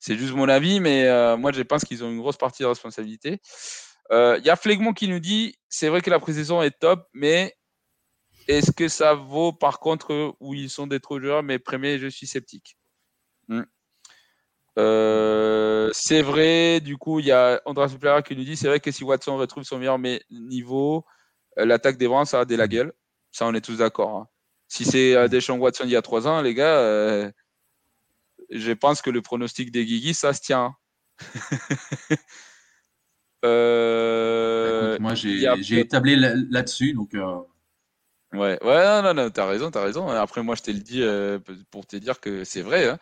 c'est 0.00 0.16
juste 0.16 0.34
mon 0.34 0.48
avis, 0.48 0.80
mais 0.80 1.06
euh, 1.06 1.36
moi, 1.36 1.52
je 1.52 1.62
pense 1.62 1.84
qu'ils 1.84 2.02
ont 2.02 2.10
une 2.10 2.18
grosse 2.18 2.36
partie 2.38 2.62
de 2.62 2.68
responsabilité. 2.68 3.40
Euh, 4.10 4.36
Il 4.40 4.46
y 4.46 4.50
a 4.50 4.56
Flegmont 4.56 4.92
qui 4.94 5.08
nous 5.08 5.20
dit 5.20 5.56
c'est 5.68 5.88
vrai 5.88 6.00
que 6.00 6.10
la 6.10 6.18
pré-saison 6.18 6.62
est 6.62 6.78
top, 6.78 7.06
mais 7.12 7.54
est-ce 8.48 8.70
que 8.72 8.88
ça 8.88 9.14
vaut 9.14 9.52
par 9.52 9.78
contre 9.80 10.36
où 10.40 10.54
ils 10.54 10.70
sont 10.70 10.86
des 10.86 11.00
trop 11.00 11.20
joueurs 11.20 11.42
Mais 11.42 11.58
premier, 11.58 11.98
je 11.98 12.06
suis 12.06 12.26
sceptique. 12.26 12.76
Hmm. 13.48 13.62
Euh, 14.78 15.90
c'est 15.92 16.22
vrai, 16.22 16.80
du 16.80 16.96
coup, 16.96 17.18
il 17.20 17.26
y 17.26 17.32
a 17.32 17.60
André 17.64 17.88
Suplara 17.88 18.22
qui 18.22 18.36
nous 18.36 18.44
dit 18.44 18.56
c'est 18.56 18.68
vrai 18.68 18.80
que 18.80 18.90
si 18.90 19.04
Watson 19.04 19.36
retrouve 19.36 19.64
son 19.64 19.78
meilleur 19.78 19.98
niveau, 20.30 21.04
euh, 21.58 21.64
l'attaque 21.64 21.96
des 21.96 22.08
Browns, 22.08 22.26
ça 22.26 22.40
a 22.40 22.44
des 22.44 22.56
la 22.56 22.68
gueule. 22.68 22.92
Ça, 23.32 23.46
on 23.46 23.54
est 23.54 23.60
tous 23.60 23.78
d'accord. 23.78 24.16
Hein. 24.16 24.28
Si 24.68 24.84
c'est 24.84 25.14
euh, 25.14 25.28
Deschamps 25.28 25.58
Watson 25.58 25.84
il 25.84 25.90
y 25.90 25.96
a 25.96 26.02
trois 26.02 26.26
ans, 26.26 26.42
les 26.42 26.54
gars, 26.54 27.30
je 28.50 28.72
pense 28.72 29.02
que 29.02 29.10
le 29.10 29.22
pronostic 29.22 29.70
des 29.70 29.84
Guigui, 29.84 30.14
ça 30.14 30.32
se 30.32 30.40
tient. 30.40 30.74
moi, 35.00 35.14
j'ai 35.14 35.78
établi 35.78 36.16
là-dessus, 36.16 36.92
donc. 36.92 37.16
Ouais, 38.32 38.58
ouais, 38.62 39.02
non, 39.02 39.14
non, 39.14 39.30
t'as 39.30 39.46
raison, 39.46 39.70
t'as 39.70 39.82
raison. 39.82 40.08
Après, 40.08 40.42
moi, 40.42 40.56
je 40.56 40.62
t'ai 40.62 40.72
le 40.72 40.80
dit 40.80 41.02
pour 41.70 41.86
te 41.86 41.96
dire 41.96 42.20
que 42.20 42.44
c'est 42.44 42.62
vrai. 42.62 42.88
Hein 42.88 42.98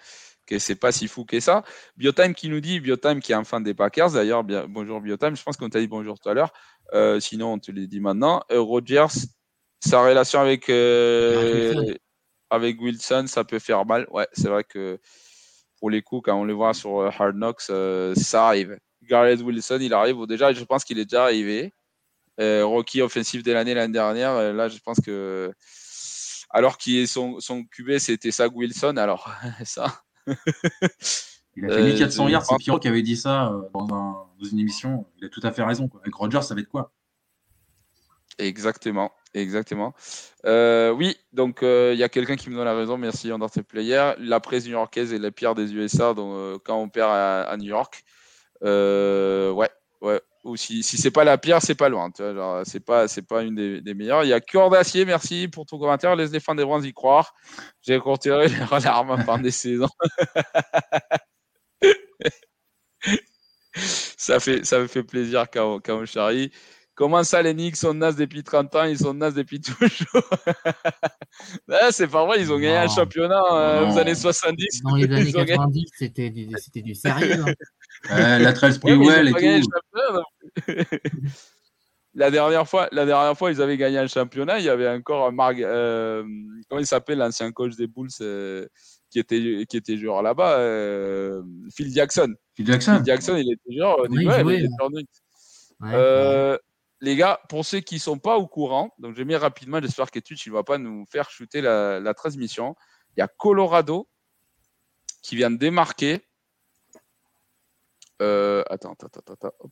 que 0.46 0.58
c'est 0.58 0.74
pas 0.74 0.92
si 0.92 1.08
fou 1.08 1.24
que 1.24 1.40
ça. 1.40 1.64
Biotime 1.96 2.34
qui 2.34 2.48
nous 2.48 2.60
dit, 2.60 2.80
Biotime 2.80 3.20
qui 3.20 3.32
est 3.32 3.36
un 3.36 3.44
fan 3.44 3.62
des 3.62 3.74
Packers 3.74 4.12
d'ailleurs, 4.12 4.44
bonjour 4.44 5.00
Biotime, 5.00 5.36
je 5.36 5.42
pense 5.42 5.56
qu'on 5.56 5.68
t'a 5.68 5.80
dit 5.80 5.88
bonjour 5.88 6.18
tout 6.18 6.28
à 6.28 6.34
l'heure, 6.34 6.52
euh, 6.92 7.20
sinon 7.20 7.54
on 7.54 7.58
te 7.58 7.72
l'a 7.72 7.86
dit 7.86 8.00
maintenant. 8.00 8.42
Euh, 8.50 8.60
Rogers, 8.60 9.06
sa 9.85 10.05
relation 10.05 10.40
avec, 10.40 10.69
euh, 10.69 11.94
avec 12.51 12.81
Wilson, 12.81 13.24
ça 13.27 13.44
peut 13.44 13.59
faire 13.59 13.85
mal. 13.85 14.06
Ouais, 14.11 14.27
c'est 14.32 14.48
vrai 14.48 14.65
que 14.65 14.98
pour 15.78 15.90
les 15.90 16.02
coups, 16.02 16.23
quand 16.24 16.39
on 16.39 16.44
les 16.44 16.55
voit 16.55 16.74
sur 16.74 17.01
Hard 17.01 17.36
Knocks, 17.36 17.62
ça 18.16 18.47
arrive. 18.47 18.78
Garrett 19.02 19.40
Wilson, 19.40 19.78
il 19.81 19.93
arrive, 19.93 20.27
déjà, 20.27 20.52
je 20.52 20.65
pense 20.65 20.85
qu'il 20.85 20.98
est 20.98 21.05
déjà 21.05 21.24
arrivé. 21.24 21.73
Rocky 22.39 23.02
offensif 23.02 23.43
de 23.43 23.52
l'année 23.52 23.74
l'année 23.74 23.93
dernière, 23.93 24.52
là, 24.52 24.69
je 24.69 24.78
pense 24.78 24.98
que 25.01 25.52
alors 26.51 26.78
qu'il 26.78 26.97
est 26.98 27.06
son, 27.06 27.40
son 27.40 27.65
QB, 27.65 27.98
c'était 27.98 28.31
Sag 28.31 28.55
Wilson, 28.55 28.97
alors 28.97 29.28
ça 29.65 30.05
il 31.56 31.65
a 31.66 31.69
fait 31.69 31.82
1400 31.82 32.27
euh, 32.27 32.31
yards, 32.31 32.47
c'est 32.47 32.56
Pierrot 32.56 32.78
qui 32.78 32.89
avait 32.89 33.02
dit 33.02 33.16
ça 33.16 33.52
euh, 33.52 33.62
dans, 33.74 34.31
une 34.51 34.59
émission. 34.59 35.06
Il 35.19 35.27
a 35.27 35.28
tout 35.28 35.40
à 35.43 35.52
fait 35.52 35.62
raison. 35.62 35.89
Avec 36.02 36.15
Rogers, 36.15 36.43
ça 36.43 36.55
va 36.55 36.61
être 36.61 36.69
quoi? 36.69 36.93
Exactement, 38.39 39.12
exactement. 39.35 39.94
Euh, 40.44 40.90
oui, 40.90 41.16
donc 41.32 41.61
il 41.62 41.97
y 41.97 42.02
a 42.02 42.09
quelqu'un 42.09 42.36
qui 42.36 42.51
me 42.51 42.56
donne 42.56 42.65
la 42.65 42.74
raison. 42.74 42.98
Merci, 42.98 43.31
Undertale 43.31 43.65
Player. 43.65 44.12
La 44.19 44.40
presse 44.40 44.65
new-yorkaise 44.65 45.12
est 45.12 45.19
la 45.19 45.31
pire 45.31 45.55
des 45.55 45.73
USA 45.74 46.15
donc, 46.15 46.62
quand 46.65 46.77
on 46.77 46.89
perd 46.89 47.11
à, 47.11 47.56
New 47.59 47.69
York. 47.69 48.02
ouais, 48.62 49.70
ouais. 50.01 50.20
Ou 50.44 50.56
si, 50.56 50.82
si 50.82 50.98
c'est 50.98 51.11
pas 51.11 51.24
la 51.24 51.39
pire, 51.39 51.62
c'est 51.62 51.74
pas 51.74 51.89
loin. 51.89 52.11
C'est 52.65 52.85
pas, 52.85 53.06
pas 53.27 53.43
une 53.43 53.55
des, 53.81 53.94
meilleures. 53.94 54.24
Il 54.24 54.28
y 54.28 54.35
a 54.35 54.40
Cœur 54.40 54.69
d'Acier, 54.69 55.06
merci 55.06 55.48
pour 55.48 55.65
ton 55.65 55.78
commentaire. 55.78 56.15
Laisse 56.16 56.32
les 56.32 56.40
fans 56.40 56.55
des 56.55 56.65
Brands 56.65 56.82
y 56.82 56.93
croire. 56.93 57.32
J'ai 57.81 57.97
retiré 57.97 58.48
les 58.48 58.61
alarmes 58.70 59.12
à 59.12 59.24
fin 59.24 59.39
des 59.39 59.51
saisons. 59.51 59.89
ça, 63.74 64.39
fait, 64.39 64.65
ça 64.66 64.81
me 64.81 64.86
fait 64.86 65.02
plaisir, 65.02 65.47
quand 65.51 66.05
Chari. 66.05 66.52
Comment 66.96 67.24
ça, 67.24 67.42
les 67.42 67.54
Knicks 67.54 67.76
sont 67.76 67.92
nazes 67.92 68.14
depuis 68.14 68.44
30 68.44 68.74
ans, 68.76 68.84
ils 68.84 68.98
sont 68.98 69.14
nazes 69.14 69.34
depuis 69.34 69.60
toujours 69.60 69.88
ah, 71.68 71.88
C'est 71.90 72.06
pas 72.06 72.24
vrai, 72.24 72.40
ils 72.40 72.52
ont 72.52 72.58
gagné 72.58 72.76
un 72.76 72.88
championnat 72.88 73.42
euh, 73.52 73.90
aux 73.90 73.98
années 73.98 74.14
70. 74.14 74.82
Dans 74.82 74.94
les 74.94 75.04
années 75.12 75.32
90, 75.32 75.90
c'était 75.98 76.30
du, 76.30 76.46
du, 76.46 76.94
sérieux. 76.94 77.44
Hein. 78.10 78.38
la 78.38 78.52
13 78.52 78.78
Well 78.84 79.28
et 79.28 79.32
tout. 79.32 79.68
la 82.14 82.30
dernière 82.30 82.68
fois, 82.68 82.88
la 82.92 83.04
dernière 83.06 83.36
fois, 83.36 83.50
ils 83.50 83.60
avaient 83.60 83.76
gagné 83.76 83.98
un 83.98 84.06
championnat. 84.06 84.60
Il 84.60 84.64
y 84.64 84.68
avait 84.68 84.88
encore 84.88 85.32
Marc, 85.32 85.58
euh, 85.58 86.22
comment 86.68 86.80
il 86.80 86.86
s'appelle 86.86 87.18
l'ancien 87.18 87.50
coach 87.50 87.74
des 87.74 87.88
Bulls 87.88 88.08
euh, 88.20 88.68
qui 89.10 89.18
était 89.18 89.66
qui 89.68 89.76
était 89.76 89.96
joueur 89.96 90.22
là-bas, 90.22 90.58
Phil 91.74 91.92
Jackson. 91.92 92.32
Phil 92.54 92.66
Jackson. 92.68 92.98
Phil 92.98 93.04
Jackson, 93.04 93.34
il 93.36 93.52
était 93.52 93.76
joueur. 93.76 94.06
Oui, 94.08 94.24
ouais, 94.28 94.58
il 94.58 94.66
était 94.66 94.68
les 97.05 97.16
gars, 97.16 97.40
pour 97.48 97.64
ceux 97.64 97.81
qui 97.81 97.97
ne 97.97 98.01
sont 98.01 98.18
pas 98.18 98.36
au 98.36 98.47
courant, 98.47 98.94
donc 98.98 99.14
je 99.14 99.22
mis 99.22 99.36
rapidement, 99.36 99.81
j'espère 99.81 100.10
qu'Etude 100.10 100.39
ne 100.47 100.52
va 100.52 100.64
pas 100.64 100.78
nous 100.78 101.05
faire 101.06 101.31
chuter 101.31 101.60
la, 101.60 102.14
transmission. 102.14 102.74
Il 103.16 103.20
y 103.20 103.22
a 103.22 103.28
Colorado 103.28 104.09
qui 105.22 105.36
vient 105.36 105.51
de 105.51 105.56
démarquer. 105.56 106.26
Euh, 108.22 108.64
attends, 108.70 108.93
attends, 108.93 109.06
attends, 109.06 109.35
attends. 109.35 109.70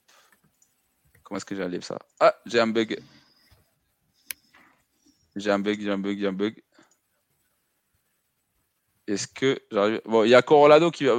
Comment 1.22 1.38
est-ce 1.38 1.44
que 1.46 1.56
j'enlève 1.56 1.82
ça? 1.82 1.98
Ah, 2.20 2.34
j'ai 2.44 2.60
un 2.60 2.66
bug. 2.66 3.00
J'ai 5.34 5.50
un 5.50 5.58
bug, 5.58 5.80
j'ai 5.80 5.90
un 5.90 5.98
bug, 5.98 6.18
j'ai 6.18 6.26
un 6.26 6.32
bug. 6.32 6.62
Est-ce 9.06 9.26
que 9.26 9.58
j'arrive? 9.70 10.02
Bon, 10.04 10.24
il 10.24 10.30
y 10.30 10.34
a 10.34 10.42
Colorado 10.42 10.90
qui 10.90 11.04
va. 11.04 11.14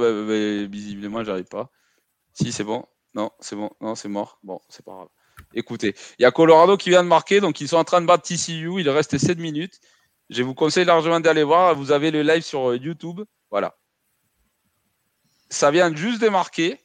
Visiblement, 0.66 1.24
j'arrive 1.24 1.46
pas. 1.46 1.70
Si, 2.32 2.52
c'est 2.52 2.64
bon. 2.64 2.84
Non, 3.14 3.32
c'est 3.40 3.56
bon. 3.56 3.70
Non, 3.80 3.96
c'est 3.96 4.08
mort. 4.08 4.38
Bon, 4.44 4.60
c'est 4.68 4.84
pas 4.84 4.92
grave. 4.92 5.08
Écoutez, 5.54 5.94
il 6.18 6.22
y 6.22 6.24
a 6.24 6.30
Colorado 6.30 6.76
qui 6.76 6.90
vient 6.90 7.02
de 7.02 7.08
marquer, 7.08 7.40
donc 7.40 7.60
ils 7.60 7.68
sont 7.68 7.76
en 7.76 7.84
train 7.84 8.00
de 8.00 8.06
battre 8.06 8.24
TCU. 8.24 8.80
Il 8.80 8.88
reste 8.90 9.18
7 9.18 9.38
minutes. 9.38 9.80
Je 10.30 10.42
vous 10.42 10.54
conseille 10.54 10.84
largement 10.84 11.20
d'aller 11.20 11.44
voir. 11.44 11.74
Vous 11.74 11.92
avez 11.92 12.10
le 12.10 12.22
live 12.22 12.42
sur 12.42 12.70
euh, 12.70 12.76
YouTube. 12.76 13.20
Voilà. 13.50 13.76
Ça 15.50 15.70
vient 15.70 15.94
juste 15.94 16.20
de 16.20 16.28
marquer 16.28 16.80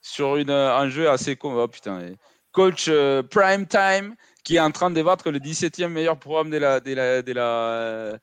sur 0.00 0.36
une, 0.36 0.50
euh, 0.50 0.76
un 0.76 0.88
jeu 0.88 1.10
assez 1.10 1.36
con. 1.36 1.54
Oh, 1.60 1.68
putain. 1.68 2.12
Coach 2.52 2.86
euh, 2.88 3.22
Prime 3.22 3.66
Time 3.66 4.14
qui 4.44 4.56
est 4.56 4.60
en 4.60 4.70
train 4.70 4.90
de 4.90 5.02
battre 5.02 5.30
le 5.30 5.38
17e 5.38 5.88
meilleur 5.88 6.18
programme 6.18 6.50
de 6.50 6.56
la. 6.56 6.80
De 6.80 6.94
la, 6.94 7.22
de 7.22 7.32
la 7.32 8.18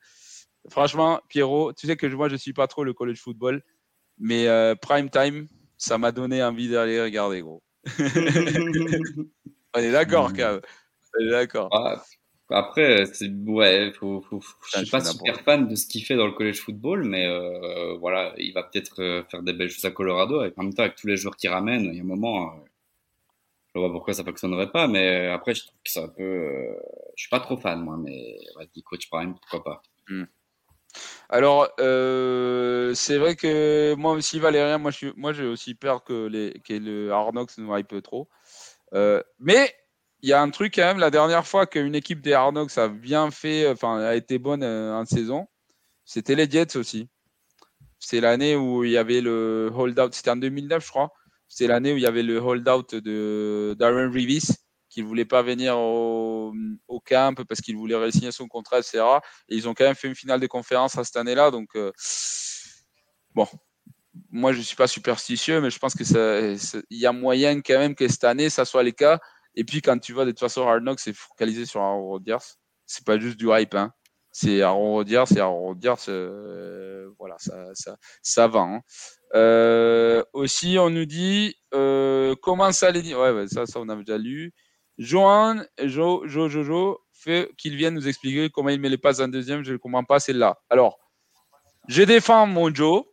Franchement, 0.68 1.20
Pierrot, 1.28 1.72
tu 1.74 1.86
sais 1.86 1.96
que 1.96 2.08
moi 2.08 2.26
je 2.26 2.32
ne 2.32 2.38
suis 2.38 2.52
pas 2.52 2.66
trop 2.66 2.82
le 2.82 2.92
college 2.92 3.20
football, 3.20 3.62
mais 4.18 4.48
Prime 4.82 5.08
Time, 5.08 5.46
ça 5.78 5.96
m'a 5.96 6.10
donné 6.10 6.42
envie 6.42 6.68
d'aller 6.68 7.00
regarder, 7.00 7.40
gros. 7.40 7.62
On 9.76 9.78
est 9.78 9.92
d'accord, 9.92 10.32
Cave. 10.32 10.62
On 11.14 11.22
est 11.22 11.30
d'accord. 11.30 11.68
Ah, 11.70 12.02
après, 12.50 13.04
ouais, 13.46 13.92
faut, 13.92 14.22
faut, 14.22 14.40
je 14.72 14.78
suis 14.78 14.90
pas 14.90 15.00
super 15.00 15.40
fan 15.40 15.66
de 15.66 15.74
ce 15.74 15.86
qu'il 15.86 16.04
fait 16.04 16.14
dans 16.14 16.26
le 16.26 16.32
college 16.32 16.60
football, 16.60 17.02
mais 17.02 17.26
euh, 17.26 17.96
voilà, 17.98 18.32
il 18.38 18.52
va 18.54 18.62
peut-être 18.62 19.02
euh, 19.02 19.24
faire 19.24 19.42
des 19.42 19.52
belles 19.52 19.68
choses 19.68 19.84
à 19.84 19.90
Colorado. 19.90 20.44
Et 20.44 20.52
en 20.56 20.62
même 20.62 20.72
temps, 20.72 20.84
avec 20.84 20.94
tous 20.94 21.08
les 21.08 21.16
joueurs 21.16 21.36
qu'il 21.36 21.50
ramène, 21.50 21.82
il 21.86 21.94
y 21.94 21.98
a 21.98 22.02
un 22.02 22.06
moment, 22.06 22.46
euh, 22.46 22.60
je 23.74 23.80
vois 23.80 23.90
pourquoi 23.90 24.14
ça 24.14 24.22
fonctionnerait 24.22 24.70
pas. 24.70 24.86
Mais 24.86 25.26
après, 25.26 25.54
je 25.54 25.66
trouve 25.66 25.78
que 25.84 25.90
c'est 25.90 26.02
un 26.02 26.08
peu, 26.08 26.76
je 27.16 27.22
suis 27.22 27.30
pas 27.30 27.40
trop 27.40 27.56
fan 27.56 27.80
moi, 27.82 27.96
mais 27.98 28.38
vas-y, 28.56 28.82
coach 28.82 29.10
prime, 29.10 29.34
pourquoi 29.34 29.64
pas. 29.64 29.82
Hmm. 30.08 30.24
Alors, 31.28 31.68
c'est 31.78 33.18
vrai 33.18 33.34
que 33.34 33.94
moi 33.96 34.12
aussi, 34.12 34.38
Valérien, 34.38 34.78
moi, 34.78 34.92
je 34.92 35.08
moi, 35.16 35.32
j'ai 35.32 35.46
aussi 35.46 35.74
peur 35.74 36.04
que, 36.04 36.26
les, 36.28 36.60
que 36.64 36.74
le 36.74 37.10
Arnox 37.10 37.58
nous 37.58 37.76
hype 37.76 38.02
trop. 38.02 38.28
Euh, 38.94 39.22
mais 39.38 39.74
il 40.22 40.28
y 40.28 40.32
a 40.32 40.40
un 40.40 40.50
truc 40.50 40.74
quand 40.74 40.84
même, 40.84 40.98
la 40.98 41.10
dernière 41.10 41.46
fois 41.46 41.66
qu'une 41.66 41.94
équipe 41.94 42.20
des 42.20 42.32
Hard 42.32 42.56
a 42.76 42.88
bien 42.88 43.30
fait, 43.30 43.68
enfin, 43.68 43.98
a 43.98 44.14
été 44.14 44.38
bonne 44.38 44.62
euh, 44.62 44.94
en 44.94 45.04
saison, 45.04 45.46
c'était 46.04 46.34
les 46.34 46.50
Jets 46.50 46.76
aussi. 46.76 47.08
C'est 47.98 48.20
l'année 48.20 48.56
où 48.56 48.84
il 48.84 48.92
y 48.92 48.96
avait 48.96 49.20
le 49.20 49.70
hold-out, 49.74 50.14
c'était 50.14 50.30
en 50.30 50.36
2009, 50.36 50.84
je 50.84 50.90
crois. 50.90 51.12
C'est 51.48 51.66
l'année 51.66 51.92
où 51.92 51.96
il 51.96 52.02
y 52.02 52.06
avait 52.06 52.22
le 52.22 52.38
hold-out 52.38 52.94
de 52.94 53.74
Darren 53.78 54.10
Reeves, 54.10 54.56
qui 54.88 55.02
ne 55.02 55.06
voulait 55.06 55.24
pas 55.24 55.42
venir 55.42 55.78
au, 55.78 56.52
camp 57.04 57.36
parce 57.46 57.60
qu'il 57.60 57.76
voulait 57.76 57.96
résigner 57.96 58.32
son 58.32 58.48
contrat, 58.48 58.78
etc. 58.78 59.04
Et 59.48 59.56
ils 59.56 59.68
ont 59.68 59.74
quand 59.74 59.84
même 59.84 59.94
fait 59.94 60.08
une 60.08 60.14
finale 60.14 60.40
de 60.40 60.46
conférence 60.46 60.98
à 60.98 61.04
cette 61.04 61.16
année-là. 61.16 61.50
Donc, 61.50 61.68
euh, 61.76 61.92
bon, 63.34 63.46
moi, 64.30 64.52
je 64.52 64.58
ne 64.58 64.62
suis 64.62 64.76
pas 64.76 64.86
superstitieux, 64.86 65.60
mais 65.60 65.70
je 65.70 65.78
pense 65.78 65.94
que 65.94 66.04
il 66.90 66.98
y 66.98 67.06
a 67.06 67.12
moyen 67.12 67.60
quand 67.60 67.78
même 67.78 67.94
que 67.94 68.08
cette 68.08 68.24
année, 68.24 68.50
ça 68.50 68.64
soit 68.64 68.82
le 68.82 68.92
cas. 68.92 69.18
Et 69.54 69.64
puis, 69.64 69.80
quand 69.80 69.98
tu 69.98 70.12
vois 70.12 70.24
de 70.24 70.30
toute 70.30 70.40
façon, 70.40 70.66
Hard 70.66 70.82
Knocks, 70.82 71.00
c'est 71.00 71.14
focalisé 71.14 71.64
sur 71.64 71.80
Aaron 71.80 72.06
Rodgers. 72.06 72.44
C'est 72.84 73.04
pas 73.04 73.18
juste 73.18 73.38
du 73.38 73.48
hype. 73.50 73.74
Hein. 73.74 73.92
C'est 74.30 74.60
Aaron 74.60 74.92
Rodgers, 74.92 75.24
c'est 75.26 75.40
Aaron 75.40 75.60
Rodgers. 75.60 75.94
Euh, 76.08 77.08
voilà, 77.18 77.36
ça, 77.38 77.54
ça, 77.74 77.96
ça 78.22 78.48
va. 78.48 78.60
Hein. 78.60 78.80
Euh, 79.34 80.22
aussi, 80.34 80.76
on 80.78 80.90
nous 80.90 81.06
dit 81.06 81.56
euh, 81.74 82.34
comment 82.42 82.70
ça 82.72 82.90
les 82.90 83.02
dit? 83.02 83.14
Ouais, 83.14 83.46
ça, 83.48 83.66
ça, 83.66 83.80
on 83.80 83.88
a 83.88 83.96
déjà 83.96 84.18
lu. 84.18 84.52
Johan, 84.98 85.62
Jo, 85.82 86.26
Jo, 86.26 86.48
Jo, 86.48 86.98
fait 87.12 87.50
qu'il 87.56 87.76
vienne 87.76 87.94
nous 87.94 88.08
expliquer 88.08 88.50
comment 88.50 88.68
il 88.68 88.80
met 88.80 88.88
les 88.88 88.98
passes 88.98 89.20
en 89.20 89.28
deuxième. 89.28 89.64
Je 89.64 89.72
ne 89.72 89.78
comprends 89.78 90.04
pas 90.04 90.20
celle-là. 90.20 90.58
Alors, 90.68 90.98
je 91.88 92.02
défends 92.02 92.46
mon 92.46 92.72
Joe 92.74 93.04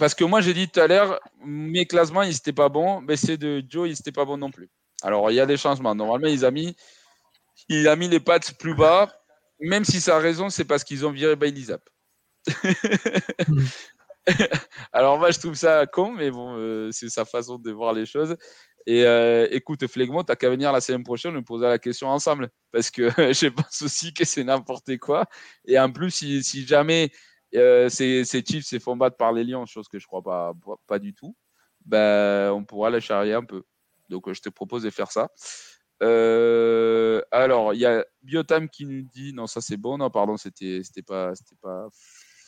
parce 0.00 0.14
que 0.14 0.24
moi, 0.24 0.40
j'ai 0.40 0.54
dit 0.54 0.66
tout 0.66 0.80
à 0.80 0.86
l'heure, 0.86 1.20
mes 1.44 1.84
classements, 1.84 2.22
ils 2.22 2.32
n'étaient 2.32 2.54
pas 2.54 2.70
bons, 2.70 3.02
mais 3.02 3.16
c'est 3.16 3.36
de 3.36 3.62
Joe, 3.68 3.86
ils 3.86 3.92
n'étaient 3.92 4.12
pas 4.12 4.24
bons 4.24 4.38
non 4.38 4.50
plus. 4.50 4.70
Alors, 5.02 5.30
il 5.30 5.34
y 5.34 5.40
a 5.40 5.46
des 5.46 5.58
changements. 5.58 5.94
Normalement, 5.94 6.28
ils 6.28 6.46
a 6.46 6.50
mis, 6.50 6.74
il 7.68 7.86
a 7.86 7.96
mis 7.96 8.08
les 8.08 8.18
pattes 8.18 8.56
plus 8.58 8.74
bas, 8.74 9.12
même 9.60 9.84
si 9.84 10.00
ça 10.00 10.16
a 10.16 10.18
raison, 10.18 10.48
c'est 10.48 10.64
parce 10.64 10.84
qu'ils 10.84 11.04
ont 11.04 11.10
viré 11.10 11.36
Bailey 11.36 11.64
Zap. 11.64 11.82
Alors, 14.92 15.18
moi, 15.18 15.32
je 15.32 15.38
trouve 15.38 15.54
ça 15.54 15.86
con, 15.86 16.12
mais 16.12 16.30
bon, 16.30 16.56
euh, 16.56 16.88
c'est 16.92 17.10
sa 17.10 17.26
façon 17.26 17.58
de 17.58 17.70
voir 17.70 17.92
les 17.92 18.06
choses. 18.06 18.36
Et 18.86 19.04
euh, 19.04 19.46
écoute, 19.50 19.86
Flegmont, 19.86 20.24
t'as 20.24 20.36
qu'à 20.36 20.48
venir 20.48 20.72
la 20.72 20.80
semaine 20.80 21.04
prochaine 21.04 21.34
nous 21.34 21.42
poser 21.42 21.66
la 21.66 21.78
question 21.78 22.08
ensemble. 22.08 22.48
Parce 22.72 22.90
que 22.90 23.10
je 23.34 23.48
pense 23.48 23.82
aussi 23.82 24.14
que 24.14 24.24
c'est 24.24 24.44
n'importe 24.44 24.96
quoi. 24.96 25.26
Et 25.66 25.78
en 25.78 25.92
plus, 25.92 26.10
si, 26.10 26.42
si 26.42 26.66
jamais 26.66 27.12
euh, 27.56 27.88
ces, 27.88 28.24
ces 28.24 28.42
se 28.44 28.78
font 28.78 28.96
battre 28.96 29.16
par 29.16 29.32
les 29.32 29.44
Lions, 29.44 29.66
chose 29.66 29.88
que 29.88 29.98
je 29.98 30.06
crois 30.06 30.22
pas, 30.22 30.52
pas, 30.86 30.98
du 30.98 31.14
tout, 31.14 31.36
ben, 31.84 32.52
on 32.52 32.64
pourra 32.64 32.90
la 32.90 33.00
charrier 33.00 33.34
un 33.34 33.44
peu. 33.44 33.62
Donc, 34.08 34.28
euh, 34.28 34.34
je 34.34 34.40
te 34.40 34.48
propose 34.48 34.82
de 34.82 34.90
faire 34.90 35.10
ça. 35.10 35.30
Euh, 36.02 37.20
alors, 37.30 37.74
il 37.74 37.80
y 37.80 37.86
a 37.86 38.04
Biotime 38.22 38.68
qui 38.68 38.86
nous 38.86 39.02
dit 39.02 39.32
non, 39.32 39.46
ça 39.46 39.60
c'est 39.60 39.76
bon. 39.76 39.98
Non, 39.98 40.10
pardon, 40.10 40.36
c'était 40.36 40.82
pas 41.06 41.32
pas 41.60 41.88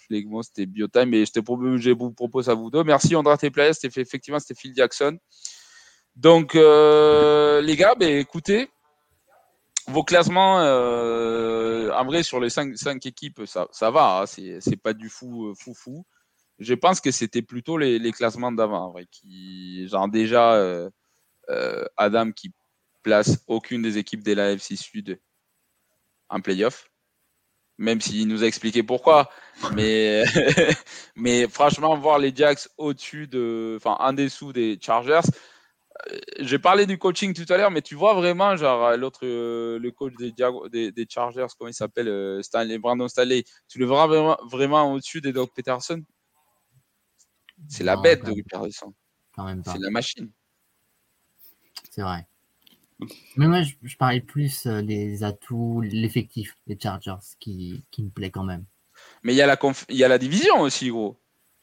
Flegmo, 0.06 0.42
c'était 0.42 0.66
Biotime. 0.66 1.10
Mais 1.10 1.26
je, 1.26 1.32
te 1.32 1.40
propose, 1.40 1.80
je 1.80 1.90
vous 1.90 2.12
propose 2.12 2.48
à 2.48 2.54
vous 2.54 2.70
deux. 2.70 2.84
Merci 2.84 3.14
Andra 3.14 3.36
Teplaya, 3.36 3.74
c'était 3.74 4.00
effectivement 4.00 4.38
c'était 4.38 4.58
Phil 4.58 4.74
Jackson. 4.74 5.18
Donc, 6.16 6.54
euh, 6.54 7.60
les 7.62 7.76
gars, 7.76 7.94
ben, 7.94 8.18
écoutez, 8.18 8.68
vos 9.88 10.04
classements, 10.04 10.60
euh, 10.60 11.90
en 11.92 12.04
vrai, 12.04 12.22
sur 12.22 12.40
les 12.40 12.50
cinq, 12.50 13.06
équipes, 13.06 13.42
ça, 13.46 13.68
ça 13.72 13.90
va. 13.90 14.22
Hein, 14.22 14.26
c'est 14.26 14.82
pas 14.82 14.92
du 14.92 15.08
fou, 15.08 15.48
euh, 15.48 15.54
fou, 15.54 15.74
fou. 15.74 16.04
Je 16.58 16.74
pense 16.74 17.00
que 17.00 17.10
c'était 17.10 17.42
plutôt 17.42 17.76
les, 17.76 17.98
les 17.98 18.12
classements 18.12 18.52
d'avant, 18.52 18.94
genre 19.86 20.08
déjà, 20.08 20.54
euh, 20.54 20.88
euh, 21.50 21.84
Adam 21.96 22.30
qui 22.30 22.52
place 23.02 23.42
aucune 23.48 23.82
des 23.82 23.98
équipes 23.98 24.22
de 24.22 24.32
la 24.32 24.52
FC 24.52 24.76
Sud 24.76 25.20
en 26.28 26.40
playoff, 26.40 26.88
même 27.78 28.00
s'il 28.00 28.28
nous 28.28 28.44
a 28.44 28.46
expliqué 28.46 28.84
pourquoi. 28.84 29.28
Mais, 29.74 30.22
mais 31.16 31.48
franchement, 31.48 31.96
voir 31.96 32.18
les 32.18 32.34
Jacks 32.34 32.68
au-dessus 32.78 33.26
de, 33.26 33.76
enfin, 33.78 33.96
en 33.98 34.12
dessous 34.12 34.52
des 34.52 34.78
Chargers, 34.80 35.28
j'ai 36.40 36.58
parlé 36.58 36.86
du 36.86 36.98
coaching 36.98 37.34
tout 37.34 37.50
à 37.52 37.56
l'heure, 37.56 37.70
mais 37.70 37.82
tu 37.82 37.94
vois 37.94 38.14
vraiment, 38.14 38.56
genre, 38.56 38.96
l'autre, 38.96 39.20
euh, 39.24 39.78
le 39.78 39.90
coach 39.90 40.14
des, 40.18 40.30
Jagu- 40.32 40.68
des, 40.70 40.90
des 40.92 41.06
Chargers, 41.08 41.46
comment 41.58 41.68
il 41.70 41.74
s'appelle, 41.74 42.08
euh, 42.08 42.42
Stanley, 42.42 42.78
Brandon 42.78 43.08
Stanley, 43.08 43.44
tu 43.68 43.78
le 43.78 43.86
verras 43.86 44.06
vraiment, 44.06 44.38
vraiment 44.44 44.92
au-dessus 44.92 45.20
des 45.20 45.32
Doug 45.32 45.50
Peterson? 45.54 46.02
C'est 47.68 47.84
la 47.84 47.96
Non, 47.96 48.02
bête, 48.02 48.24
Doug 48.24 48.42
Peterson. 48.42 48.92
C'est 49.64 49.78
la 49.78 49.90
machine. 49.90 50.30
C'est 51.90 52.02
vrai. 52.02 52.26
Mais 53.36 53.46
moi, 53.46 53.62
je, 53.62 53.74
je 53.82 53.96
parlais 53.96 54.20
plus 54.20 54.66
euh, 54.66 54.82
des 54.82 55.24
atouts, 55.24 55.80
l'effectif 55.80 56.56
des 56.66 56.78
Chargers 56.80 57.16
qui, 57.40 57.84
qui 57.90 58.02
me 58.02 58.10
plaît 58.10 58.30
quand 58.30 58.44
même. 58.44 58.64
Mais 59.22 59.32
il 59.32 59.36
y, 59.36 59.42
a 59.42 59.46
la 59.46 59.56
conf- 59.56 59.86
il 59.88 59.96
y 59.96 60.04
a 60.04 60.08
la 60.08 60.18
division 60.18 60.60
aussi, 60.60 60.90
gros. 60.90 61.18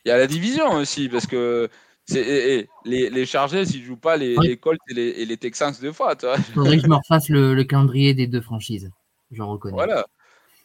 Il 0.06 0.10
y 0.10 0.12
a 0.12 0.18
la 0.18 0.28
division 0.28 0.72
aussi, 0.74 1.10
parce 1.10 1.28
que 1.28 1.70
les, 2.16 3.10
les 3.10 3.26
Chargers, 3.26 3.64
ils 3.64 3.84
jouent 3.84 3.98
pas 3.98 4.18
les, 4.18 4.38
Oui. 4.38 4.48
les 4.48 4.58
Colts 4.58 4.80
et 4.90 4.94
les, 4.94 5.08
et 5.10 5.26
les 5.26 5.38
Texans 5.38 5.74
deux 5.82 5.92
fois, 5.92 6.16
tu 6.16 6.26
vois. 6.26 6.36
Il 6.38 6.44
faudrait 6.54 6.78
que 6.78 6.84
je 6.84 6.88
me 6.88 6.96
refasse 6.96 7.30
le, 7.30 7.54
le 7.54 7.64
calendrier 7.64 8.14
des 8.14 8.28
deux 8.28 8.42
franchises. 8.42 8.90
Je 9.32 9.42
reconnais. 9.42 9.74
Voilà. 9.74 10.06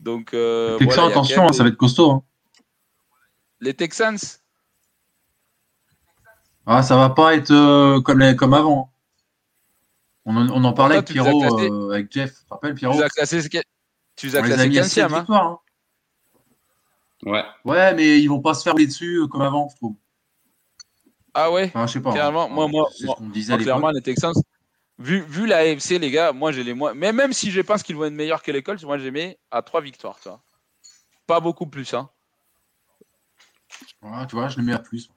Donc, 0.00 0.32
euh, 0.34 0.76
Texans, 0.78 1.00
voilà, 1.02 1.10
attention, 1.12 1.48
hein, 1.48 1.52
ça 1.52 1.62
va 1.62 1.68
être 1.68 1.76
costaud. 1.76 2.10
hein. 2.10 2.22
Les 3.60 3.74
Texans, 3.74 4.16
Ah, 6.66 6.82
ça 6.82 6.96
va 6.96 7.10
pas 7.10 7.34
être 7.34 7.50
euh, 7.50 8.00
comme, 8.00 8.20
les- 8.20 8.36
comme 8.36 8.54
avant. 8.54 8.90
On 10.24 10.34
en, 10.36 10.48
on 10.48 10.64
en 10.64 10.72
parlait 10.72 10.94
avec 10.96 11.06
tu 11.06 11.12
Pierrot, 11.12 11.60
euh, 11.60 11.90
avec 11.92 12.10
Jeff. 12.10 12.32
Tu 12.32 12.44
te 12.44 12.48
rappelles, 12.50 12.70
tu 12.72 12.76
Pierrot 12.78 12.94
les 12.96 13.02
as 13.02 13.08
classés, 13.10 13.42
tu 14.16 14.26
les 14.28 14.36
as 14.36 14.42
à 14.42 14.56
7 14.56 14.70
15e. 14.72 15.12
Hein. 15.14 15.26
hein. 15.28 15.58
Ouais. 17.24 17.44
Ouais, 17.64 17.94
mais 17.94 18.18
ils 18.20 18.28
vont 18.28 18.40
pas 18.40 18.54
se 18.54 18.62
faire 18.62 18.72
rouler 18.72 18.86
dessus 18.86 19.16
euh, 19.20 19.26
comme 19.26 19.42
avant, 19.42 19.68
je 19.70 19.76
trouve. 19.76 19.94
Ah 21.34 21.50
ouais? 21.50 21.66
Enfin, 21.66 21.86
je 21.86 21.92
sais 21.94 22.00
pas. 22.00 22.12
Clairement, 22.12 22.44
hein. 22.46 22.68
moi- 22.68 22.88
ce 22.92 23.06
moi- 23.06 23.18
clairement, 23.58 23.90
les 23.90 24.00
Texans, 24.02 24.34
vu, 24.98 25.20
vu 25.22 25.46
la 25.46 25.58
AFC, 25.58 25.98
les 25.98 26.10
gars, 26.10 26.32
moi 26.32 26.52
j'ai 26.52 26.62
les 26.64 26.74
moins. 26.74 26.94
Mais 26.94 27.12
même 27.12 27.32
si 27.32 27.50
je 27.50 27.60
pense 27.60 27.82
qu'ils 27.82 27.96
vont 27.96 28.04
être 28.04 28.12
meilleurs 28.12 28.42
que 28.42 28.52
les 28.52 28.62
Colts, 28.62 28.82
moi 28.84 28.98
j'ai 28.98 29.10
mis 29.10 29.36
à 29.50 29.62
3 29.62 29.80
victoires, 29.80 30.18
tu 30.22 30.28
vois. 30.28 30.40
Pas 31.26 31.40
beaucoup 31.40 31.66
plus, 31.66 31.92
hein. 31.94 32.08
Ouais, 34.02 34.26
tu 34.28 34.36
vois, 34.36 34.48
je 34.48 34.58
le 34.58 34.62
mets 34.64 34.74
à 34.74 34.78
plus. 34.78 35.10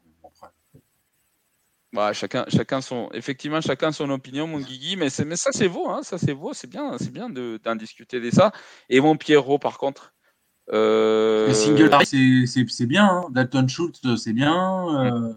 Bah, 1.93 2.11
chacun, 2.13 2.45
chacun 2.49 2.81
son, 2.81 3.09
effectivement, 3.13 3.61
chacun 3.61 3.91
son 3.91 4.09
opinion, 4.09 4.45
mon 4.45 4.59
Guigui, 4.59 4.97
mais, 4.97 5.09
c'est- 5.09 5.23
mais 5.25 5.37
ça 5.37 5.51
c'est 5.53 5.69
beau, 5.69 5.89
hein, 5.89 6.03
ça 6.03 6.17
c'est 6.17 6.33
beau, 6.33 6.53
c'est 6.53 6.67
bien, 6.69 6.97
c'est 6.97 7.11
bien 7.11 7.29
de- 7.29 7.59
d'en 7.63 7.75
discuter 7.75 8.19
de 8.19 8.29
ça. 8.29 8.51
Et 8.89 8.99
mon 8.99 9.15
Pierrot, 9.15 9.57
par 9.57 9.77
contre, 9.77 10.13
euh, 10.73 11.47
Et 11.49 11.53
Singletary, 11.53 12.05
c'est- 12.05 12.45
c'est 12.45 12.69
c'est 12.69 12.85
bien. 12.85 13.05
Hein. 13.05 13.27
Dalton 13.31 13.67
Schultz, 13.69 14.01
c'est 14.17 14.33
bien. 14.33 15.05
Euh... 15.05 15.33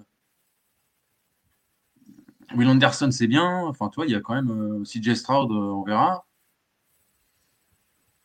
Will 2.54 2.68
Anderson, 2.68 3.10
c'est 3.10 3.26
bien. 3.26 3.66
Enfin, 3.66 3.88
tu 3.88 3.96
vois, 3.96 4.06
il 4.06 4.12
y 4.12 4.14
a 4.14 4.20
quand 4.20 4.34
même 4.34 4.50
euh, 4.50 4.84
CJ 4.84 5.14
Stroud, 5.14 5.50
euh, 5.50 5.54
on 5.54 5.82
verra. 5.84 6.24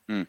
non, 0.09 0.25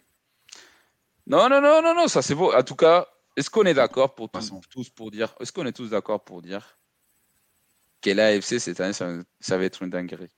non, 1.49 1.61
non, 1.61 1.83
non, 1.83 1.95
non, 1.95 2.09
ça 2.09 2.23
c'est 2.23 2.35
beau. 2.35 2.53
En 2.55 2.63
tout 2.63 2.77
cas, 2.77 3.07
est-ce 3.37 3.51
qu'on 3.51 3.65
est 3.65 3.75
d'accord 3.75 4.15
pour 4.15 4.31
tous, 4.31 4.39
Passons. 4.39 4.61
tous 4.71 4.89
pour 4.91 5.11
dire, 5.11 5.35
est-ce 5.41 5.53
qu'on 5.53 5.67
est 5.67 5.73
tous 5.73 5.91
d'accord 5.91 6.23
pour 6.25 6.41
dire 6.41 6.79
que 8.01 8.11
l'AFC 8.11 8.59
cette 8.61 8.81
année, 8.81 8.93
ça, 8.93 9.11
ça 9.41 9.59
va 9.59 9.65
être 9.65 9.83
une 9.83 9.91
dinguerie? 9.91 10.35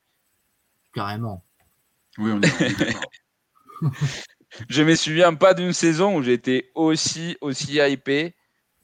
Carrément. 0.95 1.45
Oui, 2.17 2.33
on 2.33 2.41
est, 2.41 2.53
on 2.61 2.65
est 2.65 2.79
d'accord. 2.79 3.11
Je 4.69 4.83
me 4.83 4.95
souviens 4.95 5.35
pas 5.35 5.55
d'une 5.55 5.73
saison 5.73 6.17
où 6.17 6.23
j'étais 6.23 6.71
aussi, 6.75 7.37
aussi 7.41 7.75
hypé 7.77 8.35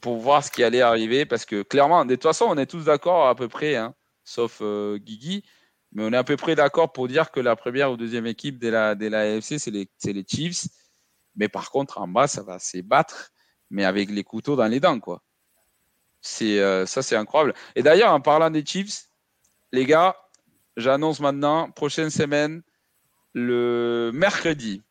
pour 0.00 0.18
voir 0.18 0.44
ce 0.44 0.50
qui 0.50 0.62
allait 0.62 0.82
arriver 0.82 1.24
parce 1.24 1.44
que 1.44 1.62
clairement, 1.62 2.04
de 2.04 2.14
toute 2.14 2.22
façon, 2.22 2.44
on 2.48 2.58
est 2.58 2.66
tous 2.66 2.84
d'accord 2.84 3.26
à 3.26 3.34
peu 3.34 3.48
près, 3.48 3.76
hein, 3.76 3.94
sauf 4.24 4.58
euh, 4.60 4.98
Guigui, 4.98 5.44
mais 5.92 6.04
on 6.04 6.12
est 6.12 6.16
à 6.16 6.24
peu 6.24 6.36
près 6.36 6.54
d'accord 6.54 6.92
pour 6.92 7.08
dire 7.08 7.30
que 7.30 7.40
la 7.40 7.56
première 7.56 7.92
ou 7.92 7.96
deuxième 7.96 8.26
équipe 8.26 8.58
de 8.58 8.68
la, 8.68 8.94
de 8.94 9.06
la 9.06 9.20
AFC, 9.20 9.58
c'est 9.58 9.70
les, 9.70 10.24
Chiefs. 10.26 10.66
Mais 11.36 11.48
par 11.48 11.70
contre, 11.70 11.98
en 11.98 12.08
bas, 12.08 12.26
ça 12.26 12.42
va 12.42 12.58
se 12.58 12.78
battre, 12.78 13.32
mais 13.70 13.84
avec 13.84 14.10
les 14.10 14.24
couteaux 14.24 14.56
dans 14.56 14.66
les 14.66 14.80
dents, 14.80 15.00
quoi. 15.00 15.22
C'est, 16.20 16.58
euh, 16.60 16.86
ça, 16.86 17.02
c'est 17.02 17.16
incroyable. 17.16 17.54
Et 17.76 17.82
d'ailleurs, 17.82 18.12
en 18.12 18.20
parlant 18.20 18.50
des 18.50 18.64
Chiefs, 18.64 19.08
les 19.72 19.84
gars, 19.84 20.16
j'annonce 20.76 21.20
maintenant, 21.20 21.70
prochaine 21.70 22.10
semaine, 22.10 22.62
le 23.34 24.10
mercredi, 24.14 24.82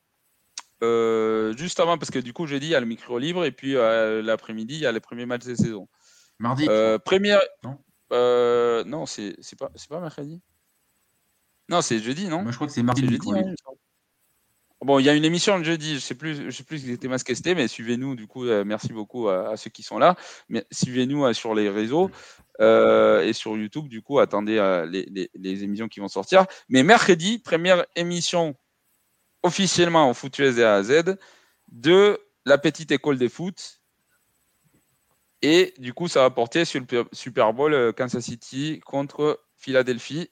euh, 0.83 1.55
juste 1.55 1.79
avant, 1.79 1.97
parce 1.97 2.11
que 2.11 2.19
du 2.19 2.33
coup, 2.33 2.45
jeudi, 2.45 2.67
il 2.67 2.71
y 2.71 2.75
a 2.75 2.79
le 2.79 2.85
micro 2.85 3.17
libre, 3.17 3.45
et 3.45 3.51
puis 3.51 3.75
euh, 3.75 4.21
l'après-midi, 4.21 4.75
il 4.75 4.81
y 4.81 4.85
a 4.85 4.91
les 4.91 4.99
premiers 4.99 5.25
matchs 5.25 5.45
de 5.45 5.55
saison. 5.55 5.87
Mardi. 6.39 6.65
Euh, 6.67 6.99
première. 6.99 7.39
Non. 7.63 7.77
Euh, 8.13 8.83
non, 8.85 9.05
c'est 9.05 9.35
pas, 9.57 9.99
mercredi. 9.99 10.41
Non, 11.69 11.81
c'est 11.81 11.99
jeudi, 11.99 12.27
non? 12.27 12.43
Moi, 12.43 12.51
je 12.51 12.55
crois 12.57 12.67
que 12.67 12.73
c'est 12.73 12.83
mardi. 12.83 13.01
Jeudi. 13.07 13.29
hein. 13.31 13.53
Bon, 14.81 14.99
il 14.99 15.05
y 15.05 15.09
a 15.09 15.13
une 15.15 15.23
émission 15.23 15.57
le 15.57 15.63
jeudi, 15.63 15.93
je 15.95 15.99
sais 15.99 16.13
plus, 16.13 16.35
je 16.51 16.51
sais 16.51 16.63
plus 16.65 16.79
si 16.79 16.87
c'était 16.87 17.07
Masquesté, 17.07 17.55
mais 17.55 17.69
suivez-nous, 17.69 18.15
du 18.15 18.27
coup, 18.27 18.45
euh, 18.45 18.65
merci 18.65 18.91
beaucoup 18.91 19.29
à, 19.29 19.51
à 19.51 19.57
ceux 19.57 19.69
qui 19.69 19.81
sont 19.81 19.97
là. 19.97 20.17
Mais 20.49 20.65
suivez-nous 20.71 21.23
euh, 21.25 21.31
sur 21.33 21.55
les 21.55 21.69
réseaux 21.69 22.11
euh, 22.59 23.21
et 23.21 23.31
sur 23.31 23.55
YouTube, 23.55 23.87
du 23.87 24.01
coup, 24.01 24.19
attendez 24.19 24.55
les, 24.89 25.05
les- 25.05 25.31
les 25.33 25.63
émissions 25.63 25.87
qui 25.87 26.01
vont 26.01 26.09
sortir. 26.09 26.45
Mais 26.67 26.83
mercredi, 26.83 27.39
première 27.39 27.85
émission 27.95 28.55
officiellement 29.41 30.09
au 30.09 30.13
Foot 30.13 30.37
US 30.39 30.55
de 30.57 30.63
A 30.63 30.75
à 30.75 30.83
Z 30.83 31.15
de 31.71 32.19
la 32.45 32.57
petite 32.57 32.91
école 32.91 33.17
des 33.17 33.29
foot. 33.29 33.81
Et 35.43 35.73
du 35.77 35.93
coup, 35.93 36.07
ça 36.07 36.21
va 36.21 36.29
porter 36.29 36.63
sur 36.63 36.79
le 36.79 37.05
Super 37.11 37.53
Bowl 37.53 37.73
euh, 37.73 37.91
Kansas 37.91 38.23
City 38.23 38.79
contre 38.85 39.41
Philadelphie. 39.57 40.31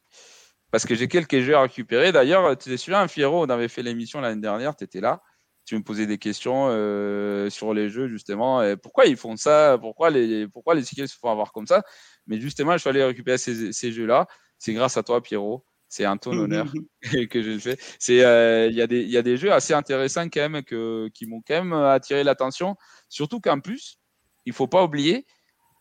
Parce 0.71 0.85
que 0.85 0.95
j'ai 0.95 1.09
quelques 1.09 1.41
jeux 1.41 1.53
à 1.53 1.61
récupérer. 1.63 2.13
D'ailleurs, 2.13 2.57
tu 2.57 2.69
te 2.69 2.77
souviens, 2.77 3.05
Fierro, 3.09 3.43
on 3.43 3.49
avait 3.49 3.67
fait 3.67 3.83
l'émission 3.83 4.21
l'année 4.21 4.39
dernière, 4.41 4.73
tu 4.73 4.85
étais 4.85 5.01
là. 5.01 5.21
Tu 5.65 5.77
me 5.77 5.83
posais 5.83 6.05
des 6.07 6.17
questions 6.17 6.67
euh, 6.69 7.49
sur 7.49 7.73
les 7.73 7.89
jeux, 7.89 8.07
justement. 8.07 8.63
Et 8.63 8.77
pourquoi 8.77 9.05
ils 9.05 9.17
font 9.17 9.35
ça? 9.35 9.77
Pourquoi 9.81 10.11
les, 10.11 10.47
pourquoi 10.47 10.75
les 10.75 10.83
se 10.83 11.17
font 11.19 11.29
avoir 11.29 11.51
comme 11.51 11.67
ça? 11.67 11.83
Mais 12.25 12.39
justement, 12.39 12.71
je 12.71 12.77
suis 12.77 12.89
allé 12.89 13.03
récupérer 13.03 13.37
ces, 13.37 13.73
ces 13.73 13.91
jeux-là. 13.91 14.27
C'est 14.59 14.73
grâce 14.73 14.95
à 14.95 15.03
toi, 15.03 15.21
Pierrot. 15.21 15.65
C'est 15.89 16.05
un 16.05 16.15
ton 16.15 16.31
honneur 16.31 16.71
que 17.29 17.43
je 17.43 17.49
le 17.49 17.59
fais. 17.59 17.77
Euh, 18.11 18.69
il 18.71 18.77
y 18.77 18.81
a 18.81 18.87
des, 18.87 19.01
il 19.01 19.09
y 19.09 19.17
a 19.17 19.21
des 19.21 19.35
jeux 19.35 19.51
assez 19.51 19.73
intéressants 19.73 20.29
quand 20.29 20.49
même 20.49 20.63
que, 20.63 21.09
qui 21.13 21.25
m'ont 21.25 21.41
quand 21.45 21.65
même 21.65 21.73
attiré 21.73 22.23
l'attention. 22.23 22.77
Surtout 23.09 23.41
qu'en 23.41 23.59
plus, 23.59 24.00
il 24.45 24.53
faut 24.53 24.67
pas 24.67 24.83
oublier 24.83 25.25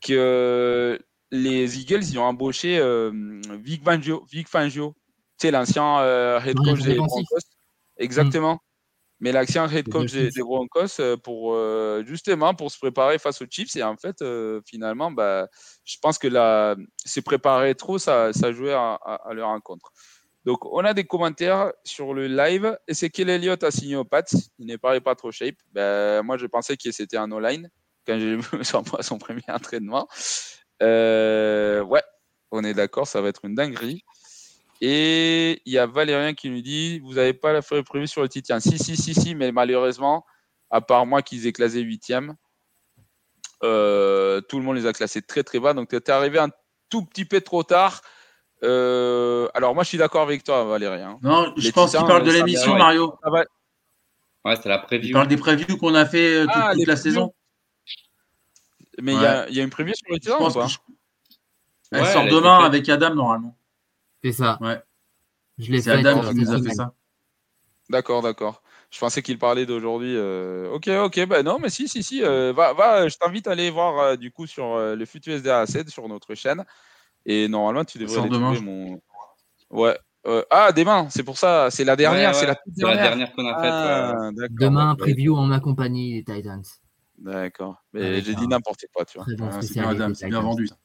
que 0.03 0.99
les 1.31 1.79
Eagles, 1.81 2.05
ils 2.05 2.19
ont 2.19 2.25
embauché 2.25 2.79
euh, 2.79 3.11
Vic 3.63 3.85
Fangio, 3.85 4.25
Vic 4.31 4.49
Fangio, 4.49 4.95
tu 5.39 5.47
sais, 5.47 5.51
l'ancien 5.51 6.01
euh, 6.01 6.41
head 6.41 6.57
coach 6.57 6.81
des. 6.83 6.95
Broncos. 6.95 7.25
Exactement. 7.99 8.59
Mais 9.21 9.33
l'ancien 9.33 9.69
head 9.69 9.87
coach 9.91 10.13
des, 10.13 10.31
des 10.31 10.41
Broncos 10.43 10.99
euh, 10.99 11.17
pour 11.19 11.55
justement 12.07 12.55
pour 12.55 12.71
se 12.71 12.79
préparer 12.79 13.19
face 13.19 13.43
aux 13.43 13.47
Chiefs. 13.49 13.77
Et 13.77 13.83
en 13.83 13.97
fait, 13.97 14.25
finalement, 14.67 15.11
bah, 15.11 15.47
je 15.85 15.97
pense 16.01 16.17
que 16.19 16.27
là, 16.27 16.75
se 17.05 17.21
préparer 17.21 17.75
trop, 17.75 17.99
ça, 17.99 18.33
ça 18.33 18.51
jouait 18.51 18.73
à, 18.73 18.95
à- 18.95 19.29
à 19.29 19.35
leur 19.35 19.49
rencontre. 19.49 19.91
Donc, 20.47 20.65
on 20.65 20.83
a 20.87 20.95
des 20.95 21.05
commentaires 21.05 21.71
sur 21.85 22.15
le 22.15 22.27
live. 22.27 22.79
Et 22.89 22.95
c'est 22.95 23.11
quel 23.11 23.29
Elliott 23.29 23.63
a 23.63 23.71
signé 23.71 23.97
au 23.97 24.05
Pats. 24.05 24.23
Il 24.59 24.67
n'est 24.67 24.79
paraît 24.79 25.03
pas 25.03 25.15
trop 25.15 25.31
shape. 25.31 25.57
Ben, 25.73 26.23
moi, 26.23 26.39
je 26.39 26.47
pensais 26.47 26.79
que 26.79 26.91
c'était 26.91 27.19
un 27.19 27.31
all-line 27.31 27.69
quand 28.07 28.19
j'ai 28.19 28.37
vu 28.37 28.43
son, 28.65 28.83
son 29.01 29.19
premier 29.19 29.43
entraînement. 29.49 30.09
Euh, 30.83 31.83
ouais, 31.83 32.03
on 32.51 32.65
est 32.65 32.75
d'accord, 32.75 33.07
ça 33.07 33.21
va 33.21 33.29
être 33.29 33.45
une 33.45 33.55
dinguerie. 33.55 34.05
Et 34.81 35.61
il 35.67 35.73
y 35.73 35.79
a 35.79 35.87
Valérien 35.87 36.33
qui 36.33 36.49
nous 36.49 36.63
dit 36.63 37.01
Vous 37.01 37.15
n'avez 37.15 37.35
pas 37.35 37.53
la 37.53 37.61
feuille 37.63 37.83
prévue 37.83 38.07
sur 38.07 38.23
le 38.23 38.29
Titien 38.31 38.61
Si, 38.61 38.79
si, 38.79 38.97
si, 38.97 39.13
si, 39.15 39.35
mais 39.35 39.53
malheureusement, 39.53 40.25
à 40.71 40.81
part 40.81 41.05
moi 41.05 41.21
qui 41.23 41.47
ai 41.47 41.53
classé 41.53 41.81
huitième, 41.81 42.35
Euh, 43.63 44.41
tout 44.41 44.59
le 44.59 44.65
monde 44.65 44.77
les 44.77 44.87
a 44.87 44.93
classés 44.95 45.21
très 45.23 45.43
très 45.43 45.61
bas. 45.61 45.75
Donc 45.75 45.89
tu 45.91 45.97
es 45.97 46.11
arrivé 46.11 46.39
un 46.39 46.49
tout 46.89 47.05
petit 47.05 47.27
peu 47.27 47.41
trop 47.43 47.63
tard. 47.63 48.01
Euh, 48.63 49.49
alors 49.55 49.75
moi 49.75 49.85
je 49.85 49.89
suis 49.91 49.99
d'accord 49.99 50.23
avec 50.23 50.45
toi 50.45 50.65
Valérie. 50.65 51.03
hein. 51.03 51.19
Non, 51.23 51.53
je 51.57 51.65
Les 51.67 51.73
pense 51.73 51.91
qu'il 51.95 52.07
parle 52.07 52.25
de 52.25 52.31
l'émission, 52.33 52.77
Mario. 52.77 53.15
Ça 53.23 53.31
va- 53.31 53.45
Ouais, 54.47 54.57
c'est 54.63 54.69
la 54.71 54.77
Il 54.77 54.87
preview. 54.87 55.13
parle 55.13 55.29
des 55.29 55.37
previews 55.37 55.77
qu'on 55.77 55.95
a 55.95 56.07
fait 56.07 56.37
euh, 56.37 56.43
toute, 56.45 56.53
Ah, 56.55 56.71
toute 56.73 56.87
la 56.87 56.95
previews. 56.95 57.03
saison. 57.03 57.35
Mais 59.03 59.15
il 59.15 59.21
y, 59.23 59.27
a, 59.27 59.49
il 59.49 59.55
y 59.55 59.61
a 59.61 59.65
une 59.65 59.71
preview 59.71 59.95
sur 59.95 60.13
le 60.13 60.19
Titan 60.19 60.37
ou 60.37 60.39
pense 60.39 60.55
pas 60.55 60.67
je- 60.67 60.79
Elle 61.93 62.03
Ouais, 62.03 62.13
sort 62.13 62.23
elle 62.25 62.31
demain 62.33 62.59
avec 62.65 62.89
Adam 62.89 63.15
normalement. 63.15 63.57
C'est 64.23 64.33
ça. 64.33 64.59
Ouais. 64.61 64.81
Je 65.59 65.71
l'ai 65.73 65.81
C'est 65.83 65.91
fait. 65.91 66.07
Adam 66.07 66.23
euh, 66.23 66.29
qui 66.29 66.35
nous 66.37 66.53
a 66.53 66.63
fait 66.63 66.75
ça. 66.75 66.93
D'accord, 67.89 68.23
d'accord. 68.23 68.63
Je 68.91 68.99
pensais 68.99 69.23
qu'il 69.23 69.39
parlait 69.39 69.67
d'aujourd'hui. 69.67 70.15
euh, 70.17 70.71
Ok, 70.73 70.89
ok, 70.89 71.27
ben 71.27 71.43
non, 71.45 71.59
mais 71.61 71.69
si, 71.71 71.89
si, 71.89 72.03
si. 72.03 72.23
euh, 72.23 72.53
va, 72.53 72.73
va, 72.73 73.09
je 73.09 73.17
t'invite 73.17 73.47
à 73.47 73.53
aller 73.53 73.71
voir 73.71 73.99
euh, 73.99 74.17
du 74.17 74.31
coup 74.31 74.47
sur 74.47 74.75
euh, 74.75 74.95
le 74.97 75.05
Futu 75.07 75.33
SDA 75.33 75.67
7 75.67 75.89
sur 75.91 76.09
notre 76.09 76.35
chaîne. 76.35 76.65
Et 77.27 77.49
normalement, 77.49 77.85
tu 77.85 77.99
devrais 77.99 78.15
sort 78.15 78.29
demain, 78.29 78.59
mon. 78.61 79.01
Ouais. 79.71 79.97
euh, 80.27 80.43
ah, 80.51 80.73
demain, 80.73 81.09
c'est 81.11 81.23
pour 81.23 81.39
ça. 81.39 81.71
C'est 81.71 81.85
la 81.85 81.95
dernière, 81.97 82.31
Ouais, 82.31 82.35
c'est 82.35 82.41
ouais, 82.43 82.47
la 82.49 82.55
toute 82.57 82.73
c'est 82.77 82.83
la 82.85 82.95
dernière. 82.97 83.11
dernière 83.17 83.33
qu'on 83.33 83.47
a 83.47 83.55
faite. 83.61 83.73
Ah, 83.73 84.31
Demain, 84.51 84.95
preview 84.97 85.37
en 85.37 85.47
ma 85.47 85.61
compagnie, 85.61 86.15
les 86.15 86.25
Titans. 86.25 86.63
D'accord. 87.21 87.77
Mais 87.93 88.21
j'ai 88.23 88.35
dit 88.35 88.49
n'importe 88.49 88.85
quoi, 88.93 89.05
tu 89.05 89.19
vois. 89.19 89.27
Ah, 89.53 89.61
c'est 89.63 90.29
bien 90.29 90.41
vendu. 90.41 90.67
ça. 90.67 90.77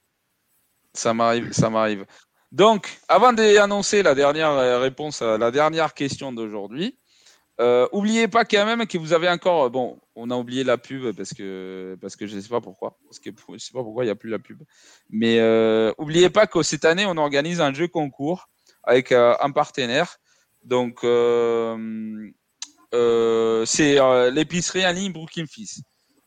Ça 0.93 1.13
m'arrive, 1.13 1.51
ça 1.51 1.69
m'arrive. 1.69 2.05
Donc, 2.51 2.99
avant 3.07 3.33
d'annoncer 3.33 4.03
la 4.03 4.15
dernière 4.15 4.51
euh, 4.51 4.79
réponse 4.79 5.21
à 5.21 5.37
la 5.37 5.51
dernière 5.51 5.93
question 5.93 6.31
d'aujourd'hui, 6.31 6.97
euh, 7.59 7.87
oubliez 7.91 8.27
pas 8.27 8.45
quand 8.45 8.65
même 8.65 8.85
que 8.85 8.97
vous 8.97 9.13
avez 9.13 9.29
encore. 9.29 9.69
Bon, 9.71 9.99
on 10.15 10.29
a 10.29 10.35
oublié 10.35 10.63
la 10.63 10.77
pub 10.77 11.13
parce 11.15 11.33
que 11.33 11.97
parce 12.01 12.15
que 12.15 12.27
je 12.27 12.39
sais 12.39 12.49
pas 12.49 12.61
pourquoi, 12.61 12.97
parce 13.05 13.19
que 13.19 13.29
je 13.53 13.57
sais 13.57 13.71
pas 13.73 13.83
pourquoi 13.83 14.03
il 14.05 14.07
y 14.07 14.11
a 14.11 14.15
plus 14.15 14.29
la 14.29 14.39
pub. 14.39 14.61
Mais 15.09 15.39
euh, 15.39 15.93
oubliez 15.97 16.29
pas 16.29 16.47
que 16.47 16.61
cette 16.63 16.85
année 16.85 17.05
on 17.05 17.17
organise 17.17 17.61
un 17.61 17.73
jeu 17.73 17.87
concours 17.87 18.49
avec 18.83 19.11
euh, 19.11 19.35
un 19.41 19.51
partenaire. 19.51 20.17
Donc 20.63 21.03
euh, 21.03 22.29
euh, 22.93 23.65
c'est 23.65 23.99
euh, 23.99 24.31
l'épicerie 24.31 24.85
en 24.85 24.91
ligne 24.91 25.13
Brooklyn. 25.13 25.45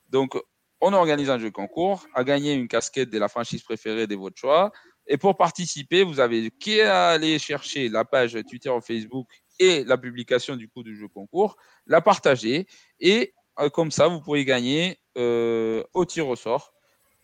Donc 0.09 0.39
on 0.81 0.93
organise 0.93 1.31
un 1.31 1.39
jeu 1.39 1.51
concours 1.51 2.07
à 2.15 2.25
gagner 2.25 2.55
une 2.55 2.69
casquette 2.69 3.11
de 3.11 3.19
la 3.19 3.29
franchise 3.29 3.63
préférée 3.63 4.07
de 4.07 4.15
votre 4.15 4.39
choix. 4.39 4.73
Et 5.07 5.17
pour 5.17 5.37
participer, 5.37 6.05
vous 6.05 6.21
avez 6.21 6.51
qu'à 6.51 7.11
aller 7.11 7.39
chercher 7.39 7.89
la 7.89 8.05
page 8.05 8.39
Twitter 8.49 8.71
ou 8.71 8.81
Facebook 8.81 9.27
et 9.59 9.85
la 9.85 9.99
publication 9.99 10.55
du 10.55 10.69
coup 10.69 10.83
du 10.83 10.97
jeu 10.97 11.09
concours, 11.09 11.57
la 11.87 12.01
partager 12.01 12.67
et 13.01 13.35
euh, 13.59 13.71
comme 13.71 13.91
ça 13.91 14.07
vous 14.07 14.21
pourrez 14.21 14.45
gagner 14.45 15.01
euh, 15.17 15.83
au 15.95 16.05
tir 16.05 16.29
au 16.29 16.37
sort. 16.37 16.73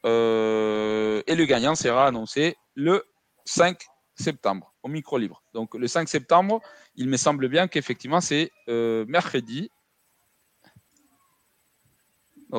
Euh, 0.06 1.23
et 1.27 1.35
le 1.35 1.44
gagnant 1.44 1.74
sera 1.74 2.06
annoncé 2.06 2.56
le 2.74 3.05
5 3.44 3.78
septembre 4.16 4.74
au 4.82 4.89
micro 4.89 5.16
libre. 5.19 5.43
Donc 5.55 5.74
le 5.74 5.86
5 5.86 6.09
septembre, 6.09 6.61
il 6.97 7.09
me 7.09 7.16
semble 7.16 7.48
bien 7.48 7.69
qu'effectivement 7.69 8.20
c'est 8.20 8.51
mercredi. 8.66 9.70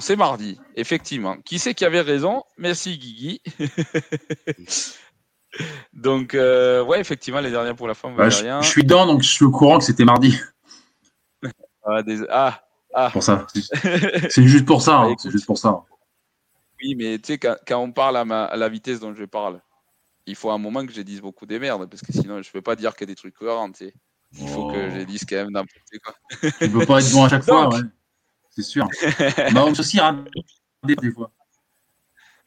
C'est 0.02 0.16
mardi, 0.16 0.60
effectivement. 0.76 1.38
Qui 1.46 1.60
c'est 1.60 1.74
qui 1.74 1.86
avait 1.86 2.02
raison? 2.02 2.44
Merci 2.58 2.98
Guigui. 2.98 3.42
Donc, 5.94 6.36
euh, 6.36 6.84
ouais, 6.84 7.00
effectivement, 7.00 7.40
les 7.40 7.52
dernières 7.52 7.76
pour 7.76 7.88
la 7.88 7.94
femme, 7.94 8.16
Bah, 8.16 8.30
je, 8.30 8.46
je 8.62 8.68
suis 8.68 8.84
dedans, 8.84 9.06
donc 9.06 9.22
je 9.22 9.30
suis 9.30 9.46
au 9.46 9.52
courant 9.52 9.78
que 9.80 9.86
c'était 9.86 10.06
mardi. 10.06 10.38
Ah, 11.88 12.02
des- 12.02 12.26
ah, 12.32 12.64
ah. 12.96 13.12
Pour 13.12 13.22
ça. 13.22 13.46
C'est- 13.54 14.42
juste 14.48 14.66
pour 14.66 14.82
ça. 14.82 14.92
Bah, 14.94 14.98
hein, 15.02 15.06
écoute. 15.10 15.20
C'est 15.22 15.30
juste 15.30 15.46
pour 15.46 15.60
ça. 15.60 15.84
oui, 16.82 16.96
mais 16.96 17.20
tu 17.20 17.28
sais, 17.28 17.38
quand, 17.38 17.56
quand 17.68 17.78
on 17.80 17.92
parle 17.92 18.18
à, 18.18 18.26
ma- 18.26 18.46
à 18.46 18.56
la 18.56 18.70
vitesse 18.70 19.00
dont 19.00 19.14
je 19.14 19.24
parle, 19.26 19.62
il 20.26 20.34
faut 20.36 20.50
un 20.50 20.58
moment 20.58 20.84
que 20.84 20.92
je 20.92 21.02
dise 21.04 21.22
beaucoup 21.22 21.46
des 21.46 21.60
merdes, 21.60 21.88
parce 21.88 22.02
que 22.02 22.12
sinon, 22.12 22.42
je 22.42 22.50
ne 22.50 22.54
peux 22.54 22.64
pas 22.64 22.76
dire 22.76 22.96
que 22.96 23.06
des 23.06 23.14
trucs 23.14 23.36
cohérents, 23.36 23.72
tu 23.72 23.86
sais. 23.86 23.94
Il 24.40 24.50
faut 24.50 24.68
que 24.72 24.90
je 24.90 25.02
dise 25.06 25.26
quand 25.30 25.36
même 25.36 25.52
n'importe 25.52 26.00
quoi. 26.04 26.16
Tu 26.60 26.72
peux 26.72 26.86
pas 26.88 27.00
être 27.02 27.12
bon 27.12 27.26
à 27.26 27.30
chaque 27.30 27.44
fois, 27.44 27.70
ouais. 27.70 27.82
C'est 28.56 28.64
sûr. 28.64 28.88
bah. 31.18 31.32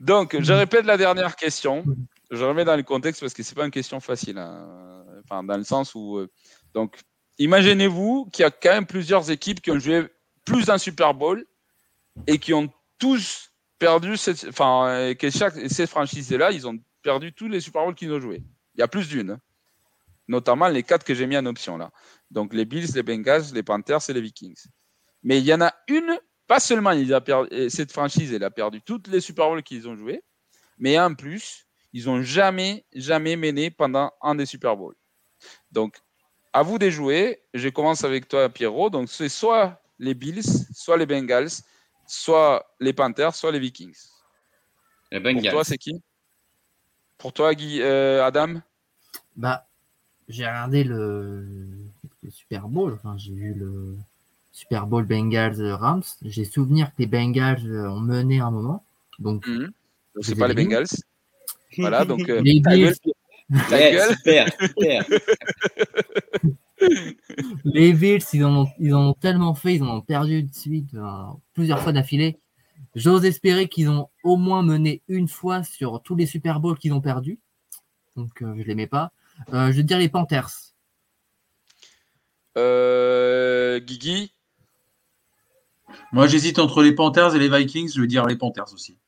Donc, 0.01 0.41
je 0.41 0.53
répète 0.53 0.85
la 0.87 0.97
dernière 0.97 1.37
question. 1.37 1.85
Je 2.31 2.45
remets 2.45 2.65
dans 2.65 2.77
le 2.77 2.83
contexte 2.83 3.21
parce 3.21 3.35
que 3.35 3.43
c'est 3.43 3.55
pas 3.55 3.65
une 3.65 3.71
question 3.71 4.01
facile. 4.01 4.39
hein. 4.39 5.05
Enfin, 5.25 5.43
dans 5.43 5.57
le 5.57 5.65
sens 5.65 5.95
où. 5.95 6.19
euh, 6.19 6.31
donc, 6.73 6.97
imaginez-vous 7.39 8.29
qu'il 8.33 8.43
y 8.43 8.47
a 8.47 8.51
quand 8.51 8.71
même 8.71 8.87
plusieurs 8.87 9.31
équipes 9.31 9.61
qui 9.61 9.71
ont 9.71 9.79
joué 9.79 10.07
plus 10.45 10.67
d'un 10.67 10.79
Super 10.79 11.13
Bowl 11.15 11.45
et 12.27 12.39
qui 12.39 12.55
ont 12.55 12.73
tous 12.99 13.51
perdu. 13.79 14.17
Cette, 14.17 14.47
enfin, 14.49 15.13
que 15.19 15.31
chaque 15.31 15.55
ces 15.69 15.87
franchises-là, 15.87 16.53
ils 16.53 16.67
ont 16.67 16.79
perdu 17.03 17.33
tous 17.33 17.49
les 17.49 17.61
Super 17.61 17.85
Bowls 17.85 17.95
qu'ils 17.95 18.13
ont 18.13 18.21
joués. 18.21 18.43
Il 18.75 18.81
y 18.81 18.83
a 18.83 18.89
plus 18.89 19.09
d'une. 19.09 19.33
hein. 19.33 19.41
Notamment 20.29 20.69
les 20.69 20.83
quatre 20.83 21.05
que 21.05 21.15
j'ai 21.15 21.27
mis 21.27 21.37
en 21.37 21.47
option 21.47 21.77
là. 21.77 21.91
Donc, 22.31 22.53
les 22.55 22.65
Bills, 22.67 22.89
les 22.95 23.03
Bengals, 23.03 23.45
les 23.53 23.63
Panthers 23.63 24.09
et 24.09 24.13
les 24.13 24.21
Vikings. 24.21 24.67
Mais 25.29 25.41
il 25.41 25.45
y 25.45 25.53
en 25.53 25.61
a 25.61 25.75
une, 25.89 26.19
pas 26.47 26.59
seulement 26.59 26.93
il 26.93 27.13
a 27.13 27.21
perdu, 27.21 27.55
et 27.55 27.69
cette 27.69 27.93
franchise, 27.93 28.33
elle 28.33 28.45
a 28.45 28.51
perdu 28.51 28.81
toutes 28.81 29.09
les 29.09 29.21
Super 29.21 29.49
Bowls 29.49 29.63
qu'ils 29.63 29.87
ont 29.87 29.95
joués, 29.95 30.25
mais 30.79 30.99
en 30.99 31.15
plus, 31.15 31.67
ils 31.93 32.07
n'ont 32.07 32.23
jamais, 32.23 32.87
jamais 32.95 33.37
mené 33.37 33.71
pendant 33.71 34.11
un 34.23 34.35
des 34.35 34.47
Super 34.47 34.75
Bowls. 34.75 34.97
Donc, 35.71 35.99
à 36.55 36.63
vous 36.63 36.79
de 36.79 36.89
jouer. 36.89 37.43
Je 37.53 37.69
commence 37.69 38.05
avec 38.05 38.27
toi, 38.27 38.49
Pierrot. 38.49 38.89
Donc, 38.89 39.11
c'est 39.11 39.29
soit 39.29 39.83
les 39.99 40.15
Bills, 40.15 40.43
soit 40.73 40.97
les 40.97 41.05
Bengals, 41.05 41.51
soit 42.07 42.67
les 42.81 42.95
Panthers, 42.95 43.35
soit 43.35 43.53
les 43.53 43.59
Vikings. 43.59 43.99
Les 45.13 45.21
Pour 45.21 45.31
Bengals. 45.31 45.53
toi, 45.53 45.63
c'est 45.63 45.77
qui? 45.77 46.03
Pour 47.19 47.35
toi, 47.35 47.55
Guy, 47.55 47.83
euh, 47.83 48.25
Adam? 48.25 48.63
Bah, 49.37 49.69
j'ai 50.27 50.47
regardé 50.47 50.85
le, 50.85 51.45
le 52.23 52.31
Super 52.31 52.67
Bowl. 52.67 52.95
Enfin, 52.95 53.19
j'ai 53.19 53.35
vu 53.35 53.53
le 53.53 53.95
Super 54.59 54.87
Bowl 54.87 55.05
Bengals 55.07 55.61
euh, 55.61 55.77
Rams. 55.77 56.03
J'ai 56.23 56.45
souvenir 56.45 56.89
que 56.89 56.97
les 56.99 57.07
Bengals 57.07 57.65
euh, 57.65 57.89
ont 57.91 58.01
mené 58.01 58.41
un 58.41 58.51
moment. 58.51 58.85
Donc, 59.21 59.47
Mhm. 59.47 59.71
Donc, 60.15 60.25
C'est 60.25 60.35
Les 60.35 60.39
pas 60.41 60.49
les. 60.49 60.55
Bengals. 60.55 60.87
Voilà, 61.79 62.05
donc. 62.05 62.29
euh, 62.29 62.41
les 62.43 62.61
ta 62.61 62.71
Bills, 62.71 62.87
gueule, 63.05 63.65
ta 63.69 63.77
Ouais, 63.77 63.93
gueule. 63.93 64.17
super, 64.17 64.49
super. 64.61 65.05
les 67.65 67.93
Bills, 67.93 68.25
ils 68.33 68.45
en, 68.45 68.63
ont, 68.65 68.69
ils 68.81 68.95
en 68.95 69.11
ont 69.11 69.15
tellement 69.15 69.55
fait, 69.55 69.77
ils 69.77 69.83
en 69.85 69.97
ont 69.99 70.01
perdu 70.01 70.43
de 70.43 70.53
suite 70.55 70.93
euh, 70.95 71.23
plusieurs 71.55 71.81
fois 71.81 71.93
d'affilée. 71.93 72.39
J'ose 72.97 73.25
espérer 73.25 73.69
qu'ils 73.69 73.89
ont 73.91 74.09
au 74.25 74.37
moins 74.37 74.63
mené 74.65 75.03
une 75.09 75.29
fois 75.29 75.63
sur 75.63 76.03
tous 76.03 76.17
les 76.17 76.27
Super 76.27 76.59
Bowls 76.59 76.79
qu'ils 76.79 76.93
ont 76.93 77.01
perdus. 77.01 77.39
Donc, 78.17 78.43
euh, 78.43 78.55
je 78.59 78.63
les 78.65 78.75
mets 78.75 78.87
pas. 78.89 79.13
Euh, 79.53 79.71
je 79.71 79.77
veux 79.77 79.83
dire 79.85 79.99
les 79.99 80.09
Panthers. 80.09 80.51
Euh, 82.57 83.79
Guigui 83.79 84.33
Moi, 86.12 86.27
j'hésite 86.27 86.59
entre 86.59 86.82
les 86.82 86.93
Panthers 86.93 87.35
et 87.35 87.39
les 87.39 87.48
Vikings. 87.48 87.93
Je 87.94 88.01
vais 88.01 88.06
dire 88.06 88.27
les 88.27 88.36
Panthers 88.36 88.73
aussi. 88.73 88.98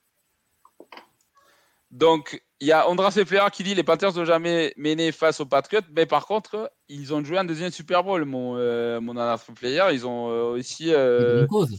Donc, 1.91 2.43
il 2.61 2.69
y 2.69 2.73
a 2.73 2.89
Andras 2.89 3.13
Cepeda 3.13 3.51
qui 3.51 3.65
dit 3.65 3.75
les 3.75 3.83
Panthers 3.83 4.15
n'ont 4.15 4.25
jamais 4.25 4.73
mené 4.77 5.13
face 5.13 5.41
aux 5.41 5.47
Patriots, 5.47 5.83
mais 5.95 6.07
par 6.07 6.27
contre, 6.27 6.71
ils 6.89 7.13
ont 7.13 7.25
joué 7.25 7.39
un 7.39 7.45
deuxième 7.45 7.71
Super 7.71 8.05
Bowl, 8.05 8.25
mon, 8.25 8.57
euh, 8.57 9.01
mon 9.01 9.13
Andras 9.13 9.45
Player. 9.55 9.85
Ils 9.93 10.07
ont 10.07 10.31
euh, 10.31 10.59
aussi 10.59 10.85
Les 10.85 10.95
euh, 10.95 11.47
Broncos. 11.47 11.75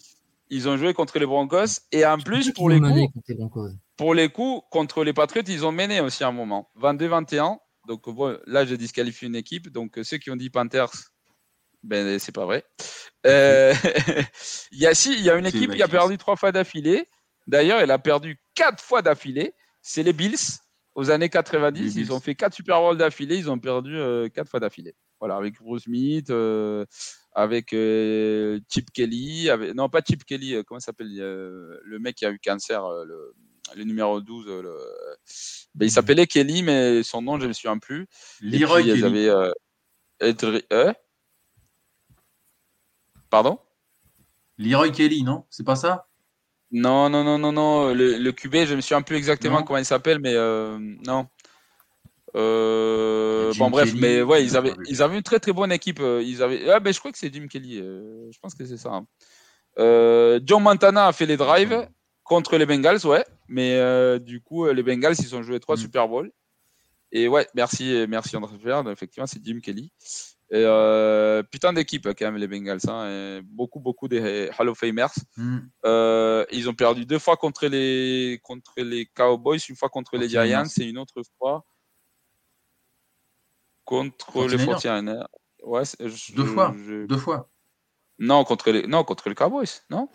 ils 0.50 0.68
ont 0.68 0.76
joué 0.76 0.94
contre 0.94 1.18
les 1.20 1.26
Broncos. 1.26 1.80
Et 1.92 2.06
en 2.06 2.18
plus, 2.18 2.52
pour 2.52 2.70
les, 2.70 2.80
coups, 2.80 3.14
contre 3.14 3.26
les 3.30 3.36
Broncos. 3.36 3.70
pour 3.96 4.14
les 4.14 4.30
coups, 4.30 4.64
contre 4.70 5.04
les 5.04 5.14
Patriots, 5.14 5.46
ils 5.48 5.66
ont 5.66 5.72
mené 5.72 6.02
aussi 6.02 6.24
un 6.24 6.32
moment. 6.32 6.70
22-21. 6.82 7.58
Donc, 7.88 8.10
bon, 8.10 8.38
là, 8.46 8.66
j'ai 8.66 8.78
disqualifié 8.78 9.28
une 9.28 9.36
équipe. 9.36 9.70
Donc, 9.70 9.98
ceux 10.04 10.18
qui 10.18 10.30
ont 10.30 10.36
dit 10.36 10.50
Panthers, 10.50 11.11
ben, 11.84 12.20
c'est 12.20 12.32
pas 12.34 12.46
vrai. 12.46 12.64
Euh, 13.28 13.72
il 14.72 14.80
y 14.80 14.88
a, 14.88 14.96
si, 14.96 15.14
il 15.14 15.22
y 15.22 15.30
a 15.30 15.36
une 15.36 15.46
équipe 15.46 15.72
qui 15.76 15.84
a 15.84 15.88
perdu 15.88 16.18
trois 16.18 16.36
fois 16.36 16.52
d'affilée. 16.52 17.08
D'ailleurs, 17.46 17.80
elle 17.80 17.92
a 17.92 18.00
perdu 18.00 18.40
quatre 18.56 18.84
fois 18.84 19.04
d'affilée. 19.04 19.54
C'est 19.84 20.02
les 20.02 20.12
Bills. 20.12 20.58
Aux 20.96 21.12
années 21.12 21.30
90, 21.30 21.80
Les 21.84 21.88
ils 21.88 21.94
Bills. 22.06 22.12
ont 22.14 22.20
fait 22.20 22.34
quatre 22.34 22.56
Super 22.56 22.80
Bowls 22.80 22.98
d'affilée. 22.98 23.38
Ils 23.38 23.52
ont 23.52 23.60
perdu 23.60 23.96
euh, 23.96 24.28
quatre 24.28 24.50
fois 24.50 24.60
d'affilée. 24.60 24.96
Voilà, 25.20 25.36
avec 25.36 25.54
Bruce 25.62 25.84
Smith, 25.84 26.32
euh, 26.32 26.84
avec 27.34 27.70
Chip 27.70 28.90
Kelly. 28.92 29.52
Avec... 29.52 29.76
Non, 29.76 29.88
pas 29.88 30.02
Chip 30.02 30.26
Kelly. 30.26 30.64
comment 30.66 30.80
s'appelle 30.80 31.16
Le 31.16 32.00
mec 32.00 32.16
qui 32.16 32.26
a 32.26 32.32
eu 32.32 32.40
cancer, 32.40 32.84
le, 33.06 33.36
le 33.76 33.84
numéro 33.84 34.20
12. 34.20 34.46
euh, 34.48 34.62
le... 34.64 34.76
Ben, 35.76 35.86
il 35.86 35.92
s'appelait 35.92 36.26
Kelly, 36.26 36.64
mais 36.64 37.04
son 37.04 37.22
nom, 37.22 37.38
je 37.38 37.44
ne 37.44 37.50
me 37.50 37.54
souviens 37.54 37.78
plus. 37.78 38.08
Leroy 38.42 38.82
puis, 38.82 38.90
ils 38.90 39.02
Kelly. 39.02 39.30
avaient, 39.30 39.52
Pardon? 43.32 43.58
Leroy 44.60 44.92
Kelly, 44.92 45.24
non? 45.24 45.46
C'est 45.50 45.64
pas 45.66 45.76
ça? 45.76 46.08
Non, 46.72 47.10
non, 47.10 47.24
non, 47.24 47.40
non, 47.40 47.52
non. 47.52 47.94
Le, 47.94 48.18
le 48.18 48.32
QB, 48.32 48.66
je 48.66 48.76
me 48.76 48.82
souviens 48.82 49.02
plus 49.02 49.16
exactement 49.16 49.60
Non. 49.60 49.64
comment 49.64 49.80
il 49.80 49.86
s'appelle, 49.86 50.20
mais 50.20 50.36
euh, 50.36 50.78
non. 50.80 51.28
Euh, 52.36 53.52
bon, 53.58 53.70
bref, 53.70 53.90
Kelly, 53.90 54.00
mais 54.02 54.22
ouais, 54.22 54.44
ils 54.44 54.56
avaient, 54.56 54.74
ils 54.88 55.02
avaient 55.02 55.18
une 55.18 55.24
très 55.24 55.40
très 55.40 55.52
bonne 55.52 55.72
équipe. 55.72 56.00
euh, 56.00 56.22
Ils 56.24 56.42
avaient, 56.44 56.70
ah, 56.70 56.80
ben, 56.80 56.94
je 56.94 57.00
crois 57.00 57.12
que 57.12 57.18
c'est 57.18 57.34
Jim 57.34 57.48
Kelly. 57.48 57.78
je 57.78 58.40
pense 58.42 58.54
que 58.54 58.66
c'est 58.66 58.78
ça. 58.78 58.90
hein. 58.92 59.08
Euh, 59.80 60.40
John 60.46 60.62
Montana 60.64 61.08
a 61.08 61.14
fait 61.14 61.26
les 61.26 61.38
drives 61.38 61.88
Contre 62.24 62.58
les 62.58 62.66
Bengals, 62.66 63.06
ouais. 63.06 63.26
Mais 63.50 63.76
euh, 63.76 64.20
du 64.20 64.42
coup, 64.42 64.66
les 64.68 64.84
Bengals, 64.84 65.16
ils 65.20 65.36
ont 65.36 65.42
joué 65.44 65.60
trois 65.60 65.76
Mm. 65.76 65.80
Super 65.80 66.08
Bowl. 66.08 66.32
Et 67.12 67.28
ouais, 67.28 67.46
merci, 67.56 68.06
merci 68.08 68.38
André 68.38 68.58
Ferrand. 68.58 68.88
Effectivement, 68.90 69.28
c'est 69.28 69.44
Jim 69.44 69.60
Kelly. 69.62 69.92
Et, 70.54 70.64
euh, 70.66 71.44
putain 71.44 71.72
d'équipe, 71.72 72.06
quand 72.08 72.26
même, 72.26 72.36
les 72.36 72.48
Bengals. 72.48 72.82
hein. 72.90 73.08
Et 73.10 73.42
beaucoup, 73.42 73.80
beaucoup 73.80 74.10
des 74.10 74.50
Hall 74.60 74.68
of 74.68 74.78
Famers. 74.78 75.08
Hmm. 75.38 75.60
Euh, 75.86 76.46
ils 76.52 76.70
ont 76.70 76.74
perdu 76.74 77.06
deux 77.06 77.20
fois 77.20 77.38
contre 77.38 77.68
les, 77.68 78.40
contre 78.44 78.74
les 78.78 79.06
Cowboys, 79.06 79.60
une 79.70 79.78
fois 79.78 79.88
contre 79.88 80.18
les 80.18 80.28
49ers. 80.28 80.48
Giants 80.48 80.84
et 80.86 80.90
une 80.90 80.98
autre 80.98 81.22
fois 81.38 81.64
contre 83.86 84.46
les 84.48 84.58
49ers. 84.58 84.76
49ers. 84.82 85.28
Ouais, 85.64 85.84
je- 86.00 86.34
Deux 86.36 86.46
fois. 86.46 86.74
je- 86.86 87.06
Deux 87.06 87.18
fois. 87.18 87.50
Non, 88.20 88.44
contre 88.44 88.72
les, 88.72 88.88
non, 88.88 89.04
contre 89.04 89.30
les 89.30 89.36
Cowboys, 89.36 89.68
non? 89.90 90.10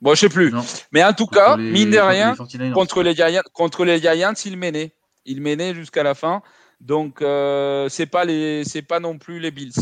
Bon, 0.00 0.14
je 0.14 0.20
sais 0.20 0.28
plus. 0.28 0.50
Non. 0.50 0.64
Mais 0.92 1.02
en 1.04 1.12
tout 1.12 1.24
Contre 1.26 1.38
cas, 1.38 1.56
les- 1.56 1.70
mine 1.70 1.90
de 1.90 1.96
contre 1.96 2.08
rien, 2.08 2.30
les 2.32 2.36
49ers. 2.36 2.72
contre 2.74 3.02
les 3.02 3.14
Giants, 3.14 3.42
contre 3.52 3.84
les 3.84 3.98
Giants, 4.00 4.34
il 4.44 4.56
menait. 4.58 4.94
Il 5.24 5.40
menait 5.40 5.74
jusqu'à 5.74 6.02
la 6.02 6.14
fin. 6.14 6.42
Donc 6.80 7.22
euh, 7.22 7.88
c'est 7.88 8.06
pas 8.06 8.24
les, 8.24 8.64
c'est 8.64 8.82
pas 8.82 9.00
non 9.00 9.18
plus 9.18 9.40
les 9.40 9.50
Bills. 9.50 9.72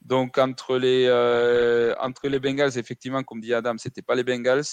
Donc 0.00 0.38
entre 0.38 0.76
les, 0.76 1.06
euh, 1.08 1.94
entre 2.00 2.28
les 2.28 2.40
Bengals, 2.40 2.76
effectivement, 2.78 3.22
comme 3.22 3.40
dit 3.40 3.54
Adam, 3.54 3.76
c'était 3.78 4.02
pas 4.02 4.14
les 4.14 4.24
Bengals, 4.24 4.64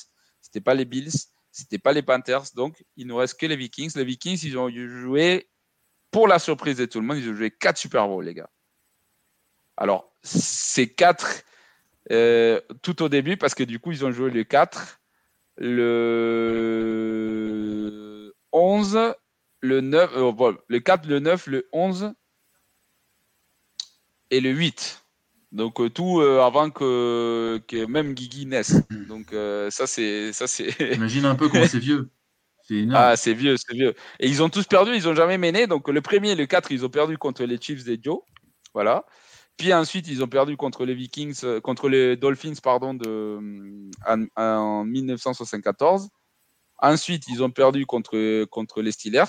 c'était 0.41 0.61
pas 0.61 0.73
les 0.73 0.85
Bills, 0.85 1.11
c'était 1.51 1.77
pas 1.77 1.93
les 1.93 2.01
Panthers. 2.01 2.43
Donc 2.55 2.84
il 2.95 3.07
nous 3.07 3.18
reste 3.18 3.39
que 3.39 3.45
les 3.45 3.55
Vikings. 3.55 3.91
Les 3.95 4.05
Vikings, 4.05 4.39
ils 4.43 4.57
ont 4.57 4.69
joué 4.69 5.49
pour 6.11 6.27
la 6.27 6.39
surprise 6.39 6.77
de 6.77 6.85
tout 6.85 6.99
le 6.99 7.05
monde, 7.05 7.18
ils 7.18 7.30
ont 7.30 7.35
joué 7.35 7.51
quatre 7.51 7.77
Super 7.77 8.07
Bowl, 8.07 8.26
les 8.26 8.34
gars. 8.34 8.49
Alors 9.76 10.11
ces 10.23 10.91
quatre 10.93 11.43
euh, 12.11 12.59
tout 12.81 13.03
au 13.03 13.09
début, 13.09 13.38
parce 13.38 13.53
que 13.53 13.64
du 13.64 13.80
coup 13.80 13.91
ils 13.91 14.05
ont 14.05 14.11
joué 14.11 14.31
les 14.31 14.45
quatre, 14.45 14.99
le 15.57 15.88
11, 18.51 19.14
le 19.61 19.81
9, 19.81 20.11
euh, 20.15 20.31
bon, 20.31 20.57
le 20.67 20.79
4, 20.79 21.07
le 21.07 21.19
9, 21.19 21.47
le 21.47 21.67
11 21.73 22.13
et 24.31 24.39
le 24.41 24.49
8. 24.51 25.03
Donc 25.51 25.79
euh, 25.79 25.89
tout 25.89 26.19
euh, 26.19 26.41
avant 26.41 26.69
que, 26.69 27.61
que 27.67 27.85
même 27.85 28.13
Guigui 28.13 28.45
naisse. 28.45 28.75
Donc 29.07 29.34
euh, 29.34 29.69
ça 29.69 29.88
c'est 29.88 30.34
ça 30.34 30.45
c'est 30.47 30.69
Imagine 30.95 31.25
un 31.25 31.35
peu 31.35 31.47
comment 31.49 31.65
c'est 31.65 31.79
vieux. 31.79 32.09
C'est 32.63 32.75
énorme. 32.75 33.01
ah 33.01 33.15
c'est 33.15 33.34
vieux 33.34 33.55
c'est 33.57 33.73
vieux. 33.73 33.95
Et 34.19 34.27
ils 34.27 34.43
ont 34.43 34.49
tous 34.49 34.65
perdu, 34.65 34.91
ils 34.93 35.07
ont 35.07 35.15
jamais 35.15 35.38
mené. 35.38 35.67
Donc 35.67 35.88
le 35.88 36.01
premier, 36.01 36.35
le 36.35 36.45
4, 36.45 36.71
ils 36.71 36.85
ont 36.85 36.89
perdu 36.89 37.17
contre 37.17 37.43
les 37.45 37.59
Chiefs 37.59 37.85
des 37.85 37.97
Joe. 38.01 38.19
Voilà. 38.73 39.05
Puis 39.57 39.73
ensuite, 39.73 40.07
ils 40.07 40.23
ont 40.23 40.27
perdu 40.27 40.55
contre 40.55 40.85
les 40.85 40.93
Vikings, 40.93 41.61
contre 41.61 41.89
les 41.89 42.15
Dolphins, 42.15 42.53
pardon, 42.61 42.93
de, 42.93 43.39
en, 44.05 44.25
en 44.35 44.85
1974. 44.85 46.09
Ensuite, 46.79 47.27
ils 47.27 47.43
ont 47.43 47.49
perdu 47.49 47.85
contre, 47.85 48.81
les 48.81 48.91
Steelers. 48.91 49.25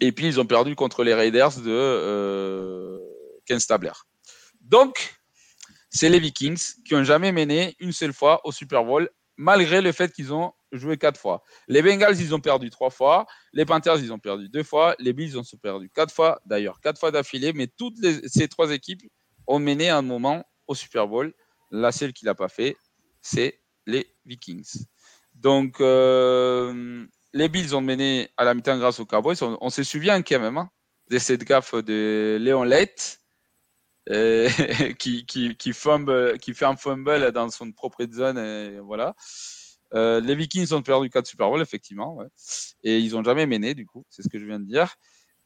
Et 0.00 0.12
puis, 0.12 0.26
ils 0.26 0.40
ont 0.40 0.46
perdu 0.46 0.74
contre 0.74 1.04
les 1.04 1.14
Raiders 1.14 1.60
de 1.60 1.70
euh, 1.70 2.98
Ken 3.46 3.58
Stabler. 3.58 3.92
Donc, 4.60 5.16
c'est 5.90 6.08
les 6.08 6.20
Vikings 6.20 6.60
qui 6.84 6.94
ont 6.94 7.04
jamais 7.04 7.32
mené 7.32 7.76
une 7.78 7.92
seule 7.92 8.12
fois 8.12 8.40
au 8.44 8.52
Super 8.52 8.84
Bowl, 8.84 9.10
malgré 9.36 9.80
le 9.80 9.92
fait 9.92 10.12
qu'ils 10.12 10.32
ont 10.32 10.52
joué 10.72 10.96
quatre 10.96 11.20
fois. 11.20 11.42
Les 11.68 11.82
Bengals, 11.82 12.18
ils 12.18 12.34
ont 12.34 12.40
perdu 12.40 12.70
trois 12.70 12.90
fois. 12.90 13.26
Les 13.52 13.64
Panthers, 13.64 13.98
ils 13.98 14.12
ont 14.12 14.18
perdu 14.18 14.48
deux 14.48 14.62
fois. 14.62 14.94
Les 14.98 15.12
Bills, 15.12 15.30
ils 15.30 15.38
ont 15.38 15.44
perdu 15.60 15.90
quatre 15.90 16.14
fois, 16.14 16.40
d'ailleurs, 16.46 16.80
quatre 16.80 16.98
fois 16.98 17.10
d'affilée. 17.10 17.52
Mais 17.52 17.66
toutes 17.66 17.96
ces 18.26 18.48
trois 18.48 18.70
équipes 18.70 19.02
ont 19.46 19.58
mené 19.58 19.90
un 19.90 20.02
moment 20.02 20.44
au 20.66 20.74
Super 20.74 21.06
Bowl. 21.08 21.34
La 21.70 21.92
seule 21.92 22.12
qui 22.12 22.24
l'a 22.24 22.34
pas 22.34 22.48
fait, 22.48 22.76
c'est 23.20 23.60
les 23.86 24.14
Vikings. 24.24 24.86
Donc, 25.42 25.80
euh, 25.80 27.04
les 27.32 27.48
Bills 27.48 27.74
ont 27.74 27.80
mené 27.80 28.30
à 28.36 28.44
la 28.44 28.54
mi-temps 28.54 28.78
grâce 28.78 29.00
aux 29.00 29.06
Cowboys. 29.06 29.36
On, 29.42 29.58
on 29.60 29.70
se 29.70 29.82
souvient 29.82 30.22
quand 30.22 30.38
même 30.38 30.56
hein, 30.56 30.70
de 31.10 31.18
cette 31.18 31.42
gaffe 31.42 31.74
de 31.74 32.38
Léon 32.40 32.62
Lett. 32.62 33.18
euh, 34.10 34.48
qui, 34.98 35.72
fumble, 35.72 36.38
qui 36.38 36.54
fait 36.54 36.64
un 36.64 36.76
fumble 36.76 37.32
dans 37.32 37.50
son 37.50 37.72
propre 37.72 38.04
zone. 38.12 38.38
Et 38.38 38.78
voilà. 38.80 39.14
Euh, 39.94 40.20
les 40.20 40.36
Vikings 40.36 40.72
ont 40.74 40.82
perdu 40.82 41.10
4 41.10 41.26
Super 41.26 41.48
Bowl, 41.48 41.60
effectivement. 41.60 42.14
ouais. 42.14 42.26
Et 42.84 43.00
ils 43.00 43.12
n'ont 43.12 43.24
jamais 43.24 43.46
mené, 43.46 43.74
du 43.74 43.84
coup. 43.84 44.04
C'est 44.10 44.22
ce 44.22 44.28
que 44.28 44.38
je 44.38 44.44
viens 44.44 44.60
de 44.60 44.64
dire. 44.66 44.94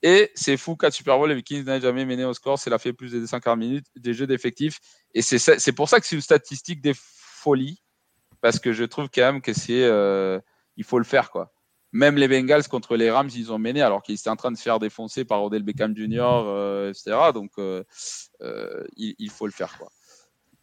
Et 0.03 0.31
c'est 0.35 0.59
fou, 0.59 0.77
4 0.77 0.93
Super 0.93 1.17
Bowl, 1.19 1.31
les 1.31 1.35
Vikings 1.37 1.65
n'ont 1.65 1.81
jamais 1.81 2.05
mené 2.05 2.27
au 2.27 2.35
score. 2.35 2.59
C'est 2.59 2.71
la 2.71 2.79
fait 2.79 2.93
plus 2.93 3.13
de 3.13 3.21
240 3.21 3.59
minutes 3.59 3.87
des 3.97 4.13
jeux 4.13 4.27
d'effectifs. 4.27 4.79
Et 5.15 5.23
c'est 5.23 5.73
pour 5.73 5.89
ça 5.89 6.01
que 6.01 6.07
c'est 6.07 6.17
une 6.17 6.23
statistique 6.23 6.83
des 6.83 6.93
folies. 6.95 7.81
Parce 8.41 8.59
que 8.59 8.73
je 8.73 8.85
trouve 8.85 9.09
quand 9.13 9.23
même 9.23 9.41
que 9.41 9.53
c'est. 9.53 9.85
euh, 9.85 10.39
il 10.77 10.85
faut 10.85 10.99
le 10.99 11.05
faire, 11.05 11.31
quoi. 11.31 11.53
Même 11.93 12.17
les 12.17 12.29
Bengals 12.29 12.69
contre 12.69 12.97
les 12.97 13.11
Rams, 13.11 13.31
ils 13.35 13.53
ont 13.53 13.59
mené 13.59 13.81
alors 13.81 14.03
qu'ils 14.03 14.17
étaient 14.17 14.29
en 14.29 14.37
train 14.37 14.51
de 14.53 14.57
se 14.57 14.63
faire 14.63 14.79
défoncer 14.79 15.25
par 15.25 15.43
Odell 15.43 15.63
Beckham 15.63 15.97
Jr., 15.97 16.21
euh, 16.23 16.91
etc. 16.91 17.17
Donc, 17.33 17.53
euh, 17.59 17.83
euh, 18.43 18.85
il, 18.97 19.15
il 19.19 19.31
faut 19.31 19.47
le 19.47 19.53
faire, 19.53 19.79
quoi. 19.79 19.89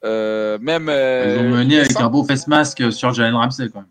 Euh, 0.05 0.59
même. 0.59 0.83
Ils 0.87 0.91
euh, 0.91 1.39
ont 1.39 1.49
mené 1.49 1.79
avec 1.79 1.95
un 1.99 2.09
beau 2.09 2.23
face 2.23 2.45
masque 2.47 2.91
sur 2.91 3.13
Jalen 3.13 3.35
Ramsey 3.35 3.69
quand 3.69 3.79
même. 3.79 3.89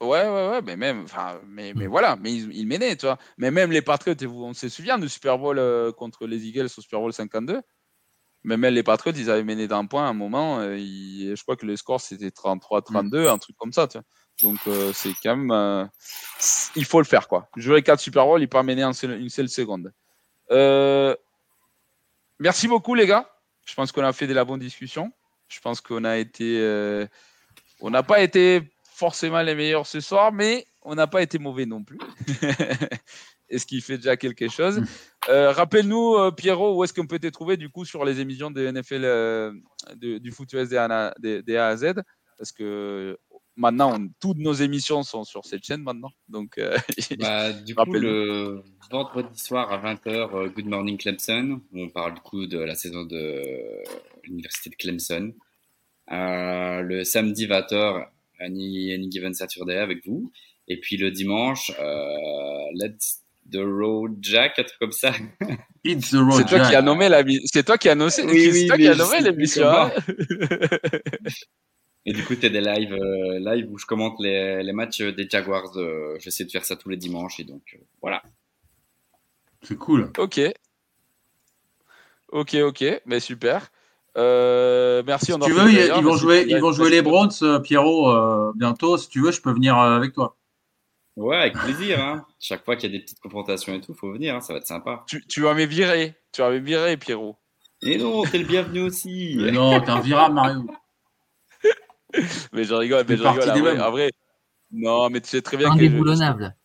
Ouais, 0.00 0.28
ouais, 0.28 0.48
ouais, 0.50 0.60
mais 0.62 0.76
même, 0.76 1.04
enfin, 1.04 1.40
mais, 1.46 1.72
mais 1.74 1.86
voilà, 1.86 2.16
mais 2.16 2.32
ils, 2.32 2.52
ils 2.52 2.66
menaient, 2.66 2.94
tu 2.94 3.06
vois. 3.06 3.16
Mais 3.38 3.50
même 3.50 3.70
les 3.70 3.80
Patriots, 3.80 4.14
on 4.28 4.52
se 4.52 4.68
souvient 4.68 4.98
du 4.98 5.08
Super 5.08 5.38
Bowl 5.38 5.58
euh, 5.58 5.92
contre 5.92 6.26
les 6.26 6.46
Eagles 6.46 6.66
au 6.66 6.80
Super 6.82 7.00
Bowl 7.00 7.12
52. 7.12 7.60
Même 8.44 8.62
les 8.66 8.82
Patriots, 8.82 9.16
ils 9.16 9.30
avaient 9.30 9.42
mené 9.44 9.66
d'un 9.66 9.86
point 9.86 10.04
à 10.04 10.08
un 10.08 10.12
moment. 10.12 10.58
euh, 10.60 10.76
ils- 10.78 11.34
je 11.34 11.42
crois 11.42 11.56
que 11.56 11.64
le 11.66 11.76
score 11.76 12.00
c'était 12.00 12.30
33-32, 12.30 13.28
un 13.28 13.38
truc 13.38 13.56
comme 13.56 13.72
ça, 13.72 13.88
tu 13.88 13.98
vois. 13.98 14.04
Donc 14.42 14.58
euh, 14.66 14.92
c'est 14.92 15.12
quand 15.22 15.36
même, 15.36 15.50
euh, 15.50 15.84
il 16.76 16.84
faut 16.84 16.98
le 17.00 17.06
faire, 17.06 17.26
quoi. 17.28 17.48
Jouer 17.56 17.82
4 17.82 18.00
Super 18.00 18.26
Bowl, 18.26 18.42
il 18.42 18.48
peut 18.48 18.62
mener 18.62 18.84
en 18.84 18.92
une 18.92 19.28
seule 19.30 19.48
seconde. 19.48 19.92
Euh, 20.50 21.14
merci 22.38 22.68
beaucoup, 22.68 22.94
les 22.94 23.06
gars. 23.06 23.28
Je 23.64 23.74
pense 23.74 23.92
qu'on 23.92 24.04
a 24.04 24.12
fait 24.12 24.26
de 24.26 24.34
la 24.34 24.44
bonne 24.44 24.60
discussion. 24.60 25.10
Je 25.48 25.58
pense 25.60 25.80
qu'on 25.80 26.04
a 26.04 26.18
été, 26.18 27.06
on 27.80 27.90
n'a 27.90 28.02
pas 28.02 28.20
été 28.20 28.70
forcément 28.82 29.40
les 29.42 29.54
meilleurs 29.54 29.86
ce 29.86 30.00
soir, 30.00 30.32
mais 30.32 30.66
on 30.82 30.94
n'a 30.94 31.06
pas 31.06 31.22
été 31.22 31.38
mauvais 31.38 31.64
non 31.66 31.82
plus. 31.82 31.98
Et 33.50 33.58
ce 33.58 33.66
qui 33.66 33.80
fait 33.80 33.96
déjà 33.98 34.16
quelque 34.16 34.48
chose? 34.48 34.82
Euh, 35.28 35.52
Rappelle-nous, 35.52 36.14
euh, 36.16 36.30
Pierrot, 36.30 36.76
où 36.76 36.84
est-ce 36.84 36.92
qu'on 36.94 37.06
peut 37.06 37.18
te 37.18 37.26
trouver 37.28 37.56
du 37.56 37.68
coup 37.68 37.84
sur 37.84 38.04
les 38.04 38.20
émissions 38.20 38.50
de 38.50 38.66
NFL 38.66 39.04
euh, 39.04 39.52
de- 39.96 40.18
du 40.18 40.30
foot 40.30 40.50
US 40.54 40.68
des, 40.70 40.76
A- 40.78 41.14
des- 41.20 41.42
des 41.42 41.56
A 41.56 41.68
à 41.68 41.76
Z? 41.76 41.92
Parce 42.38 42.52
que 42.52 43.16
maintenant, 43.54 43.96
on- 44.00 44.08
toutes 44.20 44.38
nos 44.38 44.54
émissions 44.54 45.02
sont 45.02 45.24
sur 45.24 45.44
cette 45.44 45.62
chaîne 45.64 45.82
maintenant. 45.82 46.10
Donc, 46.28 46.58
euh, 46.58 46.76
Bah, 47.20 47.52
du 47.52 47.74
coup, 47.74 47.80
le 48.00 48.62
vendredi 48.90 49.38
soir 49.38 49.70
à 49.72 49.78
20h, 49.78 50.52
Good 50.54 50.66
Morning 50.66 50.96
Clemson, 50.98 51.60
où 51.72 51.80
on 51.82 51.88
parle 51.90 52.14
du 52.14 52.20
coup 52.22 52.46
de 52.46 52.58
la 52.58 52.74
saison 52.74 53.04
de 53.04 53.42
l'université 54.24 54.70
de 54.70 54.74
Clemson. 54.76 55.32
Euh, 56.10 56.80
le 56.82 57.04
samedi 57.04 57.46
20h, 57.46 58.06
Any, 58.40 58.92
Any 58.92 59.10
Given 59.10 59.32
Saturday 59.34 59.76
avec 59.78 60.06
vous. 60.06 60.32
Et 60.68 60.78
puis 60.80 60.96
le 60.96 61.10
dimanche, 61.10 61.70
euh, 61.78 62.64
Let's 62.74 63.20
the 63.50 63.58
Road 63.62 64.16
Jack, 64.20 64.58
un 64.58 64.62
truc 64.64 64.78
comme 64.78 64.92
ça. 64.92 65.12
It's 65.84 66.10
the 66.10 66.14
road. 66.16 66.32
c'est 66.38 66.44
toi 66.48 66.58
Jack. 66.58 66.70
qui 66.70 66.76
as 66.76 66.82
nommé 66.82 67.08
la, 67.08 67.22
c'est 67.44 67.62
toi 67.64 67.76
qui 67.78 67.88
as 67.88 67.92
annoncé, 67.92 68.22
Oui, 68.24 68.42
c'est 68.44 68.52
oui, 68.52 68.66
toi 68.68 68.76
qui 68.78 68.88
as 68.88 68.94
nommé 68.96 69.20
l'émission. 69.20 69.62
comment. 69.64 69.84
hein. 69.84 70.98
Et 72.06 72.12
du 72.12 72.22
coup, 72.22 72.34
t'as 72.36 72.50
des 72.50 72.60
lives, 72.60 72.92
euh, 72.92 73.38
live 73.38 73.66
où 73.70 73.78
je 73.78 73.86
commente 73.86 74.16
les, 74.20 74.62
les 74.62 74.72
matchs 74.72 75.00
des 75.00 75.26
Jaguars. 75.28 75.72
euh, 75.76 76.16
J'essaie 76.20 76.44
de 76.44 76.50
faire 76.50 76.64
ça 76.64 76.76
tous 76.76 76.90
les 76.90 76.96
dimanches. 76.98 77.40
Et 77.40 77.44
donc, 77.44 77.62
euh, 77.74 77.78
voilà. 78.02 78.22
C'est 79.62 79.76
cool. 79.78 80.10
Ok. 80.18 80.40
Ok, 82.28 82.54
ok, 82.56 82.84
mais 83.06 83.20
super. 83.20 83.70
Euh, 84.16 85.02
merci. 85.06 85.26
Si 85.26 85.32
on 85.32 85.38
tu 85.38 85.52
veux, 85.52 85.70
ils, 85.70 85.90
vont 86.04 86.16
jouer, 86.16 86.44
ils 86.46 86.58
vont 86.58 86.72
jouer 86.72 86.90
les 86.90 87.00
Browns, 87.02 87.62
Pierrot, 87.62 88.10
euh, 88.10 88.52
bientôt. 88.54 88.98
Si 88.98 89.08
tu 89.08 89.20
veux, 89.22 89.30
je 89.32 89.40
peux 89.40 89.52
venir 89.52 89.78
euh, 89.78 89.96
avec 89.96 90.12
toi. 90.12 90.36
Ouais, 91.16 91.36
avec 91.36 91.54
plaisir. 91.54 92.00
Hein. 92.02 92.26
Chaque 92.40 92.64
fois 92.64 92.74
qu'il 92.76 92.90
y 92.90 92.94
a 92.94 92.98
des 92.98 93.04
petites 93.04 93.20
confrontations 93.20 93.72
et 93.74 93.80
tout, 93.80 93.94
faut 93.94 94.12
venir. 94.12 94.34
Hein, 94.34 94.40
ça 94.40 94.52
va 94.52 94.58
être 94.58 94.66
sympa. 94.66 95.04
Tu, 95.06 95.24
tu 95.26 95.42
vas 95.42 95.54
me 95.54 95.64
virer. 95.64 96.14
Tu 96.32 96.40
vas 96.42 96.50
me 96.50 96.58
virer, 96.58 96.96
Pierrot. 96.96 97.36
Et 97.82 97.98
non, 97.98 98.22
t'es 98.24 98.38
le 98.38 98.46
bienvenu 98.46 98.80
aussi. 98.80 99.36
Mais 99.38 99.52
non, 99.52 99.80
t'es 99.80 99.90
un 99.90 100.00
virable, 100.00 100.34
Mario. 100.34 100.66
Mais 102.52 102.64
je 102.64 102.74
rigole, 102.74 103.04
mais 103.08 103.16
je 103.16 103.22
rigole. 103.22 103.34
partie 103.44 103.50
En 103.50 103.54
des 103.54 103.60
vrai, 103.60 103.72
mêmes. 103.74 103.82
en 103.82 103.90
vrai, 103.90 104.10
non, 104.70 105.10
mais 105.10 105.20
tu 105.20 105.28
sais 105.28 105.42
très 105.42 105.56
bien 105.56 105.68
que 105.70 105.78
je, 105.78 105.84
Indéboulonnable. 105.86 106.56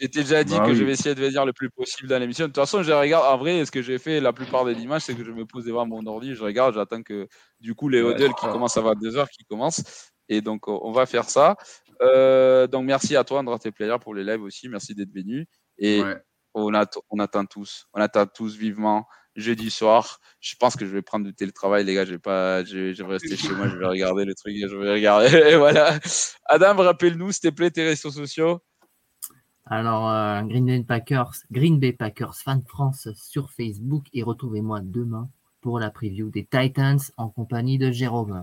j'ai 0.00 0.08
déjà 0.08 0.42
dit 0.44 0.54
Bah 0.54 0.64
que 0.66 0.70
oui. 0.70 0.76
je 0.76 0.84
vais 0.84 0.92
essayer 0.92 1.14
de 1.14 1.20
venir 1.20 1.44
le 1.46 1.52
plus 1.52 1.70
possible 1.70 2.08
dans 2.08 2.18
l'émission. 2.18 2.44
De 2.44 2.48
toute 2.48 2.56
façon, 2.56 2.82
je 2.82 2.92
regarde. 2.92 3.24
En 3.32 3.38
vrai, 3.38 3.64
ce 3.64 3.70
que 3.70 3.82
j'ai 3.82 3.98
fait 3.98 4.20
la 4.20 4.32
plupart 4.32 4.64
des 4.64 4.74
dimanches, 4.74 5.02
c'est 5.02 5.14
que 5.14 5.24
je 5.24 5.30
me 5.30 5.46
pose 5.46 5.64
devant 5.64 5.86
mon 5.86 6.04
ordi, 6.06 6.34
je 6.34 6.42
regarde, 6.42 6.74
j'attends 6.74 7.02
que 7.02 7.28
du 7.60 7.74
coup 7.74 7.88
les 7.88 8.02
Ouais, 8.02 8.12
huddles 8.14 8.34
qui 8.34 8.46
commencent 8.46 8.76
à 8.76 8.82
22h 8.82 9.26
qui 9.30 9.44
commencent. 9.44 10.10
Et 10.28 10.40
donc, 10.40 10.66
on 10.66 10.80
on 10.82 10.90
va 10.92 11.06
faire 11.06 11.30
ça. 11.30 11.56
Euh, 12.02 12.66
donc, 12.66 12.84
merci 12.84 13.16
à 13.16 13.24
toi, 13.24 13.40
André 13.40 13.70
Player, 13.72 13.96
pour 14.00 14.14
les 14.14 14.24
lives 14.24 14.42
aussi. 14.42 14.68
Merci 14.68 14.94
d'être 14.94 15.12
venu. 15.12 15.46
Et 15.78 16.02
Ouais. 16.02 16.16
on, 16.54 16.72
att- 16.74 16.98
on 17.10 17.18
attend 17.18 17.44
tous, 17.46 17.86
on 17.92 18.00
attend 18.00 18.26
tous 18.26 18.56
vivement 18.56 19.06
jeudi 19.34 19.70
soir. 19.70 20.18
Je 20.40 20.54
pense 20.58 20.76
que 20.76 20.86
je 20.86 20.90
vais 20.92 21.02
prendre 21.02 21.26
du 21.26 21.34
télétravail, 21.34 21.84
les 21.84 21.94
gars. 21.94 22.04
Je 22.06 22.12
vais 22.12 22.18
pas, 22.18 22.64
je, 22.64 22.92
je 22.94 23.02
vais 23.02 23.12
rester 23.12 23.36
chez 23.36 23.52
moi. 23.52 23.68
Je 23.68 23.76
vais 23.76 23.86
regarder 23.86 24.24
le 24.24 24.34
truc. 24.34 24.54
Je 24.58 24.74
vais 24.76 24.92
regarder. 24.92 25.26
Et 25.52 25.56
voilà. 25.56 25.98
Adam, 26.46 26.76
rappelle-nous, 26.76 27.32
s'il 27.32 27.50
te 27.50 27.54
plaît, 27.54 27.70
tes 27.70 27.84
réseaux 27.84 28.10
sociaux. 28.10 28.60
Alors, 29.66 30.08
euh, 30.10 30.42
Green 30.42 30.64
Bay 30.64 30.84
Packers, 30.84 31.32
Green 31.50 31.78
Bay 31.80 31.92
Packers, 31.92 32.36
fan 32.36 32.62
France 32.68 33.08
sur 33.16 33.50
Facebook 33.50 34.04
et 34.12 34.22
retrouvez-moi 34.22 34.80
demain 34.82 35.28
pour 35.66 35.80
la 35.80 35.90
preview 35.90 36.30
des 36.30 36.46
Titans 36.46 37.00
en 37.16 37.28
compagnie 37.28 37.76
de 37.76 37.90
Jérôme. 37.90 38.40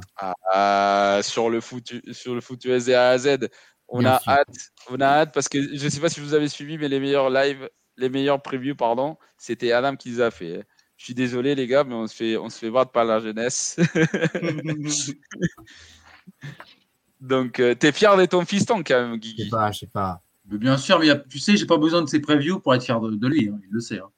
Ah, 0.51 1.21
sur 1.23 1.49
le 1.49 1.61
foot, 1.61 1.93
sur 2.11 2.35
le 2.35 2.41
foot 2.41 2.65
US 2.65 2.89
A 2.89 3.11
à 3.11 3.17
Z. 3.17 3.47
On 3.87 4.01
Bien 4.01 4.11
a 4.11 4.19
sûr. 4.19 4.33
hâte, 4.33 4.57
on 4.89 4.99
a 4.99 5.05
hâte 5.05 5.33
parce 5.33 5.47
que 5.47 5.61
je 5.61 5.85
ne 5.85 5.89
sais 5.89 6.01
pas 6.01 6.09
si 6.09 6.19
vous 6.19 6.33
avez 6.33 6.49
suivi, 6.49 6.77
mais 6.77 6.89
les 6.89 6.99
meilleurs 6.99 7.29
lives, 7.29 7.69
les 7.95 8.09
meilleurs 8.09 8.41
previews, 8.41 8.75
pardon, 8.75 9.15
c'était 9.37 9.71
Adam 9.71 9.95
qui 9.95 10.09
les 10.09 10.19
a 10.19 10.31
fait. 10.31 10.57
hein. 10.57 10.63
Je 10.97 11.05
suis 11.05 11.13
désolé 11.13 11.55
les 11.55 11.65
gars, 11.65 11.85
mais 11.85 11.95
on 11.95 12.07
se 12.07 12.13
fait, 12.13 12.35
on 12.35 12.49
se 12.49 12.59
fait 12.59 12.67
voir 12.67 12.91
par 12.91 13.05
la 13.05 13.21
jeunesse. 13.21 13.77
Donc, 17.21 17.61
euh, 17.61 17.73
t'es 17.73 17.93
fier 17.93 18.17
de 18.17 18.25
ton 18.25 18.43
fiston 18.43 18.83
quand 18.83 18.99
même, 19.01 19.11
Je 19.23 19.29
sais 19.29 19.35
Guigui. 19.35 19.49
pas, 19.49 19.71
je 19.71 19.79
sais 19.79 19.87
pas. 19.87 20.21
Mais 20.51 20.57
bien 20.57 20.75
sûr, 20.75 20.99
mais 20.99 21.09
a- 21.09 21.15
tu 21.15 21.39
sais, 21.39 21.55
j'ai 21.55 21.65
pas 21.65 21.77
besoin 21.77 22.01
de 22.01 22.07
ses 22.09 22.19
previews 22.19 22.59
pour 22.59 22.75
être 22.75 22.83
fier 22.83 22.99
de, 22.99 23.11
de 23.15 23.27
lui. 23.29 23.47
hein, 23.47 23.57
il 23.63 23.69
le 23.71 23.79
sait. 23.79 23.99
hein. 23.99 24.09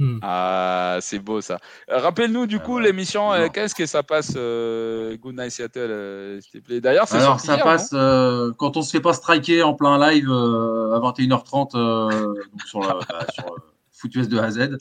Hmm. 0.00 0.18
Ah, 0.22 0.96
c'est 1.02 1.18
beau 1.18 1.42
ça. 1.42 1.58
Euh, 1.90 1.98
Rappelle-nous 1.98 2.46
du 2.46 2.56
Ah 2.56 2.60
coup 2.60 2.78
l'émission, 2.78 3.32
euh, 3.34 3.48
qu'est-ce 3.52 3.74
que 3.74 3.84
ça 3.84 4.02
passe, 4.02 4.32
euh, 4.34 5.14
Good 5.18 5.36
Night 5.38 5.50
Seattle, 5.50 5.78
euh, 5.90 6.40
s'il 6.40 6.62
te 6.62 6.66
plaît? 6.66 6.80
D'ailleurs, 6.80 7.06
c'est 7.06 7.18
Alors, 7.18 7.38
ça 7.38 7.56
hier, 7.56 7.64
passe 7.64 7.90
euh, 7.92 8.50
quand 8.56 8.78
on 8.78 8.82
se 8.82 8.90
fait 8.92 9.02
pas 9.02 9.12
striker 9.12 9.62
en 9.62 9.74
plein 9.74 9.98
live 10.10 10.30
euh, 10.30 10.94
à 10.94 11.00
21h30 11.00 11.76
euh, 11.76 12.08
donc 12.50 12.62
sur, 12.64 12.80
la, 12.80 12.94
bah, 12.94 13.26
sur 13.30 13.44
euh, 13.52 13.56
Foot 13.92 14.14
US 14.14 14.28
de 14.28 14.38
A 14.38 14.44
à 14.44 14.50
Z. 14.50 14.78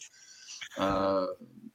Euh, 0.79 1.27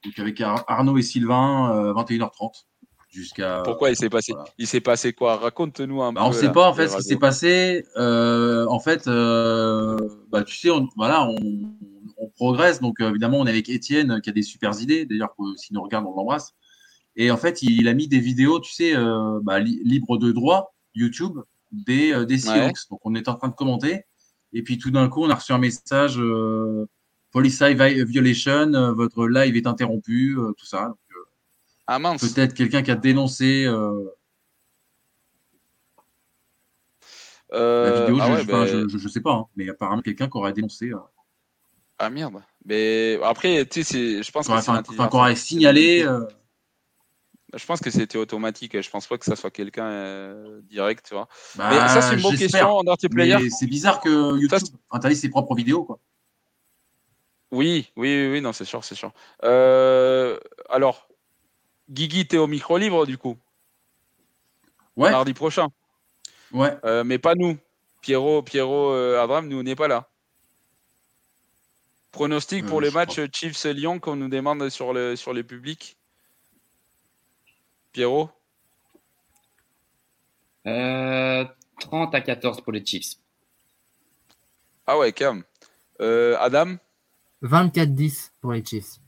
donc 0.05 0.19
avec 0.19 0.41
Ar- 0.41 0.65
Arnaud 0.67 0.97
et 0.97 1.03
Sylvain, 1.03 1.77
euh, 1.77 1.93
21h30 1.93 2.65
jusqu'à. 3.11 3.61
Pourquoi 3.63 3.91
il 3.91 3.97
s'est 3.97 4.09
passé 4.09 4.33
voilà. 4.33 4.49
Il 4.57 4.67
s'est 4.67 4.81
passé 4.81 5.13
quoi? 5.13 5.37
Raconte-nous 5.37 6.03
un 6.03 6.13
Bah, 6.15 6.23
peu. 6.23 6.29
on 6.29 6.33
sait 6.33 6.47
là, 6.47 6.53
pas 6.53 6.69
en 6.69 6.73
fait 6.73 6.89
ce 6.89 6.97
qui 6.97 7.03
s'est 7.03 7.17
passé. 7.19 7.85
Euh, 7.99 8.65
en 8.69 8.81
fait, 8.81 9.07
euh, 9.07 9.99
bah, 10.31 10.43
tu 10.43 10.57
sais, 10.57 10.71
on, 10.71 10.89
voilà, 10.97 11.25
on, 11.27 11.35
on 11.37 11.69
progresse. 12.35 12.81
Donc 12.81 13.01
euh, 13.01 13.11
évidemment, 13.11 13.39
on 13.39 13.47
est 13.47 13.51
avec 13.51 13.69
Étienne 13.69 14.21
qui 14.21 14.31
a 14.31 14.33
des 14.33 14.43
super 14.43 14.81
idées. 14.81 15.05
D'ailleurs, 15.07 15.35
que 15.37 15.57
s'il 15.57 15.75
nous 15.75 15.83
regarde, 15.83 16.05
on 16.07 16.15
l'embrasse. 16.17 16.53
Et 17.17 17.31
en 17.31 17.37
fait, 17.37 17.63
il, 17.63 17.87
a 17.89 17.95
mis 17.95 18.09
des 18.09 18.19
vidéos, 18.21 18.59
tu 18.61 18.73
sais, 18.73 18.97
euh, 18.97 19.39
bah, 19.43 19.61
li- 19.61 19.81
libres 19.85 20.19
de 20.19 20.33
droit, 20.33 20.75
YouTube, 20.95 21.39
des, 21.73 22.13
euh, 22.13 22.25
des 22.25 22.49
Ouais. 22.49 22.73
Donc 22.91 23.01
on 23.05 23.15
est 23.15 23.29
en 23.29 23.35
train 23.35 23.49
de 23.49 23.55
commenter. 23.55 24.05
Et 24.53 24.63
puis 24.63 24.79
tout 24.79 24.91
d'un 24.91 25.09
coup, 25.09 25.23
on 25.25 25.31
a 25.31 25.35
reçu 25.35 25.53
un 25.53 25.59
message 25.59 26.19
euh, 26.19 26.87
Police 27.33 27.61
vi- 27.63 28.05
Violation, 28.05 28.73
euh, 28.75 28.93
votre 28.93 29.27
live 29.27 29.57
est 29.57 29.67
interrompu, 29.67 30.37
euh, 30.39 30.53
tout 30.57 30.67
ça. 30.67 30.87
Donc, 30.89 30.99
euh, 31.17 31.21
Ah 31.87 31.99
mince. 31.99 32.33
Peut-être 32.33 32.55
quelqu'un 32.55 32.83
qui 32.83 32.91
a 32.91 32.97
dénoncé 32.97 33.65
euh, 33.65 34.05
Euh, 37.53 37.85
la 37.85 38.01
vidéo, 38.01 38.19
ah 38.21 38.27
je, 38.27 38.33
ouais, 38.33 38.45
ben- 38.47 38.89
je- 38.89 38.99
je 38.99 39.09
sais 39.09 39.21
pas, 39.21 39.35
hein, 39.35 39.45
mais 39.55 39.69
apparemment 39.69 40.03
quelqu'un 40.03 40.29
qui 40.29 40.37
aurait 40.37 40.53
dénoncé, 40.53 40.91
euh, 40.91 40.97
Ah 42.05 42.11
merde. 42.11 42.43
Mais 42.67 43.19
après, 43.23 43.65
tu 43.65 43.83
sais, 43.83 44.23
je 44.23 44.31
pense 44.31 44.47
aurait, 44.51 44.59
que 44.59 44.65
c'est 44.65 44.71
enfin, 44.71 45.09
qui 45.09 45.17
aurait 45.17 45.37
signalé. 45.37 46.03
euh, 46.05 46.27
Je 47.55 47.65
pense 47.65 47.81
que 47.81 47.91
c'était 47.91 48.19
automatique. 48.19 48.79
Je 48.79 48.91
pense 48.91 49.07
pas 49.07 49.17
que 49.17 49.25
ça 49.25 49.37
soit 49.37 49.51
quelqu'un 49.51 49.87
euh, 49.87 50.61
direct, 50.65 51.07
tu 51.09 51.15
vois. 51.15 51.29
bah, 51.55 51.71
mais 51.71 51.89
ça, 51.89 52.03
c'est 52.03 52.17
une 52.17 52.21
bonne 52.21 52.37
question 52.37 52.77
en 52.77 52.83
multiplayer. 52.85 53.49
C'est 53.49 53.67
bizarre 53.67 54.01
que 54.01 54.39
YouTube 54.39 54.59
Ça, 54.59 54.67
interdise 54.91 55.19
ses 55.23 55.31
propres 55.31 55.55
vidéos, 55.55 55.85
quoi. 55.85 55.99
Oui, 57.51 57.91
oui, 57.97 58.09
oui, 58.27 58.33
oui, 58.33 58.41
non, 58.43 58.53
c'est 58.53 58.67
sûr, 58.67 58.85
c'est 58.85 58.95
sûr. 58.97 59.13
Euh, 59.45 60.39
alors, 60.69 61.09
Guigui, 61.89 62.27
t'es 62.27 62.37
au 62.37 62.47
micro 62.49 62.77
libre 62.77 63.07
du 63.07 63.17
coup, 63.17 63.39
Ouais, 64.97 65.11
mardi 65.11 65.33
prochain. 65.33 65.69
ouais. 66.53 66.77
Euh, 66.85 67.03
mais 67.03 67.19
pas 67.19 67.35
nous. 67.35 67.57
Pierrot, 68.03 68.43
Pierrot, 68.43 68.93
Adram, 68.93 69.49
nous 69.49 69.61
on 69.61 69.63
n'est 69.63 69.75
pas 69.77 69.89
là. 69.89 70.11
Pronostic 72.15 72.65
Euh, 72.65 72.69
pour 72.69 72.81
les 72.81 72.91
je 72.91 72.95
matchs 72.95 73.21
Chiefs-Lyon 73.33 73.99
qu'on 73.99 74.15
nous 74.17 74.29
demande 74.29 74.69
sur, 74.71 74.93
le, 74.93 75.17
sur 75.17 75.33
les 75.33 75.43
publics. 75.43 75.97
Pierrot? 77.93 78.31
Euh, 80.67 81.45
30 81.81 82.15
à 82.15 82.21
14 82.21 82.61
pour 82.63 82.73
les 82.73 82.85
Chiefs. 82.87 83.15
Ah 84.87 84.97
ouais, 84.99 85.13
quand 85.13 85.35
même. 85.35 85.45
Euh, 86.01 86.37
Adam? 86.39 86.77
24-10 87.43 88.31
pour 88.41 88.53
les 88.53 88.65
Chiefs. 88.65 89.01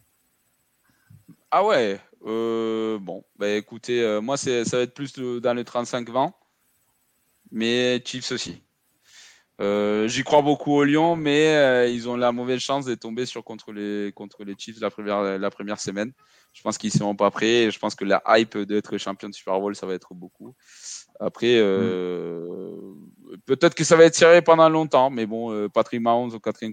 Ah 1.50 1.64
ouais. 1.64 2.00
euh, 2.26 2.98
bon, 2.98 3.24
bah 3.36 3.48
écoutez, 3.50 4.02
euh, 4.02 4.20
moi 4.20 4.36
c'est, 4.36 4.64
ça 4.64 4.78
va 4.78 4.82
être 4.82 4.94
plus 4.94 5.16
le- 5.16 5.40
dans 5.40 5.54
le 5.54 5.62
35-20, 5.62 6.32
mais 7.52 8.02
Chiefs 8.04 8.32
aussi. 8.32 8.62
Euh, 9.60 10.06
j'y 10.06 10.22
crois 10.22 10.42
beaucoup 10.42 10.72
au 10.72 10.84
Lyon, 10.84 11.16
mais 11.16 11.48
euh, 11.56 11.88
ils 11.88 12.08
ont 12.08 12.16
la 12.16 12.30
mauvaise 12.30 12.60
chance 12.60 12.84
de 12.84 12.94
tomber 12.94 13.24
sur 13.24 13.42
contre 13.42 13.72
les 13.72 14.12
contre 14.14 14.44
les 14.44 14.54
Chiefs 14.58 14.80
la 14.80 14.90
première 14.90 15.38
la 15.38 15.50
première 15.50 15.80
semaine. 15.80 16.12
Je 16.52 16.62
pense 16.62 16.78
qu'ils 16.78 16.92
seront 16.92 17.16
pas 17.16 17.30
prêts. 17.30 17.70
Je 17.70 17.78
pense 17.78 17.94
que 17.94 18.04
la 18.04 18.22
hype 18.28 18.56
d'être 18.58 18.96
champion 18.98 19.28
de 19.28 19.34
Super 19.34 19.60
Bowl, 19.60 19.74
ça 19.76 19.86
va 19.86 19.94
être 19.94 20.14
beaucoup. 20.14 20.54
Après, 21.20 21.56
euh, 21.58 22.94
peut-être 23.46 23.74
que 23.74 23.84
ça 23.84 23.96
va 23.96 24.04
être 24.04 24.14
serré 24.14 24.42
pendant 24.42 24.68
longtemps, 24.68 25.10
mais 25.10 25.26
bon, 25.26 25.52
euh, 25.52 25.68
Patrick 25.68 26.00
Mahomes 26.00 26.32
au 26.34 26.40
quatrième. 26.40 26.72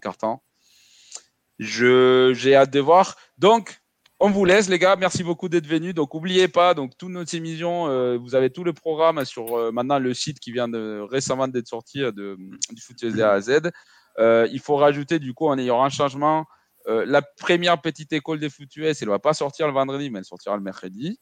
Je 1.59 2.33
j'ai 2.33 2.55
hâte 2.55 2.71
de 2.71 2.79
voir. 2.79 3.15
Donc, 3.37 3.82
on 4.19 4.29
vous 4.29 4.45
laisse, 4.45 4.69
les 4.69 4.79
gars. 4.79 4.95
Merci 4.95 5.23
beaucoup 5.23 5.49
d'être 5.49 5.67
venus. 5.67 5.93
Donc, 5.93 6.13
n'oubliez 6.13 6.47
pas, 6.47 6.73
donc, 6.73 6.97
toutes 6.97 7.11
nos 7.11 7.23
émissions, 7.23 7.87
euh, 7.87 8.17
vous 8.17 8.35
avez 8.35 8.49
tout 8.49 8.63
le 8.63 8.73
programme 8.73 9.25
sur 9.25 9.57
euh, 9.57 9.71
maintenant 9.71 9.99
le 9.99 10.13
site 10.13 10.39
qui 10.39 10.51
vient 10.51 10.67
de, 10.67 11.05
récemment 11.09 11.47
d'être 11.47 11.67
sorti 11.67 12.01
euh, 12.01 12.11
de, 12.11 12.37
du 12.71 12.81
foot 12.81 13.03
de 13.03 13.21
à 13.21 13.41
Z. 13.41 13.71
Il 14.17 14.59
faut 14.59 14.75
rajouter, 14.75 15.19
du 15.19 15.33
coup, 15.33 15.47
en 15.47 15.57
ayant 15.57 15.83
un 15.83 15.89
changement, 15.89 16.45
la 16.85 17.21
première 17.21 17.81
petite 17.81 18.13
école 18.13 18.39
des 18.39 18.49
foot 18.49 18.75
US, 18.75 19.01
elle 19.01 19.07
ne 19.07 19.13
va 19.13 19.19
pas 19.19 19.33
sortir 19.33 19.67
le 19.67 19.73
vendredi, 19.73 20.09
mais 20.09 20.19
elle 20.19 20.25
sortira 20.25 20.55
le 20.55 20.63
mercredi. 20.63 21.19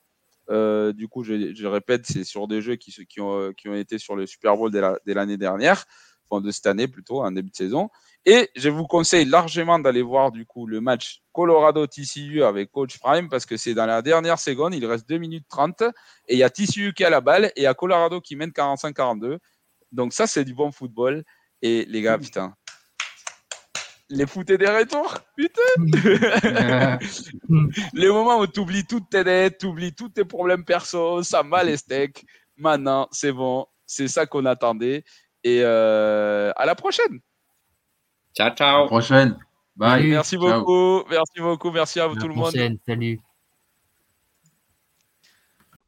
Du 0.49 1.07
coup, 1.07 1.23
je, 1.23 1.65
répète, 1.65 2.05
c'est 2.05 2.23
sur 2.23 2.47
des 2.47 2.61
jeux 2.61 2.75
qui, 2.75 3.21
ont, 3.21 3.53
été 3.73 3.97
sur 3.97 4.15
le 4.15 4.25
Super 4.25 4.57
Bowl 4.57 4.71
dès 4.71 5.13
l'année 5.13 5.37
dernière, 5.37 5.85
enfin 6.29 6.41
de 6.41 6.51
cette 6.51 6.67
année 6.67 6.87
plutôt, 6.87 7.23
en 7.23 7.31
début 7.31 7.51
de 7.51 7.55
saison. 7.55 7.89
Et 8.25 8.49
je 8.55 8.69
vous 8.69 8.85
conseille 8.85 9.25
largement 9.25 9.79
d'aller 9.79 10.03
voir 10.03 10.31
du 10.31 10.45
coup 10.45 10.67
le 10.67 10.79
match 10.79 11.21
Colorado-TCU 11.33 12.43
avec 12.43 12.71
Coach 12.71 12.99
Prime 12.99 13.29
parce 13.29 13.47
que 13.47 13.57
c'est 13.57 13.73
dans 13.73 13.87
la 13.87 14.03
dernière 14.03 14.37
seconde, 14.37 14.75
il 14.75 14.85
reste 14.85 15.09
2 15.09 15.17
minutes 15.17 15.45
30 15.49 15.81
et 16.27 16.35
il 16.35 16.37
y 16.37 16.43
a 16.43 16.49
TCU 16.51 16.93
qui 16.93 17.03
a 17.03 17.09
la 17.09 17.21
balle 17.21 17.45
et 17.45 17.61
il 17.61 17.63
y 17.63 17.67
a 17.67 17.73
Colorado 17.73 18.21
qui 18.21 18.35
mène 18.35 18.51
45-42. 18.51 19.39
Donc 19.91 20.13
ça, 20.13 20.27
c'est 20.27 20.45
du 20.45 20.53
bon 20.53 20.71
football. 20.71 21.23
Et 21.63 21.85
les 21.85 22.01
gars, 22.01 22.17
putain, 22.17 22.55
les 24.09 24.27
foot 24.27 24.49
et 24.49 24.57
des 24.57 24.67
retours, 24.67 25.17
putain 25.35 25.61
les 27.93 28.09
moments 28.09 28.39
où 28.39 28.47
tu 28.47 28.59
oublies 28.59 28.85
toutes 28.85 29.09
tes 29.09 29.23
dettes, 29.23 29.59
tu 29.59 29.67
oublies 29.67 29.93
tous 29.93 30.09
tes 30.09 30.25
problèmes 30.25 30.65
perso, 30.65 31.23
ça 31.23 31.43
m'a 31.43 31.63
les 31.63 31.77
steaks. 31.77 32.25
Maintenant, 32.57 33.07
c'est 33.11 33.31
bon, 33.31 33.65
c'est 33.85 34.07
ça 34.07 34.25
qu'on 34.25 34.45
attendait. 34.45 35.03
Et 35.43 35.61
euh, 35.63 36.51
à 36.55 36.65
la 36.65 36.75
prochaine. 36.75 37.19
Ciao, 38.33 38.47
À 38.47 38.49
la 38.49 38.55
ciao. 38.55 38.85
prochaine. 38.87 39.37
Bye. 39.75 40.01
Salut. 40.01 40.09
Merci 40.11 40.37
Ciao. 40.37 40.59
beaucoup, 40.59 41.09
merci 41.09 41.39
beaucoup, 41.39 41.71
merci 41.71 41.99
à 41.99 42.07
vous 42.07 42.15
tout 42.15 42.27
le 42.27 42.33
monde. 42.33 42.43
prochaine. 42.51 42.77
Salut. 42.85 43.19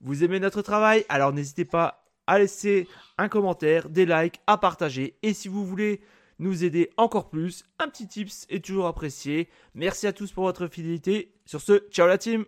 Vous 0.01 0.23
aimez 0.23 0.39
notre 0.39 0.61
travail? 0.61 1.05
Alors 1.09 1.31
n'hésitez 1.33 1.65
pas 1.65 2.03
à 2.27 2.39
laisser 2.39 2.87
un 3.17 3.29
commentaire, 3.29 3.89
des 3.89 4.05
likes, 4.05 4.39
à 4.47 4.57
partager. 4.57 5.15
Et 5.23 5.33
si 5.33 5.47
vous 5.47 5.65
voulez 5.65 6.01
nous 6.39 6.63
aider 6.63 6.89
encore 6.97 7.29
plus, 7.29 7.63
un 7.79 7.87
petit 7.87 8.07
tips 8.07 8.45
est 8.49 8.63
toujours 8.65 8.87
apprécié. 8.87 9.49
Merci 9.75 10.07
à 10.07 10.13
tous 10.13 10.31
pour 10.31 10.43
votre 10.45 10.67
fidélité. 10.67 11.33
Sur 11.45 11.61
ce, 11.61 11.83
ciao 11.91 12.07
la 12.07 12.17
team 12.17 12.45